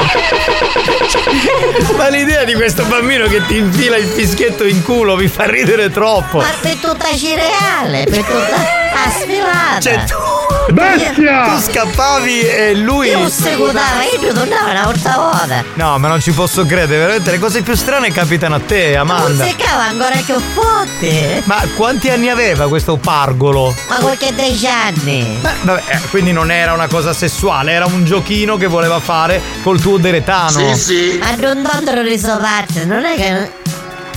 Ma 1.97 2.09
l'idea 2.09 2.44
di 2.44 2.55
questo 2.55 2.85
bambino 2.85 3.26
che 3.26 3.44
ti 3.47 3.56
infila 3.56 3.97
il 3.97 4.06
fischietto 4.06 4.64
in 4.64 4.85
culo 4.85 5.16
mi 5.16 5.26
fa 5.26 5.48
ridere 5.51 5.90
troppo. 5.90 6.39
Ma 6.39 6.52
per 6.60 6.76
tutta 6.76 7.09
cireale, 7.16 8.05
per 8.05 8.24
tutta 8.24 8.56
la 8.93 9.10
sfilata. 9.20 9.80
Cioè, 9.80 10.05
tu- 10.05 10.27
Bestia! 10.73 11.45
Tu 11.45 11.61
scappavi 11.61 12.40
e 12.40 12.74
lui. 12.74 13.09
Io 13.09 13.28
seguitava, 13.28 14.03
io 14.03 14.32
tornavo 14.32 14.70
una 14.70 14.85
volta 14.85 15.16
volta. 15.16 15.65
No, 15.74 15.99
ma 15.99 16.09
non 16.09 16.20
ci 16.20 16.32
posso 16.32 16.66
credere, 16.66 16.99
veramente 16.99 17.31
le 17.31 17.39
cose 17.39 17.62
più 17.62 17.74
strane 17.74 18.11
capitano 18.12 18.57
a 18.57 18.61
te, 18.61 18.97
Amanda. 18.97 19.45
Non 19.45 19.49
seccava 19.49 19.85
ancora 19.85 20.16
che 20.24 20.32
ho 20.32 20.40
fotte. 20.40 21.43
Ma 21.45 21.62
quanti 21.74 22.11
anni 22.11 22.28
aveva 22.28 22.69
questo 22.69 22.97
pargolo? 22.97 23.74
Ma 23.89 23.97
qualche 23.97 24.35
10 24.35 24.66
anni. 24.66 25.39
Vabbè, 25.62 25.82
eh, 25.86 26.01
quindi 26.11 26.32
non 26.32 26.51
era 26.51 26.73
una 26.73 26.86
cosa 26.86 27.12
sessuale, 27.12 27.73
era 27.73 27.86
un 27.86 28.05
giochino 28.05 28.57
che 28.57 28.66
voleva 28.66 29.01
fare 29.01 29.40
col 29.62 29.81
tuo 29.81 29.97
deretano. 29.97 30.61
Ma 30.61 31.35
non 31.36 31.62
tanto 31.62 32.16
sua 32.19 32.36
parte, 32.36 32.85
non 32.85 33.05
è 33.05 33.15
che 33.15 33.51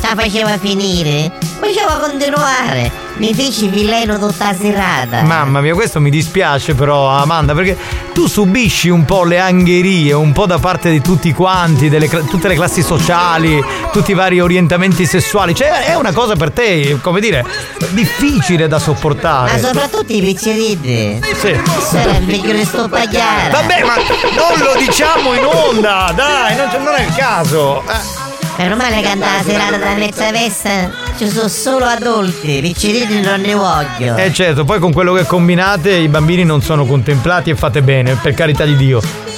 la 0.01 0.15
faceva 0.15 0.57
finire. 0.57 1.31
Faceva 1.59 1.97
continuare. 1.97 3.10
Mi 3.21 3.35
feci 3.35 3.67
vileno 3.67 4.17
tutta 4.17 4.51
serata. 4.55 5.21
Mamma 5.21 5.61
mia, 5.61 5.75
questo 5.75 5.99
mi 5.99 6.09
dispiace 6.09 6.73
però 6.73 7.07
Amanda 7.07 7.53
perché 7.53 7.77
tu 8.13 8.25
subisci 8.25 8.89
un 8.89 9.05
po' 9.05 9.25
le 9.25 9.37
angherie, 9.37 10.11
un 10.13 10.31
po' 10.31 10.47
da 10.47 10.57
parte 10.57 10.89
di 10.89 11.01
tutti 11.01 11.31
quanti, 11.31 11.87
delle 11.87 12.09
tutte 12.09 12.47
le 12.47 12.55
classi 12.55 12.81
sociali, 12.81 13.63
tutti 13.91 14.09
i 14.09 14.13
vari 14.15 14.39
orientamenti 14.39 15.05
sessuali. 15.05 15.53
Cioè 15.53 15.85
è 15.85 15.93
una 15.93 16.11
cosa 16.13 16.35
per 16.35 16.49
te, 16.49 16.97
come 16.99 17.19
dire, 17.19 17.45
difficile 17.89 18.67
da 18.67 18.77
Ma 18.77 18.81
sopportare. 18.81 19.59
soprattutto 19.59 20.11
i 20.11 20.19
pizzerini. 20.19 21.21
Sì. 21.35 21.55
Sarà 21.79 22.17
il 22.17 22.25
vecchio 22.25 22.53
di 22.53 22.65
sto 22.65 22.89
pagliare. 22.89 23.51
Vabbè, 23.51 23.83
ma 23.83 23.97
non 24.35 24.57
lo 24.57 24.79
diciamo 24.79 25.35
in 25.35 25.45
onda, 25.45 26.11
dai, 26.15 26.55
non, 26.55 26.83
non 26.83 26.95
è 26.95 27.03
il 27.03 27.13
caso. 27.13 27.83
Eh. 27.87 28.20
Meno 28.57 28.75
male 28.75 29.01
che 29.01 29.07
andava 29.07 29.37
la 29.37 29.43
serata 29.43 29.77
da 29.77 29.93
mezza 29.95 30.31
festa 30.31 30.91
ci 31.17 31.27
sono 31.29 31.47
solo 31.47 31.85
adulti, 31.85 32.59
piccirini 32.61 33.21
non 33.21 33.41
ne 33.41 33.55
voglio. 33.55 34.15
Eh 34.15 34.31
certo, 34.33 34.65
poi 34.65 34.79
con 34.79 34.91
quello 34.91 35.13
che 35.13 35.25
combinate 35.25 35.91
i 35.91 36.07
bambini 36.07 36.43
non 36.43 36.61
sono 36.61 36.85
contemplati 36.85 37.49
e 37.49 37.55
fate 37.55 37.81
bene, 37.81 38.15
per 38.15 38.33
carità 38.33 38.65
di 38.65 38.75
Dio. 38.75 39.30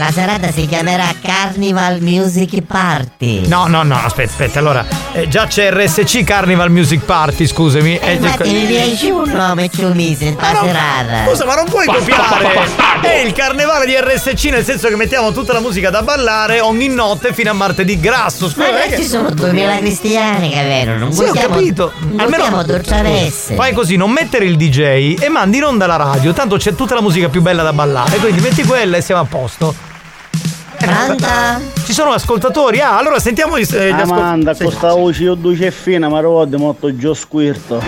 La 0.00 0.10
serata 0.10 0.50
si 0.50 0.64
chiamerà 0.66 1.08
Carnival 1.20 2.00
Music 2.00 2.62
Party. 2.62 3.46
No, 3.48 3.66
no, 3.66 3.82
no, 3.82 3.96
aspetta, 4.02 4.30
aspetta. 4.30 4.58
Allora, 4.58 4.82
eh, 5.12 5.28
già 5.28 5.46
c'è 5.46 5.70
RSC 5.70 6.24
Carnival 6.24 6.70
Music 6.70 7.04
Party, 7.04 7.46
scusami. 7.46 7.98
Eh, 7.98 8.14
Infatti 8.14 8.50
mi 8.50 8.64
piace 8.64 9.10
un 9.10 9.28
nome 9.28 9.68
ci 9.68 9.84
ho 9.84 9.92
messo 9.92 10.24
in 10.24 10.36
Ma 10.40 10.52
non- 10.52 10.64
serata. 10.64 11.26
Scusa, 11.28 11.44
ma 11.44 11.54
non 11.54 11.66
puoi 11.66 11.84
copiare! 11.84 12.48
È 13.02 13.14
il 13.26 13.32
carnevale 13.34 13.84
di 13.84 13.94
RSC, 13.94 14.44
nel 14.44 14.64
senso 14.64 14.88
che 14.88 14.96
mettiamo 14.96 15.32
tutta 15.32 15.52
la 15.52 15.60
musica 15.60 15.90
da 15.90 16.00
ballare 16.00 16.60
ogni 16.60 16.88
notte 16.88 17.34
fino 17.34 17.50
a 17.50 17.52
martedì 17.52 18.00
grasso. 18.00 18.48
Scusa, 18.48 18.70
Ma 18.72 18.78
che- 18.88 18.96
ci 18.96 19.04
sono 19.06 19.28
2000 19.28 19.76
cristiani 19.80 20.48
che 20.48 20.62
vengono, 20.62 20.96
non 20.96 21.12
Sì, 21.12 21.24
ho 21.24 21.26
possiamo, 21.26 21.54
capito. 21.56 21.92
non 22.00 22.30
possiamo 22.30 22.62
dolciaresse. 22.64 23.54
Fai 23.54 23.74
così, 23.74 23.96
non 23.96 24.10
mettere 24.12 24.46
il 24.46 24.56
DJ 24.56 25.16
e 25.20 25.28
mandi 25.28 25.58
in 25.58 25.64
onda 25.64 25.84
la 25.86 25.96
radio, 25.96 26.32
tanto 26.32 26.56
c'è 26.56 26.74
tutta 26.74 26.94
la 26.94 27.02
musica 27.02 27.28
più 27.28 27.42
bella 27.42 27.62
da 27.62 27.74
ballare, 27.74 28.16
quindi 28.16 28.40
metti 28.40 28.62
quella 28.64 28.96
e 28.96 29.02
siamo 29.02 29.20
a 29.20 29.26
posto. 29.26 29.88
Pronto? 30.80 31.26
Ci 31.84 31.92
sono 31.92 32.12
ascoltatori? 32.12 32.80
Ah, 32.80 32.96
allora 32.96 33.18
sentiamo 33.18 33.58
gli, 33.58 33.66
eh, 33.72 33.88
gli 33.88 34.00
Amanda, 34.00 34.52
ascoltatori. 34.52 34.64
questa 34.64 34.92
voce 34.94 35.22
io 35.22 35.34
duce 35.34 35.70
fina, 35.70 36.08
ma 36.08 36.18
ricordo 36.18 36.58
molto 36.58 36.96
Gio 36.96 37.14
Squirto. 37.14 37.82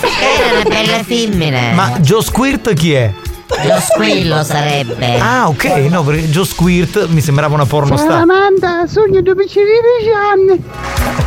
Era 0.00 0.60
una 0.60 0.62
bella 0.68 1.02
femmina. 1.02 1.72
Ma 1.74 1.98
Joe 2.00 2.22
Squirt 2.22 2.72
chi 2.74 2.92
è? 2.94 3.12
Lo 3.48 3.80
squillo 3.80 4.42
sarebbe. 4.42 5.18
Ah, 5.18 5.48
ok, 5.48 5.64
no, 5.88 6.02
perché 6.02 6.28
Joe 6.28 6.44
Squirt 6.44 7.06
mi 7.08 7.20
sembrava 7.20 7.54
una 7.54 7.64
pornostar. 7.64 8.20
Amanda, 8.22 8.86
sogno 8.88 9.20
due 9.22 9.36
piccini 9.36 9.64
di 10.02 10.10
anni. 10.10 10.62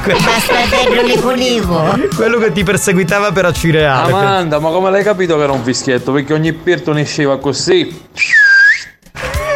Basta 0.06 0.54
bello 0.70 1.02
licolico. 1.02 1.98
Quello 2.16 2.38
che 2.40 2.52
ti 2.52 2.64
perseguitava 2.64 3.32
per 3.32 3.46
accireale. 3.46 4.12
Amanda, 4.12 4.60
ma 4.60 4.70
come 4.70 4.92
l'hai 4.92 5.04
capito 5.04 5.38
che 5.38 5.44
era 5.44 5.54
un 5.54 5.64
fischietto? 5.64 6.12
Perché 6.12 6.34
ogni 6.34 6.52
pirto 6.52 6.92
ne 6.92 7.02
usciva 7.02 7.40
così. 7.40 8.08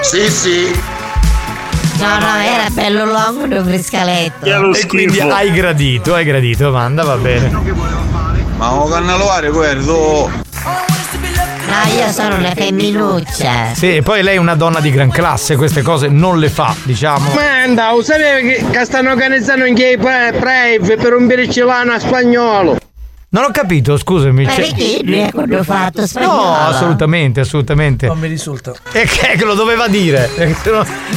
Sì, 0.01 0.29
sì. 0.29 0.92
No, 2.03 2.19
no, 2.19 2.37
era 2.41 2.69
bello 2.69 3.05
lungo 3.05 3.45
un 3.59 3.63
friscaletto. 3.63 4.73
E 4.73 4.87
quindi 4.87 5.21
hai 5.21 5.53
gradito, 5.53 6.13
hai 6.13 6.25
gradito, 6.25 6.67
Amanda, 6.67 7.03
va 7.03 7.15
bene. 7.15 7.49
Ma 8.57 8.71
un 8.71 8.91
cannellare 8.91 9.49
quello. 9.49 10.29
No, 11.65 11.93
io 11.97 12.11
sono 12.11 12.35
una 12.35 12.53
femminuccia. 12.53 13.73
Sì, 13.73 13.95
e 13.95 14.01
poi 14.01 14.21
lei 14.21 14.35
è 14.35 14.37
una 14.37 14.55
donna 14.55 14.81
di 14.81 14.91
gran 14.91 15.09
classe, 15.09 15.55
queste 15.55 15.81
cose 15.81 16.09
non 16.09 16.39
le 16.39 16.49
fa, 16.49 16.75
diciamo. 16.83 17.31
Manda, 17.35 17.93
lo 17.93 18.03
sapevi 18.03 18.49
che, 18.49 18.65
che 18.69 18.83
stanno 18.83 19.11
organizzando 19.11 19.63
un 19.63 19.73
gay 19.73 19.97
prave 19.97 20.97
per 20.97 21.13
un 21.13 21.25
biricilano 21.25 21.93
a 21.93 21.99
spagnolo? 21.99 22.77
Non 23.33 23.45
ho 23.45 23.49
capito, 23.51 23.97
scusami. 23.97 24.43
Ma 24.43 24.51
cioè- 24.53 24.67
perché 24.67 24.99
lui 25.03 25.17
è 25.17 25.31
quello 25.31 25.63
fatto 25.63 26.05
spagnolo? 26.05 26.43
No, 26.43 26.55
assolutamente, 26.55 27.39
assolutamente. 27.39 28.05
Non 28.05 28.19
mi 28.19 28.27
risulta. 28.27 28.73
E 28.91 29.05
che 29.07 29.35
che 29.35 29.43
lo 29.43 29.55
doveva 29.55 29.87
dire? 29.87 30.29
Eh, 30.35 30.55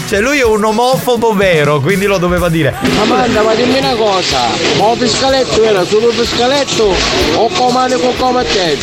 Cioè, 0.08 0.20
lui 0.20 0.38
è 0.38 0.44
un 0.44 0.64
omofobo 0.64 1.34
vero, 1.34 1.78
quindi 1.80 2.06
lo 2.06 2.16
doveva 2.16 2.48
dire. 2.48 2.74
Amanda, 3.02 3.42
ma 3.42 3.52
dimmi 3.54 3.76
una 3.80 3.94
cosa, 3.96 4.38
ma 4.78 4.92
il 4.92 4.98
pescaletto 4.98 5.62
era 5.62 5.84
solo 5.84 6.06
pescaletto 6.16 6.94
o 7.34 7.48
comane 7.50 7.96
con 7.96 8.16
come 8.16 8.44
te? 8.44 8.78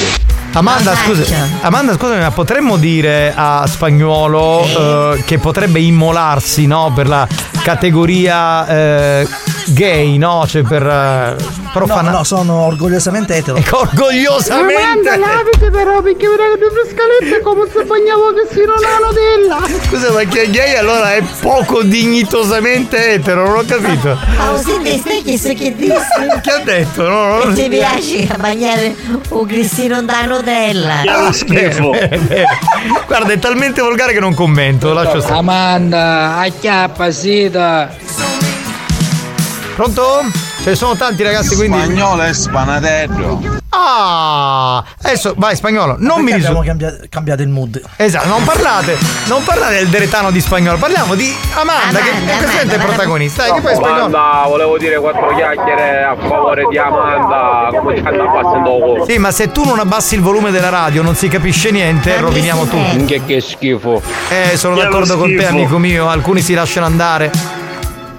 Amanda, 0.56 0.94
scusa, 0.96 1.26
Amanda, 1.62 1.94
scusami, 1.94 2.20
ma 2.22 2.30
potremmo 2.32 2.78
dire 2.78 3.34
a 3.36 3.66
Spagnuolo 3.66 4.62
eh, 5.16 5.24
che 5.26 5.40
potrebbe 5.40 5.80
immolarsi, 5.80 6.68
no? 6.68 6.92
Per 6.94 7.08
la 7.08 7.28
categoria 7.64 8.68
eh, 8.68 9.28
gay, 9.68 10.18
no? 10.18 10.46
Cioè 10.48 10.62
per 10.62 10.84
eh, 10.86 11.36
profana- 11.74 12.12
No, 12.12 12.18
no, 12.18 12.24
sono 12.24 12.54
orgogliosamente 12.66 13.36
etero. 13.36 13.58
Ecco, 13.58 13.80
orgogliosamente. 13.80 15.10
Amanda, 15.10 15.16
lavite 15.18 15.72
però 15.72 16.02
perché 16.04 16.28
vedrai 16.28 16.58
due 16.60 16.70
frescalette 16.70 17.42
come 17.42 17.66
se 17.74 17.84
bagnavo 17.86 18.34
che 18.34 18.54
si 18.54 18.60
non 18.64 18.76
hanno 18.78 19.12
della. 19.12 19.60
Scusa, 19.88 20.12
ma 20.12 20.20
che 20.24 20.44
è 20.44 20.50
gay 20.52 20.76
allora 20.76 21.14
è 21.14 21.24
poco 21.42 21.82
dignitosamente 21.82 23.14
etero, 23.14 23.48
non 23.48 23.58
ho 23.58 23.64
capito. 23.66 24.18
Ma 24.38 24.52
lo 24.52 24.58
sentiste 24.58 25.24
che 25.24 25.38
se 25.38 25.54
che 25.56 25.76
disse? 25.76 26.40
Che 26.42 26.52
ha 26.52 26.60
detto? 26.60 27.08
No, 27.08 27.38
no, 27.44 27.54
Che 27.54 27.64
ti 27.64 27.70
piace 27.70 28.28
a 28.30 28.38
bagnare 28.38 28.96
un 29.30 29.44
grissino 29.46 30.02
da 30.04 30.26
Nutella? 30.44 31.02
Bene, 31.48 31.80
bene, 31.80 32.18
bene. 32.18 32.46
Guarda, 33.08 33.32
è 33.32 33.40
talmente 33.40 33.82
volgare 33.82 34.12
che 34.12 34.20
non 34.20 34.34
commento, 34.34 34.92
lascio 34.92 35.22
stare. 35.22 35.38
Amanda, 35.40 36.38
acchiappa, 36.38 37.10
sita. 37.12 37.90
Pronto? 39.76 40.22
Ce 40.62 40.70
ne 40.72 40.76
sono 40.76 40.96
tanti 40.96 41.24
ragazzi, 41.24 41.56
quindi. 41.56 41.80
Spagnolo 41.80 42.24
è 42.24 42.34
spanatello. 42.34 43.62
Ah! 43.76 44.84
Adesso 45.02 45.34
vai 45.38 45.56
spagnolo, 45.56 45.96
non 45.98 46.20
mi 46.22 46.32
Perché 46.32 46.46
abbiamo 46.48 46.62
risulta. 46.62 46.86
cambia- 46.88 47.08
cambiato 47.10 47.42
il 47.42 47.50
mood. 47.50 47.82
Esatto, 47.96 48.28
non 48.28 48.44
parlate, 48.44 48.98
non 49.26 49.44
parlate 49.44 49.76
del 49.76 49.88
deretano 49.88 50.30
di 50.32 50.40
spagnolo, 50.40 50.78
parliamo 50.78 51.16
di 51.16 51.36
Amanda, 51.56 52.00
che 52.00 52.12
è 52.12 52.38
presente 52.38 52.76
il 52.76 52.82
protagonista. 52.82 53.44
Dai, 53.48 53.54
che 53.54 53.62
poi 53.62 53.76
spagnolo. 53.76 54.06
Amanda, 54.06 54.46
volevo 54.48 54.78
dire 54.78 54.98
quattro 55.00 55.34
chiacchiere 55.36 56.04
a 56.04 56.16
favore 56.16 56.66
di 56.70 56.78
Amanda, 56.78 57.70
come 57.80 57.96
ci 57.96 58.02
sta 58.02 58.12
passando 58.12 59.06
Sì, 59.08 59.18
ma 59.18 59.32
se 59.32 59.52
tu 59.52 59.64
non 59.66 59.80
abbassi 59.80 60.16
il 60.16 60.22
volume 60.22 60.52
della 60.52 60.70
radio 60.70 61.02
non 61.02 61.16
si 61.16 61.28
capisce 61.28 61.72
niente, 61.72 62.18
roviniamo 62.20 62.66
tutto. 62.66 63.06
Che, 63.06 63.22
che 63.26 63.42
schifo. 63.42 64.02
Eh, 64.30 64.56
sono 64.56 64.76
d'accordo 64.76 65.18
con 65.18 65.36
te, 65.36 65.48
amico 65.48 65.78
mio, 65.80 66.08
alcuni 66.10 66.42
si 66.42 66.54
lasciano 66.54 66.86
andare. 66.86 67.32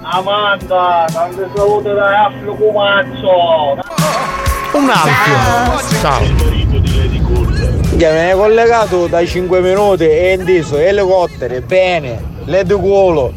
Amanda, 0.02 1.06
tante 1.12 1.48
salute 1.54 1.92
da 1.94 2.24
Affio 2.26 2.54
Cumazzo. 2.54 4.43
Un 4.74 4.90
altro. 4.90 5.98
Ciao. 6.00 6.20
Che 7.96 8.10
mi 8.10 8.18
hai 8.18 8.32
collegato 8.34 9.06
dai 9.06 9.26
5 9.26 9.60
minuti 9.60 10.04
e 10.04 10.32
indiso 10.36 10.76
elicotteri, 10.76 11.60
bene, 11.60 12.20
le 12.44 12.64
di 12.64 12.72
culo. 12.74 13.32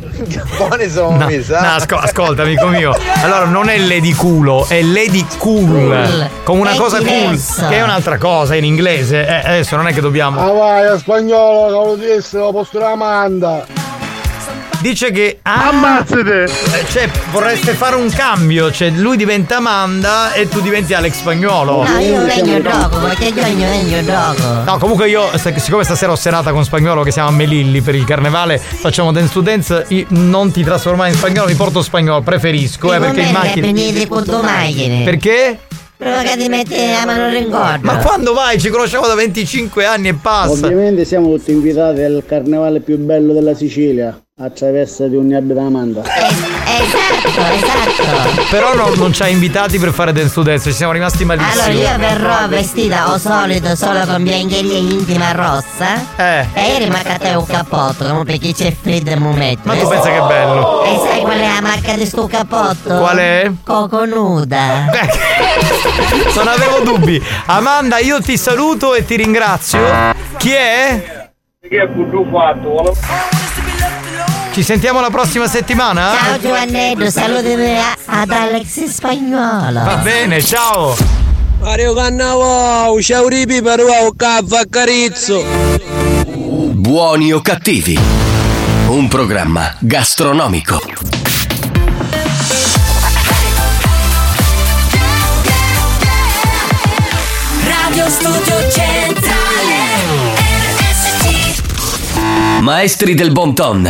Buoni 0.57 0.89
sono 0.89 1.15
No, 1.15 1.25
messi, 1.27 1.51
no, 1.51 1.57
eh? 1.59 1.65
asco- 1.67 1.97
ascolta, 1.97 2.41
amico 2.41 2.65
mio. 2.67 2.91
Allora, 3.21 3.45
non 3.45 3.69
è 3.69 3.77
Lady 3.77 4.13
Culo, 4.13 4.65
è 4.67 4.81
Lady 4.81 5.23
Cool. 5.37 5.67
Cool. 5.67 6.29
Come 6.43 6.61
una 6.61 6.71
È 6.71 6.75
cosa 6.75 6.97
cool, 6.97 7.39
che 7.69 7.75
è 7.77 7.83
un'altra 7.83 8.17
cosa 8.17 8.55
in 8.55 8.65
inglese. 8.65 9.25
Eh, 9.27 9.47
adesso 9.47 9.75
non 9.75 9.87
è 9.87 9.93
che 9.93 10.01
dobbiamo. 10.01 10.41
Ah 10.41 10.51
vai, 10.51 10.85
a 10.87 10.97
spagnolo, 10.97 11.67
che 11.67 11.87
lo 11.89 12.13
disse, 12.15 12.39
lo 12.39 12.51
postura 12.51 12.89
Amanda. 12.89 13.76
Dice 14.79 15.11
che. 15.11 15.39
Ammazzate! 15.41 16.47
Cioè, 16.89 17.09
vorreste 17.31 17.73
fare 17.73 17.95
un 17.95 18.09
cambio. 18.09 18.71
Cioè, 18.71 18.89
lui 18.89 19.17
diventa 19.17 19.57
Amanda 19.57 20.33
e 20.33 20.47
tu 20.47 20.61
diventi 20.61 20.93
Alex 20.93 21.15
Spagnolo. 21.15 21.83
No, 21.83 21.97
io 21.99 22.23
vengo 22.25 22.69
dopo, 22.69 22.97
perché 22.99 23.25
io 23.25 23.43
vengo 23.43 24.01
dopo. 24.01 24.63
No, 24.65 24.77
comunque 24.77 25.09
io, 25.09 25.29
siccome 25.35 25.83
stasera 25.83 26.11
ho 26.11 26.15
serata 26.15 26.51
con 26.51 26.63
Spagnolo 26.63 27.03
che 27.03 27.11
siamo 27.11 27.29
a 27.29 27.31
Melilli 27.31 27.81
per 27.81 27.95
il 27.95 28.05
carnevale, 28.05 28.57
facciamo 28.57 29.11
dance 29.11 29.33
to 29.33 29.41
dance, 29.41 29.85
io 29.89 30.05
non 30.09 30.51
ti 30.51 30.63
trasformare 30.63 31.09
in 31.09 31.15
spagnolo, 31.15 31.47
mi 31.47 31.55
porto 31.55 31.81
spagnolo, 31.81 32.21
preferisco, 32.21 32.93
eh, 32.93 32.99
perché 32.99 33.21
in 33.21 33.31
macchina. 33.31 33.67
Perché? 35.03 35.59
Prova 35.97 36.21
che 36.21 36.37
ti 36.37 36.47
metti 36.47 36.75
la 36.75 37.05
mano 37.05 37.35
in 37.35 37.49
gordo. 37.49 37.79
Ma 37.81 37.97
quando 37.97 38.33
vai? 38.33 38.59
Ci 38.59 38.69
conosciamo 38.69 39.07
da 39.07 39.15
25 39.15 39.83
anni 39.83 40.09
e 40.09 40.13
passa. 40.13 40.51
Ovviamente 40.51 41.05
siamo 41.05 41.35
tutti 41.35 41.51
invitati 41.51 42.01
al 42.01 42.23
carnevale 42.27 42.81
più 42.81 42.99
bello 42.99 43.33
della 43.33 43.55
Sicilia, 43.55 44.15
a 44.39 44.51
Traversa 44.51 45.07
di 45.07 45.15
Uniabbe 45.15 45.55
da 45.55 45.63
Amanda. 45.63 46.03
Esatto, 46.03 47.27
esatto. 47.55 48.43
Però 48.51 48.75
non, 48.75 48.93
non 48.95 49.11
ci 49.11 49.23
ha 49.23 49.27
invitati 49.27 49.79
per 49.79 49.91
fare 49.91 50.13
to 50.13 50.43
dance, 50.43 50.69
ci 50.69 50.75
siamo 50.75 50.91
rimasti 50.91 51.25
malissimo. 51.25 51.63
Allora 51.63 51.91
io 51.91 51.97
verrò 51.97 52.47
vestita 52.47 53.11
o 53.11 53.17
solito 53.17 53.75
solo 53.75 54.05
con 54.05 54.21
biancheria 54.21 54.77
intima 54.77 55.31
rossa 55.31 55.95
Eh. 56.17 56.45
e 56.53 56.67
ieri 56.73 56.87
mi 56.87 56.93
ha 56.97 57.01
cattato 57.01 57.39
un 57.39 57.47
cappotto 57.47 58.05
come 58.05 58.25
perché 58.25 58.53
c'è 58.53 58.71
freddo 58.79 59.11
al 59.11 59.19
momento. 59.19 59.61
Ma 59.63 59.75
tu 59.75 59.87
pensa 59.87 60.07
che 60.07 60.17
è 60.17 60.27
bello? 60.27 60.83
E 60.83 60.99
sai 61.09 61.21
qual 61.21 61.39
è 61.39 61.47
la 61.55 61.61
marca 61.61 61.93
di 61.95 62.05
sto 62.05 62.27
cappotto? 62.27 62.95
Qual 62.95 63.17
è? 63.17 63.51
Coco 63.63 64.05
nuda. 64.05 64.85
Non 66.35 66.47
avevo 66.47 66.81
dubbi. 66.83 67.19
Amanda, 67.47 67.97
io 67.97 68.21
ti 68.21 68.37
saluto 68.37 68.93
e 68.93 69.03
ti 69.03 69.15
ringrazio. 69.15 69.79
Chi 70.37 70.51
è? 70.51 71.29
Che 71.59 71.81
è 71.81 71.87
più 71.87 72.27
fatto? 72.29 72.95
Ci 74.57 74.63
sentiamo 74.63 74.99
la 75.01 75.11
prossima 75.11 75.47
settimana? 75.47 76.15
Ciao 76.19 76.39
Giovannetto, 76.39 77.11
salutami 77.11 77.77
ad 78.05 78.31
Alex 78.31 78.85
Spagnolo. 78.85 79.83
Va 79.83 79.97
bene, 79.97 80.41
ciao. 80.41 80.97
Mario 81.59 81.93
Cannavò, 81.93 82.99
ciao 82.99 83.27
ripi 83.27 83.61
per 83.61 83.81
un 83.81 84.15
caffè 84.15 84.63
carizzo. 84.67 85.43
Buoni 86.73 87.31
o 87.33 87.39
cattivi? 87.39 87.99
Un 88.87 89.07
programma 89.07 89.75
gastronomico. 89.77 90.81
Radio 97.63 98.09
Studio 98.09 98.66
Maestri 102.67 103.13
del 103.13 103.31
bon 103.31 103.55
ton. 103.55 103.89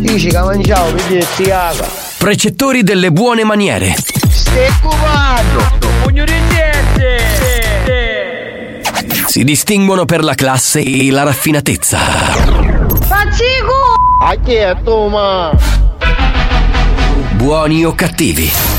Dici 0.00 0.28
che 0.28 0.40
mangiavo, 0.40 0.92
vedi 0.92 1.24
ti 1.36 1.44
caga. 1.44 1.88
Precettori 2.18 2.82
delle 2.82 3.12
buone 3.12 3.44
maniere. 3.44 3.94
Stai 4.28 4.72
cubando. 4.82 5.62
Pugno 6.02 6.24
di 6.24 6.32
Si 9.28 9.44
distinguono 9.44 10.04
per 10.04 10.24
la 10.24 10.34
classe 10.34 10.80
e 10.80 11.12
la 11.12 11.22
raffinatezza. 11.22 11.98
Pazzico! 13.06 13.94
A 14.24 14.34
chi 14.44 14.54
è 14.54 14.74
tu, 14.82 15.06
ma? 15.06 15.56
Buoni 17.34 17.84
o 17.84 17.94
cattivi, 17.94 18.50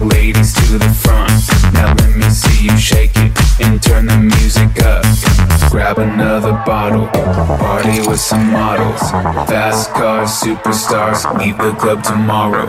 ladies 0.00 0.52
to 0.54 0.78
the 0.78 0.88
front. 0.88 1.30
Now 1.74 1.94
let 1.94 2.16
me 2.16 2.28
see 2.30 2.64
you 2.66 2.76
shake 2.76 3.12
it 3.16 3.32
and 3.60 3.82
turn 3.82 4.06
the 4.06 4.16
music 4.16 4.82
up. 4.84 5.04
Grab 5.70 5.98
another 5.98 6.52
bottle, 6.64 7.06
party 7.58 8.00
with 8.08 8.20
some 8.20 8.50
models. 8.50 9.00
Fast 9.50 9.90
cars, 9.92 10.30
superstars, 10.30 11.22
leave 11.38 11.58
the 11.58 11.72
club 11.72 12.02
tomorrow. 12.02 12.66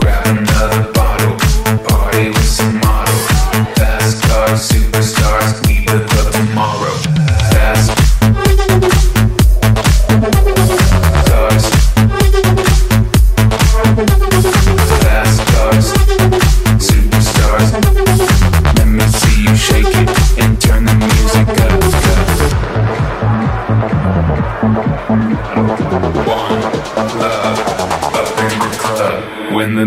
Grab 0.00 0.26
another 0.26 0.92
bottle, 0.92 1.36
party 1.88 2.28
with 2.28 2.48
some 2.48 2.76
models. 2.80 3.26
Fast 3.76 4.22
cars, 4.22 4.68
superstars, 4.68 5.66
leave 5.66 5.86
the 5.86 6.06
club 6.08 6.35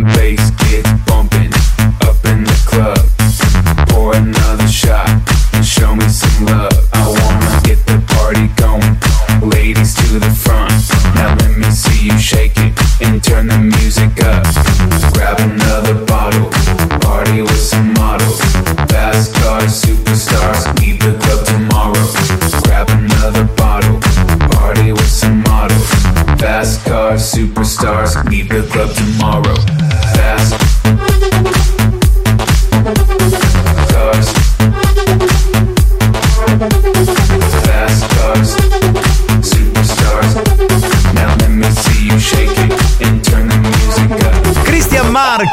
club. 0.04 0.18
When 0.18 0.29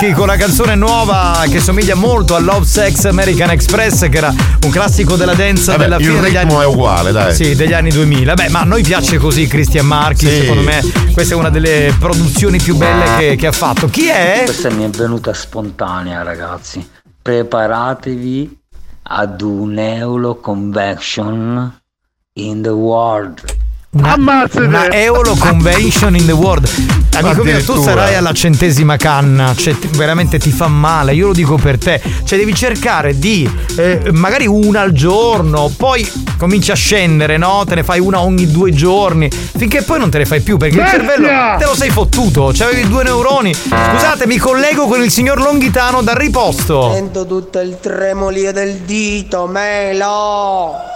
Marchi 0.06 0.12
con 0.12 0.26
la 0.28 0.36
canzone 0.36 0.74
nuova 0.76 1.44
che 1.50 1.58
somiglia 1.58 1.96
molto 1.96 2.36
a 2.36 2.38
Love 2.38 2.64
Sex 2.64 3.06
American 3.06 3.50
Express, 3.50 4.08
che 4.08 4.18
era 4.18 4.32
un 4.62 4.70
classico 4.70 5.16
della 5.16 5.34
dance 5.34 5.72
Vabbè, 5.72 5.82
della 5.82 5.98
fine 5.98 6.20
degli 6.20 6.36
ritmo 6.36 6.58
anni 6.58 6.62
è 6.62 6.66
uguale, 6.66 7.12
dai. 7.12 7.34
Sì, 7.34 7.56
degli 7.56 7.72
anni 7.72 7.90
2000. 7.90 8.34
Beh, 8.34 8.48
ma 8.50 8.60
a 8.60 8.64
noi 8.64 8.82
piace 8.82 9.18
così 9.18 9.48
Cristian 9.48 9.86
Marchi, 9.86 10.28
Sì. 10.28 10.40
secondo 10.42 10.62
me 10.62 10.80
questa 11.12 11.34
è 11.34 11.36
una 11.36 11.50
delle 11.50 11.92
produzioni 11.98 12.60
più 12.60 12.76
belle 12.76 13.16
che, 13.18 13.36
che 13.36 13.46
ha 13.48 13.52
fatto. 13.52 13.88
Chi 13.88 14.06
è? 14.06 14.42
Questa 14.44 14.70
mi 14.70 14.84
è 14.84 14.88
venuta 14.90 15.32
spontanea, 15.34 16.22
ragazzi. 16.22 16.88
Preparatevi 17.20 18.58
ad 19.02 19.40
un 19.40 19.78
Euro 19.78 20.36
Convection 20.36 21.80
in 22.34 22.62
the 22.62 22.68
world. 22.68 23.40
Una, 23.90 24.14
una 24.54 24.92
Euro 24.92 25.34
Convention 25.34 26.14
in 26.14 26.26
the 26.26 26.32
World. 26.32 26.68
Amico 27.18 27.42
mio, 27.44 27.62
tu 27.62 27.82
sarai 27.82 28.14
alla 28.14 28.32
centesima 28.32 28.96
canna, 28.96 29.54
cioè 29.56 29.78
ti- 29.78 29.88
veramente 29.96 30.38
ti 30.38 30.50
fa 30.50 30.68
male, 30.68 31.14
io 31.14 31.28
lo 31.28 31.32
dico 31.32 31.56
per 31.56 31.78
te. 31.78 32.00
Cioè 32.24 32.38
devi 32.38 32.54
cercare 32.54 33.18
di 33.18 33.48
eh, 33.76 34.10
magari 34.12 34.46
una 34.46 34.80
al 34.82 34.92
giorno, 34.92 35.72
poi 35.76 36.06
cominci 36.36 36.70
a 36.70 36.74
scendere, 36.74 37.36
no? 37.36 37.64
Te 37.66 37.76
ne 37.76 37.82
fai 37.84 38.00
una 38.00 38.20
ogni 38.20 38.50
due 38.50 38.72
giorni, 38.72 39.30
finché 39.30 39.82
poi 39.82 39.98
non 39.98 40.10
te 40.10 40.18
ne 40.18 40.24
fai 40.26 40.40
più, 40.40 40.56
perché 40.56 40.76
Bestia! 40.76 40.98
il 40.98 41.06
cervello 41.06 41.28
te 41.58 41.64
lo 41.64 41.74
sei 41.74 41.90
fottuto, 41.90 42.50
c'avevi 42.52 42.88
due 42.88 43.02
neuroni. 43.04 43.54
Scusate, 43.54 44.26
mi 44.26 44.36
collego 44.36 44.86
con 44.86 45.02
il 45.02 45.10
signor 45.10 45.38
Longhitano 45.40 46.02
dal 46.02 46.16
riposto. 46.16 46.92
Sento 46.92 47.26
tutto 47.26 47.58
il 47.60 47.78
tremolio 47.80 48.52
del 48.52 48.74
dito, 48.84 49.46
Melo! 49.46 50.94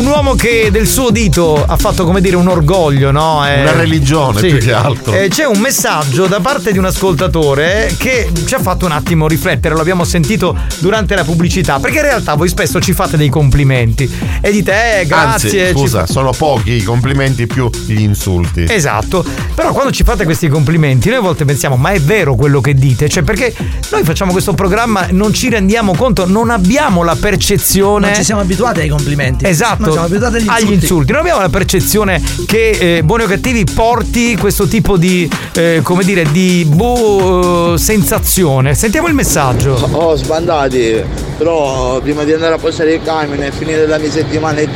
Un 0.00 0.06
uomo 0.06 0.34
che 0.34 0.70
del 0.72 0.86
suo 0.86 1.10
dito 1.10 1.62
ha 1.62 1.76
fatto 1.76 2.06
come 2.06 2.22
dire 2.22 2.34
un 2.34 2.48
orgoglio, 2.48 3.10
no? 3.10 3.46
Eh, 3.46 3.60
Una 3.60 3.72
religione, 3.72 4.40
più 4.40 4.56
che 4.56 4.72
altro. 4.72 5.12
Eh, 5.12 5.28
c'è 5.28 5.44
un 5.44 5.58
messaggio 5.58 6.26
da 6.26 6.40
parte 6.40 6.72
di 6.72 6.78
un 6.78 6.86
ascoltatore 6.86 7.94
che 7.98 8.30
ci 8.46 8.54
ha 8.54 8.60
fatto 8.60 8.86
un 8.86 8.92
attimo 8.92 9.28
riflettere, 9.28 9.74
lo 9.74 9.82
abbiamo 9.82 10.04
sentito 10.04 10.56
durante 10.78 11.14
la 11.14 11.22
pubblicità, 11.22 11.78
perché 11.80 11.98
in 11.98 12.04
realtà 12.04 12.34
voi 12.34 12.48
spesso 12.48 12.80
ci 12.80 12.94
fate 12.94 13.18
dei 13.18 13.28
complimenti 13.28 14.10
e 14.40 14.50
dite 14.50 15.00
eh, 15.00 15.04
grazie. 15.04 15.66
Anzi, 15.66 15.74
ci 15.74 15.78
scusa, 15.78 16.06
sono 16.06 16.32
pochi 16.32 16.72
i 16.72 16.82
complimenti 16.82 17.46
più 17.46 17.68
gli 17.84 18.00
insulti. 18.00 18.64
Esatto, 18.66 19.22
però 19.54 19.72
quando 19.72 19.92
ci 19.92 20.02
fate 20.02 20.24
questi 20.24 20.48
complimenti 20.48 21.10
noi 21.10 21.18
a 21.18 21.20
volte 21.20 21.44
pensiamo 21.44 21.76
ma 21.76 21.90
è 21.90 22.00
vero 22.00 22.36
quello 22.36 22.62
che 22.62 22.72
dite, 22.72 23.10
cioè 23.10 23.22
perché 23.22 23.54
noi 23.90 24.02
facciamo 24.04 24.32
questo 24.32 24.54
programma 24.54 25.08
non 25.10 25.34
ci 25.34 25.50
rendiamo 25.50 25.94
conto, 25.94 26.26
non 26.26 26.48
abbiamo 26.48 27.02
la 27.02 27.16
percezione... 27.16 28.06
Non 28.06 28.14
ci 28.14 28.24
siamo 28.24 28.40
abituati 28.40 28.80
ai 28.80 28.88
complimenti. 28.88 29.44
Esatto, 29.46 29.88
Noi 29.90 29.92
siamo 29.92 30.06
abituati 30.06 30.36
agli 30.36 30.48
agli 30.48 30.58
insulti. 30.60 30.74
insulti. 30.74 31.12
Non 31.12 31.20
abbiamo 31.20 31.40
la 31.40 31.48
percezione 31.48 32.22
che 32.46 32.96
eh, 32.96 33.02
Buoni 33.02 33.24
o 33.24 33.26
Cattivi 33.26 33.64
porti 33.64 34.36
questo 34.36 34.66
tipo 34.66 34.96
di, 34.96 35.28
eh, 35.54 35.80
come 35.82 36.04
dire, 36.04 36.30
di 36.30 36.64
boh, 36.68 37.74
eh, 37.74 37.78
sensazione. 37.78 38.74
Sentiamo 38.74 39.08
il 39.08 39.14
messaggio. 39.14 39.88
Oh, 39.92 40.14
sbandati, 40.14 41.02
però 41.36 42.00
prima 42.00 42.24
di 42.24 42.32
andare 42.32 42.54
a 42.54 42.58
postare 42.58 42.94
il 42.94 43.02
camion 43.02 43.42
e 43.42 43.50
finire 43.50 43.86
la 43.86 43.98
mia 43.98 44.10
settimana 44.10 44.58
e, 44.58 44.68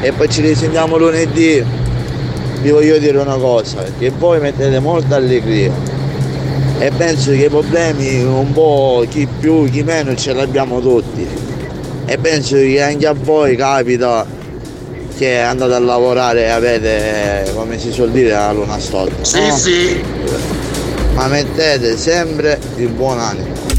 e 0.00 0.12
poi 0.12 0.28
ci 0.28 0.40
risentiamo 0.40 0.96
lunedì, 0.96 1.64
vi 2.60 2.70
voglio 2.70 2.98
dire 2.98 3.18
una 3.18 3.36
cosa, 3.36 3.84
che 3.98 4.12
voi 4.16 4.40
mettete 4.40 4.78
molta 4.78 5.16
allegria 5.16 5.72
e 6.78 6.90
penso 6.96 7.30
che 7.30 7.44
i 7.44 7.48
problemi 7.48 8.22
un 8.22 8.52
po' 8.52 9.04
chi 9.08 9.26
più, 9.38 9.68
chi 9.70 9.82
meno 9.82 10.14
ce 10.14 10.32
li 10.32 10.40
abbiamo 10.40 10.80
tutti 10.80 11.26
e 12.04 12.18
penso 12.18 12.56
che 12.56 12.82
anche 12.82 13.06
a 13.06 13.14
voi 13.14 13.56
capita 13.56 14.26
che 15.16 15.38
andate 15.38 15.74
a 15.74 15.78
lavorare 15.78 16.44
e 16.44 16.48
avete, 16.48 17.50
come 17.54 17.78
si 17.78 17.92
suol 17.92 18.10
dire, 18.10 18.30
la 18.30 18.52
luna 18.52 18.78
storta. 18.78 19.24
Sì, 19.24 19.46
no? 19.46 19.56
sì. 19.56 20.04
Ma 21.14 21.26
mettete 21.28 21.96
sempre 21.96 22.58
il 22.76 22.88
buon 22.88 23.18
animo. 23.18 23.71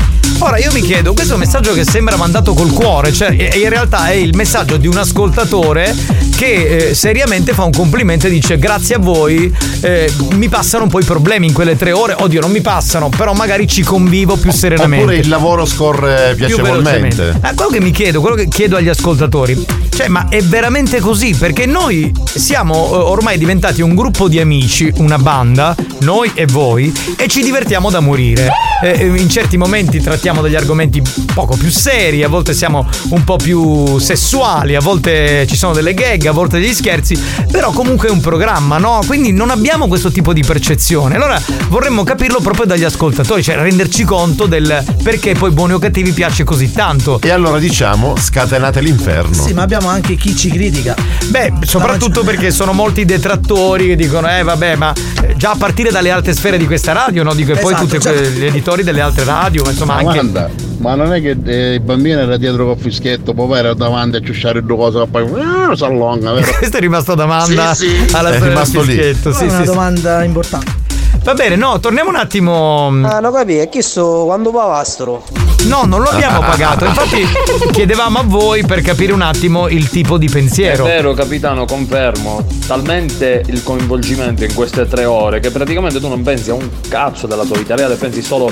Ora 0.44 0.58
io 0.58 0.74
mi 0.74 0.82
chiedo, 0.82 1.14
questo 1.14 1.32
è 1.32 1.36
un 1.36 1.42
messaggio 1.42 1.72
che 1.72 1.86
sembra 1.86 2.18
mandato 2.18 2.54
col 2.54 2.74
cuore, 2.74 3.14
cioè 3.14 3.32
in 3.32 3.70
realtà 3.70 4.10
è 4.10 4.16
il 4.16 4.36
messaggio 4.36 4.76
di 4.76 4.88
un 4.88 4.98
ascoltatore 4.98 5.96
che 6.36 6.90
eh, 6.90 6.94
seriamente 6.94 7.54
fa 7.54 7.64
un 7.64 7.72
complimento 7.72 8.28
e 8.28 8.30
dice 8.30 8.58
grazie 8.58 8.96
a 8.96 9.00
voi 9.00 9.56
eh, 9.80 10.12
mi 10.34 10.50
passano 10.50 10.84
un 10.84 10.90
po' 10.90 11.00
i 11.00 11.06
problemi 11.06 11.48
in 11.48 11.54
quelle 11.54 11.78
tre 11.78 11.94
ore, 11.94 12.18
oddio 12.20 12.42
non 12.42 12.52
mi 12.52 12.60
passano, 12.60 13.08
però 13.08 13.32
magari 13.32 13.68
ci 13.68 13.84
convivo 13.84 14.36
più 14.36 14.52
serenamente. 14.52 15.06
Oppure 15.06 15.18
il 15.18 15.30
lavoro 15.30 15.66
scorre 15.66 16.34
più 16.36 16.48
piacevolmente. 16.48 16.92
velocemente. 16.92 17.48
Eh, 17.50 17.54
quello 17.54 17.72
che 17.72 17.80
mi 17.80 17.92
chiedo, 17.92 18.20
quello 18.20 18.36
che 18.36 18.50
chiedo 18.50 18.76
agli 18.76 18.90
ascoltatori, 18.90 19.66
cioè, 19.96 20.08
ma 20.08 20.28
è 20.28 20.42
veramente 20.42 21.00
così? 21.00 21.36
Perché 21.36 21.68
noi 21.68 22.12
siamo 22.26 22.92
eh, 22.92 22.96
ormai 22.96 23.38
diventati 23.38 23.82
un 23.82 23.94
gruppo 23.94 24.28
di 24.28 24.40
amici, 24.40 24.92
una 24.98 25.20
banda, 25.20 25.76
noi 26.00 26.32
e 26.34 26.48
voi, 26.48 26.92
e 27.16 27.28
ci 27.28 27.44
divertiamo 27.44 27.92
da 27.92 28.00
morire. 28.00 28.50
Eh, 28.82 29.06
in 29.06 29.30
certi 29.30 29.56
momenti 29.56 30.02
trattiamo 30.02 30.33
degli 30.42 30.56
argomenti 30.56 31.02
poco 31.34 31.56
più 31.56 31.70
seri, 31.70 32.24
a 32.24 32.28
volte 32.28 32.54
siamo 32.54 32.88
un 33.10 33.24
po' 33.24 33.38
più 33.38 33.98
sessuali, 34.00 34.76
a 34.76 34.80
volte 34.80 35.46
ci 35.48 35.56
sono 35.56 35.74
delle 35.74 35.94
gag, 35.94 36.26
a 36.26 36.32
volte 36.32 36.60
degli 36.60 36.74
scherzi, 36.74 37.20
però 37.52 37.72
comunque 37.72 38.08
è 38.08 38.12
un 38.12 38.22
programma, 38.22 38.78
no? 38.78 39.02
Quindi 39.06 39.32
non 39.32 39.50
abbiamo 39.50 39.88
questo 39.88 40.12
tipo 40.12 40.34
di 40.34 40.44
percezione. 40.44 41.16
Allora 41.16 41.42
vorremmo 41.70 42.04
capirlo 42.04 42.40
proprio 42.40 42.66
dagli 42.66 42.84
ascoltatori, 42.84 43.44
cioè 43.44 43.56
renderci 43.56 44.04
conto 44.04 44.46
del 44.46 44.84
perché 45.04 45.34
poi 45.34 45.52
buoni 45.52 45.74
o 45.74 45.80
cattivi 45.80 46.12
piace 46.12 46.44
così 46.44 46.72
tanto. 46.72 47.20
E 47.22 47.30
allora 47.30 47.60
diciamo, 47.60 48.16
scatenate 48.18 48.82
l'inferno. 48.82 49.34
Sì, 49.34 49.54
ma 49.54 49.62
abbiamo 49.62 49.88
anche 49.88 50.16
chi 50.16 50.36
ci 50.36 50.50
critica. 50.50 50.96
Beh, 51.28 51.54
soprattutto 51.64 52.24
perché 52.24 52.52
sono 52.52 52.74
molti 52.74 53.06
detrattori 53.06 53.88
che 53.88 53.96
dicono, 53.96 54.30
eh 54.30 54.44
vabbè, 54.44 54.76
ma 54.76 54.94
eh, 55.22 55.36
già 55.36 55.52
a 55.52 55.56
partire 55.56 55.92
dalle 55.92 56.12
alte 56.12 56.34
sfere 56.34 56.58
di 56.58 56.66
questa 56.66 56.92
radio, 56.92 57.24
no? 57.24 57.34
Dico, 57.34 57.52
e 57.52 57.58
poi 57.58 57.74
Esatto, 57.74 57.88
tutti 57.88 58.02
certo. 58.02 58.30
gli 58.30 58.46
editori 58.46 58.84
delle 58.84 59.02
altre 59.02 59.24
radio, 59.24 59.64
ma 59.64 59.72
insomma 59.72 60.02
Ma 60.02 60.12
anche. 60.12 60.20
Guarda, 60.30 60.50
ma 60.78 60.96
non 60.96 61.14
è 61.14 61.22
che 61.22 61.38
eh, 61.46 61.74
il 61.76 61.80
bambino 61.82 62.20
era 62.20 62.38
dietro 62.38 62.66
col 62.66 62.78
fischetto, 62.78 63.34
poi 63.34 63.58
era 63.58 63.74
davanti 63.74 64.18
a 64.18 64.22
ciusciare 64.22 64.64
due 64.64 64.76
cose 64.78 65.02
e 65.02 65.08
poi 65.08 65.24
eh, 65.24 65.76
si 65.76 65.84
allunga, 65.84 66.34
vero? 66.34 66.52
Questa 66.58 66.78
è 66.78 66.82
rimasta 66.82 67.16
domanda 67.16 67.74
Sì, 67.74 67.88
sì. 67.88 68.16
alla 68.16 68.32
È 68.32 68.42
rimasto 68.42 68.82
lì. 68.82 68.88
fischietto. 68.94 69.32
Sì, 69.34 69.44
è 69.44 69.48
una 69.48 69.56
sì, 69.58 69.60
sì. 69.62 69.66
domanda 69.66 70.24
importante. 70.24 70.82
Va 71.24 71.34
bene, 71.36 71.56
no, 71.56 71.80
torniamo 71.80 72.10
un 72.10 72.18
attimo. 72.18 72.88
Ah, 73.04 73.20
non 73.22 73.32
capi, 73.32 73.56
è 73.56 73.70
chiesto 73.70 74.24
quando 74.26 74.52
pavastro. 74.52 75.24
No, 75.68 75.84
non 75.86 76.02
lo 76.02 76.10
abbiamo 76.10 76.40
pagato. 76.46 76.84
Infatti, 76.84 77.26
chiedevamo 77.72 78.20
a 78.20 78.24
voi 78.26 78.66
per 78.66 78.82
capire 78.82 79.14
un 79.14 79.22
attimo 79.22 79.70
il 79.70 79.90
tipo 79.90 80.18
di 80.18 80.28
pensiero. 80.28 80.84
È 80.84 80.88
vero, 80.90 81.14
capitano, 81.14 81.64
confermo. 81.64 82.46
Talmente 82.68 83.42
il 83.48 83.64
coinvolgimento 83.64 84.44
in 84.44 84.54
queste 84.54 84.86
tre 84.86 85.06
ore 85.06 85.40
che 85.40 85.50
praticamente 85.50 86.02
tu 86.02 86.10
non 86.10 86.22
pensi 86.24 86.50
a 86.50 86.56
un 86.56 86.68
cazzo 86.90 87.26
della 87.26 87.46
tua 87.46 87.58
vita 87.58 87.74
reale, 87.78 87.96
pensi 87.96 88.22
solo 88.22 88.52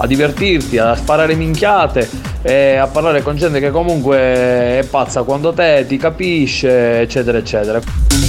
a 0.00 0.06
divertirti, 0.06 0.78
a 0.78 0.94
sparare 0.94 1.34
minchiate 1.34 2.08
e 2.42 2.76
a 2.76 2.86
parlare 2.86 3.22
con 3.22 3.36
gente 3.36 3.60
che 3.60 3.70
comunque 3.70 4.16
è 4.16 4.86
pazza 4.88 5.22
quando 5.22 5.52
te, 5.52 5.84
ti 5.88 5.96
capisce, 5.96 7.00
eccetera, 7.00 7.38
eccetera. 7.38 7.80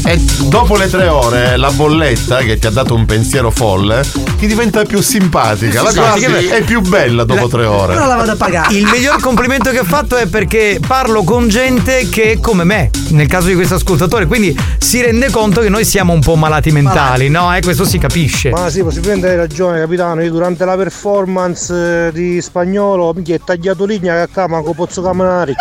E 0.05 0.17
dopo 0.47 0.77
le 0.77 0.89
tre 0.89 1.07
ore 1.07 1.57
la 1.57 1.71
bolletta 1.71 2.37
che 2.37 2.57
ti 2.57 2.67
ha 2.67 2.69
dato 2.69 2.95
un 2.95 3.05
pensiero 3.05 3.51
folle 3.51 4.03
ti 4.37 4.47
diventa 4.47 4.83
più 4.83 5.01
simpatica. 5.01 5.81
La 5.81 5.93
cosa 5.93 6.15
sì, 6.15 6.25
sì. 6.25 6.47
è 6.47 6.61
più 6.63 6.81
bella 6.81 7.23
dopo 7.23 7.47
tre 7.47 7.65
ore. 7.65 7.93
Però 7.93 8.07
la 8.07 8.15
vado 8.15 8.31
a 8.31 8.35
pagare. 8.35 8.73
Il 8.73 8.85
miglior 8.85 9.19
complimento 9.19 9.71
che 9.71 9.79
ho 9.79 9.83
fatto 9.83 10.15
è 10.15 10.27
perché 10.27 10.79
parlo 10.85 11.23
con 11.23 11.47
gente 11.49 12.07
che 12.09 12.31
è 12.31 12.39
come 12.39 12.63
me, 12.63 12.89
nel 13.09 13.27
caso 13.27 13.47
di 13.47 13.55
questo 13.55 13.75
ascoltatore, 13.75 14.25
quindi 14.25 14.57
si 14.77 15.01
rende 15.01 15.29
conto 15.29 15.61
che 15.61 15.69
noi 15.69 15.85
siamo 15.85 16.13
un 16.13 16.21
po' 16.21 16.35
malati 16.35 16.71
mentali, 16.71 17.29
no? 17.29 17.53
E 17.55 17.61
questo 17.61 17.83
si 17.83 17.97
capisce. 17.97 18.49
Ma 18.49 18.69
sì, 18.69 18.81
possibilmente 18.81 19.27
hai 19.27 19.35
ragione, 19.35 19.79
capitano. 19.79 20.23
Io 20.23 20.31
durante 20.31 20.65
la 20.65 20.77
performance 20.77 21.58
eh, 21.69 22.11
di 22.13 22.41
spagnolo 22.41 23.13
mi 23.13 23.23
è 23.23 23.39
tagliato 23.43 23.85
linea 23.85 24.13
che 24.15 24.21
a 24.21 24.27
cama 24.27 24.61
con 24.61 24.73
pozzo 24.73 25.01
camminare. 25.01 25.55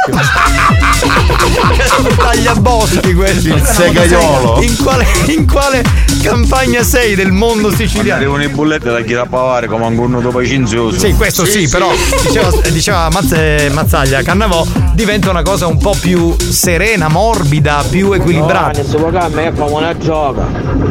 Tagliaboschi 2.16 3.15
questo. 3.15 3.49
Il 3.49 3.62
segaiolo. 3.62 4.61
In 4.62 4.77
quale, 4.77 5.07
in 5.27 5.47
quale 5.47 5.83
campagna 6.23 6.83
sei 6.83 7.15
del 7.15 7.33
mondo 7.33 7.70
siciliano? 7.70 8.20
Arrivano 8.20 8.43
i 8.45 8.49
bulletti 8.49 8.87
da 8.87 9.01
chi 9.01 9.15
da 9.15 9.27
pavare 9.27 9.66
come 9.66 9.87
un 9.87 9.97
corno 9.97 10.20
dopo 10.20 10.45
cinzioso. 10.45 10.99
Sì, 10.99 11.15
questo 11.15 11.45
sì, 11.45 11.69
però 11.69 11.91
diceva, 12.23 12.51
diceva 12.70 13.09
Mazze- 13.11 13.70
Mazzaglia, 13.73 14.23
Cannavò 14.23 14.65
diventa 14.93 15.31
una 15.31 15.43
cosa 15.43 15.66
un 15.66 15.79
po' 15.79 15.97
più 16.01 16.37
serena, 16.39 17.09
morbida, 17.09 17.85
più 17.89 18.12
equilibrata. 18.12 18.81
questo 18.81 18.97
programma 18.99 19.43
è 19.43 19.53
come 19.53 19.73
una 19.73 19.97
gioca. 19.97 20.47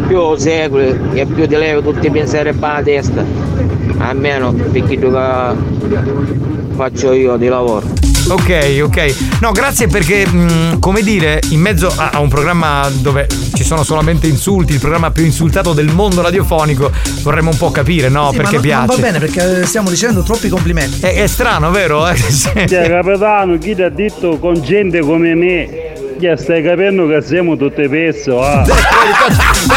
Più 0.08 0.36
segui 0.36 0.98
e 1.14 1.26
più 1.26 1.48
ti 1.48 1.56
levi 1.56 1.82
tutti 1.82 2.08
i 2.08 2.12
pensieri 2.12 2.54
per 2.54 2.70
la 2.70 2.82
testa. 2.84 3.24
Almeno 3.98 4.54
tu 4.54 4.72
che 4.72 5.00
faccio 6.76 7.12
io 7.14 7.38
di 7.38 7.48
lavoro. 7.48 8.08
Ok, 8.30 8.82
ok. 8.84 9.40
No, 9.40 9.52
grazie 9.52 9.88
perché, 9.88 10.28
mh, 10.28 10.80
come 10.80 11.02
dire, 11.02 11.40
in 11.52 11.62
mezzo 11.62 11.92
a, 11.96 12.10
a 12.12 12.20
un 12.20 12.28
programma 12.28 12.90
dove 13.00 13.26
ci 13.54 13.64
sono 13.64 13.84
solamente 13.84 14.28
insulti, 14.28 14.74
il 14.74 14.80
programma 14.80 15.12
più 15.12 15.24
insultato 15.24 15.72
del 15.72 15.88
mondo 15.88 16.22
radiofonico, 16.22 16.92
vorremmo 17.22 17.52
un 17.52 17.58
po' 17.58 17.72
capire, 17.72 18.10
no? 18.10 18.30
Sì, 18.32 18.36
ma 18.36 18.42
perché 18.42 18.56
non, 18.56 18.62
piace. 18.62 18.86
non 18.86 18.96
va 18.96 19.02
bene 19.02 19.20
perché 19.20 19.66
stiamo 19.66 19.90
ricevendo 19.90 20.24
troppi 20.24 20.50
complimenti. 20.50 21.00
È, 21.00 21.24
è 21.24 21.28
strano, 21.28 21.72
vero? 21.72 22.06
Eh, 22.08 22.16
sì. 22.16 22.50
Cioè, 22.68 22.88
capitano, 22.90 23.58
chi 23.58 23.76
ti 23.76 23.82
ha 23.82 23.90
detto 23.90 24.38
con 24.40 24.62
gente 24.62 25.00
come 25.00 25.36
me? 25.36 25.96
Che 26.20 26.36
stai 26.36 26.64
capendo 26.64 27.08
che 27.08 27.22
siamo 27.22 27.56
tutte 27.56 27.88
pezzo, 27.88 28.42
ah. 28.42 28.66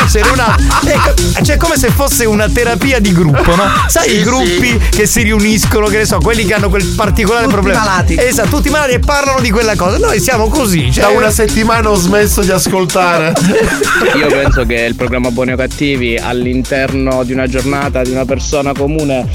Essere 0.03 0.29
una, 0.31 0.57
ecco, 0.87 1.43
cioè 1.43 1.59
come 1.59 1.77
se 1.77 1.91
fosse 1.91 2.25
una 2.25 2.49
terapia 2.49 2.99
di 2.99 3.13
gruppo, 3.13 3.55
no? 3.55 3.65
Sai 3.89 4.09
Sì, 4.09 4.17
i 4.17 4.23
gruppi 4.23 4.81
che 4.91 5.07
si 5.07 5.23
riuniscono, 5.23 5.87
che 5.89 5.99
ne 5.99 6.05
so, 6.07 6.19
quelli 6.19 6.45
che 6.47 6.55
hanno 6.55 6.71
quel 6.71 6.85
particolare 6.97 7.43
Tutti 7.45 7.55
problema. 7.57 7.81
malati. 7.81 8.17
Esatto, 8.19 8.49
tutti 8.57 8.71
malati 8.71 8.93
e 8.93 8.99
parlano 9.01 9.41
di 9.41 9.51
quella 9.51 9.77
cosa. 9.77 9.99
Noi 9.99 10.19
siamo 10.19 10.49
così. 10.49 10.91
Cioè, 10.91 11.05
Da 11.05 11.11
una 11.11 11.31
settimana 11.31 11.91
ho 11.91 11.95
smesso 11.97 12.41
di 12.41 12.51
ascoltare. 12.51 13.35
Io 14.17 14.27
penso 14.29 14.65
che 14.65 14.77
il 14.77 14.95
programma 14.95 15.31
Buoni 15.31 15.53
o 15.53 15.57
Cattivi 15.57 16.17
all'interno 16.17 17.23
di 17.23 17.33
una 17.35 17.47
giornata 17.47 18.03
di 18.03 18.11
una 18.13 18.25
persona 18.25 18.73
comune 18.73 19.27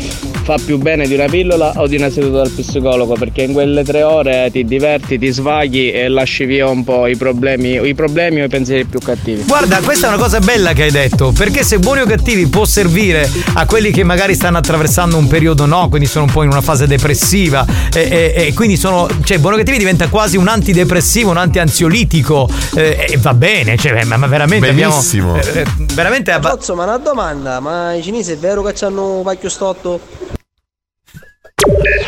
fa 0.45 0.57
più 0.63 0.77
bene 0.77 1.07
di 1.07 1.15
una 1.15 1.25
pillola 1.25 1.73
o 1.77 1.87
di 1.87 1.95
una 1.95 2.11
seduta 2.11 2.43
dal 2.43 2.51
psicologo 2.51 3.15
perché 3.15 3.41
in 3.41 3.53
quelle 3.53 3.83
tre 3.83 4.03
ore 4.03 4.49
ti 4.51 4.63
diverti, 4.63 5.17
ti 5.17 5.29
svaghi 5.29 5.91
e 5.91 6.07
lasci 6.07 6.45
via 6.45 6.67
un 6.69 6.83
po' 6.83 7.07
i 7.07 7.17
problemi, 7.17 7.83
i 7.83 7.95
problemi 7.95 8.41
o 8.41 8.45
i 8.45 8.47
pensieri 8.47 8.85
più 8.85 8.99
cattivi. 8.99 9.41
Guarda, 9.47 9.79
questa 9.79 10.05
è 10.05 10.09
una 10.13 10.21
cosa 10.21 10.37
bella 10.39 10.73
che 10.73 10.83
hai 10.83 10.91
detto, 10.91 11.31
perché 11.35 11.63
se 11.63 11.79
buoni 11.79 12.01
o 12.01 12.05
cattivi 12.05 12.45
può 12.45 12.63
servire 12.63 13.27
a 13.55 13.65
quelli 13.65 13.89
che 13.89 14.03
magari 14.03 14.35
stanno 14.35 14.59
attraversando 14.59 15.17
un 15.17 15.25
periodo 15.25 15.65
no, 15.65 15.89
quindi 15.89 16.07
sono 16.07 16.25
un 16.25 16.31
po' 16.31 16.43
in 16.43 16.49
una 16.51 16.61
fase 16.61 16.85
depressiva 16.85 17.65
e, 17.91 18.01
e- 18.35 18.45
e 18.47 18.53
quindi 18.53 18.77
sono, 18.77 19.07
cioè 19.23 19.39
buoni 19.39 19.55
o 19.55 19.57
cattivi 19.57 19.79
diventa 19.79 20.09
quasi 20.09 20.37
un 20.37 20.47
antidepressivo, 20.47 21.31
un 21.31 21.37
antiansiolitico 21.37 22.47
eh, 22.75 23.07
e 23.09 23.17
va 23.17 23.33
bene, 23.33 23.77
cioè, 23.77 24.03
ma, 24.03 24.17
ma 24.17 24.27
veramente 24.27 24.71
Benissimo. 24.71 25.33
abbiamo 25.37 25.57
eh, 25.57 25.61
eh, 25.61 25.65
veramente 25.95 26.29
abba- 26.31 26.49
Cazzo, 26.49 26.75
ma 26.75 26.83
una 26.83 26.97
domanda, 26.97 27.59
ma 27.59 27.93
i 27.95 28.03
cinesi 28.03 28.31
è 28.33 28.37
vero 28.37 28.61
che 28.61 28.85
hanno 28.85 29.21
pacchio 29.23 29.49
stotto? 29.49 30.34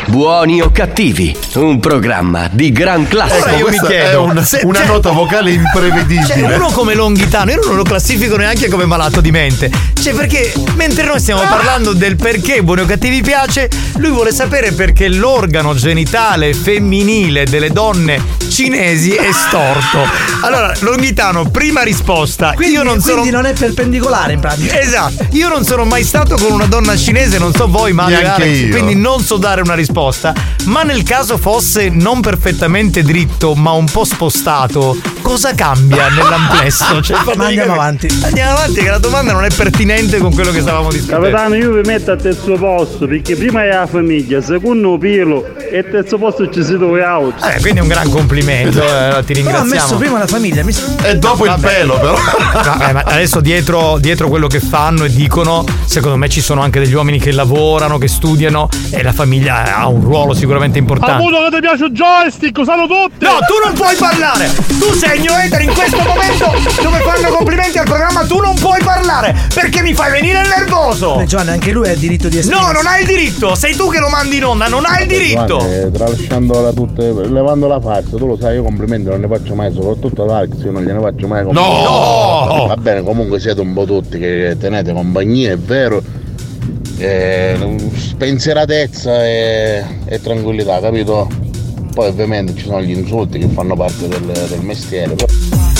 Buoni 0.08 0.60
o 0.60 0.70
cattivi, 0.70 1.34
un 1.54 1.80
programma 1.80 2.48
di 2.52 2.70
gran 2.70 3.08
classe. 3.08 3.40
Ora 3.40 3.56
io 3.56 3.68
mi 3.70 3.78
chiedo, 3.80 4.22
una, 4.24 4.44
se- 4.44 4.60
una 4.64 4.78
cioè- 4.80 4.86
nota 4.86 5.10
vocale 5.10 5.50
imprevedibile. 5.52 6.26
Cioè, 6.26 6.54
uno 6.56 6.70
come 6.70 6.94
Longhitano, 6.94 7.50
io 7.52 7.60
non 7.64 7.74
lo 7.74 7.82
classifico 7.82 8.36
neanche 8.36 8.68
come 8.68 8.84
malato 8.84 9.22
di 9.22 9.30
mente. 9.30 9.70
Cioè, 10.00 10.12
perché 10.14 10.52
mentre 10.74 11.04
noi 11.06 11.18
stiamo 11.18 11.40
parlando 11.48 11.94
del 11.94 12.16
perché 12.16 12.62
Buoni 12.62 12.82
o 12.82 12.86
Cattivi 12.86 13.22
piace, 13.22 13.70
lui 13.96 14.10
vuole 14.10 14.32
sapere 14.32 14.72
perché 14.72 15.08
l'organo 15.08 15.74
genitale 15.74 16.52
femminile 16.52 17.44
delle 17.44 17.70
donne 17.70 18.36
cinesi 18.50 19.12
è 19.14 19.30
storto. 19.32 20.04
Allora, 20.42 20.72
Longhitano, 20.80 21.48
prima 21.50 21.82
risposta. 21.82 22.52
Quindi, 22.54 22.74
io 22.74 22.82
non 22.82 23.00
quindi 23.00 23.28
sono. 23.30 23.40
non 23.42 23.46
è 23.46 23.54
perpendicolare 23.54 24.34
in 24.34 24.40
pratica. 24.40 24.78
Esatto, 24.78 25.26
io 25.30 25.48
non 25.48 25.64
sono 25.64 25.84
mai 25.84 26.04
stato 26.04 26.36
con 26.36 26.52
una 26.52 26.66
donna 26.66 26.94
cinese, 26.96 27.38
non 27.38 27.52
so 27.54 27.66
voi, 27.66 27.90
e 27.90 27.94
Neanche 27.94 28.26
Alex, 28.42 28.58
io. 28.60 28.68
quindi 28.70 28.94
non 28.94 29.20
so 29.20 29.36
dare 29.38 29.60
una 29.62 29.74
risposta. 29.74 30.34
Ma 30.66 30.82
nel 30.82 31.02
caso 31.02 31.38
fosse 31.38 31.88
non 31.88 32.20
perfettamente 32.20 33.02
dritto, 33.02 33.54
ma 33.54 33.70
un 33.72 33.86
po' 33.86 34.04
spostato, 34.04 34.96
cosa 35.22 35.54
cambia 35.54 36.08
nell'amplesso? 36.08 37.00
Cioè, 37.08 37.16
Ma 37.36 37.46
andiamo 37.46 37.72
avanti. 37.72 38.08
Andiamo 38.22 38.52
avanti, 38.52 38.80
che 38.80 38.90
la 38.90 38.98
domanda 38.98 39.32
non 39.32 39.44
è 39.44 39.50
pertinente 39.54 40.18
con 40.18 40.34
quello 40.34 40.50
che 40.50 40.60
stavamo 40.60 40.90
discutendo. 40.90 41.26
Capitano, 41.30 41.54
io 41.54 41.72
vi 41.72 41.88
metto 41.88 42.10
al 42.10 42.20
terzo 42.20 42.54
posto 42.54 43.06
perché 43.06 43.36
prima 43.36 43.62
è 43.62 43.68
la 43.68 43.86
famiglia, 43.86 44.40
secondo 44.42 44.98
pelo 44.98 45.56
e 45.70 45.78
al 45.78 45.88
terzo 45.90 46.18
posto 46.18 46.50
ci 46.50 46.62
siete 46.64 46.84
voi 46.84 47.00
out. 47.00 47.34
Eh, 47.44 47.60
quindi 47.60 47.78
è 47.78 47.82
un 47.82 47.88
gran 47.88 48.10
complimento, 48.10 48.82
eh, 48.82 48.84
ti 48.84 48.88
Però 48.88 49.18
ha 49.18 49.22
ringraziamo. 49.26 49.64
messo 49.64 49.96
prima 49.96 50.18
la 50.18 50.26
famiglia. 50.26 50.64
Mi... 50.64 50.74
E 51.02 51.16
dopo 51.16 51.46
il 51.46 51.56
pelo, 51.60 51.98
però. 51.98 52.16
Vabbè, 52.52 52.92
ma 52.92 53.02
adesso 53.06 53.40
dietro, 53.40 53.98
dietro 53.98 54.28
quello 54.28 54.48
che 54.48 54.60
fanno 54.60 55.04
e 55.04 55.10
dicono, 55.10 55.64
secondo 55.84 56.16
me 56.16 56.28
ci 56.28 56.40
sono 56.40 56.60
anche 56.62 56.80
degli 56.80 56.94
uomini 56.94 57.18
che 57.18 57.32
lavorano, 57.32 57.96
che 57.98 58.08
studiano 58.08 58.68
e 58.90 59.02
la 59.02 59.12
famiglia 59.12 59.27
ha 59.48 59.86
un 59.88 60.00
ruolo 60.00 60.34
sicuramente 60.34 60.78
importante. 60.78 61.12
Avuto 61.12 61.42
che 61.44 61.56
ti 61.56 61.60
piace 61.60 61.84
il 61.84 61.92
joystick, 61.92 62.58
usano 62.58 62.86
tutti! 62.86 63.24
No, 63.24 63.38
tu 63.46 63.54
non 63.64 63.74
puoi 63.74 63.94
parlare! 63.96 64.50
Tu 64.78 64.92
sei 64.94 65.20
new 65.20 65.32
hater 65.32 65.60
in 65.62 65.72
questo 65.72 65.98
momento 65.98 66.50
dove 66.82 66.98
fanno 67.00 67.34
complimenti 67.34 67.78
al 67.78 67.84
programma, 67.84 68.24
tu 68.24 68.40
non 68.40 68.54
puoi 68.54 68.82
parlare! 68.82 69.34
Perché 69.52 69.82
mi 69.82 69.94
fai 69.94 70.10
venire 70.10 70.42
nervoso! 70.46 71.20
Eh, 71.20 71.26
Giovanni, 71.26 71.50
anche 71.50 71.72
lui 71.72 71.88
ha 71.88 71.92
il 71.92 71.98
diritto 71.98 72.28
di 72.28 72.38
esprimersi. 72.38 72.66
No, 72.66 72.72
non 72.72 72.86
hai 72.86 73.02
il 73.02 73.06
diritto! 73.06 73.54
Sei 73.54 73.74
tu 73.76 73.88
che 73.88 73.98
lo 73.98 74.08
mandi 74.08 74.36
in 74.36 74.44
onda, 74.44 74.68
non 74.68 74.84
hai 74.86 75.02
il 75.02 75.08
diritto! 75.08 75.60
Eh, 75.60 75.90
tralasciandola 75.90 76.72
tutte, 76.72 77.12
levando 77.12 77.66
la 77.66 77.80
faccia, 77.80 78.16
tu 78.16 78.26
lo 78.26 78.36
sai, 78.40 78.54
io 78.56 78.62
complimenti 78.62 79.08
non 79.08 79.20
ne 79.20 79.28
faccio 79.28 79.54
mai, 79.54 79.72
soprattutto 79.72 80.22
ad 80.22 80.30
Alex, 80.30 80.62
io 80.64 80.70
non 80.70 80.82
gliene 80.82 81.00
faccio 81.00 81.26
mai 81.26 81.44
complimenti. 81.44 81.82
No! 81.82 82.66
Va 82.68 82.76
bene, 82.76 83.02
comunque 83.02 83.40
siete 83.40 83.60
un 83.60 83.72
po' 83.72 83.84
tutti 83.84 84.18
che 84.18 84.56
tenete 84.58 84.92
compagnia, 84.92 85.52
è 85.52 85.58
vero. 85.58 86.02
Eh, 86.98 87.76
spensieratezza 87.94 89.24
e, 89.24 89.84
e 90.04 90.20
tranquillità, 90.20 90.80
capito? 90.80 91.28
Poi 91.94 92.08
ovviamente 92.08 92.54
ci 92.56 92.64
sono 92.64 92.80
gli 92.82 92.90
insulti 92.90 93.38
che 93.38 93.48
fanno 93.48 93.74
parte 93.76 94.08
del, 94.08 94.20
del 94.20 94.60
mestiere. 94.60 95.14
però- 95.14 95.32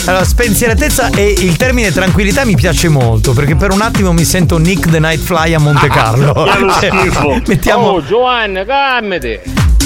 Allora, 0.06 0.24
spensieratezza 0.24 1.10
e 1.10 1.34
il 1.38 1.56
termine 1.56 1.92
tranquillità 1.92 2.44
mi 2.44 2.54
piace 2.56 2.88
molto 2.88 3.32
perché 3.32 3.54
per 3.56 3.72
un 3.72 3.82
attimo 3.82 4.12
mi 4.12 4.24
sento 4.24 4.58
Nick 4.58 4.90
the 4.90 4.98
Night 5.00 5.20
Fly 5.20 5.54
a 5.54 5.58
Monte 5.58 5.88
Carlo. 5.88 6.32
Che 6.32 6.58
lo 6.58 6.70
Cioè, 6.72 6.90
schifo. 6.90 7.40
Mettiamo. 7.46 7.86
Oh 7.88 8.04
Giovanni, 8.04 8.64
calmati! 8.64 9.38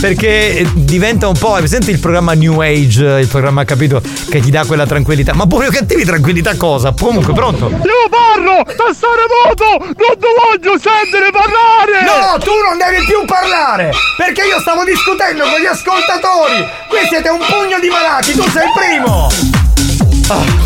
Perché 0.02 0.58
eh, 0.58 0.66
diventa 0.74 1.28
un 1.28 1.38
po'. 1.38 1.54
Hai 1.54 1.60
presente 1.60 1.92
il 1.92 2.00
programma 2.00 2.34
New 2.34 2.60
Age, 2.60 3.20
il 3.20 3.28
programma 3.28 3.64
capito 3.64 4.02
che 4.28 4.40
ti 4.40 4.50
dà 4.50 4.64
quella 4.66 4.84
tranquillità. 4.84 5.32
Ma 5.32 5.46
buoni 5.46 5.68
o 5.68 5.70
cattivi 5.70 6.04
tranquillità 6.04 6.56
cosa? 6.56 6.92
Comunque, 6.98 7.32
pronto? 7.32 7.68
Io 7.70 8.08
parlo! 8.10 8.64
Da 8.64 8.92
stare 8.92 9.22
muto! 9.30 9.78
Non 9.78 10.18
ti 10.18 10.30
voglio 10.42 10.76
sentire 10.76 11.30
parlare! 11.30 12.02
No, 12.02 12.36
tu 12.40 12.50
non 12.50 12.78
devi 12.78 13.04
più 13.04 13.24
parlare! 13.26 13.92
Perché 14.16 14.42
io 14.42 14.58
stavo 14.58 14.82
discutendo 14.82 15.44
con 15.44 15.60
gli 15.60 15.66
ascoltatori! 15.66 16.66
Qui 16.88 16.98
siete 17.08 17.28
un 17.28 17.38
pugno 17.38 17.78
di 17.78 17.88
malati, 17.88 18.32
tu 18.32 18.42
sei 18.50 18.64
il 18.66 18.72
primo! 18.74 19.30
Ah. 20.26 20.61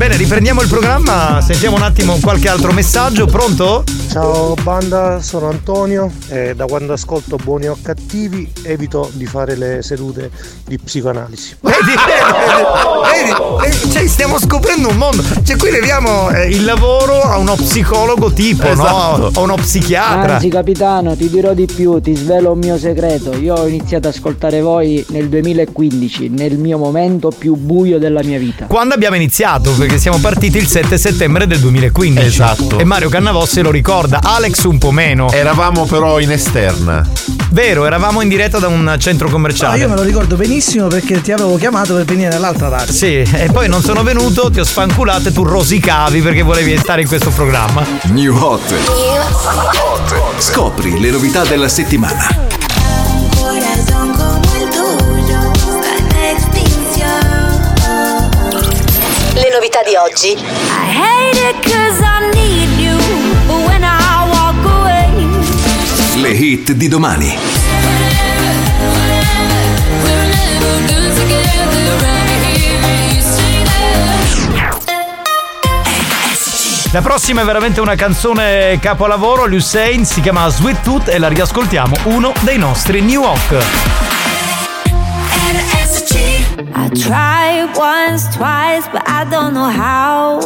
Bene, 0.00 0.16
riprendiamo 0.16 0.62
il 0.62 0.68
programma, 0.68 1.42
sentiamo 1.42 1.76
un 1.76 1.82
attimo 1.82 2.16
qualche 2.22 2.48
altro 2.48 2.72
messaggio, 2.72 3.26
pronto? 3.26 3.84
Ciao 4.10 4.54
banda, 4.62 5.20
sono 5.20 5.50
Antonio 5.50 6.10
e 6.28 6.54
da 6.54 6.64
quando 6.64 6.94
ascolto 6.94 7.36
buoni 7.36 7.68
o 7.68 7.76
cattivi 7.80 8.50
evito 8.62 9.10
di 9.12 9.26
fare 9.26 9.56
le 9.56 9.82
sedute 9.82 10.30
di 10.64 10.78
psicoanalisi. 10.78 11.58
Vedi, 11.80 11.94
vedi, 13.22 13.32
vedi, 13.60 13.92
cioè, 13.92 14.06
stiamo 14.06 14.38
scoprendo 14.38 14.88
un 14.88 14.96
mondo. 14.96 15.22
Cioè, 15.44 15.56
qui 15.56 15.70
leviamo 15.70 16.30
eh, 16.30 16.48
il 16.48 16.64
lavoro 16.64 17.22
a 17.22 17.38
uno 17.38 17.54
psicologo 17.54 18.32
tipo, 18.32 18.66
Esatto. 18.66 19.18
no? 19.18 19.30
A 19.32 19.40
uno 19.40 19.54
psichiatra. 19.54 20.34
Anzi 20.34 20.48
capitano, 20.48 21.16
ti 21.16 21.30
dirò 21.30 21.54
di 21.54 21.66
più, 21.66 22.00
ti 22.00 22.14
svelo 22.14 22.52
un 22.52 22.58
mio 22.58 22.76
segreto. 22.76 23.34
Io 23.34 23.54
ho 23.54 23.66
iniziato 23.66 24.08
ad 24.08 24.14
ascoltare 24.14 24.60
voi 24.60 25.04
nel 25.08 25.28
2015, 25.28 26.28
nel 26.28 26.58
mio 26.58 26.76
momento 26.78 27.30
più 27.30 27.54
buio 27.54 27.98
della 27.98 28.22
mia 28.22 28.38
vita. 28.38 28.66
Quando 28.66 28.94
abbiamo 28.94 29.16
iniziato? 29.16 29.72
Perché 29.72 29.89
siamo 29.98 30.18
partiti 30.18 30.58
il 30.58 30.66
7 30.66 30.98
settembre 30.98 31.46
del 31.46 31.58
2015. 31.58 32.26
Esatto. 32.26 32.78
E 32.78 32.84
Mario 32.84 33.08
Cannavò 33.08 33.44
se 33.46 33.62
lo 33.62 33.70
ricorda, 33.70 34.20
Alex 34.22 34.64
un 34.64 34.78
po' 34.78 34.90
meno. 34.90 35.30
Eravamo 35.30 35.86
però 35.86 36.20
in 36.20 36.30
esterna. 36.30 37.08
Vero, 37.50 37.84
eravamo 37.84 38.20
in 38.20 38.28
diretta 38.28 38.58
da 38.58 38.68
un 38.68 38.94
centro 38.98 39.28
commerciale. 39.28 39.78
io 39.78 39.88
me 39.88 39.96
lo 39.96 40.02
ricordo 40.02 40.36
benissimo 40.36 40.86
perché 40.86 41.20
ti 41.20 41.32
avevo 41.32 41.56
chiamato 41.56 41.94
per 41.94 42.04
venire 42.04 42.28
nell'altra 42.28 42.68
radio. 42.68 42.92
Sì, 42.92 43.16
e 43.16 43.48
poi 43.52 43.68
non 43.68 43.82
sono 43.82 44.02
venuto, 44.02 44.50
ti 44.50 44.60
ho 44.60 44.64
sfanculato 44.64 45.28
e 45.28 45.32
tu 45.32 45.42
rosicavi 45.42 46.20
perché 46.20 46.42
volevi 46.42 46.76
stare 46.78 47.02
in 47.02 47.08
questo 47.08 47.30
programma. 47.30 47.84
New 48.04 48.36
Hot. 48.36 48.74
Scopri 50.38 51.00
le 51.00 51.10
novità 51.10 51.44
della 51.44 51.68
settimana. 51.68 52.48
Le 59.40 59.48
novità 59.48 59.80
di 59.82 59.94
oggi. 59.96 60.36
You, 62.76 62.98
Le 66.16 66.28
hit 66.28 66.72
di 66.72 66.88
domani. 66.88 67.38
La 76.92 77.00
prossima 77.00 77.40
è 77.40 77.44
veramente 77.44 77.80
una 77.80 77.94
canzone 77.94 78.78
capolavoro, 78.78 79.44
Hussein 79.44 80.04
si 80.04 80.20
chiama 80.20 80.48
Sweet 80.50 80.82
Tooth 80.82 81.08
e 81.08 81.18
la 81.18 81.28
riascoltiamo, 81.28 81.96
uno 82.04 82.34
dei 82.42 82.58
nostri 82.58 83.00
New 83.00 83.22
Hawk. 83.22 84.19
I 86.60 86.90
tried 86.90 87.72
once, 87.74 88.36
twice, 88.36 88.86
but 88.88 89.08
I 89.08 89.24
don't 89.24 89.54
know 89.54 89.70
how. 89.70 90.40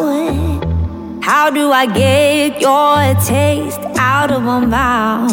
How 1.20 1.51
do 1.51 1.73
I 1.73 1.86
get 1.86 2.61
your 2.61 3.15
taste 3.24 3.81
out 3.99 4.31
of 4.31 4.43
my 4.43 4.61
mouth? 4.65 5.32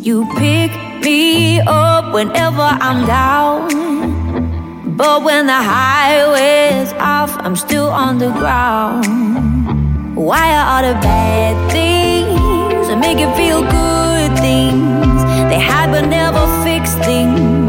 You 0.00 0.26
pick 0.36 0.72
me 1.04 1.60
up 1.60 2.12
whenever 2.12 2.62
I'm 2.62 3.06
down. 3.06 4.96
But 4.96 5.22
when 5.22 5.46
the 5.46 5.52
highway's 5.52 6.92
off, 6.94 7.36
I'm 7.38 7.54
still 7.54 7.90
on 7.90 8.18
the 8.18 8.30
ground. 8.30 10.16
Why 10.16 10.52
are 10.56 10.82
all 10.82 10.94
the 10.94 11.00
bad 11.00 11.70
things 11.70 12.88
that 12.88 12.98
make 12.98 13.20
you 13.20 13.32
feel 13.36 13.62
good 13.62 14.36
things? 14.38 15.22
They 15.48 15.60
hide 15.60 15.92
but 15.92 16.08
never 16.08 16.44
fix 16.64 16.96
things. 17.06 17.61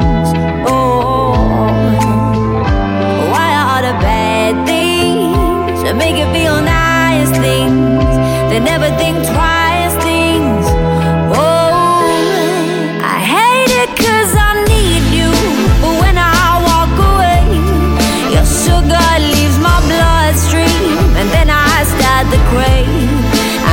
Never 8.64 8.90
think 8.98 9.18
twice 9.34 9.94
things. 10.08 10.66
Oh, 11.36 12.08
I 13.16 13.18
hate 13.34 13.74
it 13.84 13.90
'cause 13.98 14.32
I 14.50 14.52
need 14.72 15.04
you, 15.20 15.32
but 15.82 15.94
when 16.02 16.16
I 16.18 16.44
walk 16.70 16.94
away, 17.12 17.44
your 18.34 18.48
sugar 18.64 19.10
leaves 19.32 19.58
my 19.68 19.78
bloodstream, 19.92 20.98
and 21.20 21.28
then 21.36 21.50
I 21.50 21.76
start 21.94 22.24
to 22.34 22.40
crave. 22.52 23.12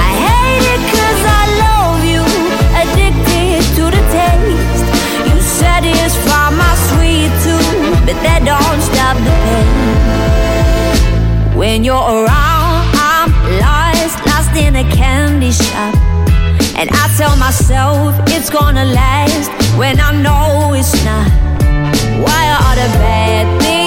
I 0.04 0.08
hate 0.26 0.66
it 0.74 0.82
'cause 0.90 1.22
I 1.40 1.42
love 1.64 2.00
you, 2.12 2.24
addicted 2.82 3.62
to 3.76 3.84
the 3.96 4.02
taste. 4.16 4.86
You 5.28 5.36
satisfy 5.62 6.46
my 6.62 6.74
sweet 6.88 7.30
tooth, 7.44 7.96
but 8.06 8.16
that 8.24 8.40
don't 8.44 8.80
stop 8.90 9.16
the 9.26 9.34
pain. 9.44 9.68
When 11.60 11.84
you're 11.84 12.08
around, 12.16 12.49
a 14.80 14.90
candy 14.96 15.52
shop. 15.52 15.94
And 16.76 16.88
I 16.90 17.14
tell 17.16 17.36
myself 17.36 18.14
it's 18.28 18.48
gonna 18.48 18.84
last 18.84 19.50
when 19.76 20.00
I 20.00 20.10
know 20.22 20.72
it's 20.74 20.94
not. 21.04 21.28
Why 22.24 22.42
are 22.62 22.76
the 22.76 22.88
bad 22.98 23.60
things 23.60 23.79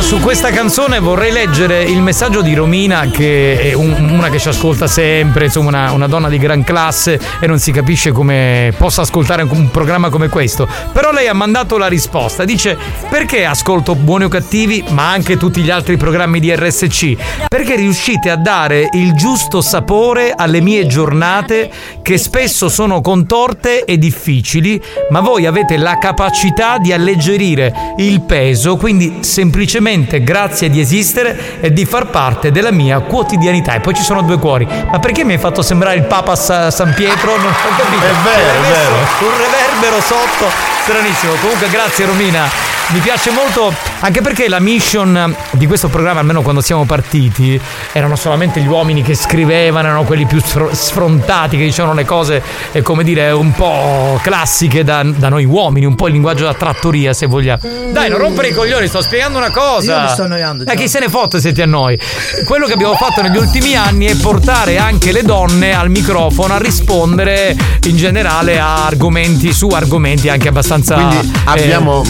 su 0.00 0.18
questa 0.18 0.50
canzone 0.50 0.98
vorrei 0.98 1.30
leggere 1.30 1.82
il 1.82 2.00
messaggio 2.00 2.40
di 2.42 2.54
Romina, 2.54 3.08
che 3.10 3.70
è 3.70 3.72
un- 3.74 4.08
una 4.10 4.28
che 4.28 4.38
ci 4.38 4.48
ascolta 4.48 4.86
sempre, 4.86 5.44
insomma, 5.44 5.68
una, 5.68 5.92
una 5.92 6.06
donna 6.08 6.28
di 6.28 6.38
gran 6.38 6.64
classe 6.64 7.20
e 7.38 7.46
non 7.46 7.58
si 7.58 7.70
capisce 7.70 8.10
come 8.10 8.72
possa 8.76 9.02
ascoltare 9.02 9.42
un 9.42 9.70
programma 9.70 10.08
come 10.08 10.28
questo. 10.28 10.66
Però 10.92 11.12
lei 11.12 11.28
ha 11.28 11.34
mandato 11.34 11.78
la 11.78 11.86
risposta. 11.86 12.44
Dice: 12.44 12.76
Perché 13.08 13.44
ascolto 13.44 13.94
buoni 13.94 14.24
o 14.24 14.28
cattivi, 14.28 14.82
ma 14.90 15.10
anche 15.10 15.36
tutti 15.36 15.60
gli 15.60 15.70
altri 15.70 15.96
programmi 15.96 16.40
di 16.40 16.54
RSC? 16.54 17.16
Perché 17.48 17.76
riuscite 17.76 18.30
a 18.30 18.36
dare 18.36 18.88
il 18.92 19.12
giusto 19.14 19.60
sapore 19.60 20.32
alle 20.36 20.60
mie 20.60 20.86
giornate 20.86 21.70
che 22.10 22.18
spesso 22.18 22.68
sono 22.68 23.00
contorte 23.00 23.84
e 23.84 23.96
difficili, 23.96 24.82
ma 25.10 25.20
voi 25.20 25.46
avete 25.46 25.76
la 25.76 25.96
capacità 25.96 26.78
di 26.78 26.92
alleggerire 26.92 27.94
il 27.98 28.22
peso, 28.22 28.76
quindi 28.76 29.18
semplicemente 29.20 30.24
grazie 30.24 30.70
di 30.70 30.80
esistere 30.80 31.60
e 31.60 31.72
di 31.72 31.84
far 31.84 32.08
parte 32.08 32.50
della 32.50 32.72
mia 32.72 32.98
quotidianità. 32.98 33.74
E 33.74 33.80
poi 33.80 33.94
ci 33.94 34.02
sono 34.02 34.22
due 34.22 34.40
cuori. 34.40 34.66
Ma 34.66 34.98
perché 34.98 35.22
mi 35.22 35.34
hai 35.34 35.38
fatto 35.38 35.62
sembrare 35.62 35.98
il 35.98 36.02
Papa 36.02 36.34
Sa- 36.34 36.72
San 36.72 36.94
Pietro? 36.94 37.36
Non 37.36 37.46
ho 37.46 37.76
capito. 37.78 38.04
È 38.04 38.14
vero, 38.24 38.58
è 38.58 38.70
vero. 38.72 38.94
Un 39.20 39.36
reverbero 39.38 40.00
sotto, 40.00 40.50
stranissimo. 40.82 41.34
Comunque 41.34 41.68
grazie 41.68 42.06
Romina. 42.06 42.79
Mi 42.92 42.98
piace 42.98 43.30
molto 43.30 43.72
anche 44.00 44.20
perché 44.20 44.48
la 44.48 44.60
mission 44.60 45.34
di 45.52 45.66
questo 45.66 45.88
programma, 45.88 46.20
almeno 46.20 46.42
quando 46.42 46.60
siamo 46.60 46.86
partiti, 46.86 47.60
erano 47.92 48.16
solamente 48.16 48.60
gli 48.60 48.66
uomini 48.66 49.02
che 49.02 49.14
scrivevano, 49.14 49.88
erano 49.88 50.04
quelli 50.04 50.24
più 50.24 50.40
sfr- 50.40 50.72
sfrontati, 50.72 51.56
che 51.56 51.64
dicevano 51.64 51.94
le 51.94 52.04
cose, 52.04 52.42
eh, 52.72 52.82
come 52.82 53.04
dire, 53.04 53.30
un 53.30 53.52
po' 53.52 54.18
classiche 54.22 54.82
da, 54.82 55.02
da 55.04 55.28
noi 55.28 55.44
uomini, 55.44 55.84
un 55.84 55.94
po' 55.94 56.06
il 56.06 56.14
linguaggio 56.14 56.44
da 56.44 56.54
trattoria, 56.54 57.12
se 57.12 57.26
vogliamo. 57.26 57.60
Dai, 57.92 58.08
non 58.08 58.18
rompere 58.18 58.48
i 58.48 58.54
coglioni, 58.54 58.86
sto 58.86 59.02
spiegando 59.02 59.38
una 59.38 59.50
cosa. 59.50 59.96
Io 59.96 60.00
mi 60.00 60.08
sto 60.08 60.22
annoiando 60.22 60.64
già. 60.64 60.72
Eh, 60.72 60.76
chi 60.76 60.88
se 60.88 60.98
ne 60.98 61.08
fotte 61.08 61.40
se 61.40 61.52
ti 61.52 61.60
annoi? 61.60 61.98
Quello 62.46 62.66
che 62.66 62.72
abbiamo 62.72 62.94
fatto 62.94 63.20
negli 63.20 63.36
ultimi 63.36 63.76
anni 63.76 64.06
è 64.06 64.16
portare 64.16 64.78
anche 64.78 65.12
le 65.12 65.22
donne 65.22 65.74
al 65.74 65.90
microfono 65.90 66.54
a 66.54 66.58
rispondere 66.58 67.54
in 67.84 67.96
generale 67.96 68.58
a 68.58 68.86
argomenti 68.86 69.52
su 69.52 69.68
argomenti 69.68 70.28
anche 70.30 70.48
abbastanza. 70.48 70.94
Quindi 70.94 71.16
eh, 71.18 71.40
abbiamo 71.44 72.02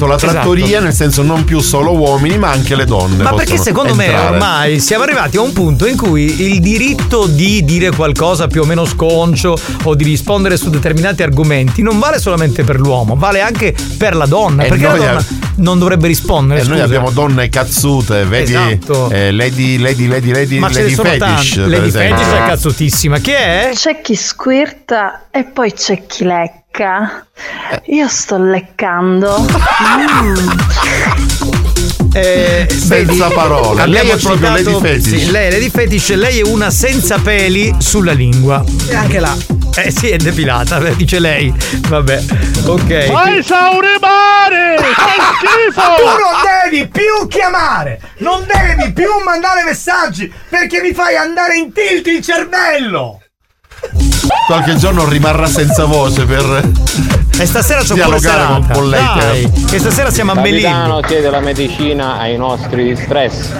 sdoganato 0.00 0.06
la 0.06 0.16
trattoria, 0.16 0.64
esatto. 0.64 0.82
nel 0.84 0.92
senso 0.94 1.22
non 1.22 1.44
più 1.44 1.60
solo 1.60 1.96
uomini, 1.96 2.38
ma 2.38 2.50
anche 2.50 2.74
le 2.74 2.84
donne. 2.84 3.22
Ma 3.22 3.34
perché 3.34 3.58
secondo 3.58 3.94
me 3.94 4.06
entrare. 4.06 4.34
ormai 4.34 4.80
siamo 4.80 5.04
arrivati 5.04 5.36
a 5.36 5.42
un 5.42 5.52
punto 5.52 5.86
in 5.86 5.96
cui 5.96 6.50
il 6.50 6.60
diritto 6.60 7.26
di 7.26 7.64
dire 7.64 7.90
qualcosa 7.90 8.46
più 8.46 8.62
o 8.62 8.64
meno 8.64 8.84
sconcio 8.86 9.56
o 9.84 9.94
di 9.94 10.04
rispondere 10.04 10.56
su 10.56 10.70
determinati 10.70 11.22
argomenti 11.22 11.82
non 11.82 11.98
vale 11.98 12.18
solamente 12.18 12.64
per 12.64 12.78
l'uomo, 12.78 13.14
vale 13.16 13.40
anche 13.40 13.74
per 13.96 14.16
la 14.16 14.26
donna. 14.26 14.64
E 14.64 14.68
perché 14.68 14.84
la 14.84 14.90
noi 14.90 14.98
donna 14.98 15.18
ab- 15.18 15.26
non 15.56 15.78
dovrebbe 15.78 16.06
rispondere? 16.06 16.60
E 16.60 16.64
noi 16.64 16.72
scusa? 16.72 16.84
abbiamo 16.84 17.10
donne 17.10 17.48
cazzute, 17.48 18.24
vedi? 18.24 18.54
Esatto. 18.54 19.10
eh, 19.10 19.32
lady, 19.32 19.78
lady, 19.78 20.06
lady, 20.06 20.32
lady, 20.32 20.58
Ma 20.58 20.70
lady 20.70 20.94
fetish. 20.94 21.56
Lady 21.56 21.86
esempio. 21.88 22.16
Fetish 22.16 22.32
è 22.32 22.46
cazzutissima. 22.46 23.18
Chi 23.18 23.30
è? 23.30 23.70
C'è 23.74 24.00
chi 24.00 24.14
squirta 24.14 25.26
e 25.30 25.44
poi 25.44 25.72
c'è 25.72 26.06
chi 26.06 26.24
lecca. 26.24 26.59
Io 26.84 28.08
sto 28.08 28.38
leccando. 28.38 29.38
Mm. 29.42 30.48
Eh, 32.12 32.66
Senza 32.70 33.28
parole. 33.28 33.82
abbiamo 33.82 34.08
Lei 34.08 34.16
è 34.16 34.20
proprio 34.20 34.56
citato- 34.56 34.70
Lady 34.70 34.80
Fetish. 35.02 35.22
Sì, 35.24 35.30
lei 35.30 35.46
è 35.46 35.50
Lady 35.50 35.70
Fetish, 35.70 36.14
lei 36.14 36.38
è 36.38 36.42
una 36.42 36.70
senza 36.70 37.18
peli 37.18 37.74
sulla 37.78 38.12
lingua. 38.12 38.64
E 38.88 38.94
anche 38.94 39.20
là. 39.20 39.36
Eh 39.76 39.90
sì, 39.92 40.08
è 40.08 40.16
depilata, 40.16 40.78
dice 40.96 41.18
lei. 41.20 41.52
Vabbè, 41.88 42.22
ok. 42.64 43.04
Fai 43.12 43.38
esaurimare! 43.38 44.76
Fai 44.78 45.18
schifo! 45.36 45.80
Tu 45.96 46.02
non 46.04 46.70
devi 46.70 46.88
più 46.88 47.28
chiamare! 47.28 48.00
Non 48.18 48.44
devi 48.46 48.92
più 48.92 49.08
mandare 49.24 49.62
messaggi! 49.64 50.32
Perché 50.48 50.80
mi 50.80 50.92
fai 50.92 51.14
andare 51.16 51.56
in 51.56 51.72
tilt 51.72 52.06
il 52.08 52.20
cervello! 52.22 53.20
Qualche 54.46 54.76
giorno 54.76 55.08
rimarrà 55.08 55.46
senza 55.46 55.84
voce 55.84 56.24
per. 56.24 56.70
E 57.38 57.46
stasera 57.46 57.80
c'ho 57.80 57.94
pure 57.94 58.18
dialogare 58.20 58.46
con, 58.46 58.62
serata. 58.62 58.74
con 58.74 58.88
lei. 58.88 59.14
Dai, 59.50 59.64
che 59.66 59.78
stasera 59.78 60.10
siamo 60.10 60.32
a 60.32 60.34
Belin. 60.34 60.62
Capitano 60.62 61.00
chiede 61.00 61.30
la 61.30 61.40
medicina 61.40 62.18
ai 62.18 62.36
nostri 62.36 62.96
stress. 62.96 63.50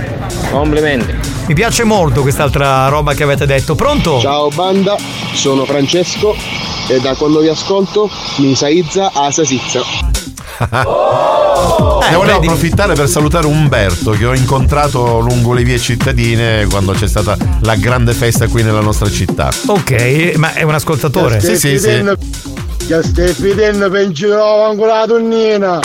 Complimenti. 0.51 1.29
Mi 1.47 1.55
piace 1.55 1.85
molto 1.85 2.23
quest'altra 2.23 2.89
roba 2.89 3.15
che 3.15 3.23
avete 3.23 3.47
detto. 3.47 3.75
Pronto? 3.75 4.21
Ciao 4.21 4.49
banda, 4.51 4.97
sono 5.33 5.65
Francesco 5.65 6.37
e 6.89 7.01
da 7.01 7.15
quando 7.15 7.41
vi 7.41 7.49
ascolto 7.49 8.11
mi 8.37 8.55
saizza 8.55 9.11
a 9.15 9.31
sasizza. 9.31 9.83
Ne 10.69 12.17
volevo 12.17 12.39
approfittare 12.39 12.95
per 12.95 13.09
salutare 13.09 13.47
Umberto 13.47 14.11
che 14.11 14.27
ho 14.27 14.35
incontrato 14.35 15.21
lungo 15.21 15.53
le 15.53 15.63
vie 15.63 15.79
cittadine 15.79 16.67
quando 16.69 16.93
c'è 16.93 17.09
stata 17.09 17.37
la 17.61 17.77
grande 17.77 18.13
festa 18.13 18.47
qui 18.49 18.63
nella 18.63 18.81
nostra 18.81 19.09
città. 19.11 19.51
Ok, 19.67 20.35
ma 20.37 20.53
è 20.53 20.63
un 20.63 20.75
ascoltatore. 20.75 21.41
Sì, 21.41 21.57
sì, 21.57 21.79
sì. 21.79 22.03
Che 22.87 23.03
stai 23.05 23.33
fidendo 23.33 23.89
pensiero 23.89 24.65
ancora 24.65 25.01
la 25.01 25.07
tonnina. 25.07 25.79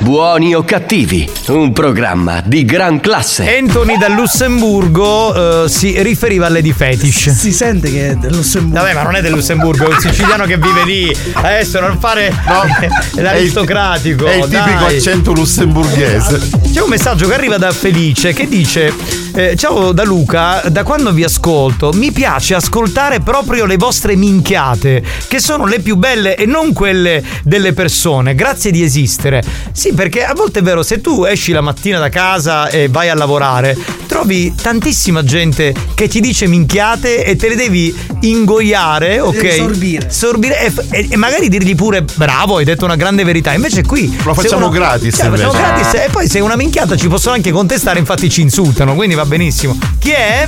Buoni 0.00 0.54
o 0.54 0.64
cattivi, 0.64 1.30
un 1.48 1.72
programma 1.72 2.42
di 2.44 2.64
gran 2.64 3.00
classe. 3.00 3.56
Anthony 3.56 3.96
dal 3.96 4.12
Lussemburgo 4.12 5.64
eh, 5.64 5.68
si 5.68 6.02
riferiva 6.02 6.46
alle 6.46 6.60
di 6.60 6.72
fetish. 6.72 7.30
Si 7.30 7.52
sente 7.52 7.90
che 7.90 8.10
è 8.10 8.14
del 8.16 8.34
Lussemburgo. 8.34 8.80
Vabbè, 8.80 8.94
ma 8.94 9.02
non 9.02 9.14
è 9.14 9.22
del 9.22 9.30
Lussemburgo, 9.30 9.84
è 9.84 9.94
un 9.94 10.00
siciliano 10.00 10.44
che 10.44 10.58
vive 10.58 10.84
lì. 10.84 11.16
Adesso 11.32 11.80
non 11.80 11.98
fare 11.98 12.34
l'aristocratico. 13.14 14.11
È 14.14 14.34
il 14.34 14.42
tipico 14.44 14.84
dai. 14.84 14.96
accento 14.96 15.32
lussemburghese. 15.32 16.50
C'è 16.72 16.80
un 16.80 16.88
messaggio 16.88 17.26
che 17.28 17.34
arriva 17.34 17.58
da 17.58 17.70
Felice 17.72 18.32
che 18.32 18.48
dice: 18.48 18.92
eh, 19.34 19.56
Ciao 19.56 19.92
da 19.92 20.04
Luca, 20.04 20.62
da 20.68 20.82
quando 20.82 21.12
vi 21.12 21.24
ascolto 21.24 21.92
mi 21.94 22.12
piace 22.12 22.54
ascoltare 22.54 23.20
proprio 23.20 23.64
le 23.66 23.76
vostre 23.76 24.14
minchiate, 24.16 25.02
che 25.28 25.40
sono 25.40 25.66
le 25.66 25.80
più 25.80 25.96
belle 25.96 26.36
e 26.36 26.46
non 26.46 26.72
quelle 26.72 27.22
delle 27.42 27.72
persone. 27.72 28.34
Grazie 28.34 28.70
di 28.70 28.82
esistere. 28.82 29.42
Sì, 29.72 29.92
perché 29.92 30.24
a 30.24 30.34
volte 30.34 30.58
è 30.60 30.62
vero, 30.62 30.82
se 30.82 31.00
tu 31.00 31.24
esci 31.24 31.52
la 31.52 31.60
mattina 31.60 31.98
da 31.98 32.08
casa 32.08 32.68
e 32.68 32.88
vai 32.88 33.08
a 33.08 33.14
lavorare, 33.14 33.76
trovi 34.06 34.54
tantissima 34.54 35.24
gente 35.24 35.74
che 35.94 36.08
ti 36.08 36.20
dice 36.20 36.46
minchiate 36.46 37.24
e 37.24 37.36
te 37.36 37.48
le 37.48 37.56
devi 37.56 37.94
ingoiare, 38.20 39.20
ok? 39.20 39.52
Sorbire. 39.54 40.10
Sorbire 40.10 40.60
e, 40.66 40.72
e- 40.90 41.06
e 41.10 41.16
magari 41.16 41.48
dirgli 41.48 41.74
pure 41.74 42.02
bravo, 42.02 42.56
hai 42.56 42.64
detto 42.64 42.84
una 42.84 42.96
grande 42.96 43.24
verità. 43.24 43.52
Invece 43.52 43.82
qui 43.82 44.14
Lo 44.24 44.34
facciamo 44.34 44.68
gratis, 44.68 45.16
Cioè, 45.16 45.28
facciamo 45.30 45.52
invece. 45.52 45.72
gratis 45.72 45.94
e 45.94 46.08
poi 46.10 46.28
se 46.28 46.38
è 46.38 46.42
una 46.42 46.56
minchiata 46.56 46.96
ci 46.96 47.08
possono 47.08 47.34
anche 47.34 47.50
contestare, 47.50 47.98
infatti 47.98 48.28
ci 48.28 48.40
insultano, 48.42 48.94
quindi 48.94 49.14
va 49.14 49.21
benissimo. 49.24 49.78
Chi 49.98 50.10
è? 50.10 50.46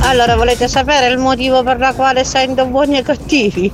Allora, 0.00 0.36
volete 0.36 0.68
sapere 0.68 1.08
il 1.08 1.18
motivo 1.18 1.62
per 1.62 1.78
la 1.78 1.92
quale 1.94 2.24
sento 2.24 2.66
buoni 2.66 2.98
e 2.98 3.02
cattivi? 3.02 3.72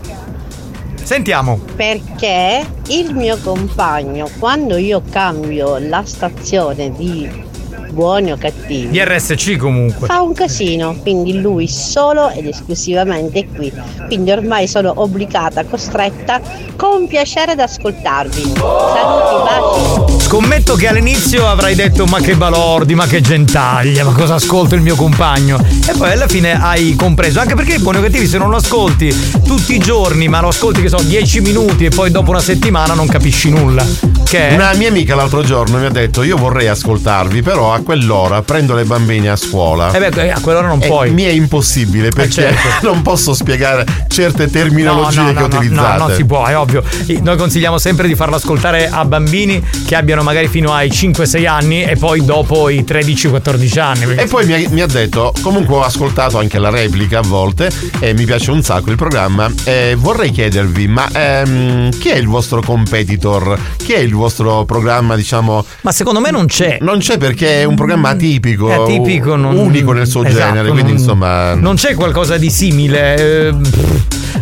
Sentiamo. 1.03 1.59
Perché 1.77 2.65
il 2.89 3.15
mio 3.15 3.37
compagno, 3.39 4.29
quando 4.39 4.77
io 4.77 5.03
cambio 5.11 5.79
la 5.79 6.03
stazione 6.05 6.93
di 6.93 7.51
buoni 7.93 8.33
o 8.33 8.37
cattivi, 8.39 8.89
Di 8.89 9.03
RSC 9.05 9.57
comunque. 9.57 10.07
fa 10.07 10.21
un 10.23 10.33
casino, 10.33 10.97
quindi 11.01 11.41
lui 11.41 11.69
solo 11.69 12.31
ed 12.31 12.47
esclusivamente 12.47 13.47
qui. 13.55 13.73
Quindi 14.07 14.31
ormai 14.31 14.67
sono 14.67 14.93
obbligata, 14.97 15.65
costretta, 15.65 16.41
con 16.77 17.07
piacere 17.07 17.53
ad 17.53 17.61
ascoltarvi. 17.61 18.53
Saluti, 18.57 20.07
baci. 20.07 20.21
Scommetto 20.25 20.75
che 20.75 20.89
all'inizio 20.89 21.47
avrai 21.47 21.75
detto 21.75 22.07
ma 22.07 22.21
che 22.21 22.35
balordi, 22.35 22.95
ma 22.95 23.07
che 23.07 23.21
gentaglia, 23.21 24.05
ma 24.05 24.13
cosa 24.13 24.35
ascolta 24.35 24.75
il 24.75 24.81
mio 24.81 24.97
compagno? 24.97 25.59
E 25.87 25.93
poi 25.97 26.13
alla 26.13 26.27
fine 26.29 26.61
hai 26.61 26.97
compreso, 26.97 27.39
anche 27.41 27.55
perché 27.55 27.79
buoni 27.79 27.99
o 27.99 28.01
cattivi 28.03 28.27
se 28.27 28.39
non 28.39 28.49
lo 28.51 28.57
ascolti 28.57 29.15
tutti 29.45 29.75
i 29.75 29.79
giorni, 29.79 30.29
ma 30.29 30.41
lo 30.41 30.49
ascolti 30.49 30.81
che 30.81 30.89
so 30.89 30.97
10 31.03 31.41
minuti 31.41 31.85
e 31.85 31.91
poi 31.91 32.11
dopo 32.11 32.31
una 32.31 32.41
settimana 32.41 32.95
non 32.95 33.07
capisci 33.07 33.51
nulla. 33.51 33.85
Che 34.25 34.49
è? 34.49 34.55
Una 34.55 34.73
mia 34.75 34.89
amica 34.89 35.15
l'altro 35.15 35.43
giorno 35.43 35.79
mi 35.79 35.85
ha 35.87 35.91
detto: 35.91 36.23
Io 36.23 36.37
vorrei 36.39 36.67
ascoltarvi, 36.69 37.43
però 37.43 37.75
a 37.75 37.81
quell'ora 37.83 38.43
prendo 38.43 38.75
le 38.75 38.85
bambine 38.85 39.29
a 39.31 39.37
scuola. 39.37 39.93
Eh 39.93 40.11
beh, 40.11 40.33
a 40.33 40.41
quell'ora 40.41 40.69
non 40.69 40.83
E 40.83 40.87
puoi. 40.87 41.11
Mi 41.11 41.25
è 41.25 41.31
impossibile 41.31 42.11
perché 42.11 42.33
certo. 42.33 42.69
non 42.91 43.03
posso 43.03 43.35
spiegare 43.35 43.85
certe 44.09 44.49
terminologie 44.49 45.21
No, 45.21 45.27
no, 45.27 45.33
che 45.33 45.41
no, 45.41 45.47
no, 45.47 45.57
utilizzate. 45.57 45.99
No, 45.99 46.07
non 46.07 46.17
si 46.17 46.25
può, 46.25 46.47
è 46.47 46.57
ovvio. 46.57 46.83
Noi 47.21 47.37
consigliamo 47.37 47.79
sempre 47.79 48.07
di 48.07 48.15
farlo 48.15 48.37
ascoltare 48.37 48.89
a 48.89 49.05
bambini 49.05 49.63
che 49.87 49.95
abbiano 49.95 50.23
magari 50.23 50.49
fino 50.49 50.73
ai 50.73 50.89
5-6 50.89 51.47
anni 51.47 51.83
e 51.83 51.97
poi 51.97 52.25
dopo 52.25 52.69
i 52.69 52.85
13-14 52.87 53.79
anni. 53.81 54.15
E 54.17 54.27
poi 54.27 54.47
mi 54.47 54.53
ha, 54.53 54.69
mi 54.71 54.81
ha 54.81 54.87
detto, 54.87 55.33
comunque 55.43 55.77
ho 55.77 55.83
ascoltato 55.83 56.39
anche 56.39 56.59
la 56.59 56.71
replica 56.71 57.19
a 57.19 57.23
volte 57.23 57.71
e 57.99 58.15
mi 58.15 58.25
piace 58.25 58.51
un 58.51 58.63
sacco 58.63 58.91
il 58.91 58.97
programma. 58.97 59.51
E 59.65 59.95
vorrei 59.99 60.31
chiedervi, 60.31 60.89
ma 60.89 61.09
ehm, 61.13 61.91
chi 61.99 62.09
è 62.09 62.17
il 62.17 62.27
vostro 62.27 62.61
competitor? 62.63 63.59
Chi 63.77 63.93
è 63.93 63.99
il 63.99 64.15
vostro 64.15 64.65
programma, 64.65 65.17
diciamo? 65.17 65.65
Ma 65.83 65.93
secondo 65.93 66.21
me 66.21 66.31
non 66.31 66.47
c'è. 66.47 66.79
Non 66.81 66.99
c'è 66.99 67.19
perché 67.19 67.61
è 67.61 67.65
un 67.65 67.72
programma 67.75 68.11
atipico, 68.11 68.69
È 68.71 68.75
atipico, 68.75 69.37
non- 69.37 69.57
unico 69.57 69.93
nel 69.93 70.07
suo 70.07 70.25
Esatto, 70.25 70.45
genere, 70.45 70.69
quindi 70.71 70.93
non- 70.93 71.01
insomma... 71.01 71.55
Non 71.55 71.75
c'è 71.77 71.95
qualcosa 71.95 72.37
di 72.37 72.51
simile. 72.51 73.17
eh, 73.49 73.55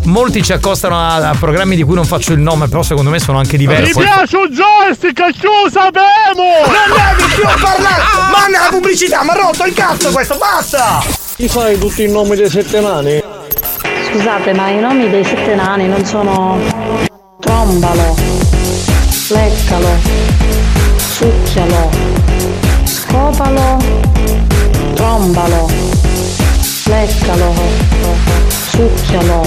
molti 0.04 0.42
ci 0.42 0.52
accostano 0.52 0.96
a, 0.98 1.16
a 1.30 1.34
programmi 1.38 1.76
di 1.76 1.82
cui 1.82 1.94
non 1.94 2.04
faccio 2.04 2.32
il 2.32 2.40
nome, 2.40 2.68
però 2.68 2.82
secondo 2.82 3.10
me 3.10 3.18
sono 3.18 3.38
anche 3.38 3.52
Mi 3.56 3.66
diversi. 3.66 3.92
piace 3.92 4.36
un 4.36 4.48
joystick, 4.50 5.18
lo 5.42 5.70
sapemo! 5.70 6.42
Non 6.64 7.16
devi 7.16 7.34
più 7.34 7.44
parlare! 7.44 8.02
Manna 8.30 8.64
la 8.64 8.68
pubblicità, 8.70 9.22
ma 9.24 9.32
ha 9.32 9.36
rotto 9.36 9.64
il 9.66 9.74
cazzo 9.74 10.10
questo, 10.10 10.36
basta! 10.38 11.02
Ti 11.36 11.48
fai 11.48 11.78
tutti 11.78 12.02
i 12.04 12.10
nomi 12.10 12.36
dei 12.36 12.48
sette 12.50 12.80
nani? 12.80 13.22
Scusate, 14.12 14.52
ma 14.54 14.68
i 14.70 14.80
nomi 14.80 15.08
dei 15.08 15.24
sette 15.24 15.54
nani 15.54 15.86
non 15.88 16.04
sono 16.04 16.58
trombalo, 17.40 18.14
leccalo, 19.28 19.88
succhialo, 20.96 21.90
scopalo, 23.30 23.78
trombalo, 24.94 25.68
leccalo, 26.86 27.54
succhialo, 28.48 29.42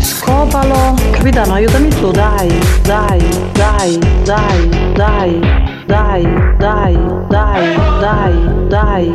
scopalo. 0.00 0.94
Capitano, 1.10 1.54
aiutami 1.54 1.88
tu, 1.88 2.10
dai, 2.10 2.48
dai, 2.82 3.18
dai, 3.52 3.98
dai, 4.24 4.68
dai, 4.94 5.40
dai, 5.86 6.22
dai, 6.56 6.98
dai, 7.28 7.76
dai, 8.00 8.34
dai. 8.68 9.14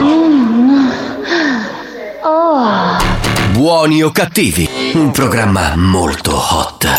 Mm. 0.00 0.90
Oh. 2.22 2.98
Buoni 3.52 4.02
o 4.02 4.10
cattivi, 4.10 4.68
un 4.94 5.10
programma 5.12 5.74
molto 5.76 6.34
hot. 6.34 6.98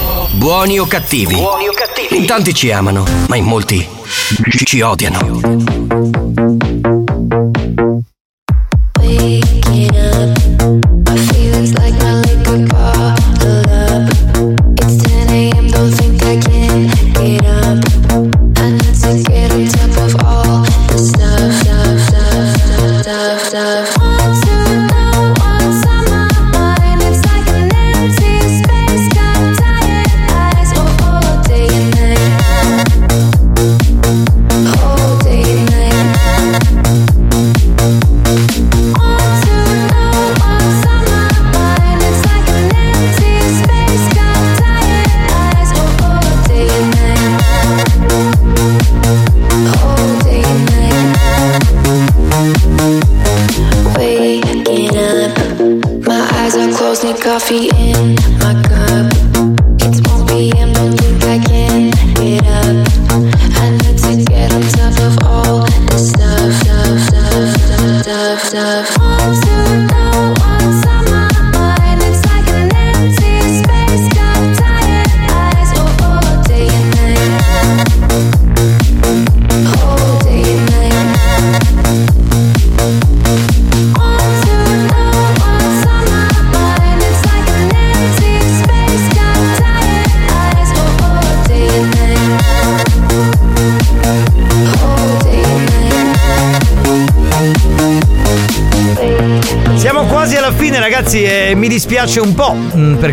Buoni 0.33 0.79
o 0.79 0.85
cattivi? 0.85 1.35
In 2.11 2.25
tanti 2.25 2.53
ci 2.53 2.71
amano, 2.71 3.05
ma 3.27 3.35
in 3.35 3.43
molti 3.43 3.87
ci 4.63 4.81
odiano. 4.81 6.20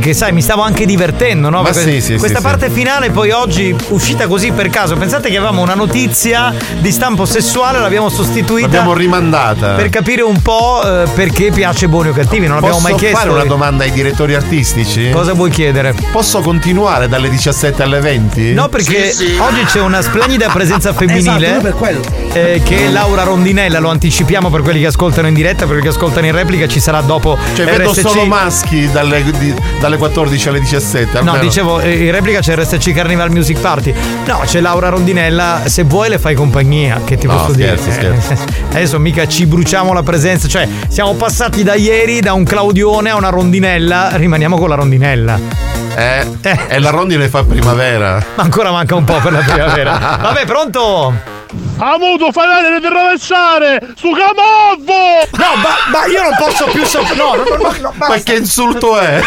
Mm, 0.09 0.13
Perché, 0.13 0.15
sai, 0.15 0.33
mi 0.33 0.41
stavo 0.43 0.63
anche 0.63 0.87
divertendo, 0.87 1.51
no? 1.51 1.67
Sì, 1.73 2.01
sì, 2.01 2.17
Questa 2.17 2.39
sì, 2.39 2.45
parte 2.45 2.71
finale, 2.71 3.11
poi 3.11 3.31
oggi 3.31 3.75
uscita 3.89 4.27
così 4.27 4.53
per 4.53 4.69
caso. 4.71 4.97
Pensate 4.97 5.29
che 5.31 5.37
avevamo 5.37 5.63
una 5.63 5.75
notizia 5.75 6.55
di 6.81 6.91
stampo 6.91 7.25
sessuale, 7.27 7.79
l'abbiamo 7.79 8.09
sostituita. 8.09 8.67
L'abbiamo 8.69 8.95
rimandata. 8.95 9.75
Per 9.75 9.89
capire 9.91 10.23
un 10.23 10.41
po' 10.41 10.81
eh, 10.85 11.07
perché 11.15 11.51
piace 11.51 11.89
buoni 11.89 12.09
o 12.09 12.13
cattivi, 12.13 12.47
non 12.47 12.57
l'abbiamo 12.57 12.77
Posso 12.77 12.89
mai 12.89 12.99
chiesto. 12.99 13.17
fare 13.19 13.31
una 13.31 13.45
domanda 13.45 13.85
ai 13.85 13.91
direttori 13.93 14.35
artistici? 14.35 15.11
Cosa 15.11 15.33
vuoi 15.35 15.51
chiedere? 15.51 15.95
Posso 16.11 16.41
continuare 16.41 17.09
dalle 17.09 17.29
17 17.29 17.83
alle 17.83 18.01
20? 18.01 18.53
No, 18.55 18.69
perché 18.69 19.13
oggi 19.41 19.65
c'è 19.67 19.81
una 19.81 20.01
splendida 20.01 20.49
presenza 20.53 20.93
femminile. 20.93 21.47
Esatto, 21.47 21.61
per 21.63 21.75
quello. 21.75 22.01
eh, 22.33 22.61
che 22.65 22.87
è 22.87 22.89
Laura 22.91 23.23
Rondinella, 23.25 23.79
lo 23.79 23.91
anticipiamo 23.91 24.49
per 24.51 24.63
quelli 24.63 24.81
che 24.81 24.87
ascoltano 24.87 25.29
in 25.29 25.35
diretta, 25.35 25.59
per 25.67 25.69
quelli 25.69 25.83
che 25.83 25.89
ascoltano 25.89 26.27
in 26.27 26.33
replica, 26.33 26.67
ci 26.67 26.81
sarà 26.81 27.01
dopo. 27.03 27.37
Cioè, 27.55 27.67
vedo 27.67 27.91
RSC. 27.91 28.01
solo 28.01 28.25
maschi 28.25 28.91
dalle, 28.91 29.23
di- 29.23 29.55
dalle 29.81 29.97
14 29.99 30.49
alle 30.49 30.61
17. 30.61 31.13
No, 31.13 31.19
almeno. 31.19 31.39
dicevo, 31.43 31.81
eh, 31.81 32.05
in 32.05 32.11
replica 32.13 32.41
c'è 32.41 32.57
RSC 32.57 32.93
Carnival 32.93 33.31
Music 33.31 33.59
Party. 33.61 33.93
No, 34.27 34.41
c'è 34.47 34.61
Laura 34.61 34.89
Rondinella. 34.89 35.63
Se 35.67 35.83
vuoi 35.83 36.09
le 36.09 36.19
fai 36.19 36.35
compagnia. 36.35 37.01
Che 37.05 37.17
ti 37.19 37.27
No, 37.27 37.35
posso 37.37 37.53
scherzo, 37.53 37.91
dire? 37.91 38.21
scherzo. 38.21 38.33
Eh, 38.33 38.65
Adesso 38.79 38.99
mica 38.99 39.27
ci 39.29 39.45
bruciamo 39.47 39.93
la 39.93 40.03
presenza. 40.03 40.49
Cioè, 40.49 40.67
siamo 40.89 41.15
passati 41.15 41.63
da 41.63 41.75
ieri 41.75 42.21
da 42.21 42.33
un 42.33 42.45
Claudione 42.45 43.11
a 43.11 43.17
una 43.17 43.29
rondinella. 43.29 44.11
Rimaniamo 44.15 44.57
con 44.57 44.69
la 44.69 44.75
rondinella. 44.77 45.39
Eh, 45.97 46.27
e 46.69 46.79
la 46.79 46.91
rondine 46.91 47.29
fa 47.29 47.43
primavera. 47.45 48.25
Ma 48.37 48.43
ancora 48.45 48.71
manca 48.71 48.95
un 48.95 49.05
po' 49.05 49.19
per 49.21 49.33
la 49.33 49.41
primavera. 49.41 50.19
Vabbè, 50.23 50.45
pronto? 50.47 51.13
Amuto, 51.81 52.31
fai 52.33 52.47
vedere 52.57 52.81
di 52.81 52.89
rovesciare! 52.89 53.81
Su 53.97 54.11
Camorvo! 54.11 54.93
No, 55.33 55.61
ma, 55.63 55.99
ma 55.99 56.07
io 56.07 56.23
non 56.23 56.33
posso 56.37 56.67
più 56.73 56.85
sopportare. 56.85 57.17
No, 57.17 57.35
no, 57.57 57.57
no, 57.57 57.75
no, 57.81 57.95
Ma 57.97 58.17
che 58.17 58.35
insulto 58.35 58.99
è? 58.99 59.21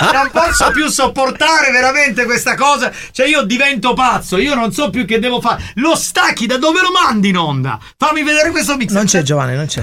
Non 0.00 0.30
posso 0.32 0.70
più 0.70 0.88
sopportare 0.88 1.70
veramente 1.72 2.24
questa 2.24 2.54
cosa. 2.54 2.90
Cioè, 3.10 3.26
io 3.26 3.42
divento 3.42 3.94
pazzo. 3.94 4.36
Io 4.38 4.54
non 4.54 4.72
so 4.72 4.90
più 4.90 5.04
che 5.04 5.18
devo 5.18 5.40
fare. 5.40 5.62
Lo 5.74 5.96
stacchi 5.96 6.46
da 6.46 6.56
dove 6.56 6.80
lo 6.80 6.90
mandi 6.90 7.28
in 7.30 7.36
onda? 7.36 7.78
Fammi 7.96 8.22
vedere 8.22 8.50
questo 8.50 8.76
mix. 8.76 8.90
Non 8.92 9.06
c'è 9.06 9.22
Giovanni, 9.22 9.56
non 9.56 9.66
c'è. 9.66 9.82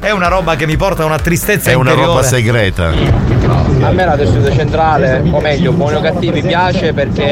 È 0.00 0.10
una 0.10 0.28
roba 0.28 0.54
che 0.54 0.66
mi 0.66 0.76
porta 0.76 1.02
a 1.02 1.06
una 1.06 1.18
tristezza 1.18 1.70
È 1.70 1.74
una 1.74 1.90
interiore. 1.90 2.14
roba 2.20 2.26
segreta. 2.26 2.86
A 3.80 3.90
me 3.90 4.04
la 4.04 4.16
tessuto 4.16 4.52
centrale, 4.52 5.22
o 5.30 5.40
meglio, 5.40 5.72
buoni 5.72 5.96
o 5.96 6.00
cattivi, 6.00 6.40
piace 6.42 6.92
perché 6.92 7.24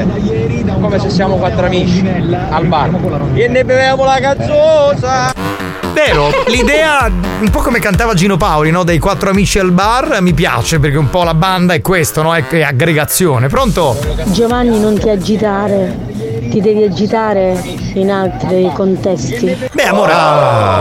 è 0.00 0.06
come 0.80 0.98
se 0.98 1.10
siamo 1.10 1.36
quattro 1.36 1.66
amici 1.66 2.06
al 2.50 2.66
bar. 2.66 2.90
E 3.34 3.48
ne 3.48 3.64
beviamo 3.64 4.04
la 4.04 4.18
cazzosa! 4.20 5.59
Vero, 5.92 6.30
l'idea, 6.46 7.10
un 7.40 7.50
po' 7.50 7.60
come 7.60 7.78
cantava 7.78 8.14
Gino 8.14 8.36
Paoli, 8.36 8.70
no? 8.70 8.84
Dei 8.84 8.98
quattro 8.98 9.30
amici 9.30 9.58
al 9.58 9.72
bar, 9.72 10.20
mi 10.20 10.32
piace 10.32 10.78
perché 10.78 10.96
un 10.96 11.10
po' 11.10 11.24
la 11.24 11.34
banda 11.34 11.74
è 11.74 11.80
questo, 11.80 12.22
no? 12.22 12.34
È, 12.34 12.46
è 12.46 12.62
aggregazione. 12.62 13.48
Pronto? 13.48 13.96
Giovanni, 14.26 14.78
non 14.78 14.98
ti 14.98 15.08
agitare, 15.08 15.96
ti 16.50 16.60
devi 16.60 16.84
agitare 16.84 17.60
in 17.94 18.10
altri 18.10 18.70
contesti. 18.74 19.56
Beh, 19.72 19.82
amore, 19.84 20.12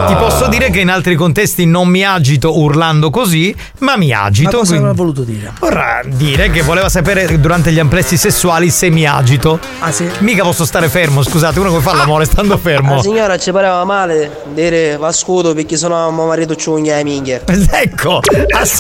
ti 0.08 0.16
posso 0.16 0.48
dire 0.48 0.70
che 0.70 0.80
in 0.80 0.90
altri 0.90 1.16
contesti 1.16 1.66
non 1.66 1.88
mi 1.88 2.04
agito 2.04 2.58
urlando 2.60 3.10
così, 3.10 3.56
ma 3.80 3.98
mi 3.98 4.12
agito. 4.14 4.50
Ma 4.50 4.58
cosa 4.58 4.70
quindi- 4.74 4.86
aveva 4.88 4.94
voluto 5.04 5.22
dire? 5.24 5.52
Vorrà 5.60 6.02
dire 6.06 6.50
che 6.52 6.62
voleva 6.62 6.90
sapere 6.90 7.40
durante 7.40 7.72
gli 7.72 7.80
amplessi 7.80 8.18
sessuali 8.18 8.70
se 8.70 8.90
mi 8.90 9.06
agito. 9.06 9.60
Ah, 9.80 9.92
sì? 9.92 10.08
Mica 10.20 10.44
posso 10.44 10.66
stare 10.66 10.90
fermo, 10.90 11.24
scusate, 11.24 11.60
uno 11.60 11.70
come 11.70 11.82
fa 11.82 11.94
l'amore 11.94 12.26
stando 12.26 12.58
fermo. 12.58 12.96
La 12.96 13.02
signora 13.02 13.38
ci 13.38 13.52
pareva 13.52 13.84
male 13.86 14.42
dire 14.54 14.98
va 14.98 15.12
scudo 15.12 15.54
perché 15.54 15.78
sennò 15.78 16.10
mio 16.12 16.26
marito 16.26 16.56
ci 16.56 16.70
unghia 16.70 17.02
minchia. 17.04 17.42
Ecco, 17.82 18.20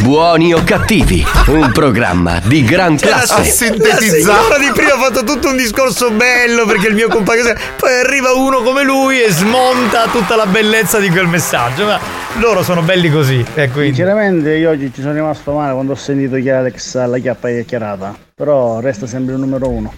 Buoni 0.01 0.53
o 0.53 0.61
cattivi, 0.64 1.26
un 1.47 1.72
programma 1.72 2.39
di 2.43 2.64
gran 2.64 2.97
La 3.01 3.23
classe. 3.23 3.43
signora 3.45 4.57
di 4.57 4.69
prima 4.73 4.93
ha 4.95 4.97
fatto 4.97 5.23
tutto 5.23 5.49
un 5.49 5.56
discorso 5.57 6.11
bello 6.11 6.65
perché 6.65 6.88
il 6.88 6.95
mio 6.95 7.07
compagno. 7.07 7.43
Poi 7.77 7.93
arriva 8.03 8.19
uno 8.28 8.62
come 8.62 8.84
lui 8.84 9.22
e 9.22 9.32
smonta 9.32 10.08
tutta 10.12 10.36
la 10.36 10.46
bellezza 10.46 11.00
di 11.00 11.10
quel 11.10 11.28
messaggio. 11.28 11.86
Ma 11.86 12.00
loro 12.40 12.64
sono 12.64 12.82
belli 12.82 13.10
così. 13.10 13.44
E 13.54 13.70
quindi. 13.70 13.96
Sinceramente 13.96 14.56
io 14.56 14.70
oggi 14.72 14.91
ci 14.94 15.02
sono 15.02 15.14
rimasto 15.14 15.52
male 15.54 15.74
quando 15.74 15.94
ho 15.94 15.96
sentito 15.96 16.36
che 16.36 16.52
Alex 16.52 16.96
ha 16.96 17.06
la 17.06 17.18
chiappa 17.18 17.50
chiacchierata. 17.50 18.16
Però 18.36 18.80
resta 18.80 19.08
sempre 19.08 19.34
il 19.36 19.40
numero 19.40 19.70
uno. 19.70 19.94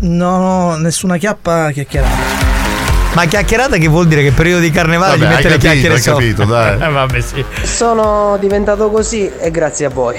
No, 0.00 0.76
nessuna 0.76 1.16
chiappa 1.16 1.70
chiacchierata. 1.70 2.44
Ma 3.14 3.24
chiacchierata 3.24 3.76
che 3.78 3.88
vuol 3.88 4.06
dire 4.06 4.22
che 4.22 4.32
periodo 4.32 4.60
di 4.60 4.70
carnevale 4.70 5.16
Vabbè, 5.16 5.22
gli 5.22 5.24
hai 5.24 5.34
mette 5.36 5.48
le 5.48 5.54
capito, 5.54 5.68
chiacchiere 5.70 5.94
hai 5.94 6.00
sopra. 6.00 6.20
capito, 6.20 6.44
dai. 6.44 6.74
Eh, 6.82 6.90
vabbè, 6.92 7.20
sì. 7.20 7.44
Sono 7.62 8.36
diventato 8.38 8.90
così 8.90 9.30
e 9.38 9.50
grazie 9.50 9.86
a 9.86 9.88
voi. 9.90 10.18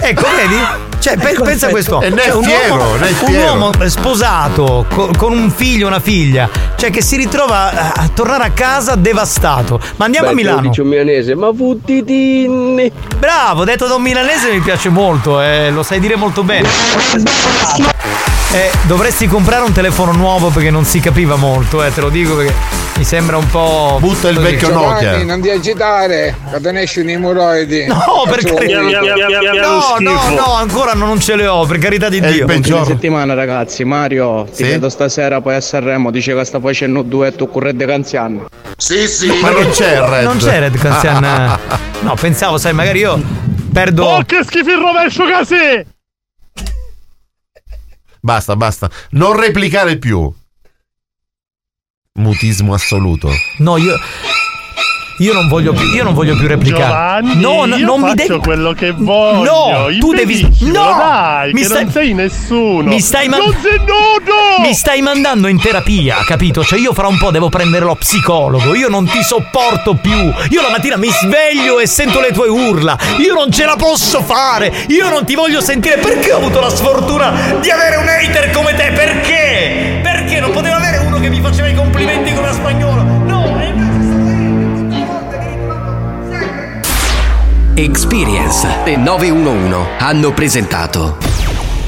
Ecco, 0.00 0.26
vedi? 0.36 0.89
Cioè, 1.00 1.16
pe- 1.16 1.30
Ecco, 1.30 1.44
pensa 1.44 1.66
a 1.68 1.70
questo. 1.70 2.00
è 2.00 2.10
Cioè, 2.12 2.30
un 2.34 2.42
fiero, 2.44 2.74
uomo, 2.76 2.94
un 3.26 3.34
uomo 3.34 3.70
sposato 3.88 4.84
co- 4.92 5.10
con 5.16 5.32
un 5.32 5.50
figlio, 5.50 5.86
una 5.86 5.98
figlia, 5.98 6.48
cioè 6.76 6.90
che 6.90 7.00
si 7.02 7.16
ritrova 7.16 7.70
a, 7.70 7.92
a 7.96 8.08
tornare 8.12 8.44
a 8.44 8.50
casa 8.50 8.96
devastato. 8.96 9.80
Ma 9.96 10.04
andiamo 10.04 10.26
Beh, 10.26 10.32
a 10.32 10.36
Milano. 10.36 10.60
dice 10.60 10.82
un 10.82 10.88
milanese, 10.88 11.34
ma 11.34 11.50
futtitinni. 11.54 12.92
Bravo, 13.18 13.64
detto 13.64 13.86
da 13.86 13.94
un 13.94 14.02
milanese 14.02 14.52
mi 14.52 14.60
piace 14.60 14.90
molto, 14.90 15.40
eh, 15.40 15.70
lo 15.70 15.82
sai 15.82 16.00
dire 16.00 16.16
molto 16.16 16.42
bene. 16.42 16.68
Eh, 18.52 18.68
dovresti 18.88 19.28
comprare 19.28 19.62
un 19.64 19.72
telefono 19.72 20.10
nuovo 20.10 20.48
perché 20.48 20.70
non 20.70 20.84
si 20.84 20.98
capiva 20.98 21.36
molto, 21.36 21.84
eh, 21.84 21.94
te 21.94 22.00
lo 22.00 22.08
dico 22.08 22.34
perché 22.34 22.52
mi 22.96 23.04
sembra 23.04 23.36
un 23.36 23.46
po'. 23.46 23.98
Butta 24.00 24.28
il 24.28 24.36
così. 24.38 24.56
Giovanni, 24.58 25.24
non 25.24 25.40
ti 25.40 25.50
agitare, 25.50 26.34
che 26.50 26.60
te 26.60 26.72
ne 26.72 26.82
escono 26.82 27.10
i 27.12 27.16
moroidi. 27.16 27.86
No, 27.86 28.24
per 28.28 28.42
carità. 28.42 28.80
No, 28.80 29.94
no, 30.00 30.30
no, 30.30 30.52
ancora 30.54 30.94
no, 30.94 31.06
non 31.06 31.20
ce 31.20 31.36
le 31.36 31.46
ho, 31.46 31.64
per 31.64 31.78
carità 31.78 32.08
di 32.08 32.20
Dio. 32.20 32.48
Fine 32.48 32.84
settimana 32.84 33.34
ragazzi, 33.34 33.84
Mario, 33.84 34.44
ti 34.46 34.56
Sì? 34.56 34.62
vedo 34.64 34.88
stasera 34.88 35.40
poi 35.40 35.54
a 35.54 35.60
Sanremo, 35.60 36.10
dice 36.10 36.34
che 36.34 36.44
sta 36.44 36.58
facendo 36.58 37.02
un 37.02 37.08
duetto 37.08 37.46
con 37.46 37.62
Red 37.62 37.84
Canziano. 37.86 38.48
Sì, 38.76 39.06
sì. 39.06 39.28
Ma 39.40 39.50
non 39.50 39.70
c'è 39.70 40.00
Red. 40.00 40.24
Non 40.24 40.38
c'è 40.38 40.58
Red 40.58 40.76
Canzian. 40.76 41.58
No, 42.00 42.14
pensavo, 42.18 42.56
sai, 42.58 42.72
magari 42.72 43.00
io 43.00 43.22
perdo. 43.72 44.04
Oh, 44.06 44.22
che 44.24 44.40
schifo 44.42 44.70
il 44.70 44.78
rovescio, 44.78 45.22
casi! 45.26 45.98
Basta, 48.20 48.56
basta. 48.56 48.90
Non 49.10 49.38
replicare 49.38 49.98
più. 49.98 50.32
Mutismo 52.14 52.74
assoluto. 52.74 53.30
No, 53.58 53.76
io. 53.76 53.96
Io 55.20 55.34
non 55.34 55.48
voglio 55.48 55.74
più, 55.74 55.86
io 55.94 56.02
non 56.02 56.14
voglio 56.14 56.34
più 56.34 56.46
replicare. 56.48 56.82
Giovanni, 57.22 57.40
no, 57.42 57.66
no, 57.66 57.76
non 57.76 58.00
mi 58.00 58.08
faccio 58.08 58.26
devi. 58.26 58.38
quello 58.38 58.72
che 58.72 58.90
voglio. 58.92 59.68
No, 59.70 59.98
tu 59.98 60.14
devi. 60.14 60.48
No! 60.60 60.94
dai, 60.96 61.52
mi 61.52 61.62
stai, 61.62 61.82
non 61.84 61.92
sei 61.92 62.14
nessuno. 62.14 62.88
Mi 62.88 63.00
stai 63.00 63.28
man- 63.28 63.40
Non 63.40 63.54
sei 63.60 63.78
nudo! 63.80 64.62
Mi 64.66 64.72
stai 64.72 65.02
mandando 65.02 65.48
in 65.48 65.60
terapia, 65.60 66.16
capito? 66.24 66.64
Cioè, 66.64 66.78
io 66.78 66.94
fra 66.94 67.06
un 67.06 67.18
po' 67.18 67.30
devo 67.30 67.50
prendere 67.50 67.84
lo 67.84 67.96
psicologo. 67.96 68.74
Io 68.74 68.88
non 68.88 69.04
ti 69.06 69.22
sopporto 69.22 69.94
più. 69.94 70.32
Io 70.48 70.62
la 70.62 70.70
mattina 70.70 70.96
mi 70.96 71.10
sveglio 71.10 71.80
e 71.80 71.86
sento 71.86 72.20
le 72.20 72.32
tue 72.32 72.48
urla. 72.48 72.96
Io 73.18 73.34
non 73.34 73.50
ce 73.52 73.66
la 73.66 73.76
posso 73.76 74.22
fare. 74.22 74.72
Io 74.88 75.10
non 75.10 75.26
ti 75.26 75.34
voglio 75.34 75.60
sentire. 75.60 75.98
Perché 75.98 76.32
ho 76.32 76.38
avuto 76.38 76.60
la 76.60 76.70
sfortuna 76.70 77.58
di 77.60 77.68
avere 77.70 77.96
un 77.96 78.08
hater 78.08 78.50
come 78.52 78.74
te? 78.74 78.90
Perché? 78.94 80.00
Perché 80.02 80.40
non 80.40 80.50
potevo 80.50 80.76
avere 80.76 80.96
uno 80.98 81.20
che 81.20 81.28
mi 81.28 81.40
faceva 81.42 81.68
i 81.68 81.74
complimenti 81.74 82.32
come 82.32 82.48
a 82.48 82.52
spagnolo? 82.54 82.99
Experience 87.82 88.68
e 88.84 88.96
911 88.96 89.74
hanno 90.00 90.32
presentato 90.32 91.16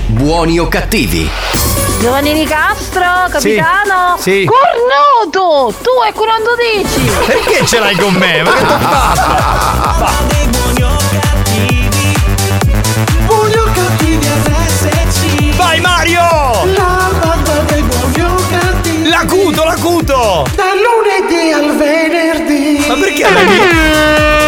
Buoni 0.07 0.59
o 0.59 0.67
cattivi? 0.67 1.29
Giovanni 2.01 2.33
Nicastro, 2.33 3.03
capitano. 3.29 4.17
Sì, 4.19 4.31
sì. 4.31 4.49
Cornuto! 4.49 5.75
Tu 5.83 5.91
e 6.09 6.13
quando 6.15 6.53
dici? 6.57 7.11
Perché 7.27 7.67
ce 7.67 7.79
l'hai 7.79 7.95
con 7.97 8.15
me? 8.15 8.43
Ma 8.43 8.53
che 8.53 8.65
t'ho 8.65 8.79
fatto? 8.89 10.11
Buoni 13.27 13.55
o 13.55 13.65
cattivi 13.75 14.27
RSC 14.47 15.55
Vai 15.57 15.81
Mario! 15.81 16.23
La 16.75 17.11
banda 17.21 17.53
dei 17.67 17.83
buoni 17.83 18.21
o 18.23 18.35
cattivi 18.49 19.09
L'acuto, 19.11 19.65
l'acuto! 19.65 20.47
Dal 20.55 20.79
lunedì 20.79 21.53
al 21.53 21.77
venerdì 21.77 22.85
Ma 22.89 22.95
perché 22.95 24.42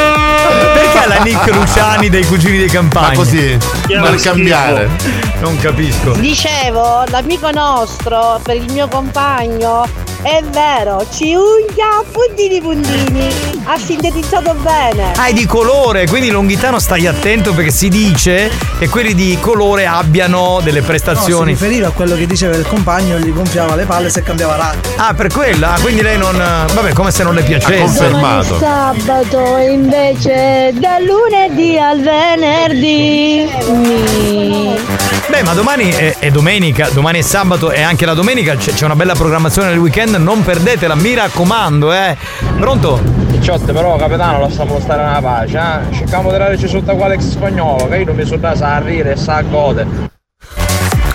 la 1.07 1.15
Perché 1.16 1.31
la 1.31 1.39
Nick 1.39 1.55
Luciani 1.55 2.08
dei 2.08 2.24
cugini 2.24 2.58
dei 2.58 2.68
campagni? 2.68 3.08
Ma 3.08 3.15
così, 3.15 3.58
per 3.86 4.15
cambiare. 4.20 4.89
Non 5.41 5.58
capisco. 5.58 6.12
Dicevo, 6.12 7.05
l'amico 7.08 7.50
nostro 7.50 8.41
per 8.42 8.57
il 8.57 8.73
mio 8.73 8.89
compagno 8.89 9.86
è 10.25 10.43
vero, 10.51 11.07
ci 11.12 11.35
unghia 11.35 12.03
puntini 12.11 12.59
puntini. 12.61 13.28
Ha 13.65 13.77
sintetizzato 13.78 14.55
bene. 14.55 15.12
Ah, 15.17 15.27
è 15.27 15.33
di 15.35 15.44
colore, 15.44 16.07
quindi 16.07 16.31
Longhitano 16.31 16.78
stai 16.78 17.07
attento 17.07 17.53
perché 17.53 17.70
si 17.70 17.89
dice 17.91 18.51
che 18.78 18.89
quelli 18.89 19.15
di 19.15 19.36
colore 19.41 19.86
abbiano 19.86 20.61
delle 20.62 20.78
No, 20.78 20.85
si 20.85 20.86
prestazioni. 20.91 21.53
riferiva 21.53 21.89
a 21.89 21.91
quello 21.91 22.17
che 22.17 22.27
diceva 22.27 22.57
il 22.57 22.67
compagno, 22.67 23.19
gli 23.19 23.33
gonfiava 23.33 23.75
le 23.75 23.85
palle 23.85 24.09
se 24.09 24.23
cambiava 24.23 24.57
radio. 24.57 24.81
ah, 24.97 25.12
per 25.12 25.28
quella? 25.28 25.75
Ah, 25.75 25.81
quindi 25.81 26.01
lei 26.01 26.17
non. 26.17 26.36
Vabbè, 26.36 26.93
come 26.94 27.11
se 27.11 27.23
non 27.23 27.35
le 27.35 27.43
piacesse. 27.43 28.11
Sabato 28.59 29.57
invece 29.59 30.73
dal 30.75 31.03
lunedì 31.05 31.78
al 31.78 32.01
venerdì. 32.01 33.47
Mi. 33.69 34.75
Beh, 35.27 35.43
ma 35.43 35.53
domani 35.55 35.91
è, 35.91 36.17
è 36.19 36.31
domenica, 36.31 36.89
domani 36.91 37.19
è 37.19 37.23
sabato 37.23 37.70
e 37.70 37.81
anche 37.83 38.05
la 38.07 38.15
domenica 38.15 38.57
c'è, 38.57 38.73
c'è 38.73 38.85
una 38.85 38.94
bella 38.94 39.15
programmazione 39.15 39.69
nel 39.70 39.78
weekend, 39.78 40.14
non 40.18 40.43
perdetela, 40.43 40.94
mi 40.94 41.15
raccomando, 41.15 41.93
eh. 41.93 42.17
Pronto? 42.59 43.01
Picciotte 43.31 43.73
però 43.73 43.97
capitano 43.97 44.41
lasciamo 44.41 44.78
stare 44.81 45.02
una 45.02 45.20
pace, 45.20 45.59
eh. 45.59 45.94
Cerchiamo 45.94 46.31
di 46.31 46.39
darci 46.39 46.68
sotto 46.68 46.94
quale 46.94 47.15
ex 47.15 47.23
spagnolo, 47.23 47.89
che 47.89 47.97
io 47.97 48.05
non 48.07 48.17
mi 48.17 48.25
sono 48.25 48.39
da 48.39 48.55
sa 48.55 48.75
a 48.75 48.78
ridere 48.78 49.12
e 49.12 49.17
sa 49.17 49.36
a 49.36 49.43
gode. 49.43 50.12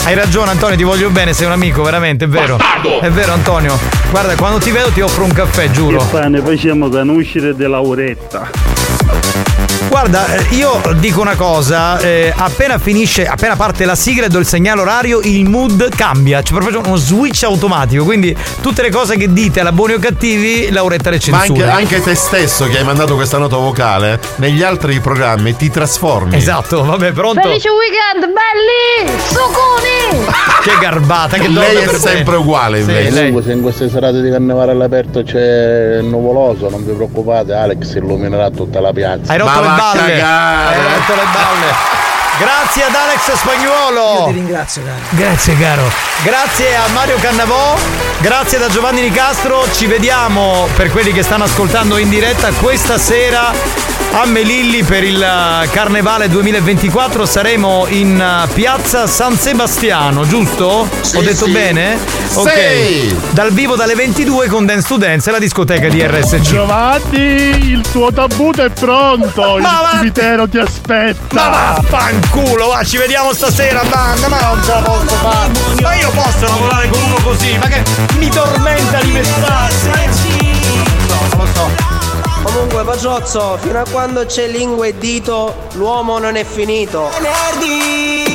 Hai 0.05 0.15
ragione 0.15 0.49
Antonio, 0.49 0.75
ti 0.75 0.83
voglio 0.83 1.09
bene, 1.09 1.33
sei 1.33 1.45
un 1.45 1.51
amico, 1.51 1.83
veramente, 1.83 2.25
è 2.25 2.27
vero. 2.27 2.57
È 2.99 3.09
vero 3.09 3.33
Antonio. 3.33 3.77
Guarda, 4.09 4.35
quando 4.35 4.57
ti 4.57 4.71
vedo 4.71 4.89
ti 4.89 5.01
offro 5.01 5.23
un 5.23 5.31
caffè, 5.31 5.69
giuro. 5.69 5.99
Che 5.99 6.05
pane 6.09 6.41
facciamo 6.41 6.87
da 6.87 7.03
uscire 7.03 7.55
di 7.55 7.67
Lauretta. 7.67 8.68
Guarda, 9.89 10.35
eh, 10.35 10.45
io 10.55 10.79
dico 10.97 11.19
una 11.19 11.35
cosa, 11.35 11.97
eh, 11.99 12.31
appena 12.35 12.77
finisce, 12.77 13.25
appena 13.25 13.55
parte 13.55 13.85
la 13.85 13.95
sigla 13.95 14.27
e 14.27 14.29
do 14.29 14.37
il 14.37 14.45
segnale 14.45 14.81
orario, 14.81 15.19
il 15.23 15.49
mood 15.49 15.89
cambia, 15.95 16.41
c'è 16.43 16.53
proprio 16.53 16.79
uno 16.85 16.95
switch 16.95 17.43
automatico, 17.43 18.03
quindi 18.03 18.35
tutte 18.61 18.83
le 18.83 18.91
cose 18.91 19.17
che 19.17 19.33
dite 19.33 19.61
alla 19.61 19.71
buoni 19.71 19.93
o 19.93 19.99
cattivi, 19.99 20.69
Lauretta 20.69 21.09
le 21.09 21.19
Ma 21.31 21.37
anche, 21.37 21.47
censura. 21.47 21.73
anche 21.73 22.01
te 22.01 22.13
stesso 22.15 22.65
che 22.67 22.77
hai 22.77 22.83
mandato 22.83 23.15
questa 23.15 23.39
nota 23.39 23.57
vocale, 23.57 24.19
negli 24.35 24.61
altri 24.61 24.99
programmi 24.99 25.55
ti 25.55 25.71
trasformi. 25.71 26.35
Esatto, 26.35 26.83
vabbè, 26.83 27.11
pronto? 27.11 27.41
Felice 27.41 27.69
weekend, 27.69 28.31
belli! 28.31 29.19
Sucuni! 29.27 30.27
Che 30.59 30.71
garbata, 30.77 31.37
che 31.37 31.47
Lei 31.47 31.53
donna 31.53 31.67
è 31.79 31.85
per 31.85 31.93
te. 31.93 31.99
sempre 31.99 32.35
uguale 32.35 32.77
Sì, 32.83 32.89
invece. 32.89 33.09
lei- 33.11 33.17
Comunque, 33.29 33.43
se 33.43 33.51
in 33.53 33.61
queste 33.61 33.89
serate 33.89 34.21
di 34.21 34.29
carnevale 34.29 34.71
all'aperto 34.73 35.23
c'è 35.23 35.99
il 35.99 36.05
nuvoloso, 36.05 36.69
non 36.69 36.85
vi 36.85 36.91
preoccupate, 36.91 37.53
Alex 37.53 37.95
illuminerà 37.95 38.49
tutta 38.49 38.81
la 38.81 38.91
piazza. 38.99 39.31
Hai 39.31 39.37
rotto 39.39 39.61
le 39.61 39.67
balle. 39.67 40.21
Hai 40.21 40.83
rotto 40.83 41.15
le 41.15 41.27
balle. 41.31 41.98
Grazie 42.39 42.83
ad 42.83 42.95
Alex 42.95 43.33
Spagnuolo. 43.33 44.19
Io 44.19 44.25
ti 44.27 44.31
ringrazio, 44.31 44.81
caro. 44.83 44.99
Grazie 45.09 45.57
caro. 45.57 45.91
Grazie 46.23 46.75
a 46.75 46.87
Mario 46.93 47.17
Cannavò. 47.19 47.75
Grazie 48.21 48.57
da 48.57 48.69
Giovanni 48.69 49.01
Nicastro. 49.01 49.69
Ci 49.73 49.87
vediamo 49.87 50.67
per 50.77 50.89
quelli 50.89 51.11
che 51.11 51.21
stanno 51.21 51.43
ascoltando 51.43 51.97
in 51.97 52.07
diretta 52.07 52.51
questa 52.53 52.97
sera 52.97 53.51
a 54.11 54.25
Melilli 54.25 54.83
per 54.83 55.03
il 55.03 55.21
eh, 55.21 55.69
Carnevale 55.69 56.29
2024. 56.29 57.25
Saremo 57.25 57.85
in 57.89 58.19
eh, 58.19 58.47
piazza 58.53 59.05
San 59.05 59.37
Sebastiano, 59.37 60.25
giusto? 60.25 60.87
Ho 61.15 61.21
detto 61.21 61.45
sì. 61.45 61.51
bene? 61.51 61.97
Sì. 62.27 63.15
Dal 63.31 63.51
vivo 63.51 63.75
dalle 63.75 63.95
22 63.95 64.47
con 64.47 64.65
Dance 64.65 64.87
to 64.87 64.97
Dance 64.97 65.29
e 65.29 65.31
la 65.31 65.39
discoteca 65.39 65.89
di 65.89 66.01
RSC. 66.05 66.39
Giovanni, 66.39 67.71
il 67.71 67.81
tuo 67.91 68.11
tabut 68.11 68.61
è 68.61 68.69
pronto, 68.69 69.57
il 69.57 69.61
Ma 69.61 69.79
va- 69.81 69.97
cimitero 69.97 70.47
ti 70.47 70.57
aspetta. 70.57 71.35
Ma 71.35 71.49
vaffanculo, 71.49 72.28
va, 72.67 72.83
ci 72.83 72.97
vediamo 72.97 73.33
stasera, 73.33 73.81
banda, 73.83 74.27
ma 74.27 74.39
non 74.39 74.63
ce 74.63 74.71
la 74.71 74.81
posso 74.81 75.15
fare. 75.15 75.51
Ma 75.81 75.95
io 75.95 76.09
posso 76.11 76.45
lavorare 76.45 76.89
con 76.89 77.01
uno 77.01 77.15
così, 77.23 77.57
ma 77.57 77.67
che 77.67 77.83
mi 78.17 78.29
tormenta 78.29 78.99
di 79.01 79.11
messaggi. 79.11 80.37
No, 81.07 81.35
non 81.35 81.45
lo 81.45 81.51
so. 81.53 81.69
Comunque, 82.43 82.83
Paciozzo, 82.83 83.57
fino 83.61 83.79
a 83.79 83.85
quando 83.89 84.25
c'è 84.25 84.47
lingua 84.47 84.87
e 84.87 84.97
dito, 84.97 85.55
l'uomo 85.73 86.19
non 86.19 86.35
è 86.35 86.45
finito. 86.45 87.09
Venerdì 87.11 88.28